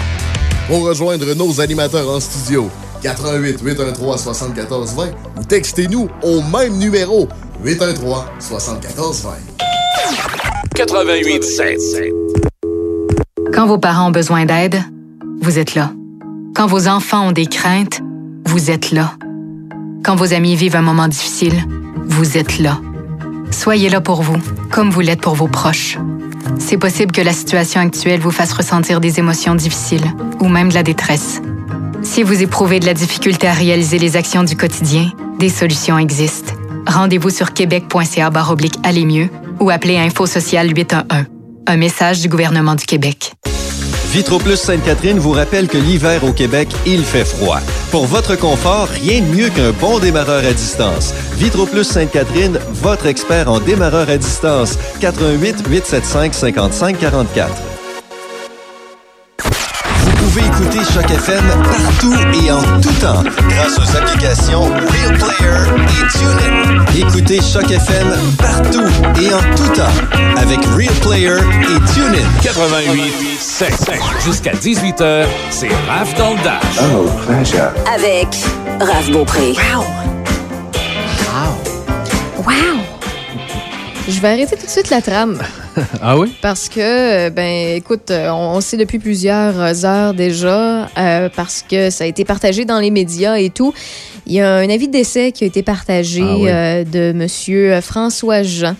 Pour 0.69 0.85
rejoindre 0.85 1.33
nos 1.33 1.63
animateurs 1.63 2.11
en 2.11 2.21
studio, 2.21 2.69
88 3.03 3.63
813 3.63 4.21
74 4.23 4.95
20 4.95 5.07
ou 5.41 5.45
textez-nous 5.45 6.11
au 6.23 6.43
même 6.43 6.77
numéro 6.77 7.27
813 7.65 8.05
74 8.39 9.23
20. 9.23 9.31
88 10.75 11.43
7. 11.43 11.79
Quand 13.55 13.67
vos 13.67 13.79
parents 13.79 14.09
ont 14.09 14.11
besoin 14.11 14.45
d'aide, 14.45 14.83
vous 15.41 15.59
êtes 15.59 15.75
là. 15.75 15.91
Quand 16.55 16.67
vos 16.67 16.87
enfants 16.87 17.29
ont 17.29 17.33
des 17.33 17.47
craintes, 17.47 18.03
vous 18.45 18.71
êtes 18.71 18.91
là. 18.91 19.15
Quand 20.05 20.17
vos 20.17 20.35
amis 20.35 20.55
vivent 20.55 20.77
un 20.77 20.83
moment 20.83 21.09
difficile, 21.09 21.65
vous 22.09 22.37
êtes 22.37 22.59
là. 22.59 22.79
Soyez 23.51 23.89
là 23.89 24.03
pour 24.03 24.21
vous, 24.21 24.37
comme 24.71 24.91
vous 24.91 25.01
l'êtes 25.01 25.23
pour 25.23 25.35
vos 25.35 25.49
proches. 25.49 25.97
C'est 26.59 26.79
possible 26.79 27.13
que 27.13 27.21
la 27.21 27.33
situation 27.33 27.81
actuelle 27.81 28.21
vous 28.21 28.31
fasse 28.31 28.53
ressentir 28.53 29.01
des 29.01 29.19
émotions 29.19 29.55
difficiles 29.55 30.05
ou 30.41 30.49
même 30.49 30.69
de 30.69 30.75
la 30.75 30.83
détresse. 30.83 31.41
Si 32.03 32.23
vous 32.23 32.43
éprouvez 32.43 32.81
de 32.81 32.87
la 32.87 32.95
difficulté 32.95 33.47
à 33.47 33.53
réaliser 33.53 33.99
les 33.99 34.17
actions 34.17 34.45
du 34.45 34.57
quotidien, 34.57 35.11
des 35.39 35.49
solutions 35.49 35.99
existent. 35.99 36.55
Rendez-vous 36.87 37.31
sur 37.31 37.53
québec.ca 37.53 38.31
aller 38.83 39.05
mieux 39.05 39.29
ou 39.61 39.71
appelez 39.71 39.99
Info 39.99 40.27
Social 40.27 40.71
811. 40.71 41.27
Un 41.67 41.77
message 41.77 42.21
du 42.21 42.29
gouvernement 42.29 42.75
du 42.75 42.87
Québec. 42.87 43.35
Vitroplus 44.11 44.57
Sainte-Catherine 44.57 45.19
vous 45.19 45.33
rappelle 45.33 45.69
que 45.69 45.77
l'hiver 45.77 46.25
au 46.25 46.33
Québec, 46.33 46.69
il 46.87 47.05
fait 47.05 47.27
froid. 47.27 47.61
Pour 47.91 48.07
votre 48.07 48.37
confort, 48.37 48.89
rien 48.89 49.21
de 49.21 49.27
mieux 49.27 49.51
qu'un 49.51 49.73
bon 49.73 49.99
démarreur 49.99 50.45
à 50.47 50.53
distance. 50.53 51.13
Vitroplus 51.37 51.85
Sainte-Catherine, 51.85 52.59
votre 52.73 53.07
expert 53.07 53.51
en 53.51 53.61
démarreur 53.61 54.09
à 54.09 54.17
distance. 54.17 54.79
88 55.01 55.63
875 55.69 56.33
55 56.35 56.99
44. 56.99 57.78
Pouvez 60.39 60.47
écouter 60.47 60.79
Choc 60.93 61.11
FM 61.11 61.45
partout 61.63 62.15
et 62.45 62.53
en 62.53 62.63
tout 62.81 62.93
temps 63.01 63.23
grâce 63.49 63.79
aux 63.79 63.97
applications 63.97 64.65
Real 64.65 65.17
Player 65.19 65.59
et 65.89 66.19
TuneIn. 66.19 66.85
Écoutez 66.97 67.41
Choc 67.41 67.71
FM 67.71 68.15
partout 68.39 68.85
et 69.21 69.35
en 69.35 69.57
tout 69.57 69.69
temps 69.75 70.37
avec 70.37 70.59
Real 70.77 70.95
Player 71.03 71.39
et 71.63 71.93
TuneIn. 71.93 72.29
88 72.43 73.13
7. 73.39 73.75
Jusqu'à 74.25 74.53
18h, 74.53 75.27
c'est 75.51 75.71
Raph 75.89 76.15
dans 76.17 76.31
le 76.31 76.43
Dash. 76.43 76.79
Oh, 76.81 77.09
pleasure. 77.27 77.73
Avec 77.93 78.29
Raph 78.81 79.11
Beaupré. 79.11 79.55
Wow! 82.45 82.98
Je 84.09 84.21
vais 84.21 84.29
arrêter 84.29 84.57
tout 84.57 84.65
de 84.65 84.71
suite 84.71 84.89
la 84.89 85.03
trame. 85.03 85.39
ah 86.03 86.19
oui? 86.19 86.33
Parce 86.41 86.71
que, 86.71 86.81
euh, 86.81 87.31
ben, 87.31 87.77
écoute, 87.77 88.11
euh, 88.11 88.31
on, 88.31 88.57
on 88.57 88.61
sait 88.63 88.79
depuis 88.79 88.99
plusieurs 88.99 89.85
heures 89.85 90.15
déjà, 90.15 90.89
euh, 90.97 91.29
parce 91.37 91.63
que 91.69 91.91
ça 91.91 92.05
a 92.05 92.07
été 92.07 92.25
partagé 92.25 92.65
dans 92.65 92.79
les 92.81 92.91
médias 92.91 93.37
et 93.37 93.51
tout. 93.51 93.75
Il 94.27 94.33
y 94.33 94.41
a 94.41 94.55
un 94.57 94.69
avis 94.71 94.87
de 94.89 94.93
décès 94.93 95.31
qui 95.31 95.45
a 95.45 95.47
été 95.47 95.63
partagé 95.63 96.23
Ah 96.25 96.37
oui. 96.37 96.49
euh, 96.49 96.85
de 96.85 97.13
Monsieur 97.13 97.81
François 97.83 98.43
Jean. 98.43 98.75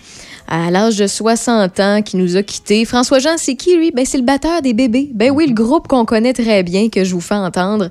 À 0.51 0.71
l'âge 0.71 0.97
de 0.97 1.07
60 1.07 1.79
ans, 1.79 2.01
qui 2.03 2.17
nous 2.17 2.39
a 2.39 2.43
quittés. 2.43 2.87
François 2.87 3.19
Jean, 3.19 3.37
c'est 3.37 3.55
qui, 3.55 3.77
lui? 3.77 3.91
Ben, 3.91 4.07
c'est 4.07 4.17
le 4.17 4.25
batteur 4.25 4.63
des 4.63 4.73
bébés. 4.73 5.11
Ben 5.13 5.31
oui, 5.31 5.47
le 5.47 5.53
groupe 5.53 5.89
qu'on 5.89 6.07
connaît 6.07 6.33
très 6.33 6.63
bien, 6.63 6.89
que 6.89 7.05
je 7.05 7.13
vous 7.13 7.21
fais 7.21 7.35
entendre. 7.35 7.91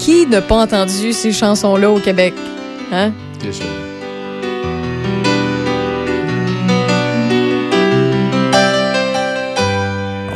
Qui 0.00 0.26
n'a 0.26 0.42
pas 0.42 0.56
entendu 0.56 1.12
ces 1.12 1.30
chansons-là 1.30 1.88
au 1.88 2.00
Québec? 2.00 2.34
Hein? 2.90 3.12
Bien 3.40 3.52
sûr. 3.52 3.66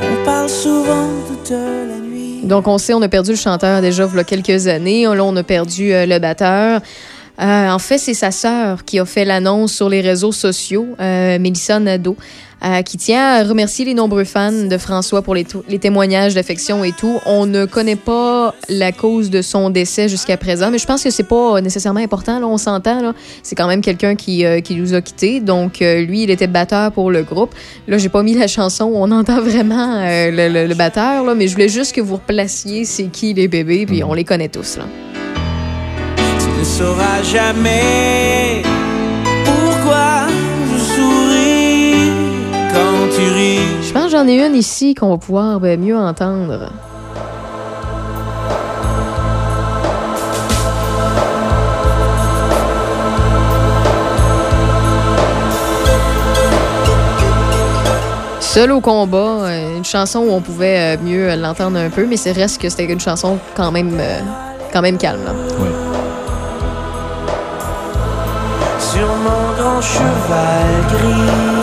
On 0.00 0.24
parle 0.24 0.48
souvent 0.48 1.08
toute 1.28 1.50
la 1.50 1.98
nuit. 2.00 2.40
Donc, 2.44 2.66
on 2.66 2.78
sait, 2.78 2.94
on 2.94 3.02
a 3.02 3.08
perdu 3.08 3.32
le 3.32 3.36
chanteur 3.36 3.82
déjà 3.82 4.08
il 4.10 4.16
y 4.16 4.20
a 4.20 4.24
quelques 4.24 4.66
années. 4.68 5.04
Là, 5.04 5.24
on 5.24 5.36
a 5.36 5.42
perdu 5.42 5.92
euh, 5.92 6.06
le 6.06 6.18
batteur. 6.18 6.80
Euh, 7.40 7.70
en 7.70 7.78
fait, 7.78 7.98
c'est 7.98 8.14
sa 8.14 8.30
sœur 8.30 8.84
qui 8.84 8.98
a 8.98 9.04
fait 9.04 9.24
l'annonce 9.24 9.72
sur 9.72 9.88
les 9.88 10.00
réseaux 10.00 10.32
sociaux, 10.32 10.86
euh, 11.00 11.38
Mélissa 11.38 11.80
Nadeau, 11.80 12.16
euh, 12.64 12.82
qui 12.82 12.96
tient 12.96 13.22
à 13.22 13.42
remercier 13.44 13.84
les 13.84 13.94
nombreux 13.94 14.24
fans 14.24 14.50
de 14.52 14.78
François 14.78 15.22
pour 15.22 15.34
les, 15.34 15.44
témoignages 15.78 16.34
d'affection 16.34 16.82
et 16.84 16.92
tout. 16.92 17.18
On 17.26 17.46
ne 17.46 17.66
connaît 17.66 17.96
pas 17.96 18.54
la 18.68 18.92
cause 18.92 19.30
de 19.30 19.42
son 19.42 19.70
décès 19.70 20.08
jusqu'à 20.08 20.36
présent, 20.36 20.70
mais 20.70 20.78
je 20.78 20.86
pense 20.86 21.02
que 21.02 21.10
c'est 21.10 21.22
pas 21.24 21.60
nécessairement 21.60 22.00
important. 22.00 22.38
Là, 22.38 22.46
on 22.46 22.58
s'entend. 22.58 23.12
C'est 23.42 23.54
quand 23.54 23.68
même 23.68 23.80
quelqu'un 23.82 24.14
qui, 24.14 24.44
euh, 24.44 24.60
qui 24.60 24.76
nous 24.76 24.94
a 24.94 25.00
quittés. 25.00 25.40
Donc, 25.40 25.82
euh, 25.82 26.02
lui, 26.02 26.22
il 26.22 26.30
était 26.30 26.46
batteur 26.46 26.92
pour 26.92 27.10
le 27.10 27.22
groupe. 27.22 27.54
Là, 27.88 27.98
j'ai 27.98 28.08
pas 28.08 28.22
mis 28.22 28.34
la 28.34 28.46
chanson 28.46 28.84
où 28.86 28.96
on 28.96 29.10
entend 29.10 29.40
vraiment 29.40 30.00
le, 30.04 30.48
le- 30.48 30.66
le 30.66 30.74
batteur, 30.74 31.24
là, 31.24 31.34
mais 31.34 31.48
je 31.48 31.52
voulais 31.54 31.68
juste 31.68 31.94
que 31.94 32.00
vous 32.00 32.14
replaciez 32.16 32.84
c'est 32.84 33.04
qui 33.04 33.34
les 33.34 33.48
bébés, 33.48 33.84
puis 33.86 34.02
on 34.04 34.14
les 34.14 34.24
connaît 34.24 34.48
tous. 34.48 34.76
Là. 34.78 34.84
Tu 36.38 36.58
ne 36.58 36.64
sauras 36.64 37.22
jamais 37.22 38.62
pourquoi 39.44 40.26
Je 43.26 43.92
pense 43.92 44.04
que 44.04 44.10
j'en 44.10 44.26
ai 44.28 44.44
une 44.44 44.54
ici 44.54 44.94
qu'on 44.94 45.10
va 45.10 45.18
pouvoir 45.18 45.60
ben, 45.60 45.80
mieux 45.80 45.96
entendre. 45.96 46.70
Seul 58.40 58.70
au 58.70 58.80
combat, 58.80 59.18
euh, 59.18 59.76
une 59.78 59.84
chanson 59.84 60.20
où 60.20 60.30
on 60.30 60.40
pouvait 60.40 60.94
euh, 60.96 61.02
mieux 61.02 61.28
euh, 61.28 61.34
l'entendre 61.34 61.76
un 61.76 61.90
peu, 61.90 62.06
mais 62.06 62.16
c'est 62.16 62.30
reste 62.30 62.62
que 62.62 62.68
c'était 62.68 62.84
une 62.84 63.00
chanson 63.00 63.38
quand 63.56 63.72
même, 63.72 63.96
euh, 63.98 64.20
quand 64.72 64.80
même 64.80 64.96
calme. 64.96 65.24
là. 65.24 65.32
Sur 68.78 69.08
mon 69.08 69.60
grand 69.60 69.80
cheval 69.80 70.70
gris, 70.88 71.53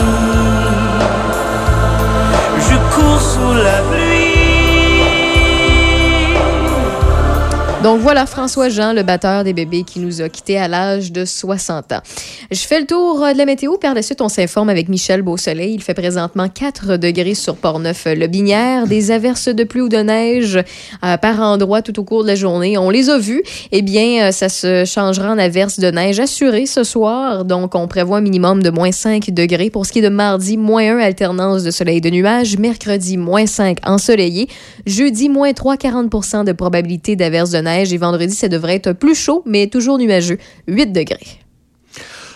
cours 3.02 3.20
sous 3.20 3.54
la 3.54 3.82
pluie. 3.82 4.01
Donc 7.82 7.98
voilà 7.98 8.26
François 8.26 8.68
Jean, 8.68 8.92
le 8.92 9.02
batteur 9.02 9.42
des 9.42 9.52
bébés 9.52 9.82
qui 9.82 9.98
nous 9.98 10.22
a 10.22 10.28
quittés 10.28 10.56
à 10.56 10.68
l'âge 10.68 11.10
de 11.10 11.24
60 11.24 11.90
ans. 11.90 12.00
Je 12.52 12.60
fais 12.60 12.78
le 12.78 12.86
tour 12.86 13.24
euh, 13.24 13.32
de 13.32 13.38
la 13.38 13.44
météo, 13.44 13.76
par 13.76 13.92
la 13.92 14.02
suite 14.02 14.20
on 14.20 14.28
s'informe 14.28 14.68
avec 14.68 14.88
Michel 14.88 15.22
Beausoleil. 15.22 15.74
Il 15.74 15.82
fait 15.82 15.94
présentement 15.94 16.48
4 16.48 16.96
degrés 16.96 17.34
sur 17.34 17.56
Portneuf-le 17.56 18.28
Binière, 18.28 18.86
des 18.86 19.10
averses 19.10 19.48
de 19.48 19.64
pluie 19.64 19.80
ou 19.80 19.88
de 19.88 19.96
neige 19.96 20.62
euh, 21.04 21.16
par 21.16 21.40
endroits 21.40 21.82
tout 21.82 21.98
au 21.98 22.04
cours 22.04 22.22
de 22.22 22.28
la 22.28 22.36
journée. 22.36 22.78
On 22.78 22.88
les 22.88 23.10
a 23.10 23.18
vus. 23.18 23.42
Eh 23.72 23.82
bien, 23.82 24.28
euh, 24.28 24.30
ça 24.30 24.48
se 24.48 24.84
changera 24.84 25.32
en 25.32 25.38
averses 25.38 25.80
de 25.80 25.90
neige 25.90 26.20
assurées 26.20 26.66
ce 26.66 26.84
soir. 26.84 27.44
Donc 27.44 27.74
on 27.74 27.88
prévoit 27.88 28.18
un 28.18 28.22
minimum 28.22 28.62
de 28.62 28.70
moins 28.70 28.92
5 28.92 29.30
degrés. 29.30 29.70
Pour 29.70 29.86
ce 29.86 29.92
qui 29.92 29.98
est 29.98 30.02
de 30.02 30.08
mardi, 30.08 30.56
moins 30.56 30.98
1 30.98 31.00
alternance 31.00 31.64
de 31.64 31.72
soleil 31.72 31.96
et 31.96 32.00
de 32.00 32.10
nuages. 32.10 32.56
Mercredi, 32.58 33.16
moins 33.16 33.46
5 33.46 33.78
ensoleillé. 33.84 34.46
Jeudi, 34.86 35.28
moins 35.28 35.52
3, 35.52 35.74
40% 35.74 36.44
de 36.44 36.52
probabilité 36.52 37.16
d'averses 37.16 37.50
de 37.50 37.58
neige. 37.58 37.71
Et 37.80 37.98
vendredi, 37.98 38.34
ça 38.34 38.48
devrait 38.48 38.76
être 38.76 38.92
plus 38.92 39.14
chaud, 39.14 39.42
mais 39.46 39.66
toujours 39.66 39.98
nuageux, 39.98 40.38
8 40.68 40.92
degrés. 40.92 41.41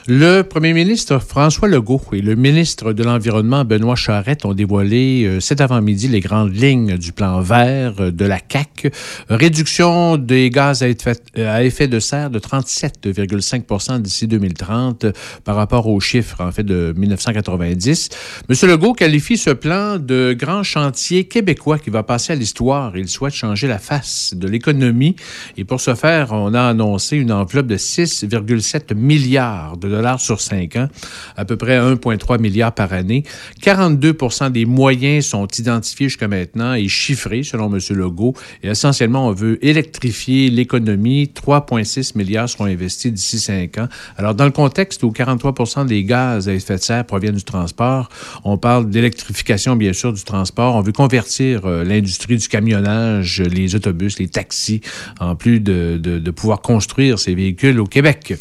Le 0.09 0.43
premier 0.43 0.73
ministre 0.73 1.19
François 1.19 1.67
Legault 1.67 2.01
et 2.13 2.21
le 2.21 2.37
ministre 2.37 2.93
de 2.93 3.03
l'Environnement 3.03 3.65
Benoît 3.65 3.97
Charette 3.97 4.45
ont 4.45 4.55
dévoilé 4.55 5.25
euh, 5.25 5.41
cet 5.41 5.61
avant-midi 5.61 6.07
les 6.07 6.21
grandes 6.21 6.55
lignes 6.55 6.97
du 6.97 7.11
plan 7.11 7.41
vert 7.41 7.95
euh, 7.99 8.13
de 8.13 8.25
la 8.25 8.39
CAC. 8.39 8.93
Réduction 9.29 10.17
des 10.17 10.49
gaz 10.51 10.85
à 10.85 10.89
effet, 10.89 11.17
euh, 11.39 11.87
de 11.89 11.99
serre 11.99 12.31
de 12.31 12.39
37,5 12.39 14.01
d'ici 14.01 14.29
2030 14.29 15.07
euh, 15.07 15.13
par 15.43 15.57
rapport 15.57 15.89
aux 15.89 15.99
chiffres 15.99 16.41
en 16.41 16.53
fait 16.53 16.63
de 16.63 16.95
1990. 16.97 18.11
Monsieur 18.49 18.69
Legault 18.69 18.93
qualifie 18.93 19.37
ce 19.37 19.51
plan 19.51 19.99
de 19.99 20.37
grand 20.39 20.63
chantier 20.63 21.25
québécois 21.25 21.81
qui 21.81 21.91
va 21.91 22.05
passer 22.05 22.33
à 22.33 22.37
l'histoire. 22.37 22.97
Il 22.97 23.09
souhaite 23.09 23.35
changer 23.35 23.67
la 23.67 23.81
face 23.81 24.35
de 24.37 24.47
l'économie 24.47 25.17
et 25.57 25.65
pour 25.65 25.81
ce 25.81 25.97
faire, 25.97 26.31
on 26.31 26.55
a 26.55 26.63
annoncé 26.63 27.17
une 27.17 27.33
enveloppe 27.33 27.67
de 27.67 27.77
6,7 27.77 28.95
milliards 28.95 29.77
de 29.77 29.96
dollars 29.97 30.21
sur 30.21 30.41
cinq 30.41 30.77
ans, 30.77 30.89
à 31.37 31.45
peu 31.45 31.57
près 31.57 31.79
1,3 31.79 32.39
milliard 32.41 32.73
par 32.73 32.93
année. 32.93 33.25
42 33.63 34.17
des 34.51 34.67
moyens 34.67 35.27
sont 35.27 35.47
identifiés 35.47 36.09
jusqu'à 36.09 36.29
maintenant 36.29 36.75
et 36.75 36.89
chiffrés 36.89 37.43
selon 37.43 37.73
M. 37.73 37.81
Legault. 37.91 38.35
Et 38.63 38.69
essentiellement, 38.69 39.29
on 39.29 39.33
veut 39.33 39.65
électrifier 39.65 40.51
l'économie. 40.51 41.31
3,6 41.35 42.17
milliards 42.17 42.49
seront 42.49 42.67
investis 42.67 43.13
d'ici 43.13 43.39
cinq 43.39 43.79
ans. 43.79 43.89
Alors, 44.17 44.35
dans 44.35 44.45
le 44.45 44.51
contexte 44.51 45.03
où 45.03 45.11
43 45.11 45.85
des 45.87 46.05
gaz 46.05 46.49
à 46.49 46.53
effet 46.53 46.77
de 46.77 46.83
serre 46.83 47.05
proviennent 47.05 47.37
du 47.37 47.45
transport, 47.45 48.09
on 48.45 48.59
parle 48.59 48.91
d'électrification, 48.91 49.77
bien 49.77 49.93
sûr, 49.93 50.13
du 50.13 50.23
transport. 50.23 50.75
On 50.75 50.81
veut 50.81 50.93
convertir 50.93 51.67
euh, 51.67 51.85
l'industrie 51.85 52.37
du 52.37 52.49
camionnage, 52.49 53.41
les 53.41 53.75
autobus, 53.75 54.19
les 54.19 54.29
taxis, 54.29 54.81
en 55.21 55.35
plus 55.35 55.61
de 55.61 56.31
pouvoir 56.31 56.61
construire 56.61 57.19
ces 57.19 57.35
véhicules 57.35 57.81
au 57.81 57.87
Québec. 57.87 58.35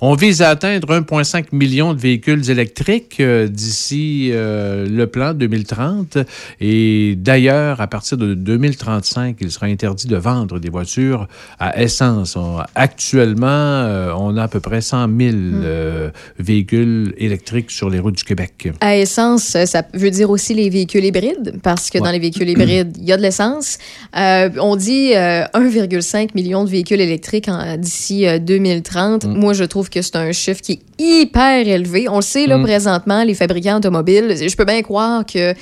On 0.00 0.14
vise 0.14 0.42
à 0.42 0.50
atteindre 0.50 1.00
1,5 1.02 1.46
million 1.52 1.94
de 1.94 2.00
véhicules 2.00 2.50
électriques 2.50 3.18
euh, 3.20 3.48
d'ici 3.48 4.30
euh, 4.32 4.86
le 4.88 5.06
plan 5.06 5.34
2030. 5.34 6.18
Et 6.60 7.14
d'ailleurs, 7.16 7.80
à 7.80 7.86
partir 7.86 8.16
de 8.18 8.34
2035, 8.34 9.36
il 9.40 9.50
sera 9.50 9.66
interdit 9.66 10.06
de 10.06 10.16
vendre 10.16 10.58
des 10.58 10.70
voitures 10.70 11.28
à 11.58 11.80
essence. 11.82 12.36
On- 12.36 12.58
actuellement, 12.74 13.46
euh, 13.46 14.12
on 14.16 14.36
a 14.36 14.44
à 14.44 14.48
peu 14.48 14.60
près 14.60 14.80
100 14.80 15.06
000 15.18 15.30
euh, 15.34 16.10
véhicules 16.38 17.14
électriques 17.18 17.70
sur 17.70 17.90
les 17.90 17.98
routes 17.98 18.16
du 18.16 18.24
Québec. 18.24 18.68
À 18.80 18.96
essence, 18.96 19.56
ça 19.64 19.82
veut 19.94 20.10
dire 20.10 20.30
aussi 20.30 20.54
les 20.54 20.70
véhicules 20.70 21.04
hybrides, 21.04 21.54
parce 21.62 21.90
que 21.90 21.98
dans 21.98 22.10
les 22.10 22.18
véhicules 22.18 22.48
hybrides, 22.48 22.96
il 22.98 23.04
y 23.04 23.12
a 23.12 23.16
de 23.16 23.22
l'essence. 23.22 23.78
On 24.14 24.76
dit 24.76 25.12
euh, 25.14 25.44
1,5 25.54 26.30
million 26.34 26.64
de 26.64 26.70
véhicules 26.70 27.00
électriques 27.00 27.48
d'ici 27.78 28.26
euh, 28.26 28.38
2030. 28.38 29.24
Moi, 29.26 29.52
je 29.52 29.64
trouve 29.64 29.90
que 29.90 30.02
c'est 30.02 30.16
un 30.16 30.32
chiffre 30.32 30.60
qui 30.60 30.72
est 30.72 30.78
hyper 30.98 31.66
élevé. 31.66 32.08
On 32.08 32.16
le 32.16 32.22
sait, 32.22 32.46
là, 32.46 32.58
Mm. 32.58 32.62
présentement, 32.62 33.24
les 33.24 33.34
fabricants 33.34 33.76
automobiles, 33.76 34.34
je 34.48 34.56
peux 34.56 34.64
bien 34.64 34.82
croire 34.82 35.24
que, 35.26 35.54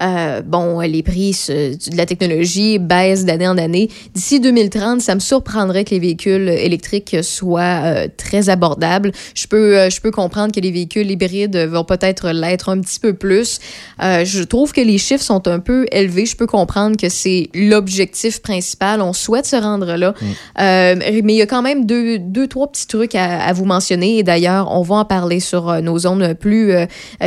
euh, 0.00 0.42
bon, 0.42 0.80
les 0.80 1.02
prix 1.02 1.36
de 1.48 1.96
la 1.96 2.06
technologie 2.06 2.78
baissent 2.78 3.24
d'année 3.24 3.48
en 3.48 3.58
année. 3.58 3.90
D'ici 4.14 4.40
2030, 4.40 5.00
ça 5.00 5.14
me 5.14 5.20
surprendrait 5.20 5.84
que 5.84 5.90
les 5.90 5.98
véhicules 5.98 6.48
électriques 6.48 7.16
soient 7.22 7.82
euh, 7.84 8.08
très 8.16 8.48
abordables. 8.48 9.12
Je 9.34 9.46
peux, 9.46 9.76
euh, 9.76 9.90
je 9.90 10.00
peux 10.00 10.10
comprendre 10.10 10.52
que 10.54 10.60
les 10.60 10.70
véhicules 10.70 11.10
hybrides 11.10 11.56
vont 11.56 11.84
peut-être 11.84 12.30
l'être 12.30 12.68
un 12.68 12.80
petit 12.80 13.00
peu 13.00 13.14
plus. 13.14 13.58
Je 14.00 14.42
trouve 14.42 14.72
que 14.72 14.80
les 14.80 14.98
chiffres 14.98 15.24
sont 15.24 15.46
un 15.48 15.58
peu 15.58 15.86
élevés. 15.90 16.26
Je 16.26 16.36
peux 16.36 16.46
comprendre 16.46 16.96
que 16.96 17.08
c'est 17.08 17.48
l'objectif 17.54 18.40
principal. 18.40 19.00
On 19.00 19.12
souhaite 19.12 19.46
se 19.46 19.56
rendre 19.56 19.96
là. 19.96 20.14
Euh, 20.60 20.94
mais 21.24 21.34
il 21.34 21.38
y 21.38 21.42
a 21.42 21.46
quand 21.46 21.62
même 21.62 21.86
deux, 21.86 22.18
deux 22.18 22.46
trois 22.46 22.70
petits 22.70 22.86
trucs 22.86 23.14
à, 23.14 23.42
à 23.42 23.52
vous 23.52 23.64
mentionner. 23.64 24.18
Et 24.18 24.22
d'ailleurs, 24.22 24.70
on 24.70 24.82
va 24.82 24.96
en 24.96 25.04
parler 25.04 25.40
sur 25.40 25.82
nos 25.82 26.06
ondes 26.06 26.34
plus 26.34 26.72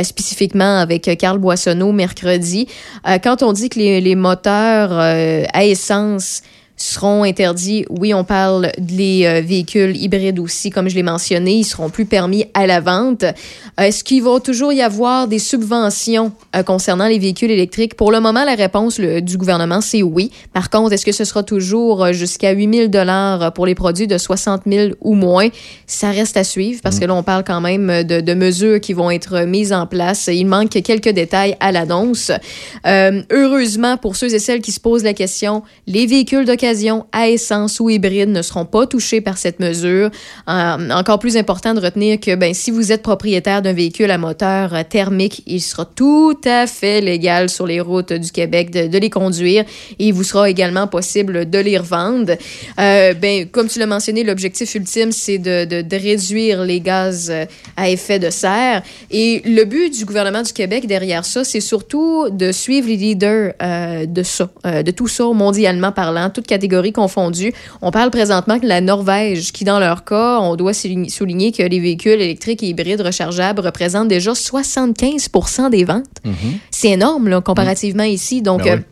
spécifiquement 0.02 0.78
avec 0.78 1.10
Carl 1.18 1.38
Boissonneau 1.38 1.92
mercredi. 1.92 2.61
Euh, 3.08 3.18
quand 3.22 3.42
on 3.42 3.52
dit 3.52 3.68
que 3.68 3.78
les, 3.78 4.14
moteurs 4.14 4.90
euh, 4.92 5.44
à 5.52 5.64
essence 5.64 6.42
seront 6.82 7.22
interdits. 7.22 7.84
Oui, 7.88 8.12
on 8.12 8.24
parle 8.24 8.72
des 8.78 9.24
euh, 9.24 9.40
véhicules 9.40 9.96
hybrides 9.96 10.38
aussi, 10.38 10.70
comme 10.70 10.88
je 10.88 10.94
l'ai 10.94 11.02
mentionné, 11.02 11.54
ils 11.54 11.64
seront 11.64 11.90
plus 11.90 12.06
permis 12.06 12.46
à 12.54 12.66
la 12.66 12.80
vente. 12.80 13.24
Est-ce 13.78 14.02
qu'il 14.02 14.22
va 14.22 14.40
toujours 14.40 14.72
y 14.72 14.82
avoir 14.82 15.28
des 15.28 15.38
subventions 15.38 16.32
euh, 16.56 16.62
concernant 16.62 17.06
les 17.06 17.18
véhicules 17.18 17.50
électriques? 17.50 17.94
Pour 17.94 18.10
le 18.10 18.20
moment, 18.20 18.44
la 18.44 18.54
réponse 18.54 18.98
du 18.98 19.36
gouvernement, 19.36 19.80
c'est 19.80 20.02
oui. 20.02 20.32
Par 20.52 20.70
contre, 20.70 20.92
est-ce 20.92 21.06
que 21.06 21.12
ce 21.12 21.24
sera 21.24 21.42
toujours 21.42 22.04
euh, 22.04 22.12
jusqu'à 22.12 22.50
8 22.50 22.74
000 22.74 22.88
dollars 22.88 23.52
pour 23.52 23.66
les 23.66 23.74
produits 23.74 24.08
de 24.08 24.18
60 24.18 24.62
000 24.66 24.94
ou 25.00 25.14
moins? 25.14 25.48
Ça 25.86 26.10
reste 26.10 26.36
à 26.36 26.44
suivre 26.44 26.80
parce 26.82 26.98
que 26.98 27.04
là, 27.04 27.14
on 27.14 27.22
parle 27.22 27.44
quand 27.44 27.60
même 27.60 28.02
de, 28.02 28.20
de 28.20 28.34
mesures 28.34 28.80
qui 28.80 28.92
vont 28.92 29.10
être 29.10 29.44
mises 29.44 29.72
en 29.72 29.86
place. 29.86 30.28
Il 30.32 30.46
manque 30.46 30.70
quelques 30.70 31.10
détails 31.10 31.56
à 31.60 31.70
l'annonce. 31.70 32.32
Euh, 32.86 33.22
heureusement, 33.30 33.96
pour 33.96 34.16
ceux 34.16 34.34
et 34.34 34.38
celles 34.38 34.60
qui 34.60 34.72
se 34.72 34.80
posent 34.80 35.04
la 35.04 35.14
question, 35.14 35.62
les 35.86 36.06
véhicules 36.06 36.44
d'occasion 36.44 36.71
à 37.12 37.28
essence 37.28 37.80
ou 37.80 37.90
hybride 37.90 38.30
ne 38.30 38.42
seront 38.42 38.64
pas 38.64 38.86
touchés 38.86 39.20
par 39.20 39.36
cette 39.36 39.60
mesure. 39.60 40.10
Euh, 40.48 40.90
encore 40.90 41.18
plus 41.18 41.36
important 41.36 41.74
de 41.74 41.80
retenir 41.80 42.18
que 42.18 42.34
ben, 42.34 42.54
si 42.54 42.70
vous 42.70 42.92
êtes 42.92 43.02
propriétaire 43.02 43.62
d'un 43.62 43.72
véhicule 43.72 44.10
à 44.10 44.18
moteur 44.18 44.74
euh, 44.74 44.82
thermique, 44.88 45.42
il 45.46 45.60
sera 45.60 45.84
tout 45.84 46.38
à 46.44 46.66
fait 46.66 47.00
légal 47.00 47.50
sur 47.50 47.66
les 47.66 47.80
routes 47.80 48.12
du 48.12 48.30
Québec 48.30 48.70
de, 48.70 48.98
les 48.98 49.10
conduire 49.10 49.64
et 49.98 50.06
il 50.06 50.14
vous 50.14 50.24
sera 50.24 50.48
également 50.48 50.86
possible 50.86 51.48
de 51.48 51.58
les 51.58 51.76
revendre. 51.76 52.32
Euh, 52.78 53.14
ben, 53.14 53.48
comme 53.48 53.68
tu 53.68 53.78
l'as 53.78 53.86
mentionné, 53.86 54.24
l'objectif 54.24 54.74
ultime, 54.74 55.12
c'est 55.12 55.38
de, 55.38 55.64
de- 55.64 55.96
réduire 56.02 56.64
les 56.64 56.80
gaz 56.80 57.30
à 57.76 57.90
effet 57.90 58.18
de 58.18 58.30
serre. 58.30 58.82
Et 59.10 59.42
le 59.44 59.64
but 59.64 59.90
du 59.96 60.04
gouvernement 60.04 60.42
du 60.42 60.52
Québec 60.52 60.86
derrière 60.86 61.24
ça, 61.24 61.44
c'est 61.44 61.60
surtout 61.60 62.30
de 62.30 62.50
suivre 62.50 62.88
les 62.88 62.96
leaders 62.96 63.52
de 64.08 64.22
ça, 64.22 64.48
de 64.64 64.90
tout 64.90 65.06
ça 65.06 65.24
mondialement 65.32 65.92
parlant, 65.92 66.30
toutes 66.30 66.46
catégories 66.62 66.92
confondues. 66.92 67.52
On 67.80 67.90
parle 67.90 68.10
présentement 68.10 68.56
de 68.56 68.66
la 68.66 68.80
Norvège, 68.80 69.52
qui 69.52 69.64
dans 69.64 69.80
leur 69.80 70.04
cas, 70.04 70.38
on 70.40 70.54
doit 70.54 70.72
souligner 70.72 71.50
que 71.50 71.62
les 71.62 71.80
véhicules 71.80 72.20
électriques 72.20 72.62
et 72.62 72.68
hybrides 72.68 73.00
rechargeables 73.00 73.60
représentent 73.60 74.08
déjà 74.08 74.32
75% 74.32 75.70
des 75.70 75.84
ventes. 75.84 76.04
C'est 76.70 76.90
énorme, 76.90 77.28
là, 77.28 77.40
comparativement 77.40 78.04
ici. 78.04 78.42
Donc, 78.42 78.62
Ben 78.62 78.70
euh, 78.70 78.76
oui. 78.76 78.82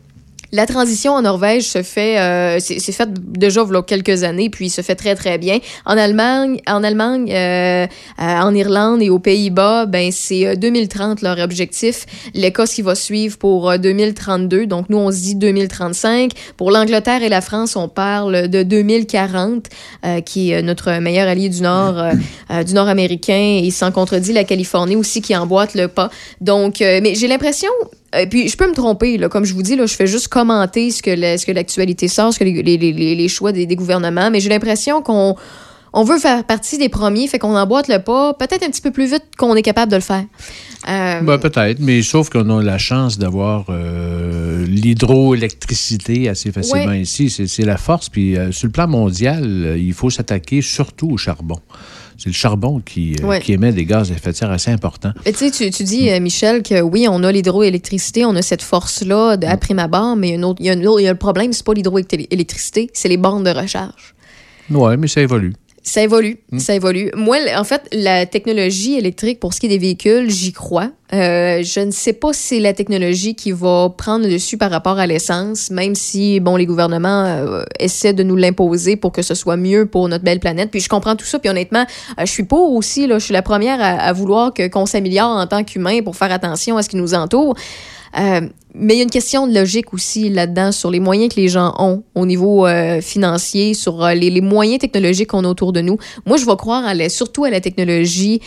La 0.51 0.65
transition 0.65 1.13
en 1.13 1.21
Norvège 1.21 1.63
se 1.63 1.81
fait, 1.81 2.19
euh, 2.19 2.59
c'est 2.59 2.79
c'est 2.79 2.91
fait 2.91 3.09
déjà 3.13 3.63
il 3.67 3.73
y 3.73 3.77
a 3.77 3.81
quelques 3.81 4.23
années, 4.23 4.49
puis 4.49 4.69
se 4.69 4.81
fait 4.81 4.95
très 4.95 5.15
très 5.15 5.37
bien. 5.37 5.59
En 5.85 5.97
Allemagne, 5.97 6.59
en 6.67 6.83
Allemagne, 6.83 7.31
euh, 7.31 7.85
euh, 7.85 7.87
en 8.17 8.53
Irlande 8.53 9.01
et 9.01 9.09
aux 9.09 9.19
Pays-Bas, 9.19 9.85
ben 9.85 10.11
c'est 10.11 10.47
euh, 10.47 10.55
2030 10.55 11.21
leur 11.21 11.39
objectif. 11.39 12.05
L'Écosse 12.33 12.73
qui 12.73 12.81
va 12.81 12.95
suivre 12.95 13.37
pour 13.37 13.69
euh, 13.69 13.77
2032, 13.77 14.65
donc 14.65 14.89
nous 14.89 14.97
on 14.97 15.11
se 15.11 15.17
dit 15.21 15.35
2035. 15.35 16.31
Pour 16.57 16.71
l'Angleterre 16.71 17.23
et 17.23 17.29
la 17.29 17.41
France, 17.41 17.75
on 17.75 17.87
parle 17.87 18.47
de 18.49 18.63
2040, 18.63 19.67
euh, 20.05 20.21
qui 20.21 20.51
est 20.51 20.57
euh, 20.57 20.61
notre 20.61 20.99
meilleur 20.99 21.27
allié 21.27 21.49
du 21.49 21.61
Nord, 21.61 21.97
euh, 21.97 22.11
euh, 22.51 22.63
du 22.63 22.73
Nord 22.73 22.87
américain, 22.87 23.61
et 23.63 23.71
sans 23.71 23.91
contredit 23.91 24.33
la 24.33 24.43
Californie 24.43 24.95
aussi 24.95 25.21
qui 25.21 25.35
emboîte 25.35 25.75
le 25.75 25.87
pas. 25.87 26.09
Donc, 26.41 26.81
euh, 26.81 26.99
mais 27.01 27.15
j'ai 27.15 27.27
l'impression 27.27 27.69
et 28.19 28.27
puis, 28.27 28.47
je 28.49 28.57
peux 28.57 28.67
me 28.67 28.73
tromper, 28.73 29.17
là. 29.17 29.29
Comme 29.29 29.45
je 29.45 29.53
vous 29.53 29.63
dis, 29.63 29.75
là, 29.75 29.85
je 29.85 29.93
fais 29.95 30.07
juste 30.07 30.27
commenter 30.27 30.91
ce 30.91 31.01
que 31.01 31.11
la- 31.11 31.37
ce 31.37 31.45
que 31.45 31.51
l'actualité 31.51 32.07
sort, 32.07 32.33
ce 32.33 32.39
que 32.39 32.43
les, 32.43 32.61
les- 32.61 32.77
les- 32.77 33.15
les 33.15 33.27
choix 33.27 33.51
des, 33.51 33.65
des 33.65 33.75
gouvernements. 33.75 34.29
Mais 34.31 34.39
j'ai 34.39 34.49
l'impression 34.49 35.01
qu'on 35.01 35.35
on 35.93 36.03
veut 36.05 36.19
faire 36.19 36.45
partie 36.45 36.77
des 36.77 36.87
premiers, 36.87 37.27
fait 37.27 37.37
qu'on 37.39 37.55
emboîte 37.57 37.89
le 37.89 37.99
pas, 37.99 38.33
peut-être 38.33 38.63
un 38.63 38.69
petit 38.69 38.81
peu 38.81 38.91
plus 38.91 39.11
vite 39.11 39.23
qu'on 39.37 39.55
est 39.55 39.61
capable 39.61 39.91
de 39.91 39.97
le 39.97 40.01
faire. 40.01 40.23
Euh, 40.89 41.19
Ben, 41.21 41.37
peut-être, 41.37 41.79
mais 41.79 42.01
sauf 42.01 42.29
qu'on 42.29 42.57
a 42.59 42.63
la 42.63 42.77
chance 42.77 43.17
d'avoir 43.17 43.65
euh, 43.69 44.65
l'hydroélectricité 44.65 46.29
assez 46.29 46.51
facilement 46.51 46.85
Ouais. 46.91 47.01
ici. 47.01 47.29
C'est 47.29 47.47
c'est 47.47 47.65
la 47.65 47.77
force. 47.77 48.09
Puis 48.09 48.37
euh, 48.37 48.51
sur 48.51 48.67
le 48.67 48.71
plan 48.71 48.87
mondial, 48.87 49.43
euh, 49.45 49.77
il 49.77 49.93
faut 49.93 50.09
s'attaquer 50.09 50.61
surtout 50.61 51.09
au 51.11 51.17
charbon. 51.17 51.59
C'est 52.21 52.29
le 52.29 52.33
charbon 52.33 52.81
qui, 52.85 53.15
euh, 53.19 53.25
Ouais. 53.25 53.39
qui 53.39 53.53
émet 53.53 53.71
des 53.71 53.83
gaz 53.83 54.11
à 54.11 54.13
effet 54.13 54.29
de 54.31 54.35
serre 54.35 54.51
assez 54.51 54.69
importants. 54.69 55.11
Mais 55.25 55.31
tu 55.31 55.39
sais, 55.39 55.49
tu, 55.49 55.71
tu 55.71 55.83
dis, 55.83 56.11
euh, 56.11 56.19
Michel, 56.19 56.61
que 56.61 56.79
oui, 56.81 57.07
on 57.09 57.23
a 57.23 57.31
l'hydroélectricité, 57.31 58.25
on 58.25 58.35
a 58.35 58.43
cette 58.43 58.61
force-là 58.61 59.37
de- 59.37 59.47
à 59.47 59.57
prime 59.57 59.79
abord, 59.79 60.15
mais 60.15 60.29
il 60.37 60.39
y 60.59 60.65
y 60.67 60.69
a 60.69 61.11
le 61.11 61.15
problème, 61.15 61.51
c'est 61.51 61.65
pas 61.65 61.73
l'hydroélectricité, 61.73 62.91
c'est 62.93 63.09
les 63.09 63.17
bornes 63.17 63.43
de 63.43 63.49
recharge. 63.49 64.13
Oui, 64.69 64.97
mais 64.97 65.07
ça 65.07 65.21
évolue. 65.21 65.53
Ça 65.83 66.03
évolue, 66.03 66.37
ça 66.57 66.75
évolue. 66.75 67.09
Moi, 67.15 67.37
en 67.57 67.63
fait, 67.63 67.87
la 67.91 68.27
technologie 68.27 68.97
électrique 68.97 69.39
pour 69.39 69.53
ce 69.53 69.59
qui 69.59 69.65
est 69.65 69.69
des 69.69 69.79
véhicules, 69.79 70.29
j'y 70.29 70.53
crois. 70.53 70.91
Euh, 71.11 71.63
je 71.63 71.79
ne 71.79 71.89
sais 71.89 72.13
pas 72.13 72.33
si 72.33 72.41
c'est 72.41 72.59
la 72.59 72.73
technologie 72.73 73.33
qui 73.33 73.51
va 73.51 73.89
prendre 73.89 74.25
le 74.25 74.31
dessus 74.31 74.57
par 74.57 74.69
rapport 74.69 74.99
à 74.99 75.07
l'essence, 75.07 75.71
même 75.71 75.95
si, 75.95 76.39
bon, 76.39 76.55
les 76.55 76.67
gouvernements 76.67 77.25
euh, 77.25 77.63
essaient 77.79 78.13
de 78.13 78.21
nous 78.21 78.35
l'imposer 78.35 78.95
pour 78.95 79.11
que 79.11 79.23
ce 79.23 79.33
soit 79.33 79.57
mieux 79.57 79.87
pour 79.87 80.07
notre 80.07 80.23
belle 80.23 80.39
planète. 80.39 80.69
Puis 80.69 80.81
je 80.81 80.89
comprends 80.89 81.15
tout 81.15 81.25
ça. 81.25 81.39
Puis 81.39 81.49
honnêtement, 81.49 81.85
euh, 82.19 82.25
je 82.25 82.31
suis 82.31 82.43
pas 82.43 82.57
aussi, 82.59 83.07
là, 83.07 83.17
je 83.17 83.25
suis 83.25 83.33
la 83.33 83.41
première 83.41 83.81
à, 83.81 84.01
à 84.01 84.13
vouloir 84.13 84.53
que, 84.53 84.67
qu'on 84.67 84.85
s'améliore 84.85 85.35
en 85.35 85.47
tant 85.47 85.63
qu'humain 85.63 86.01
pour 86.03 86.15
faire 86.15 86.31
attention 86.31 86.77
à 86.77 86.83
ce 86.83 86.89
qui 86.89 86.97
nous 86.97 87.15
entoure. 87.15 87.55
Euh, 88.17 88.41
mais 88.73 88.93
il 88.93 88.97
y 88.97 88.99
a 89.01 89.03
une 89.03 89.09
question 89.09 89.47
de 89.47 89.53
logique 89.53 89.93
aussi 89.93 90.29
là-dedans 90.29 90.71
sur 90.71 90.91
les 90.91 90.99
moyens 90.99 91.33
que 91.33 91.39
les 91.39 91.47
gens 91.49 91.73
ont 91.79 92.03
au 92.15 92.25
niveau 92.25 92.65
euh, 92.67 93.01
financier, 93.01 93.73
sur 93.73 94.03
euh, 94.03 94.13
les, 94.13 94.29
les 94.29 94.41
moyens 94.41 94.79
technologiques 94.79 95.29
qu'on 95.29 95.43
a 95.43 95.47
autour 95.49 95.73
de 95.73 95.81
nous. 95.81 95.97
Moi, 96.25 96.37
je 96.37 96.45
vais 96.45 96.55
croire 96.55 96.85
à 96.85 96.93
la- 96.93 97.09
surtout 97.09 97.43
à 97.45 97.49
la 97.49 97.59
technologie 97.61 98.41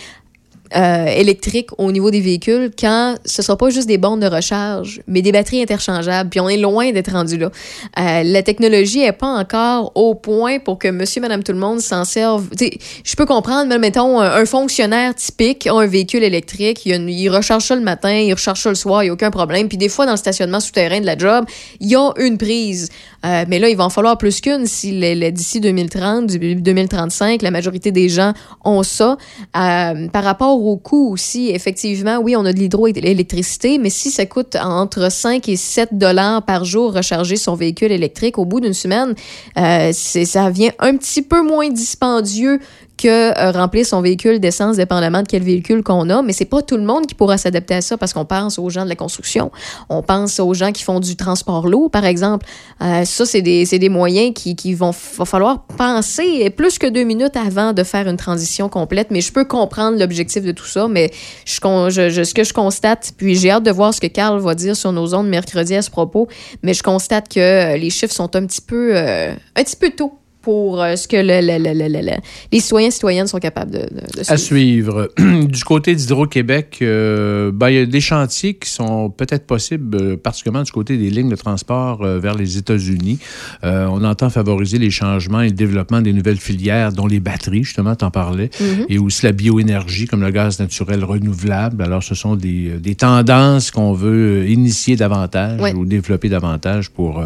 euh, 0.75 1.07
électrique 1.07 1.69
au 1.79 1.93
niveau 1.93 2.11
des 2.11 2.21
véhicules 2.21 2.71
quand 2.77 3.17
ce 3.25 3.43
sera 3.43 3.57
pas 3.57 3.69
juste 3.69 3.87
des 3.87 3.99
bornes 3.99 4.21
de 4.21 4.27
recharge, 4.27 5.03
mais 5.07 5.21
des 5.21 5.31
batteries 5.31 5.63
interchangeables. 5.63 6.31
Puis 6.31 6.41
on 6.41 6.49
est 6.49 6.57
loin 6.57 6.91
d'être 6.91 7.13
rendu 7.13 7.37
là. 7.37 7.51
Euh, 7.99 8.23
la 8.25 8.43
technologie 8.43 9.03
est 9.03 9.13
pas 9.13 9.29
encore 9.29 9.93
au 9.95 10.15
point 10.15 10.59
pour 10.59 10.79
que 10.79 10.89
monsieur, 10.89 11.21
madame, 11.21 11.43
tout 11.43 11.53
le 11.53 11.59
monde 11.59 11.81
s'en 11.81 12.05
serve. 12.05 12.49
Je 12.59 13.15
peux 13.15 13.27
comprendre, 13.27 13.69
mais 13.69 13.79
mettons, 13.79 14.21
un, 14.21 14.45
fonctionnaire 14.47 15.15
typique 15.15 15.67
a 15.67 15.75
un 15.75 15.87
véhicule 15.87 16.23
électrique, 16.23 16.87
il, 16.87 17.29
recharge 17.31 17.65
ça 17.65 17.75
le 17.77 17.83
matin, 17.83 18.13
il 18.13 18.33
recharge 18.33 18.61
ça 18.61 18.69
le 18.69 18.75
soir, 18.75 19.03
il 19.03 19.07
n'y 19.07 19.11
a 19.11 19.13
aucun 19.13 19.31
problème. 19.31 19.69
Puis 19.69 19.79
des 19.79 19.89
fois, 19.89 20.07
dans 20.07 20.13
le 20.13 20.19
stationnement 20.19 20.61
souterrain 20.61 21.01
de 21.01 21.07
la 21.07 21.17
job, 21.17 21.45
il 21.81 21.89
y 21.89 21.97
a 21.97 22.11
une 22.19 22.39
prise. 22.39 22.89
Euh, 23.25 23.45
mais 23.49 23.59
là, 23.59 23.69
il 23.69 23.77
va 23.77 23.85
en 23.85 23.91
falloir 23.91 24.19
plus 24.19 24.41
qu'une 24.41 24.67
si 24.67 24.93
d'ici 25.33 25.61
2030, 25.61 26.27
du- 26.27 26.57
2035, 26.57 27.43
la 27.43 27.51
majorité 27.51 27.91
des 27.91 28.09
gens 28.09 28.33
ont 28.65 28.83
ça. 28.83 29.17
Euh, 29.57 30.09
par 30.09 30.25
rapport 30.25 30.54
au 30.61 30.77
coût 30.77 31.13
aussi, 31.13 31.51
effectivement, 31.51 32.19
oui, 32.19 32.37
on 32.37 32.45
a 32.45 32.53
de 32.53 32.59
l'hydroélectricité, 32.59 33.79
mais 33.79 33.91
si 33.91 34.11
ça 34.11 34.27
coûte 34.27 34.57
entre 34.57 35.11
5 35.11 35.49
et 35.49 35.57
7 35.57 35.91
dollars 35.93 36.45
par 36.45 36.65
jour 36.65 36.95
recharger 36.95 37.37
son 37.37 37.55
véhicule 37.55 37.93
électrique 37.93 38.39
au 38.39 38.45
bout 38.45 38.61
d'une 38.61 38.75
semaine, 38.75 39.15
euh, 39.59 39.93
ça 39.93 40.51
vient 40.51 40.73
un 40.79 40.97
petit 40.97 41.23
peu 41.23 41.43
moins 41.43 41.69
dispendieux 41.69 42.61
que 42.97 43.09
euh, 43.39 43.51
remplir 43.51 43.85
son 43.85 44.01
véhicule 44.01 44.39
d'essence 44.41 44.77
dépendamment 44.77 45.23
de 45.23 45.27
quel 45.29 45.43
véhicule 45.43 45.83
qu'on 45.83 46.09
a, 46.11 46.23
mais 46.23 46.33
c'est 46.33 46.45
pas 46.45 46.63
tout 46.63 46.77
le 46.77 46.85
monde 46.85 47.07
qui 47.07 47.15
pourra 47.15 47.39
s'adapter 47.39 47.75
à 47.75 47.81
ça 47.81 47.97
parce 47.97 48.13
qu'on 48.13 48.25
pense 48.25 48.59
aux 48.59 48.71
gens 48.71 48.85
de 48.85 48.89
la 48.89 48.95
construction, 48.97 49.51
on 49.89 50.03
pense 50.03 50.39
aux 50.41 50.55
gens 50.55 50.71
qui 50.73 50.83
font 50.85 51.01
du 51.01 51.17
transport 51.17 51.67
lourd, 51.69 51.91
par 51.91 52.05
exemple. 52.05 52.47
Euh, 52.83 53.05
ça, 53.05 53.27
c'est 53.27 53.43
des, 53.43 53.65
des 53.67 53.89
moyens 53.89 54.33
qui, 54.35 54.55
qui 54.57 54.75
vont 54.75 54.93
va 55.19 55.25
falloir 55.25 55.65
penser 55.77 56.51
plus 56.51 56.79
que 56.79 56.87
deux 56.87 57.05
minutes 57.05 57.37
avant 57.37 57.73
de 57.73 57.83
faire 57.83 58.09
une 58.09 58.17
transition 58.17 58.69
complète, 58.69 59.09
mais 59.11 59.21
je 59.21 59.33
peux 59.33 59.45
comprendre 59.45 59.99
l'objectif 59.99 60.43
de 60.45 60.53
tout 60.53 60.67
ça, 60.67 60.87
mais 60.89 61.11
je, 61.45 61.59
je- 61.91 62.11
je- 62.11 62.23
ce 62.25 62.35
que 62.35 62.45
je 62.45 62.53
constate, 62.53 63.13
puis 63.17 63.35
j'ai 63.35 63.51
hâte 63.51 63.65
de 63.65 63.71
voir 63.71 63.93
ce 63.93 64.01
que 64.01 64.07
Carl 64.07 64.39
va 64.41 64.55
dire 64.55 64.77
sur 64.77 64.93
nos 64.93 65.15
ondes 65.15 65.29
mercredi 65.29 65.75
à 65.75 65.83
ce 65.83 65.91
propos, 65.91 66.29
mais 66.63 66.75
je 66.75 66.83
constate 66.83 67.29
que 67.29 67.41
euh, 67.41 67.77
les 67.77 67.91
chiffres 67.91 68.15
sont 68.15 68.35
un 68.37 68.47
petit 68.47 68.61
peu, 68.61 68.97
un 68.97 69.35
petit 69.57 69.77
peu 69.77 69.91
tôt 69.91 70.13
pour 70.45 70.83
euh, 70.83 70.97
ce 70.97 71.09
que 71.09 71.17
le- 71.17 71.41
le- 71.41 71.59
le- 71.63 71.73
le- 71.79 71.89
le- 71.89 72.03
le- 72.11 72.17
les 72.53 72.61
citoyens 72.61 72.89
et 72.89 72.91
citoyennes 72.91 73.27
sont 73.27 73.39
capables 73.39 73.71
de, 73.71 73.79
de- 73.79 74.19
de 74.19 74.21
À 74.29 74.37
suivre. 74.37 75.09
suivre. 75.17 75.45
du 75.47 75.65
côté 75.65 75.95
d'Hydro-Québec, 75.95 76.79
euh, 76.83 77.51
ben, 77.53 77.71
il 77.71 77.75
y 77.77 77.79
a 77.79 77.87
des 77.87 78.01
chantiers 78.01 78.55
qui 78.55 78.69
sont 78.69 79.09
peut-être 79.11 79.47
possibles, 79.47 79.97
euh, 80.01 80.17
particulièrement 80.17 80.63
du 80.65 80.73
côté 80.73 80.97
des 80.99 81.09
lignes 81.11 81.31
de 81.31 81.37
transport 81.37 82.03
euh, 82.03 82.19
vers 82.19 82.35
les 82.35 82.59
États-Unis. 82.59 83.19
On 83.63 84.05
entend 84.05 84.29
favoriser 84.31 84.79
les 84.79 84.91
changements 84.91 85.41
et 85.41 85.47
le 85.49 85.55
développement 85.55 86.01
des 86.03 86.13
nouvelles 86.13 86.37
filières, 86.39 86.93
dont 86.93 87.07
les 87.07 87.21
batteries, 87.21 87.65
justement, 87.65 87.95
t'en 87.95 88.11
parlais, 88.11 88.51
Mhm. 88.61 88.87
et 88.89 88.99
aussi 88.99 89.25
la 89.25 89.33
bioénergie, 89.33 90.07
comme 90.07 90.21
le 90.23 90.31
gaz 90.31 90.59
naturel 90.61 91.05
renouvelable. 91.05 91.83
Alors, 91.83 92.03
ce 92.03 92.15
sont 92.15 92.35
des, 92.37 92.73
des 92.81 92.95
tendances 92.95 93.71
qu'on 93.71 93.93
veut 93.93 94.47
initier 94.49 94.97
davantage 94.97 95.61
Ouais. 95.61 95.73
ou 95.75 95.85
développer 95.87 96.29
davantage 96.29 96.91
pour 96.91 97.23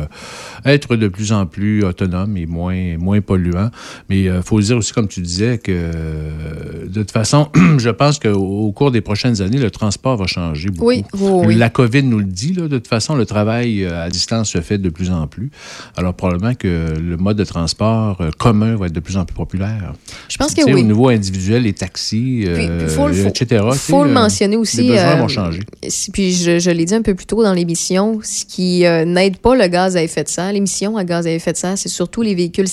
être 0.64 0.96
de 0.96 1.08
plus 1.08 1.32
en 1.32 1.46
plus 1.46 1.82
autonome 1.84 2.36
et 2.36 2.46
moins, 2.46 2.96
moins 2.98 3.07
moins 3.08 3.20
polluant. 3.20 3.70
Mais 4.08 4.22
il 4.24 4.40
faut 4.44 4.60
dire 4.60 4.76
aussi, 4.76 4.92
comme 4.92 5.08
tu 5.08 5.20
disais, 5.20 5.58
que 5.58 5.72
euh, 5.72 6.86
de 6.86 7.00
toute 7.00 7.10
façon, 7.10 7.48
je 7.78 7.90
pense 7.90 8.18
qu'au 8.18 8.34
au 8.68 8.72
cours 8.72 8.90
des 8.90 9.00
prochaines 9.00 9.40
années, 9.42 9.58
le 9.58 9.70
transport 9.70 10.16
va 10.16 10.26
changer 10.26 10.68
beaucoup. 10.70 10.86
Oui. 11.46 11.54
La 11.54 11.70
COVID 11.70 12.02
nous 12.04 12.18
le 12.18 12.24
dit. 12.24 12.52
Là, 12.52 12.62
de 12.68 12.78
toute 12.78 12.88
façon, 12.88 13.14
le 13.14 13.26
travail 13.26 13.84
euh, 13.84 14.04
à 14.04 14.08
distance 14.08 14.50
se 14.50 14.60
fait 14.60 14.78
de 14.78 14.90
plus 14.90 15.10
en 15.10 15.26
plus. 15.26 15.50
Alors, 15.96 16.14
probablement 16.14 16.54
que 16.54 16.94
le 16.98 17.16
mode 17.16 17.36
de 17.36 17.44
transport 17.44 18.18
euh, 18.20 18.30
commun 18.38 18.76
va 18.76 18.86
être 18.86 18.92
de 18.92 19.00
plus 19.00 19.16
en 19.16 19.24
plus 19.24 19.34
populaire. 19.34 19.94
Je 20.28 20.36
pense 20.36 20.54
que 20.54 20.62
oui. 20.64 20.82
Au 20.82 20.84
niveau 20.84 21.08
individuel, 21.08 21.62
les 21.62 21.72
taxis, 21.72 22.44
euh, 22.46 22.88
faut 22.88 23.08
le- 23.08 23.26
etc. 23.26 23.64
tu 23.72 23.78
faut 23.78 24.04
le 24.04 24.10
euh, 24.10 24.14
mentionner 24.14 24.56
aussi, 24.56 24.82
Les 24.82 24.88
besoins 24.90 25.16
euh, 25.16 25.20
vont 25.22 25.28
changer. 25.28 25.60
Puis 26.12 26.32
je, 26.34 26.58
je 26.58 26.70
l'ai 26.70 26.84
dit 26.84 26.94
un 26.94 27.02
peu 27.02 27.14
plus 27.14 27.26
tôt 27.26 27.42
dans 27.42 27.52
l'émission, 27.54 28.20
ce 28.22 28.44
qui 28.44 28.84
euh, 28.86 29.04
n'aide 29.04 29.38
pas 29.38 29.54
le 29.56 29.66
gaz 29.68 29.96
à 29.96 30.02
effet 30.02 30.24
de 30.24 30.28
serre, 30.28 30.52
l'émission 30.52 30.96
à 30.96 31.04
gaz 31.04 31.26
à 31.26 31.30
effet 31.30 31.52
de 31.52 31.56
serre, 31.56 31.78
c'est 31.78 31.88
surtout 31.88 32.22
les 32.22 32.34
véhicules 32.34 32.68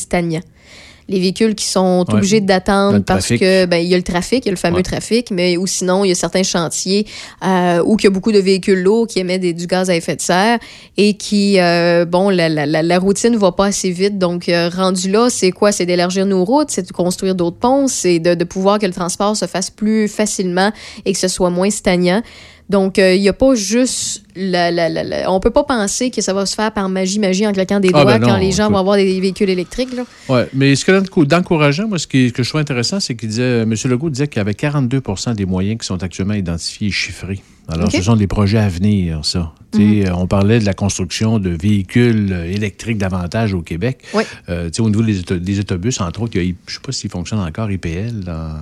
Les 1.07 1.19
véhicules 1.19 1.53
qui 1.53 1.65
sont 1.65 2.03
Ouais. 2.07 2.15
obligés 2.15 2.41
d'attendre 2.41 2.97
parce 3.05 3.27
que 3.27 3.67
ben 3.67 3.77
il 3.77 3.87
y 3.87 3.93
a 3.93 3.97
le 3.97 4.01
trafic, 4.01 4.43
il 4.43 4.47
y 4.47 4.49
a 4.49 4.51
le 4.53 4.57
fameux 4.57 4.77
Ouais. 4.77 4.81
trafic, 4.81 5.29
mais 5.29 5.55
ou 5.55 5.67
sinon 5.67 6.03
il 6.03 6.07
y 6.07 6.11
a 6.11 6.15
certains 6.15 6.41
chantiers 6.41 7.05
euh, 7.45 7.83
où 7.85 7.95
il 7.99 8.03
y 8.05 8.07
a 8.07 8.09
beaucoup 8.09 8.31
de 8.31 8.39
véhicules 8.39 8.81
lourds 8.81 9.05
qui 9.05 9.19
émettent 9.19 9.41
des- 9.41 9.53
du 9.53 9.67
gaz 9.67 9.91
à 9.91 9.95
effet 9.95 10.15
de 10.15 10.21
serre 10.21 10.57
et 10.97 11.13
qui 11.13 11.59
euh, 11.59 12.05
bon 12.05 12.31
la, 12.31 12.49
la, 12.49 12.65
la, 12.65 12.81
la 12.81 12.97
routine 12.97 13.35
va 13.35 13.51
pas 13.51 13.65
assez 13.67 13.91
vite. 13.91 14.17
Donc 14.17 14.49
euh, 14.49 14.67
rendu 14.75 15.11
là 15.11 15.29
c'est 15.29 15.51
quoi? 15.51 15.71
C'est 15.71 15.85
d'élargir 15.85 16.25
nos 16.25 16.43
routes 16.43 16.71
c'est 16.71 16.87
de 16.87 16.91
construire 16.91 17.35
d'autres 17.35 17.57
ponts 17.59 17.87
c'est 17.87 18.17
de, 18.17 18.33
de 18.33 18.43
pouvoir 18.43 18.79
que 18.79 18.87
le 18.87 18.93
transport 18.93 19.37
se 19.37 19.45
fasse 19.45 19.69
plus 19.69 20.07
facilement 20.07 20.71
et 21.05 21.13
que 21.13 21.19
ce 21.19 21.27
soit 21.27 21.51
moins 21.51 21.69
stagnant 21.69 22.23
donc 22.69 22.97
euh, 22.99 23.13
il 23.13 23.21
y 23.21 23.29
a 23.29 23.33
pas 23.33 23.53
juste 23.55 24.23
la, 24.35 24.71
la, 24.71 24.89
la, 24.89 25.03
la- 25.03 25.31
on 25.31 25.39
peut 25.39 25.51
pas 25.51 25.63
penser 25.63 26.09
que 26.11 26.21
ça 26.21 26.33
va 26.33 26.45
se 26.45 26.55
faire 26.55 26.71
par 26.71 26.89
magie 26.89 27.19
magie 27.19 27.45
en 27.45 27.53
claquant 27.53 27.79
des 27.79 27.89
Ah, 27.93 28.01
doigts 28.03 28.13
ben 28.17 28.19
non, 28.19 28.27
quand 28.27 28.37
les 28.37 28.51
gens 28.51 28.69
vont 28.69 28.77
avoir 28.79 28.97
des 28.97 29.19
véhicules 29.19 29.49
électriques 29.49 29.93
là. 29.95 30.03
Oui, 30.29 30.41
mais 30.53 30.75
ce 30.75 30.83
que 30.83 30.91
d'enco- 30.91 31.25
d'encourageant, 31.25 31.87
moi, 31.87 31.97
ce 31.99 32.07
qui- 32.07 32.31
que 32.31 32.41
je 32.43 32.49
trouve 32.49 32.61
intéressant, 32.61 32.99
c'est 32.99 33.15
qu'il 33.15 33.29
disait, 33.29 33.61
M. 33.61 33.73
Legault 33.85 34.09
disait 34.09 34.27
qu'il 34.27 34.37
y 34.37 34.41
avait 34.41 34.53
42% 34.53 35.33
des 35.35 35.45
moyens 35.45 35.79
qui 35.79 35.85
sont 35.85 36.01
actuellement 36.03 36.33
identifiés 36.33 36.87
et 36.87 36.91
chiffrés. 36.91 37.41
Alors. 37.67 37.85
Mhm. 37.87 37.91
ce 37.91 38.01
sont 38.03 38.15
des 38.15 38.27
projets 38.27 38.59
à 38.59 38.69
venir, 38.69 39.23
ça. 39.25 39.51
Euh, 39.79 40.05
On 40.15 40.27
parlait 40.27 40.59
de 40.59 40.65
la 40.65 40.73
construction 40.73 41.39
de 41.39 41.49
véhicules 41.49 42.31
euh, 42.31 42.45
électriques 42.51 42.97
davantage 42.97 43.53
au 43.53 43.61
Québec. 43.61 44.03
Oui. 44.13 44.23
Euh, 44.49 44.69
au 44.79 44.89
niveau 44.89 45.01
des, 45.01 45.19
auto- 45.19 45.37
des 45.37 45.59
autobus, 45.59 45.99
entre 45.99 46.21
autres, 46.21 46.33
il 46.35 46.43
y 46.45 46.51
a, 46.51 46.53
je 46.67 46.71
ne 46.71 46.73
sais 46.75 46.79
pas 46.85 46.91
s'ils 46.91 47.09
fonctionnent 47.09 47.39
encore, 47.41 47.69
IPL, 47.71 48.19
dans, 48.23 48.53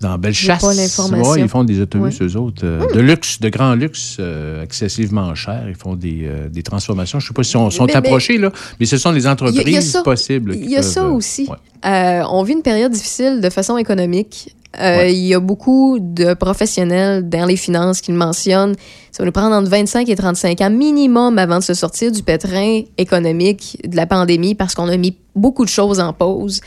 dans 0.00 0.18
Bellechasse. 0.18 0.60
Pas 0.60 0.74
l'information. 0.74 1.30
Ouais, 1.32 1.40
ils 1.40 1.48
font 1.48 1.64
des 1.64 1.80
autobus, 1.80 2.20
Ouais. 2.20 2.26
eux 2.26 2.36
autres, 2.36 2.62
euh, 2.64 2.84
Hmm. 2.86 2.94
de 2.94 3.00
luxe, 3.00 3.40
de 3.40 3.48
grand 3.48 3.74
luxe, 3.74 4.16
euh, 4.20 4.62
excessivement 4.62 5.34
cher. 5.34 5.64
Ils 5.68 5.74
font 5.74 5.94
des, 5.94 6.22
euh, 6.24 6.48
des 6.48 6.62
transformations. 6.62 7.18
Je 7.18 7.24
ne 7.24 7.28
sais 7.28 7.34
pas 7.34 7.42
si 7.42 7.56
on 7.56 7.70
sont 7.70 7.84
Mais- 7.86 7.92
mais- 7.92 7.98
approchés, 7.98 8.38
là, 8.38 8.50
mais 8.78 8.86
ce 8.86 8.98
sont 8.98 9.10
les 9.12 9.24
y 9.24 9.26
a- 9.26 9.32
entreprises 9.32 9.66
y 9.74 9.76
a 9.76 9.80
ça. 9.80 10.02
possibles. 10.02 10.54
Il 10.54 10.70
y 10.70 10.76
a 10.76 10.80
peuvent, 10.80 10.88
ça 10.90 11.08
aussi. 11.08 11.48
On 11.84 12.42
vit 12.42 12.52
une 12.54 12.62
période 12.62 12.92
difficile 12.92 13.40
de 13.40 13.50
façon 13.50 13.78
économique. 13.78 14.54
Euh, 14.78 15.08
Il 15.08 15.16
y 15.24 15.32
a 15.32 15.40
beaucoup 15.40 15.98
de 16.00 16.34
professionnels 16.34 17.26
dans 17.26 17.46
les 17.46 17.56
finances 17.56 18.02
qui 18.02 18.12
le 18.12 18.18
mentionnent. 18.18 18.74
Ça 19.10 19.22
va 19.22 19.24
nous 19.24 19.32
prendre 19.32 19.54
entre 19.54 19.70
25 19.70 20.06
et 20.10 20.16
35 20.16 20.60
ans 20.60 20.68
minimum 20.68 21.38
avant 21.38 21.60
de 21.60 21.64
se 21.64 21.72
sortir 21.72 22.12
du 22.12 22.22
pétrin 22.22 22.82
économique 22.98 23.78
de 23.88 23.96
la 23.96 24.04
pandémie 24.06 24.54
parce 24.54 24.74
qu'on 24.74 24.88
a 24.88 24.96
mis 24.98 25.16
beaucoup 25.34 25.64
de 25.64 25.70
choses 25.70 25.98
en 25.98 26.12
pause. 26.12 26.60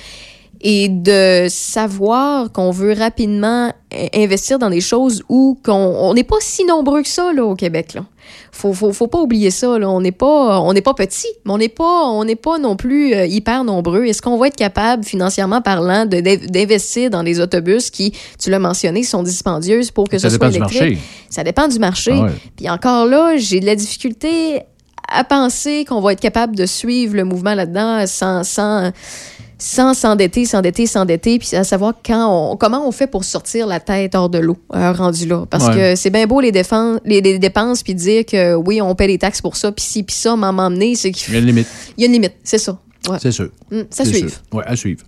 Et 0.62 0.90
de 0.90 1.46
savoir 1.50 2.52
qu'on 2.52 2.72
veut 2.72 2.92
rapidement 2.94 3.72
euh, 3.94 4.08
investir 4.14 4.60
dans 4.60 4.70
des 4.70 4.82
choses 4.82 5.24
où 5.30 5.58
qu'on 5.64 5.72
on 5.74 6.14
n'est 6.14 6.26
pas 6.26 6.36
si 6.42 6.66
nombreux 6.66 7.02
que 7.02 7.08
ça 7.08 7.32
là, 7.34 7.46
au 7.46 7.56
Québec. 7.56 7.94
Là. 7.94 8.04
Faut, 8.52 8.74
faut, 8.74 8.92
faut 8.92 9.08
pas 9.08 9.20
oublier 9.20 9.52
ça. 9.52 9.80
Là. 9.80 9.90
On 9.90 10.02
n'est 10.02 10.12
pas, 10.12 10.60
on 10.60 10.74
n'est 10.74 10.82
pas 10.82 10.94
petit, 10.94 11.28
mais 11.46 11.54
on 11.54 11.58
n'est 11.58 11.70
pas, 11.70 12.04
on 12.08 12.26
n'est 12.26 12.36
pas 12.36 12.58
non 12.58 12.76
plus 12.76 13.14
euh, 13.14 13.26
hyper 13.26 13.64
nombreux. 13.64 14.04
Est-ce 14.04 14.22
qu'on 14.22 14.38
va 14.38 14.48
être 14.48 14.58
capable, 14.58 15.06
financièrement 15.06 15.62
parlant, 15.62 16.06
de- 16.06 16.20
d'investir 16.48 17.10
dans 17.10 17.24
des 17.24 17.40
autobus 17.40 17.90
qui, 17.90 18.14
tu 18.38 18.50
l'as 18.50 18.60
mentionné, 18.60 19.04
sont 19.04 19.24
dispendieuses 19.24 19.92
pour 19.92 20.10
que 20.10 20.18
Ça 20.18 20.30
ce 20.30 20.36
dépend 20.36 20.52
soit 20.52 20.52
du 20.52 20.58
électrique? 20.58 20.82
marché. 20.82 20.98
Ça 21.30 21.44
dépend 21.46 21.68
du 21.70 21.80
marché. 21.80 22.12
Ah 22.14 22.24
ouais. 22.26 22.32
Puis 22.58 22.70
encore 22.70 23.06
là, 23.06 23.38
j'ai 23.38 23.62
de 23.62 23.66
la 23.66 23.76
difficulté 23.76 24.60
à 25.12 25.24
penser 25.24 25.86
qu'on 25.86 26.02
va 26.02 26.12
être 26.12 26.20
capable 26.20 26.56
de 26.56 26.66
suivre 26.66 27.16
le 27.16 27.24
mouvement 27.24 27.56
là-dedans 27.56 28.06
sans, 28.06 28.44
sans, 28.44 28.92
sans 29.62 29.94
s'endetter, 29.94 30.46
s'endetter, 30.46 30.88
s'endetter, 30.88 31.38
puis 31.38 31.56
à 31.56 31.64
savoir 31.64 31.94
quand 32.06 32.52
on, 32.54 32.56
comment 32.58 32.88
on 32.88 32.92
fait 32.92 33.08
pour 33.08 33.24
sortir 33.26 33.68
la 33.68 33.80
tête 33.80 34.16
hors 34.16 34.30
de 34.30 34.40
l'eau, 34.40 34.58
euh, 34.74 34.92
rendu 34.94 35.28
là. 35.28 35.46
Parce 35.50 35.68
Ouais. 35.68 35.76
que 35.76 35.96
c'est 35.96 36.10
bien 36.10 36.26
beau 36.28 36.40
les, 36.40 36.52
défenses, 36.52 37.00
les, 37.06 37.20
les 37.22 37.38
dépenses, 37.40 37.84
puis 37.84 37.94
dire 37.94 38.26
que 38.26 38.56
oui, 38.56 38.82
on 38.82 38.96
paie 38.96 39.08
les 39.08 39.18
taxes 39.18 39.42
pour 39.42 39.56
ça, 39.58 39.72
puis 39.72 39.84
ci, 39.84 40.04
puis 40.04 40.16
ça, 40.16 40.36
m'en 40.36 40.54
m'emmener, 40.54 40.96
c'est 40.96 41.12
qu'il 41.12 41.28
Il 41.30 41.34
y 41.34 41.38
a 41.38 41.40
une 41.42 41.46
limite. 41.48 41.68
il 41.98 42.02
y 42.02 42.04
a 42.04 42.08
une 42.08 42.14
limite, 42.14 42.36
c'est 42.44 42.58
ça. 42.58 42.80
Ouais. 43.08 43.18
C'est 43.22 43.32
sûr. 43.32 43.50
Mm, 43.72 43.82
ça 43.90 44.04
sûr. 44.04 44.28
Ouais, 44.52 44.64
à 44.66 44.76
suivre. 44.76 45.04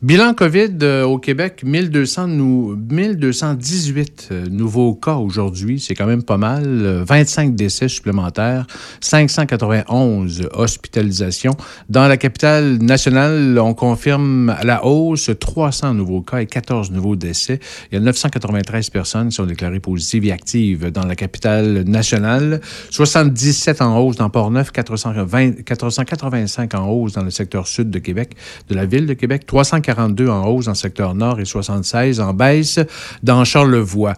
Bilan 0.00 0.32
COVID 0.34 0.78
euh, 0.82 1.04
au 1.04 1.18
Québec, 1.18 1.62
1200 1.64 2.28
nou- 2.28 2.76
1218 2.76 4.28
euh, 4.30 4.46
nouveaux 4.48 4.94
cas 4.94 5.14
aujourd'hui. 5.16 5.80
C'est 5.80 5.94
quand 5.94 6.06
même 6.06 6.22
pas 6.22 6.36
mal. 6.36 6.64
Euh, 6.64 7.04
25 7.06 7.54
décès 7.56 7.88
supplémentaires, 7.88 8.66
591 9.00 10.48
hospitalisations. 10.52 11.56
Dans 11.88 12.06
la 12.06 12.16
capitale 12.16 12.78
nationale, 12.78 13.58
on 13.58 13.74
confirme 13.74 14.50
à 14.50 14.62
la 14.64 14.84
hausse 14.84 15.30
300 15.38 15.94
nouveaux 15.94 16.22
cas 16.22 16.38
et 16.38 16.46
14 16.46 16.90
nouveaux 16.92 17.16
décès. 17.16 17.58
Il 17.90 17.96
y 17.96 17.98
a 17.98 18.00
993 18.00 18.90
personnes 18.90 19.28
qui 19.28 19.34
sont 19.36 19.46
déclarées 19.46 19.80
positives 19.80 20.24
et 20.26 20.32
actives 20.32 20.90
dans 20.90 21.06
la 21.06 21.16
capitale 21.16 21.82
nationale. 21.86 22.60
77 22.90 23.82
en 23.82 23.98
hausse 23.98 24.16
dans 24.16 24.30
Port-Neuf, 24.30 24.70
420 24.70 25.62
485 25.64 26.74
en 26.74 26.88
hausse 26.88 27.12
dans 27.12 27.24
le 27.24 27.30
secteur 27.32 27.66
sud 27.66 27.90
de 27.90 27.98
Québec, 27.98 28.36
de 28.68 28.74
la 28.74 28.86
ville 28.86 29.06
de 29.06 29.14
Québec, 29.14 29.46
342 29.46 30.28
en 30.28 30.46
hausse 30.46 30.66
le 30.66 30.74
secteur 30.74 31.14
nord 31.14 31.40
et 31.40 31.44
76 31.44 32.20
en 32.20 32.32
baisse 32.32 32.78
dans 33.22 33.44
Charlevoix. 33.44 34.14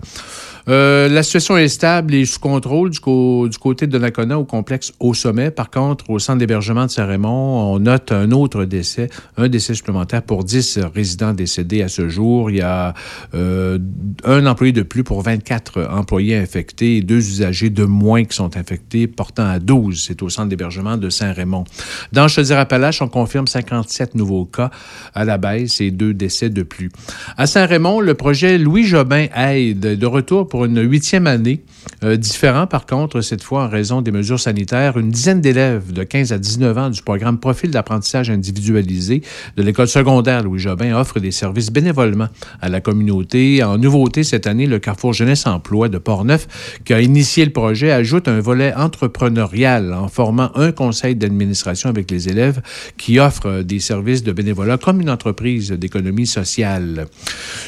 Euh, 0.68 1.08
la 1.08 1.22
situation 1.22 1.56
est 1.56 1.68
stable 1.68 2.14
et 2.14 2.24
sous 2.24 2.40
contrôle 2.40 2.90
du, 2.90 3.00
côté 3.00 3.86
de 3.86 3.92
Donnacona 3.92 4.38
au 4.38 4.44
complexe 4.44 4.92
au 4.98 5.14
sommet. 5.14 5.50
Par 5.50 5.70
contre, 5.70 6.08
au 6.10 6.18
centre 6.18 6.38
d'hébergement 6.38 6.86
de 6.86 6.90
Saint-Raymond, 6.90 7.74
on 7.74 7.78
note 7.78 8.12
un 8.12 8.30
autre 8.30 8.64
décès, 8.64 9.10
un 9.36 9.48
décès 9.48 9.74
supplémentaire 9.74 10.22
pour 10.22 10.44
10 10.44 10.80
résidents 10.94 11.34
décédés 11.34 11.82
à 11.82 11.88
ce 11.88 12.08
jour. 12.08 12.50
Il 12.50 12.56
y 12.56 12.62
a 12.62 12.94
euh, 13.34 13.78
un 14.24 14.46
employé 14.46 14.72
de 14.72 14.82
plus 14.82 15.04
pour 15.04 15.22
24 15.22 15.88
employés 15.90 16.36
infectés 16.36 16.98
et 16.98 17.02
deux 17.02 17.16
usagers 17.16 17.70
de 17.70 17.84
moins 17.84 18.24
qui 18.24 18.36
sont 18.36 18.56
infectés, 18.56 19.06
portant 19.06 19.46
à 19.46 19.58
12. 19.58 20.02
C'est 20.02 20.22
au 20.22 20.28
centre 20.28 20.48
d'hébergement 20.48 20.96
de 20.96 21.10
Saint-Raymond. 21.10 21.64
Dans 22.12 22.28
Chaudière-Appalaches, 22.28 23.02
on 23.02 23.08
confirme 23.08 23.46
57 23.46 24.14
nouveaux 24.14 24.46
cas 24.46 24.70
à 25.14 25.24
la 25.24 25.38
baisse 25.38 25.80
et 25.80 25.90
deux 25.90 26.14
décès 26.14 26.48
de 26.48 26.62
plus. 26.62 26.90
À 27.36 27.46
Saint-Raymond, 27.46 28.00
le 28.00 28.14
projet 28.14 28.56
Louis 28.58 28.84
Jobin 28.84 29.26
aide 29.36 29.80
de 29.80 30.06
retour 30.06 30.48
pour 30.48 30.53
une 30.62 30.80
huitième 30.80 31.26
année. 31.26 31.62
Euh, 32.02 32.16
différent, 32.16 32.66
par 32.66 32.86
contre, 32.86 33.20
cette 33.20 33.42
fois 33.42 33.64
en 33.64 33.68
raison 33.68 34.02
des 34.02 34.10
mesures 34.10 34.40
sanitaires. 34.40 34.96
Une 34.96 35.10
dizaine 35.10 35.40
d'élèves 35.40 35.92
de 35.92 36.02
15 36.02 36.32
à 36.32 36.38
19 36.38 36.78
ans 36.78 36.90
du 36.90 37.02
programme 37.02 37.38
Profil 37.38 37.70
d'apprentissage 37.70 38.30
individualisé 38.30 39.22
de 39.56 39.62
l'école 39.62 39.88
secondaire 39.88 40.42
Louis 40.42 40.60
Jobin 40.60 40.94
offre 40.96 41.18
des 41.18 41.30
services 41.30 41.70
bénévolement 41.70 42.28
à 42.60 42.68
la 42.68 42.80
communauté. 42.80 43.62
En 43.62 43.78
nouveauté 43.78 44.22
cette 44.22 44.46
année, 44.46 44.66
le 44.66 44.78
Carrefour 44.78 45.12
Jeunesse 45.12 45.46
Emploi 45.46 45.88
de 45.88 45.98
Portneuf, 45.98 46.78
qui 46.84 46.92
a 46.92 47.00
initié 47.00 47.44
le 47.44 47.52
projet, 47.52 47.90
ajoute 47.90 48.28
un 48.28 48.40
volet 48.40 48.72
entrepreneurial 48.74 49.92
en 49.92 50.08
formant 50.08 50.50
un 50.54 50.72
conseil 50.72 51.16
d'administration 51.16 51.88
avec 51.88 52.10
les 52.10 52.28
élèves 52.28 52.60
qui 52.96 53.18
offre 53.18 53.46
euh, 53.46 53.62
des 53.62 53.80
services 53.80 54.22
de 54.22 54.32
bénévolat 54.32 54.78
comme 54.78 55.00
une 55.00 55.10
entreprise 55.10 55.72
d'économie 55.72 56.26
sociale. 56.26 57.06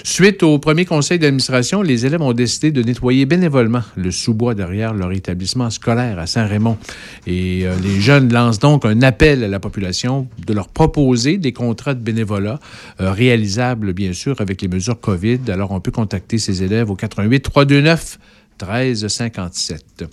Suite 0.04 0.42
au 0.42 0.58
premier 0.58 0.84
conseil 0.84 1.18
d'administration, 1.18 1.82
les 1.82 2.06
élèves 2.06 2.22
ont 2.22 2.32
décidé 2.32 2.70
de 2.77 2.82
nettoyer 2.82 3.24
bénévolement 3.24 3.81
le 3.97 4.11
sous-bois 4.11 4.55
derrière 4.55 4.93
leur 4.93 5.11
établissement 5.12 5.70
scolaire 5.70 6.19
à 6.19 6.27
Saint-Raymond. 6.27 6.77
Et 7.27 7.66
euh, 7.66 7.74
les 7.82 8.01
jeunes 8.01 8.31
lancent 8.32 8.59
donc 8.59 8.85
un 8.85 9.01
appel 9.01 9.43
à 9.43 9.48
la 9.48 9.59
population 9.59 10.28
de 10.47 10.53
leur 10.53 10.69
proposer 10.69 11.39
des 11.39 11.53
contrats 11.53 11.94
de 11.94 12.01
bénévolat 12.01 12.61
euh, 13.01 13.12
réalisables, 13.12 13.94
bien 13.94 14.12
sûr, 14.12 14.40
avec 14.40 14.61
les 14.61 14.69
mesures 14.69 15.01
COVID. 15.01 15.40
Alors, 15.48 15.73
on 15.73 15.81
peut 15.81 15.90
contacter 15.90 16.36
ces 16.39 16.62
élèves 16.62 16.90
au 16.90 16.97
88 16.97 17.40
329 17.40 18.19
1357. 18.62 20.05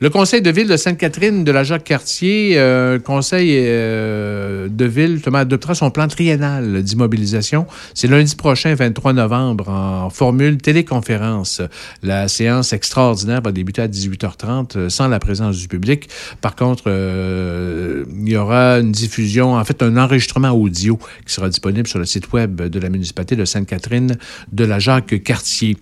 Le 0.00 0.10
conseil 0.10 0.42
de 0.42 0.50
ville 0.50 0.68
de 0.68 0.76
Sainte-Catherine 0.76 1.44
de 1.44 1.52
la 1.52 1.64
Jacques-Cartier, 1.64 2.54
euh, 2.56 2.98
conseil 2.98 3.54
euh, 3.56 4.68
de 4.68 4.84
ville, 4.84 5.20
adoptera 5.32 5.74
son 5.74 5.90
plan 5.90 6.08
triennal 6.08 6.82
d'immobilisation. 6.82 7.66
C'est 7.94 8.08
lundi 8.08 8.34
prochain, 8.36 8.74
23 8.74 9.12
novembre, 9.12 9.68
en 9.68 10.10
formule 10.10 10.58
téléconférence. 10.58 11.62
La 12.02 12.28
séance 12.28 12.72
extraordinaire 12.72 13.40
va 13.42 13.52
débuter 13.52 13.82
à 13.82 13.88
18h30 13.88 14.76
euh, 14.76 14.88
sans 14.88 15.08
la 15.08 15.18
présence 15.18 15.56
du 15.58 15.68
public. 15.68 16.08
Par 16.40 16.56
contre, 16.56 16.84
il 16.88 18.28
y 18.28 18.36
aura 18.36 18.78
une 18.80 18.92
diffusion, 18.92 19.54
en 19.54 19.64
fait, 19.64 19.82
un 19.82 19.96
enregistrement 19.96 20.50
audio 20.50 20.98
qui 21.26 21.32
sera 21.32 21.48
disponible 21.48 21.86
sur 21.86 21.98
le 21.98 22.04
site 22.04 22.32
web 22.32 22.60
de 22.60 22.80
la 22.80 22.88
municipalité 22.88 23.36
de 23.36 23.44
Sainte-Catherine 23.44 24.16
de 24.52 24.64
la 24.64 24.78
Jacques-Cartier. 24.78 25.76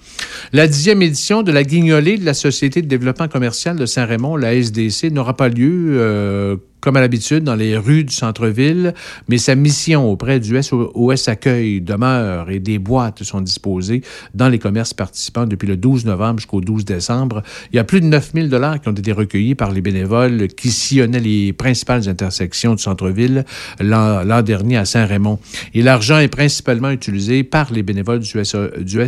La 0.52 0.66
dixième 0.66 1.02
édition 1.02 1.42
de 1.42 1.52
la 1.52 1.64
Guignolée 1.64 2.09
de 2.16 2.24
la 2.24 2.34
Société 2.34 2.82
de 2.82 2.86
développement 2.86 3.28
commercial 3.28 3.76
de 3.76 3.86
Saint-Raymond, 3.86 4.36
la 4.36 4.54
SDC, 4.54 5.10
n'aura 5.10 5.36
pas 5.36 5.48
lieu 5.48 5.98
euh, 6.00 6.56
comme 6.80 6.96
à 6.96 7.00
l'habitude, 7.00 7.44
dans 7.44 7.54
les 7.54 7.76
rues 7.76 8.04
du 8.04 8.14
centre-ville, 8.14 8.94
mais 9.28 9.38
sa 9.38 9.54
mission 9.54 10.10
auprès 10.10 10.40
du 10.40 10.60
SOS 10.60 11.28
Accueil 11.28 11.80
demeure 11.80 12.50
et 12.50 12.58
des 12.58 12.78
boîtes 12.78 13.22
sont 13.22 13.40
disposées 13.40 14.02
dans 14.34 14.48
les 14.48 14.58
commerces 14.58 14.94
participants 14.94 15.46
depuis 15.46 15.68
le 15.68 15.76
12 15.76 16.06
novembre 16.06 16.40
jusqu'au 16.40 16.60
12 16.60 16.84
décembre. 16.84 17.42
Il 17.72 17.76
y 17.76 17.78
a 17.78 17.84
plus 17.84 18.00
de 18.00 18.06
9000 18.06 18.48
dollars 18.48 18.80
qui 18.80 18.88
ont 18.88 18.92
été 18.92 19.12
recueillis 19.12 19.54
par 19.54 19.72
les 19.72 19.80
bénévoles 19.80 20.48
qui 20.48 20.70
sillonnaient 20.70 21.20
les 21.20 21.52
principales 21.52 22.08
intersections 22.08 22.74
du 22.74 22.82
centre-ville 22.82 23.44
l'an 23.80 24.42
dernier 24.42 24.78
à 24.78 24.84
Saint-Raymond. 24.84 25.38
Et 25.74 25.82
l'argent 25.82 26.18
est 26.18 26.28
principalement 26.28 26.90
utilisé 26.90 27.44
par 27.44 27.72
les 27.72 27.82
bénévoles 27.82 28.20
du, 28.20 29.06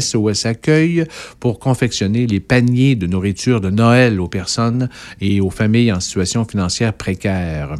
SOS 0.00 0.46
Accueil 0.46 1.04
pour 1.40 1.58
confectionner 1.58 2.26
les 2.26 2.40
paniers 2.40 2.94
de 2.94 3.06
nourriture 3.06 3.60
de 3.60 3.70
Noël 3.70 4.20
aux 4.20 4.28
personnes 4.28 4.88
et 5.20 5.40
aux 5.40 5.50
familles 5.50 5.92
en 5.92 6.00
situation 6.00 6.44
financière 6.44 6.75
précaires. 6.96 7.74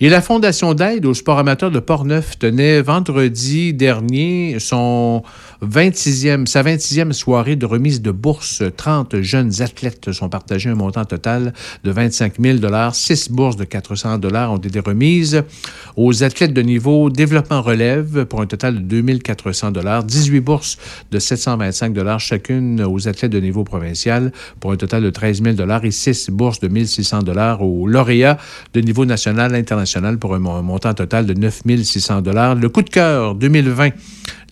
Et 0.00 0.08
la 0.08 0.20
Fondation 0.20 0.74
d'aide 0.74 1.06
aux 1.06 1.14
sports 1.14 1.38
amateurs 1.38 1.70
de 1.70 1.78
Portneuf 1.78 2.38
tenait 2.38 2.80
vendredi 2.82 3.74
dernier 3.74 4.58
son 4.58 5.22
26e, 5.62 6.46
sa 6.46 6.62
26e 6.62 7.12
soirée 7.12 7.56
de 7.56 7.66
remise 7.66 8.02
de 8.02 8.10
bourse. 8.10 8.62
30 8.76 9.20
jeunes 9.22 9.62
athlètes 9.62 10.12
sont 10.12 10.28
partagés 10.28 10.70
un 10.70 10.74
montant 10.74 11.04
total 11.04 11.54
de 11.84 11.90
25 11.90 12.34
000 12.40 12.58
Six 12.92 13.30
bourses 13.30 13.56
de 13.56 13.64
400 13.64 14.20
ont 14.22 14.56
été 14.58 14.80
remises. 14.80 15.42
Aux 15.96 16.22
athlètes 16.22 16.52
de 16.52 16.62
niveau 16.62 17.10
développement 17.10 17.62
relève 17.62 18.24
pour 18.26 18.40
un 18.40 18.46
total 18.46 18.86
de 18.86 19.00
2 19.00 19.18
400 19.18 19.72
18 20.06 20.40
bourses 20.40 20.78
de 21.10 21.18
725 21.18 22.18
chacune 22.18 22.82
aux 22.82 23.08
athlètes 23.08 23.32
de 23.32 23.40
niveau 23.40 23.64
provincial 23.64 24.32
pour 24.60 24.72
un 24.72 24.76
total 24.76 25.02
de 25.02 25.10
13 25.10 25.42
000 25.42 25.56
et 25.82 25.90
6 25.90 26.30
bourses 26.30 26.60
de 26.60 26.68
1 26.68 26.84
600 26.84 27.20
aux 27.60 27.86
lauréats 27.86 28.38
de 28.74 28.80
niveau 28.80 29.04
national 29.04 29.54
et 29.54 29.58
international 29.58 30.18
pour 30.18 30.34
un 30.34 30.38
montant 30.38 30.94
total 30.94 31.26
de 31.26 31.34
9 31.34 31.62
600 31.82 32.22
Le 32.60 32.68
coup 32.68 32.82
de 32.82 32.90
cœur 32.90 33.34
2020 33.34 33.90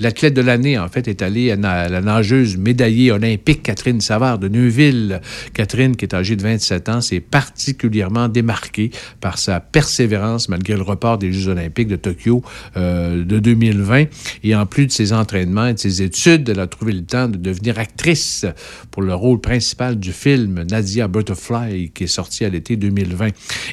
L'athlète 0.00 0.34
de 0.34 0.40
l'année, 0.40 0.76
en 0.76 0.88
fait, 0.88 1.06
est 1.06 1.22
allée 1.22 1.52
à 1.52 1.56
la 1.88 2.00
nageuse 2.00 2.56
médaillée 2.56 3.12
olympique 3.12 3.62
Catherine 3.62 4.00
Savard 4.00 4.40
de 4.40 4.48
Neuville. 4.48 5.20
Catherine, 5.52 5.94
qui 5.94 6.04
est 6.04 6.14
âgée 6.14 6.34
de 6.34 6.42
27 6.42 6.88
ans, 6.88 7.00
s'est 7.00 7.20
particulièrement 7.20 8.28
démarquée 8.28 8.90
par 9.20 9.38
sa 9.38 9.60
persévérance 9.60 10.48
malgré 10.48 10.74
le 10.74 10.82
report 10.82 11.18
des 11.18 11.32
Jeux 11.32 11.52
olympiques 11.52 11.88
de 11.88 11.96
Tokyo 11.96 12.42
euh, 12.76 13.24
de 13.24 13.38
2020. 13.38 14.06
Et 14.42 14.56
en 14.56 14.66
plus 14.66 14.86
de 14.86 14.92
ses 14.92 15.12
entraînements 15.12 15.66
et 15.66 15.74
de 15.74 15.78
ses 15.78 16.02
études, 16.02 16.48
elle 16.48 16.60
a 16.60 16.66
trouvé 16.66 16.92
le 16.92 17.04
temps 17.04 17.28
de 17.28 17.36
devenir 17.36 17.78
actrice 17.78 18.46
pour 18.90 19.02
le 19.02 19.14
rôle 19.14 19.40
principal 19.40 19.98
du 19.98 20.12
film 20.12 20.64
Nadia 20.68 21.06
Butterfly, 21.06 21.90
qui 21.94 22.04
est 22.04 22.08
sorti 22.08 22.44
à 22.44 22.48
l'été 22.48 22.76
2020. 22.76 23.28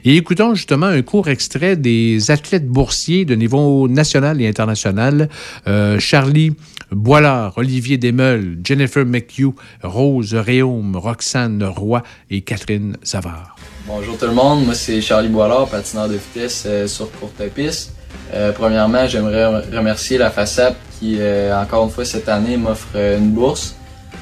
Et 0.05 0.17
écoutons 0.17 0.53
justement 0.53 0.85
un 0.85 1.01
court 1.01 1.29
extrait 1.29 1.75
des 1.77 2.29
athlètes 2.29 2.67
boursiers 2.67 3.25
de 3.25 3.33
niveau 3.33 3.87
national 3.87 4.39
et 4.39 4.47
international. 4.47 5.29
Euh, 5.67 5.99
Charlie 6.11 6.53
Boilard, 6.91 7.53
Olivier 7.55 7.97
Desmeules, 7.97 8.59
Jennifer 8.65 9.05
McHugh, 9.05 9.55
Rose 9.81 10.33
Réaume, 10.33 10.97
Roxane 10.97 11.63
Roy 11.63 12.03
et 12.29 12.41
Catherine 12.41 12.97
Savard. 13.01 13.55
Bonjour 13.87 14.17
tout 14.17 14.25
le 14.25 14.33
monde, 14.33 14.65
moi 14.65 14.73
c'est 14.73 14.99
Charlie 14.99 15.29
Boilard, 15.29 15.69
patineur 15.69 16.09
de 16.09 16.15
vitesse 16.15 16.65
euh, 16.65 16.85
sur 16.85 17.09
courte 17.13 17.41
piste. 17.55 17.93
Euh, 18.33 18.51
premièrement, 18.51 19.07
j'aimerais 19.07 19.61
remercier 19.71 20.17
la 20.17 20.29
FASAP 20.31 20.75
qui, 20.99 21.15
euh, 21.17 21.57
encore 21.57 21.85
une 21.85 21.91
fois 21.91 22.03
cette 22.03 22.27
année, 22.27 22.57
m'offre 22.57 22.97
une 22.97 23.31
bourse. 23.31 23.77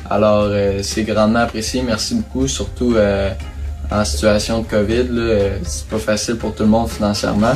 Alors, 0.07 0.47
c'est 0.83 1.03
grandement 1.03 1.39
apprécié. 1.39 1.81
Merci 1.81 2.13
beaucoup, 2.13 2.47
surtout 2.47 2.95
en 3.91 4.05
situation 4.05 4.59
de 4.61 4.65
COVID. 4.67 5.07
C'est 5.63 5.87
pas 5.87 5.97
facile 5.97 6.35
pour 6.35 6.53
tout 6.53 6.63
le 6.63 6.69
monde 6.69 6.87
financièrement. 6.87 7.55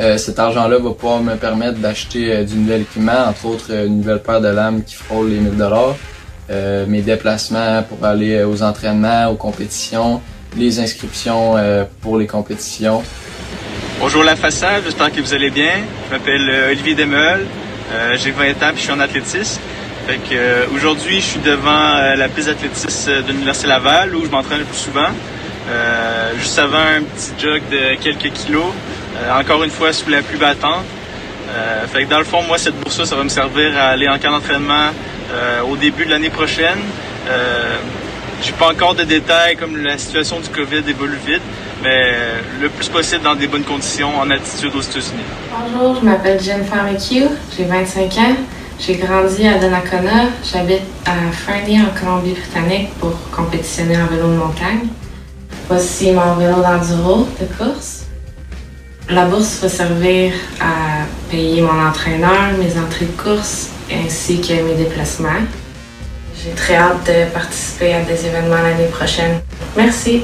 Euh, 0.00 0.16
cet 0.16 0.38
argent-là 0.38 0.78
va 0.78 0.90
pouvoir 0.92 1.22
me 1.22 1.34
permettre 1.34 1.78
d'acheter 1.78 2.32
euh, 2.32 2.44
du 2.44 2.54
nouvel 2.54 2.82
équipement, 2.82 3.26
entre 3.28 3.44
autres 3.44 3.66
euh, 3.68 3.86
une 3.86 3.98
nouvelle 3.98 4.22
paire 4.22 4.40
de 4.40 4.48
lames 4.48 4.82
qui 4.82 4.94
frôle 4.94 5.28
les 5.28 5.40
1000 5.40 5.56
dollars, 5.56 5.94
mes 6.88 7.00
déplacements 7.00 7.84
pour 7.88 8.04
aller 8.04 8.42
aux 8.42 8.60
entraînements, 8.64 9.28
aux 9.28 9.36
compétitions, 9.36 10.20
les 10.56 10.80
inscriptions 10.80 11.54
pour 12.00 12.18
les 12.18 12.26
compétitions. 12.26 13.04
Bonjour 14.00 14.24
la 14.24 14.34
façade, 14.34 14.82
j'espère 14.84 15.12
que 15.12 15.20
vous 15.20 15.32
allez 15.32 15.50
bien. 15.50 15.74
Je 16.08 16.16
m'appelle 16.16 16.50
Olivier 16.72 16.96
Demeul, 16.96 17.46
j'ai 18.16 18.32
20 18.32 18.44
ans 18.64 18.70
et 18.72 18.76
je 18.76 18.80
suis 18.80 18.90
en 18.90 18.98
athlétisme. 18.98 19.60
Aujourd'hui, 20.74 21.20
je 21.20 21.26
suis 21.26 21.40
devant 21.40 22.16
la 22.16 22.28
piste 22.28 22.48
d'athlétisme 22.48 23.22
de 23.22 23.30
l'Université 23.30 23.68
Laval 23.68 24.16
où 24.16 24.24
je 24.24 24.30
m'entraîne 24.30 24.58
le 24.58 24.64
plus 24.64 24.76
souvent. 24.76 25.10
juste 26.36 26.58
avant 26.58 26.78
un 26.78 27.02
petit 27.02 27.30
jog 27.40 27.62
de 27.70 27.94
quelques 28.02 28.32
kilos, 28.32 28.72
encore 29.32 29.62
une 29.64 29.70
fois, 29.70 29.92
sous 29.92 30.08
la 30.10 30.22
pluie 30.22 30.38
battante. 30.38 30.84
Euh, 31.50 32.06
dans 32.08 32.18
le 32.18 32.24
fond, 32.24 32.42
moi, 32.42 32.58
cette 32.58 32.76
bourse-là, 32.76 33.04
ça 33.04 33.16
va 33.16 33.24
me 33.24 33.28
servir 33.28 33.76
à 33.76 33.88
aller 33.88 34.08
en 34.08 34.18
camp 34.18 34.30
d'entraînement 34.30 34.90
euh, 35.32 35.62
au 35.62 35.76
début 35.76 36.04
de 36.04 36.10
l'année 36.10 36.30
prochaine. 36.30 36.78
Euh, 37.28 37.76
j'ai 38.42 38.52
pas 38.52 38.70
encore 38.70 38.94
de 38.94 39.04
détails 39.04 39.56
comme 39.56 39.76
la 39.76 39.98
situation 39.98 40.40
du 40.40 40.48
COVID 40.48 40.82
évolue 40.88 41.18
vite, 41.26 41.42
mais 41.82 42.14
le 42.60 42.70
plus 42.70 42.88
possible 42.88 43.22
dans 43.22 43.34
des 43.34 43.46
bonnes 43.46 43.64
conditions 43.64 44.18
en 44.18 44.30
altitude 44.30 44.74
aux 44.74 44.80
États-Unis. 44.80 45.24
Bonjour, 45.52 46.00
je 46.00 46.06
m'appelle 46.06 46.40
Jennifer 46.42 46.82
McHugh, 46.82 47.30
j'ai 47.56 47.64
25 47.64 48.00
ans. 48.18 48.36
J'ai 48.78 48.94
grandi 48.94 49.46
à 49.46 49.58
Donnacona. 49.58 50.30
J'habite 50.42 50.80
à 51.04 51.30
Fernie 51.32 51.82
en 51.82 51.90
Colombie-Britannique 52.00 52.94
pour 52.98 53.12
compétitionner 53.30 54.00
en 54.00 54.06
vélo 54.06 54.28
de 54.28 54.38
montagne. 54.38 54.88
Voici 55.68 56.12
mon 56.12 56.34
vélo 56.36 56.62
d'enduro 56.62 57.28
de 57.38 57.44
course. 57.62 57.99
La 59.10 59.24
bourse 59.24 59.58
va 59.60 59.68
servir 59.68 60.32
à 60.60 61.04
payer 61.28 61.62
mon 61.62 61.84
entraîneur, 61.84 62.52
mes 62.56 62.78
entrées 62.78 63.06
de 63.06 63.20
course 63.20 63.70
ainsi 63.92 64.40
que 64.40 64.52
mes 64.52 64.74
déplacements. 64.74 65.42
J'ai 66.36 66.52
très 66.52 66.76
hâte 66.76 67.04
de 67.08 67.28
participer 67.32 67.92
à 67.92 68.02
des 68.02 68.24
événements 68.24 68.62
l'année 68.62 68.86
prochaine. 68.86 69.40
Merci. 69.76 70.22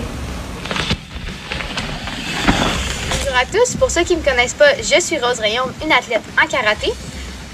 Bonjour 3.10 3.36
à 3.36 3.44
tous. 3.46 3.74
Pour 3.74 3.90
ceux 3.90 4.04
qui 4.04 4.14
ne 4.14 4.20
me 4.20 4.24
connaissent 4.24 4.54
pas, 4.54 4.76
je 4.78 5.00
suis 5.00 5.18
Rose 5.18 5.40
Rayon, 5.40 5.64
une 5.84 5.90
athlète 5.90 6.22
en 6.40 6.46
karaté. 6.46 6.92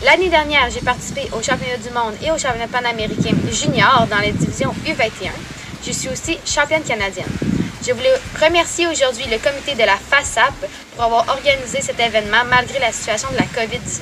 L'année 0.04 0.28
dernière, 0.28 0.68
j'ai 0.70 0.80
participé 0.80 1.22
au 1.32 1.42
championnat 1.42 1.78
du 1.78 1.88
monde 1.94 2.12
et 2.22 2.30
au 2.30 2.36
championnat 2.36 2.68
panaméricain 2.70 3.34
junior 3.50 4.06
dans 4.10 4.18
les 4.18 4.32
divisions 4.32 4.74
U21. 4.86 5.30
Je 5.84 5.90
suis 5.90 6.08
aussi 6.08 6.38
championne 6.46 6.82
canadienne. 6.82 7.26
Je 7.84 7.92
voulais 7.92 8.14
remercier 8.40 8.86
aujourd'hui 8.86 9.24
le 9.24 9.38
comité 9.38 9.74
de 9.74 9.84
la 9.84 9.96
FASAP 9.96 10.54
pour 10.94 11.04
avoir 11.04 11.28
organisé 11.28 11.80
cet 11.80 11.98
événement 11.98 12.44
malgré 12.48 12.78
la 12.78 12.92
situation 12.92 13.28
de 13.32 13.36
la 13.36 13.42
COVID-19. 13.42 14.00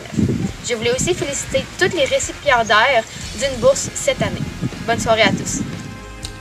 Je 0.68 0.74
voulais 0.74 0.92
aussi 0.92 1.14
féliciter 1.14 1.64
tous 1.78 1.96
les 1.96 2.04
récipiendaires 2.04 3.02
d'une 3.38 3.58
bourse 3.60 3.88
cette 3.94 4.20
année. 4.20 4.42
Bonne 4.86 5.00
soirée 5.00 5.22
à 5.22 5.30
tous. 5.30 5.60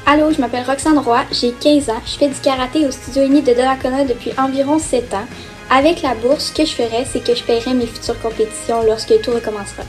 Allô, 0.06 0.34
je 0.34 0.42
m'appelle 0.42 0.66
Roxane 0.66 0.98
Roy, 0.98 1.24
j'ai 1.32 1.54
15 1.54 1.90
ans, 1.90 2.02
je 2.06 2.18
fais 2.18 2.28
du 2.28 2.40
karaté 2.42 2.86
au 2.86 2.92
studio 2.92 3.24
uni 3.24 3.42
de 3.42 3.54
Donnacona 3.54 4.04
depuis 4.04 4.34
environ 4.38 4.78
7 4.78 5.14
ans. 5.14 5.28
Avec 5.70 6.02
la 6.02 6.16
bourse, 6.16 6.48
ce 6.48 6.52
que 6.52 6.66
je 6.66 6.74
ferais, 6.74 7.06
c'est 7.10 7.24
que 7.24 7.34
je 7.34 7.44
paierais 7.44 7.76
mes 7.76 7.88
futures 7.88 8.20
compétitions 8.20 8.84
lorsque 8.84 9.22
tout 9.22 9.32
recommencera. 9.32 9.84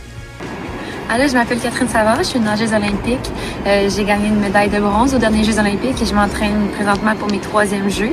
Alors, 1.13 1.27
je 1.27 1.35
m'appelle 1.35 1.59
Catherine 1.59 1.89
Savard, 1.89 2.19
je 2.19 2.23
suis 2.23 2.39
une 2.39 2.45
nageuse 2.45 2.73
olympique. 2.73 3.33
Euh, 3.67 3.89
j'ai 3.91 4.05
gagné 4.05 4.29
une 4.29 4.39
médaille 4.39 4.69
de 4.69 4.79
bronze 4.79 5.13
aux 5.13 5.19
derniers 5.19 5.43
Jeux 5.43 5.59
olympiques 5.59 6.01
et 6.01 6.07
je 6.07 6.15
m'entraîne 6.15 6.69
présentement 6.77 7.17
pour 7.17 7.29
mes 7.29 7.41
troisièmes 7.41 7.91
Jeux. 7.91 8.13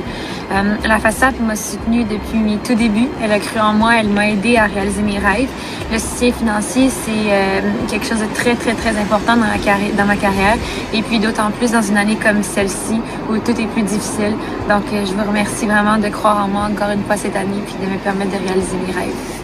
Euh, 0.50 0.74
la 0.84 0.98
FASAP 0.98 1.38
m'a 1.38 1.54
soutenue 1.54 2.02
depuis 2.02 2.38
mes 2.40 2.56
tout 2.56 2.74
débuts. 2.74 3.06
Elle 3.22 3.30
a 3.30 3.38
cru 3.38 3.60
en 3.60 3.72
moi, 3.72 3.92
elle 4.00 4.08
m'a 4.08 4.28
aidé 4.28 4.56
à 4.56 4.66
réaliser 4.66 5.02
mes 5.02 5.18
rêves. 5.18 5.48
Le 5.92 5.98
soutien 6.00 6.32
financier, 6.32 6.90
c'est 6.90 7.30
euh, 7.30 7.60
quelque 7.88 8.04
chose 8.04 8.18
de 8.18 8.34
très, 8.34 8.56
très, 8.56 8.74
très 8.74 9.00
important 9.00 9.36
dans, 9.36 9.96
dans 9.96 10.04
ma 10.04 10.16
carrière. 10.16 10.56
Et 10.92 11.02
puis 11.02 11.20
d'autant 11.20 11.52
plus 11.52 11.70
dans 11.70 11.82
une 11.82 11.98
année 11.98 12.16
comme 12.16 12.42
celle-ci 12.42 13.00
où 13.30 13.38
tout 13.38 13.52
est 13.60 13.68
plus 13.68 13.82
difficile. 13.82 14.34
Donc, 14.68 14.82
je 14.90 15.12
vous 15.12 15.24
remercie 15.24 15.66
vraiment 15.66 15.98
de 15.98 16.08
croire 16.08 16.44
en 16.44 16.48
moi 16.48 16.62
encore 16.68 16.90
une 16.90 17.04
fois 17.04 17.16
cette 17.16 17.36
année 17.36 17.62
puis 17.64 17.76
de 17.80 17.92
me 17.92 17.98
permettre 17.98 18.32
de 18.32 18.44
réaliser 18.44 18.76
mes 18.84 18.92
rêves. 18.92 19.37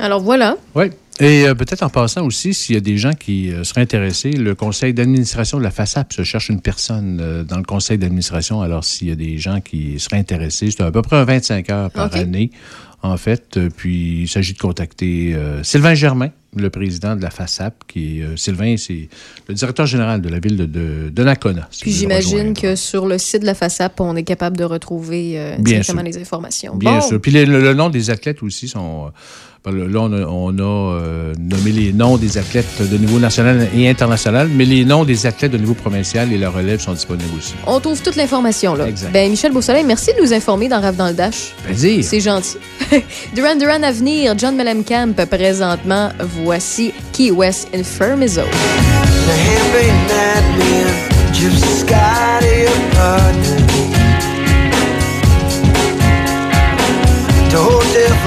Alors 0.00 0.20
voilà. 0.20 0.56
Oui. 0.74 0.86
Et 1.20 1.46
euh, 1.46 1.54
peut-être 1.54 1.82
en 1.82 1.90
passant 1.90 2.24
aussi, 2.24 2.54
s'il 2.54 2.74
y 2.74 2.78
a 2.78 2.80
des 2.80 2.96
gens 2.96 3.12
qui 3.12 3.52
euh, 3.52 3.62
seraient 3.62 3.82
intéressés, 3.82 4.30
le 4.32 4.54
conseil 4.54 4.94
d'administration 4.94 5.58
de 5.58 5.62
la 5.62 5.70
FASAP 5.70 6.14
se 6.14 6.22
cherche 6.24 6.48
une 6.48 6.62
personne 6.62 7.18
euh, 7.20 7.44
dans 7.44 7.58
le 7.58 7.62
conseil 7.64 7.98
d'administration. 7.98 8.62
Alors, 8.62 8.84
s'il 8.84 9.08
y 9.08 9.12
a 9.12 9.16
des 9.16 9.36
gens 9.36 9.60
qui 9.60 10.00
seraient 10.00 10.16
intéressés, 10.18 10.70
c'est 10.70 10.82
à 10.82 10.90
peu 10.90 11.02
près 11.02 11.22
25 11.24 11.68
heures 11.70 11.90
par 11.90 12.14
année. 12.16 12.50
en 13.02 13.16
fait. 13.18 13.58
Puis 13.76 14.22
il 14.22 14.28
s'agit 14.28 14.54
de 14.54 14.58
contacter 14.58 15.36
Sylvain 15.62 15.94
Germain, 15.94 16.30
le 16.56 16.68
président 16.70 17.16
de 17.16 17.22
la 17.22 17.30
FASAP, 17.30 17.74
qui 17.86 18.22
euh, 18.22 18.36
Sylvain, 18.36 18.76
c'est 18.76 19.08
le 19.48 19.54
directeur 19.54 19.86
général 19.86 20.20
de 20.20 20.28
la 20.28 20.38
ville 20.40 20.56
de, 20.56 20.66
de, 20.66 21.10
de 21.10 21.24
Nakona. 21.24 21.68
si 21.70 21.82
Puis 21.82 21.92
j'imagine 21.92 22.54
que 22.54 22.76
sur 22.76 23.06
le 23.06 23.18
site 23.18 23.42
de 23.42 23.46
la 23.46 23.54
FASAP, 23.54 24.00
on 24.00 24.16
est 24.16 24.22
capable 24.24 24.56
de 24.56 24.64
retrouver 24.64 25.34
euh, 25.38 25.54
Bien 25.56 25.62
directement 25.80 26.00
sûr. 26.02 26.10
les 26.12 26.18
informations. 26.18 26.76
Bien 26.76 26.98
Bon. 26.98 27.00
sûr. 27.00 27.20
Puis 27.20 27.30
le 27.32 27.72
nom 27.74 27.88
des 27.90 28.10
athlètes 28.10 28.42
aussi 28.42 28.68
sont. 28.68 29.12
Ben, 29.64 29.72
Là, 29.72 30.00
on 30.00 30.12
a, 30.12 30.26
on 30.26 30.58
a, 30.58 30.62
euh, 30.62 31.34
nommé 31.38 31.72
les 31.72 31.92
noms 31.92 32.16
des 32.16 32.38
athlètes 32.38 32.80
de 32.80 32.96
niveau 32.96 33.18
national 33.18 33.68
et 33.74 33.88
international, 33.88 34.48
mais 34.54 34.64
les 34.64 34.84
noms 34.84 35.04
des 35.04 35.26
athlètes 35.26 35.52
de 35.52 35.58
niveau 35.58 35.74
provincial 35.74 36.32
et 36.32 36.38
leur 36.38 36.54
relève 36.54 36.80
sont 36.80 36.92
disponibles 36.92 37.30
aussi. 37.36 37.54
On 37.66 37.78
trouve 37.80 38.00
toute 38.00 38.16
l'information 38.16 38.74
là. 38.74 38.88
Exact. 38.88 39.12
Ben 39.12 39.30
Michel 39.30 39.52
Beausoleil, 39.52 39.84
merci 39.84 40.12
de 40.16 40.22
nous 40.22 40.32
informer 40.32 40.68
dans 40.68 40.80
Rave 40.80 40.96
dans 40.96 41.08
le 41.08 41.14
Dash. 41.14 41.52
Plaisir. 41.64 42.02
C'est 42.04 42.20
gentil. 42.20 42.56
Duran 43.34 43.56
Duran 43.56 43.82
à 43.82 43.92
venir, 43.92 44.34
John 44.38 44.56
Mellencamp 44.56 45.14
présentement. 45.30 46.10
Voici 46.42 46.92
Key 47.12 47.30
West 47.30 47.68
Infirmizo. 47.74 48.42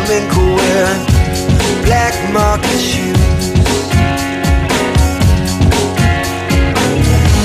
The 0.06 1.13
black 1.94 2.34
market 2.34 2.80
shoes. 2.80 3.46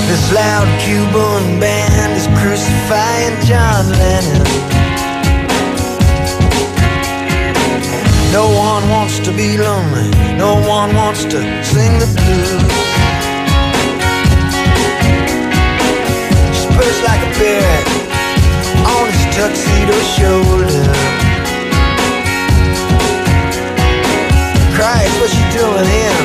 This 0.09 0.25
loud 0.33 0.69
Cuban 0.85 1.61
band 1.61 2.13
is 2.17 2.27
crucifying 2.41 3.37
John 3.49 3.85
Lennon. 4.01 4.45
No 8.33 8.45
one 8.71 8.89
wants 8.89 9.19
to 9.27 9.33
be 9.33 9.59
lonely. 9.59 10.09
No 10.45 10.53
one 10.77 10.97
wants 10.97 11.25
to 11.25 11.39
sing 11.73 11.93
the 12.03 12.09
blues. 12.17 12.73
Spurs 16.63 16.99
like 17.09 17.23
a 17.29 17.33
bear 17.39 17.75
on 18.95 19.05
his 19.13 19.25
tuxedo 19.37 19.97
shoulder. 20.17 21.28
Christ, 24.89 25.21
what's 25.21 25.35
she 25.35 25.45
doing 25.53 25.85
him? 25.85 26.25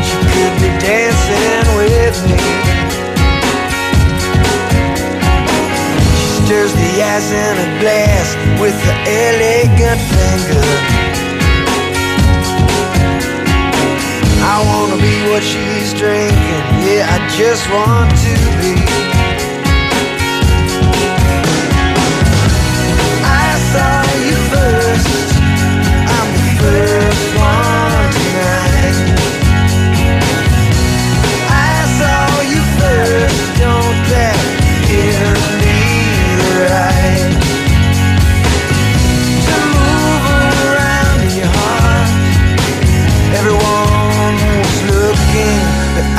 She 0.00 0.16
could 0.32 0.54
be 0.64 0.70
dancing 0.80 1.66
with 1.76 2.16
me. 2.24 2.40
She 6.16 6.28
stirs 6.40 6.72
the 6.72 6.92
ice 7.04 7.30
in 7.30 7.54
a 7.66 7.80
glass 7.80 8.28
with 8.62 8.76
the 8.86 8.94
elegant 9.28 10.00
finger. 10.16 10.68
I 14.40 14.56
wanna 14.64 14.96
be 14.96 15.16
what 15.28 15.42
she's 15.42 15.92
drinking. 15.92 16.64
Yeah, 16.88 17.12
I 17.14 17.18
just 17.36 17.68
want 17.68 18.10
to 18.24 18.32
be. 18.62 18.87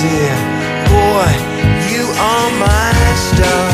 sincere. 0.00 0.34
Boy, 0.88 1.30
you 1.92 2.04
are 2.16 2.50
my 2.58 3.14
star. 3.14 3.69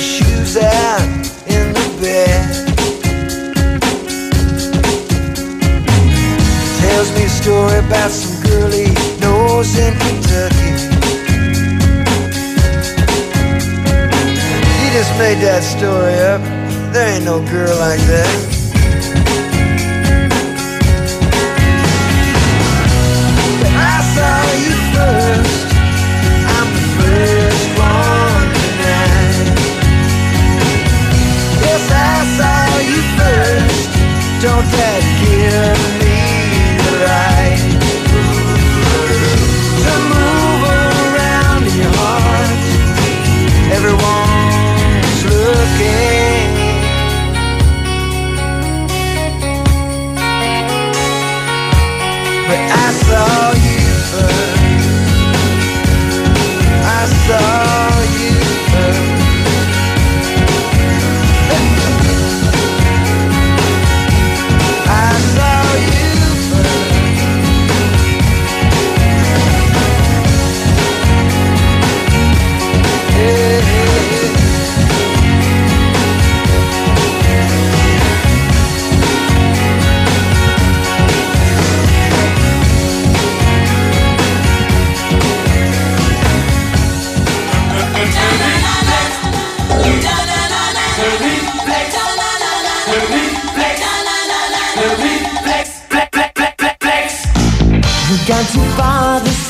Shoes 0.00 0.56
out 0.56 1.02
in 1.46 1.72
the 1.74 1.98
bed. 2.00 2.44
Tells 6.80 7.12
me 7.14 7.24
a 7.24 7.28
story 7.28 7.78
about 7.78 8.10
some 8.10 8.42
girl 8.42 8.70
he 8.70 8.88
knows 9.20 9.76
in 9.78 9.92
Kentucky. 9.98 10.72
He 14.80 14.86
just 14.96 15.12
made 15.18 15.38
that 15.44 15.62
story 15.62 16.14
up. 16.32 16.40
There 16.92 17.06
ain't 17.14 17.24
no 17.24 17.38
girl 17.50 17.76
like 17.78 18.00
that. 18.00 18.59
here. 35.50 35.99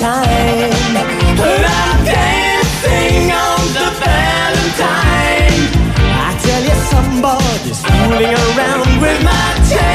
time. 0.01 0.73
But 1.37 1.61
I'm 1.61 2.05
dancing 2.05 3.31
on 3.31 3.61
the 3.77 3.89
valentine. 4.01 5.63
I 6.25 6.31
tell 6.41 6.63
you, 6.69 6.77
somebody's 6.89 7.81
fooling 7.85 8.35
around 8.49 9.01
with 9.03 9.23
my 9.23 9.47
tail. 9.69 9.90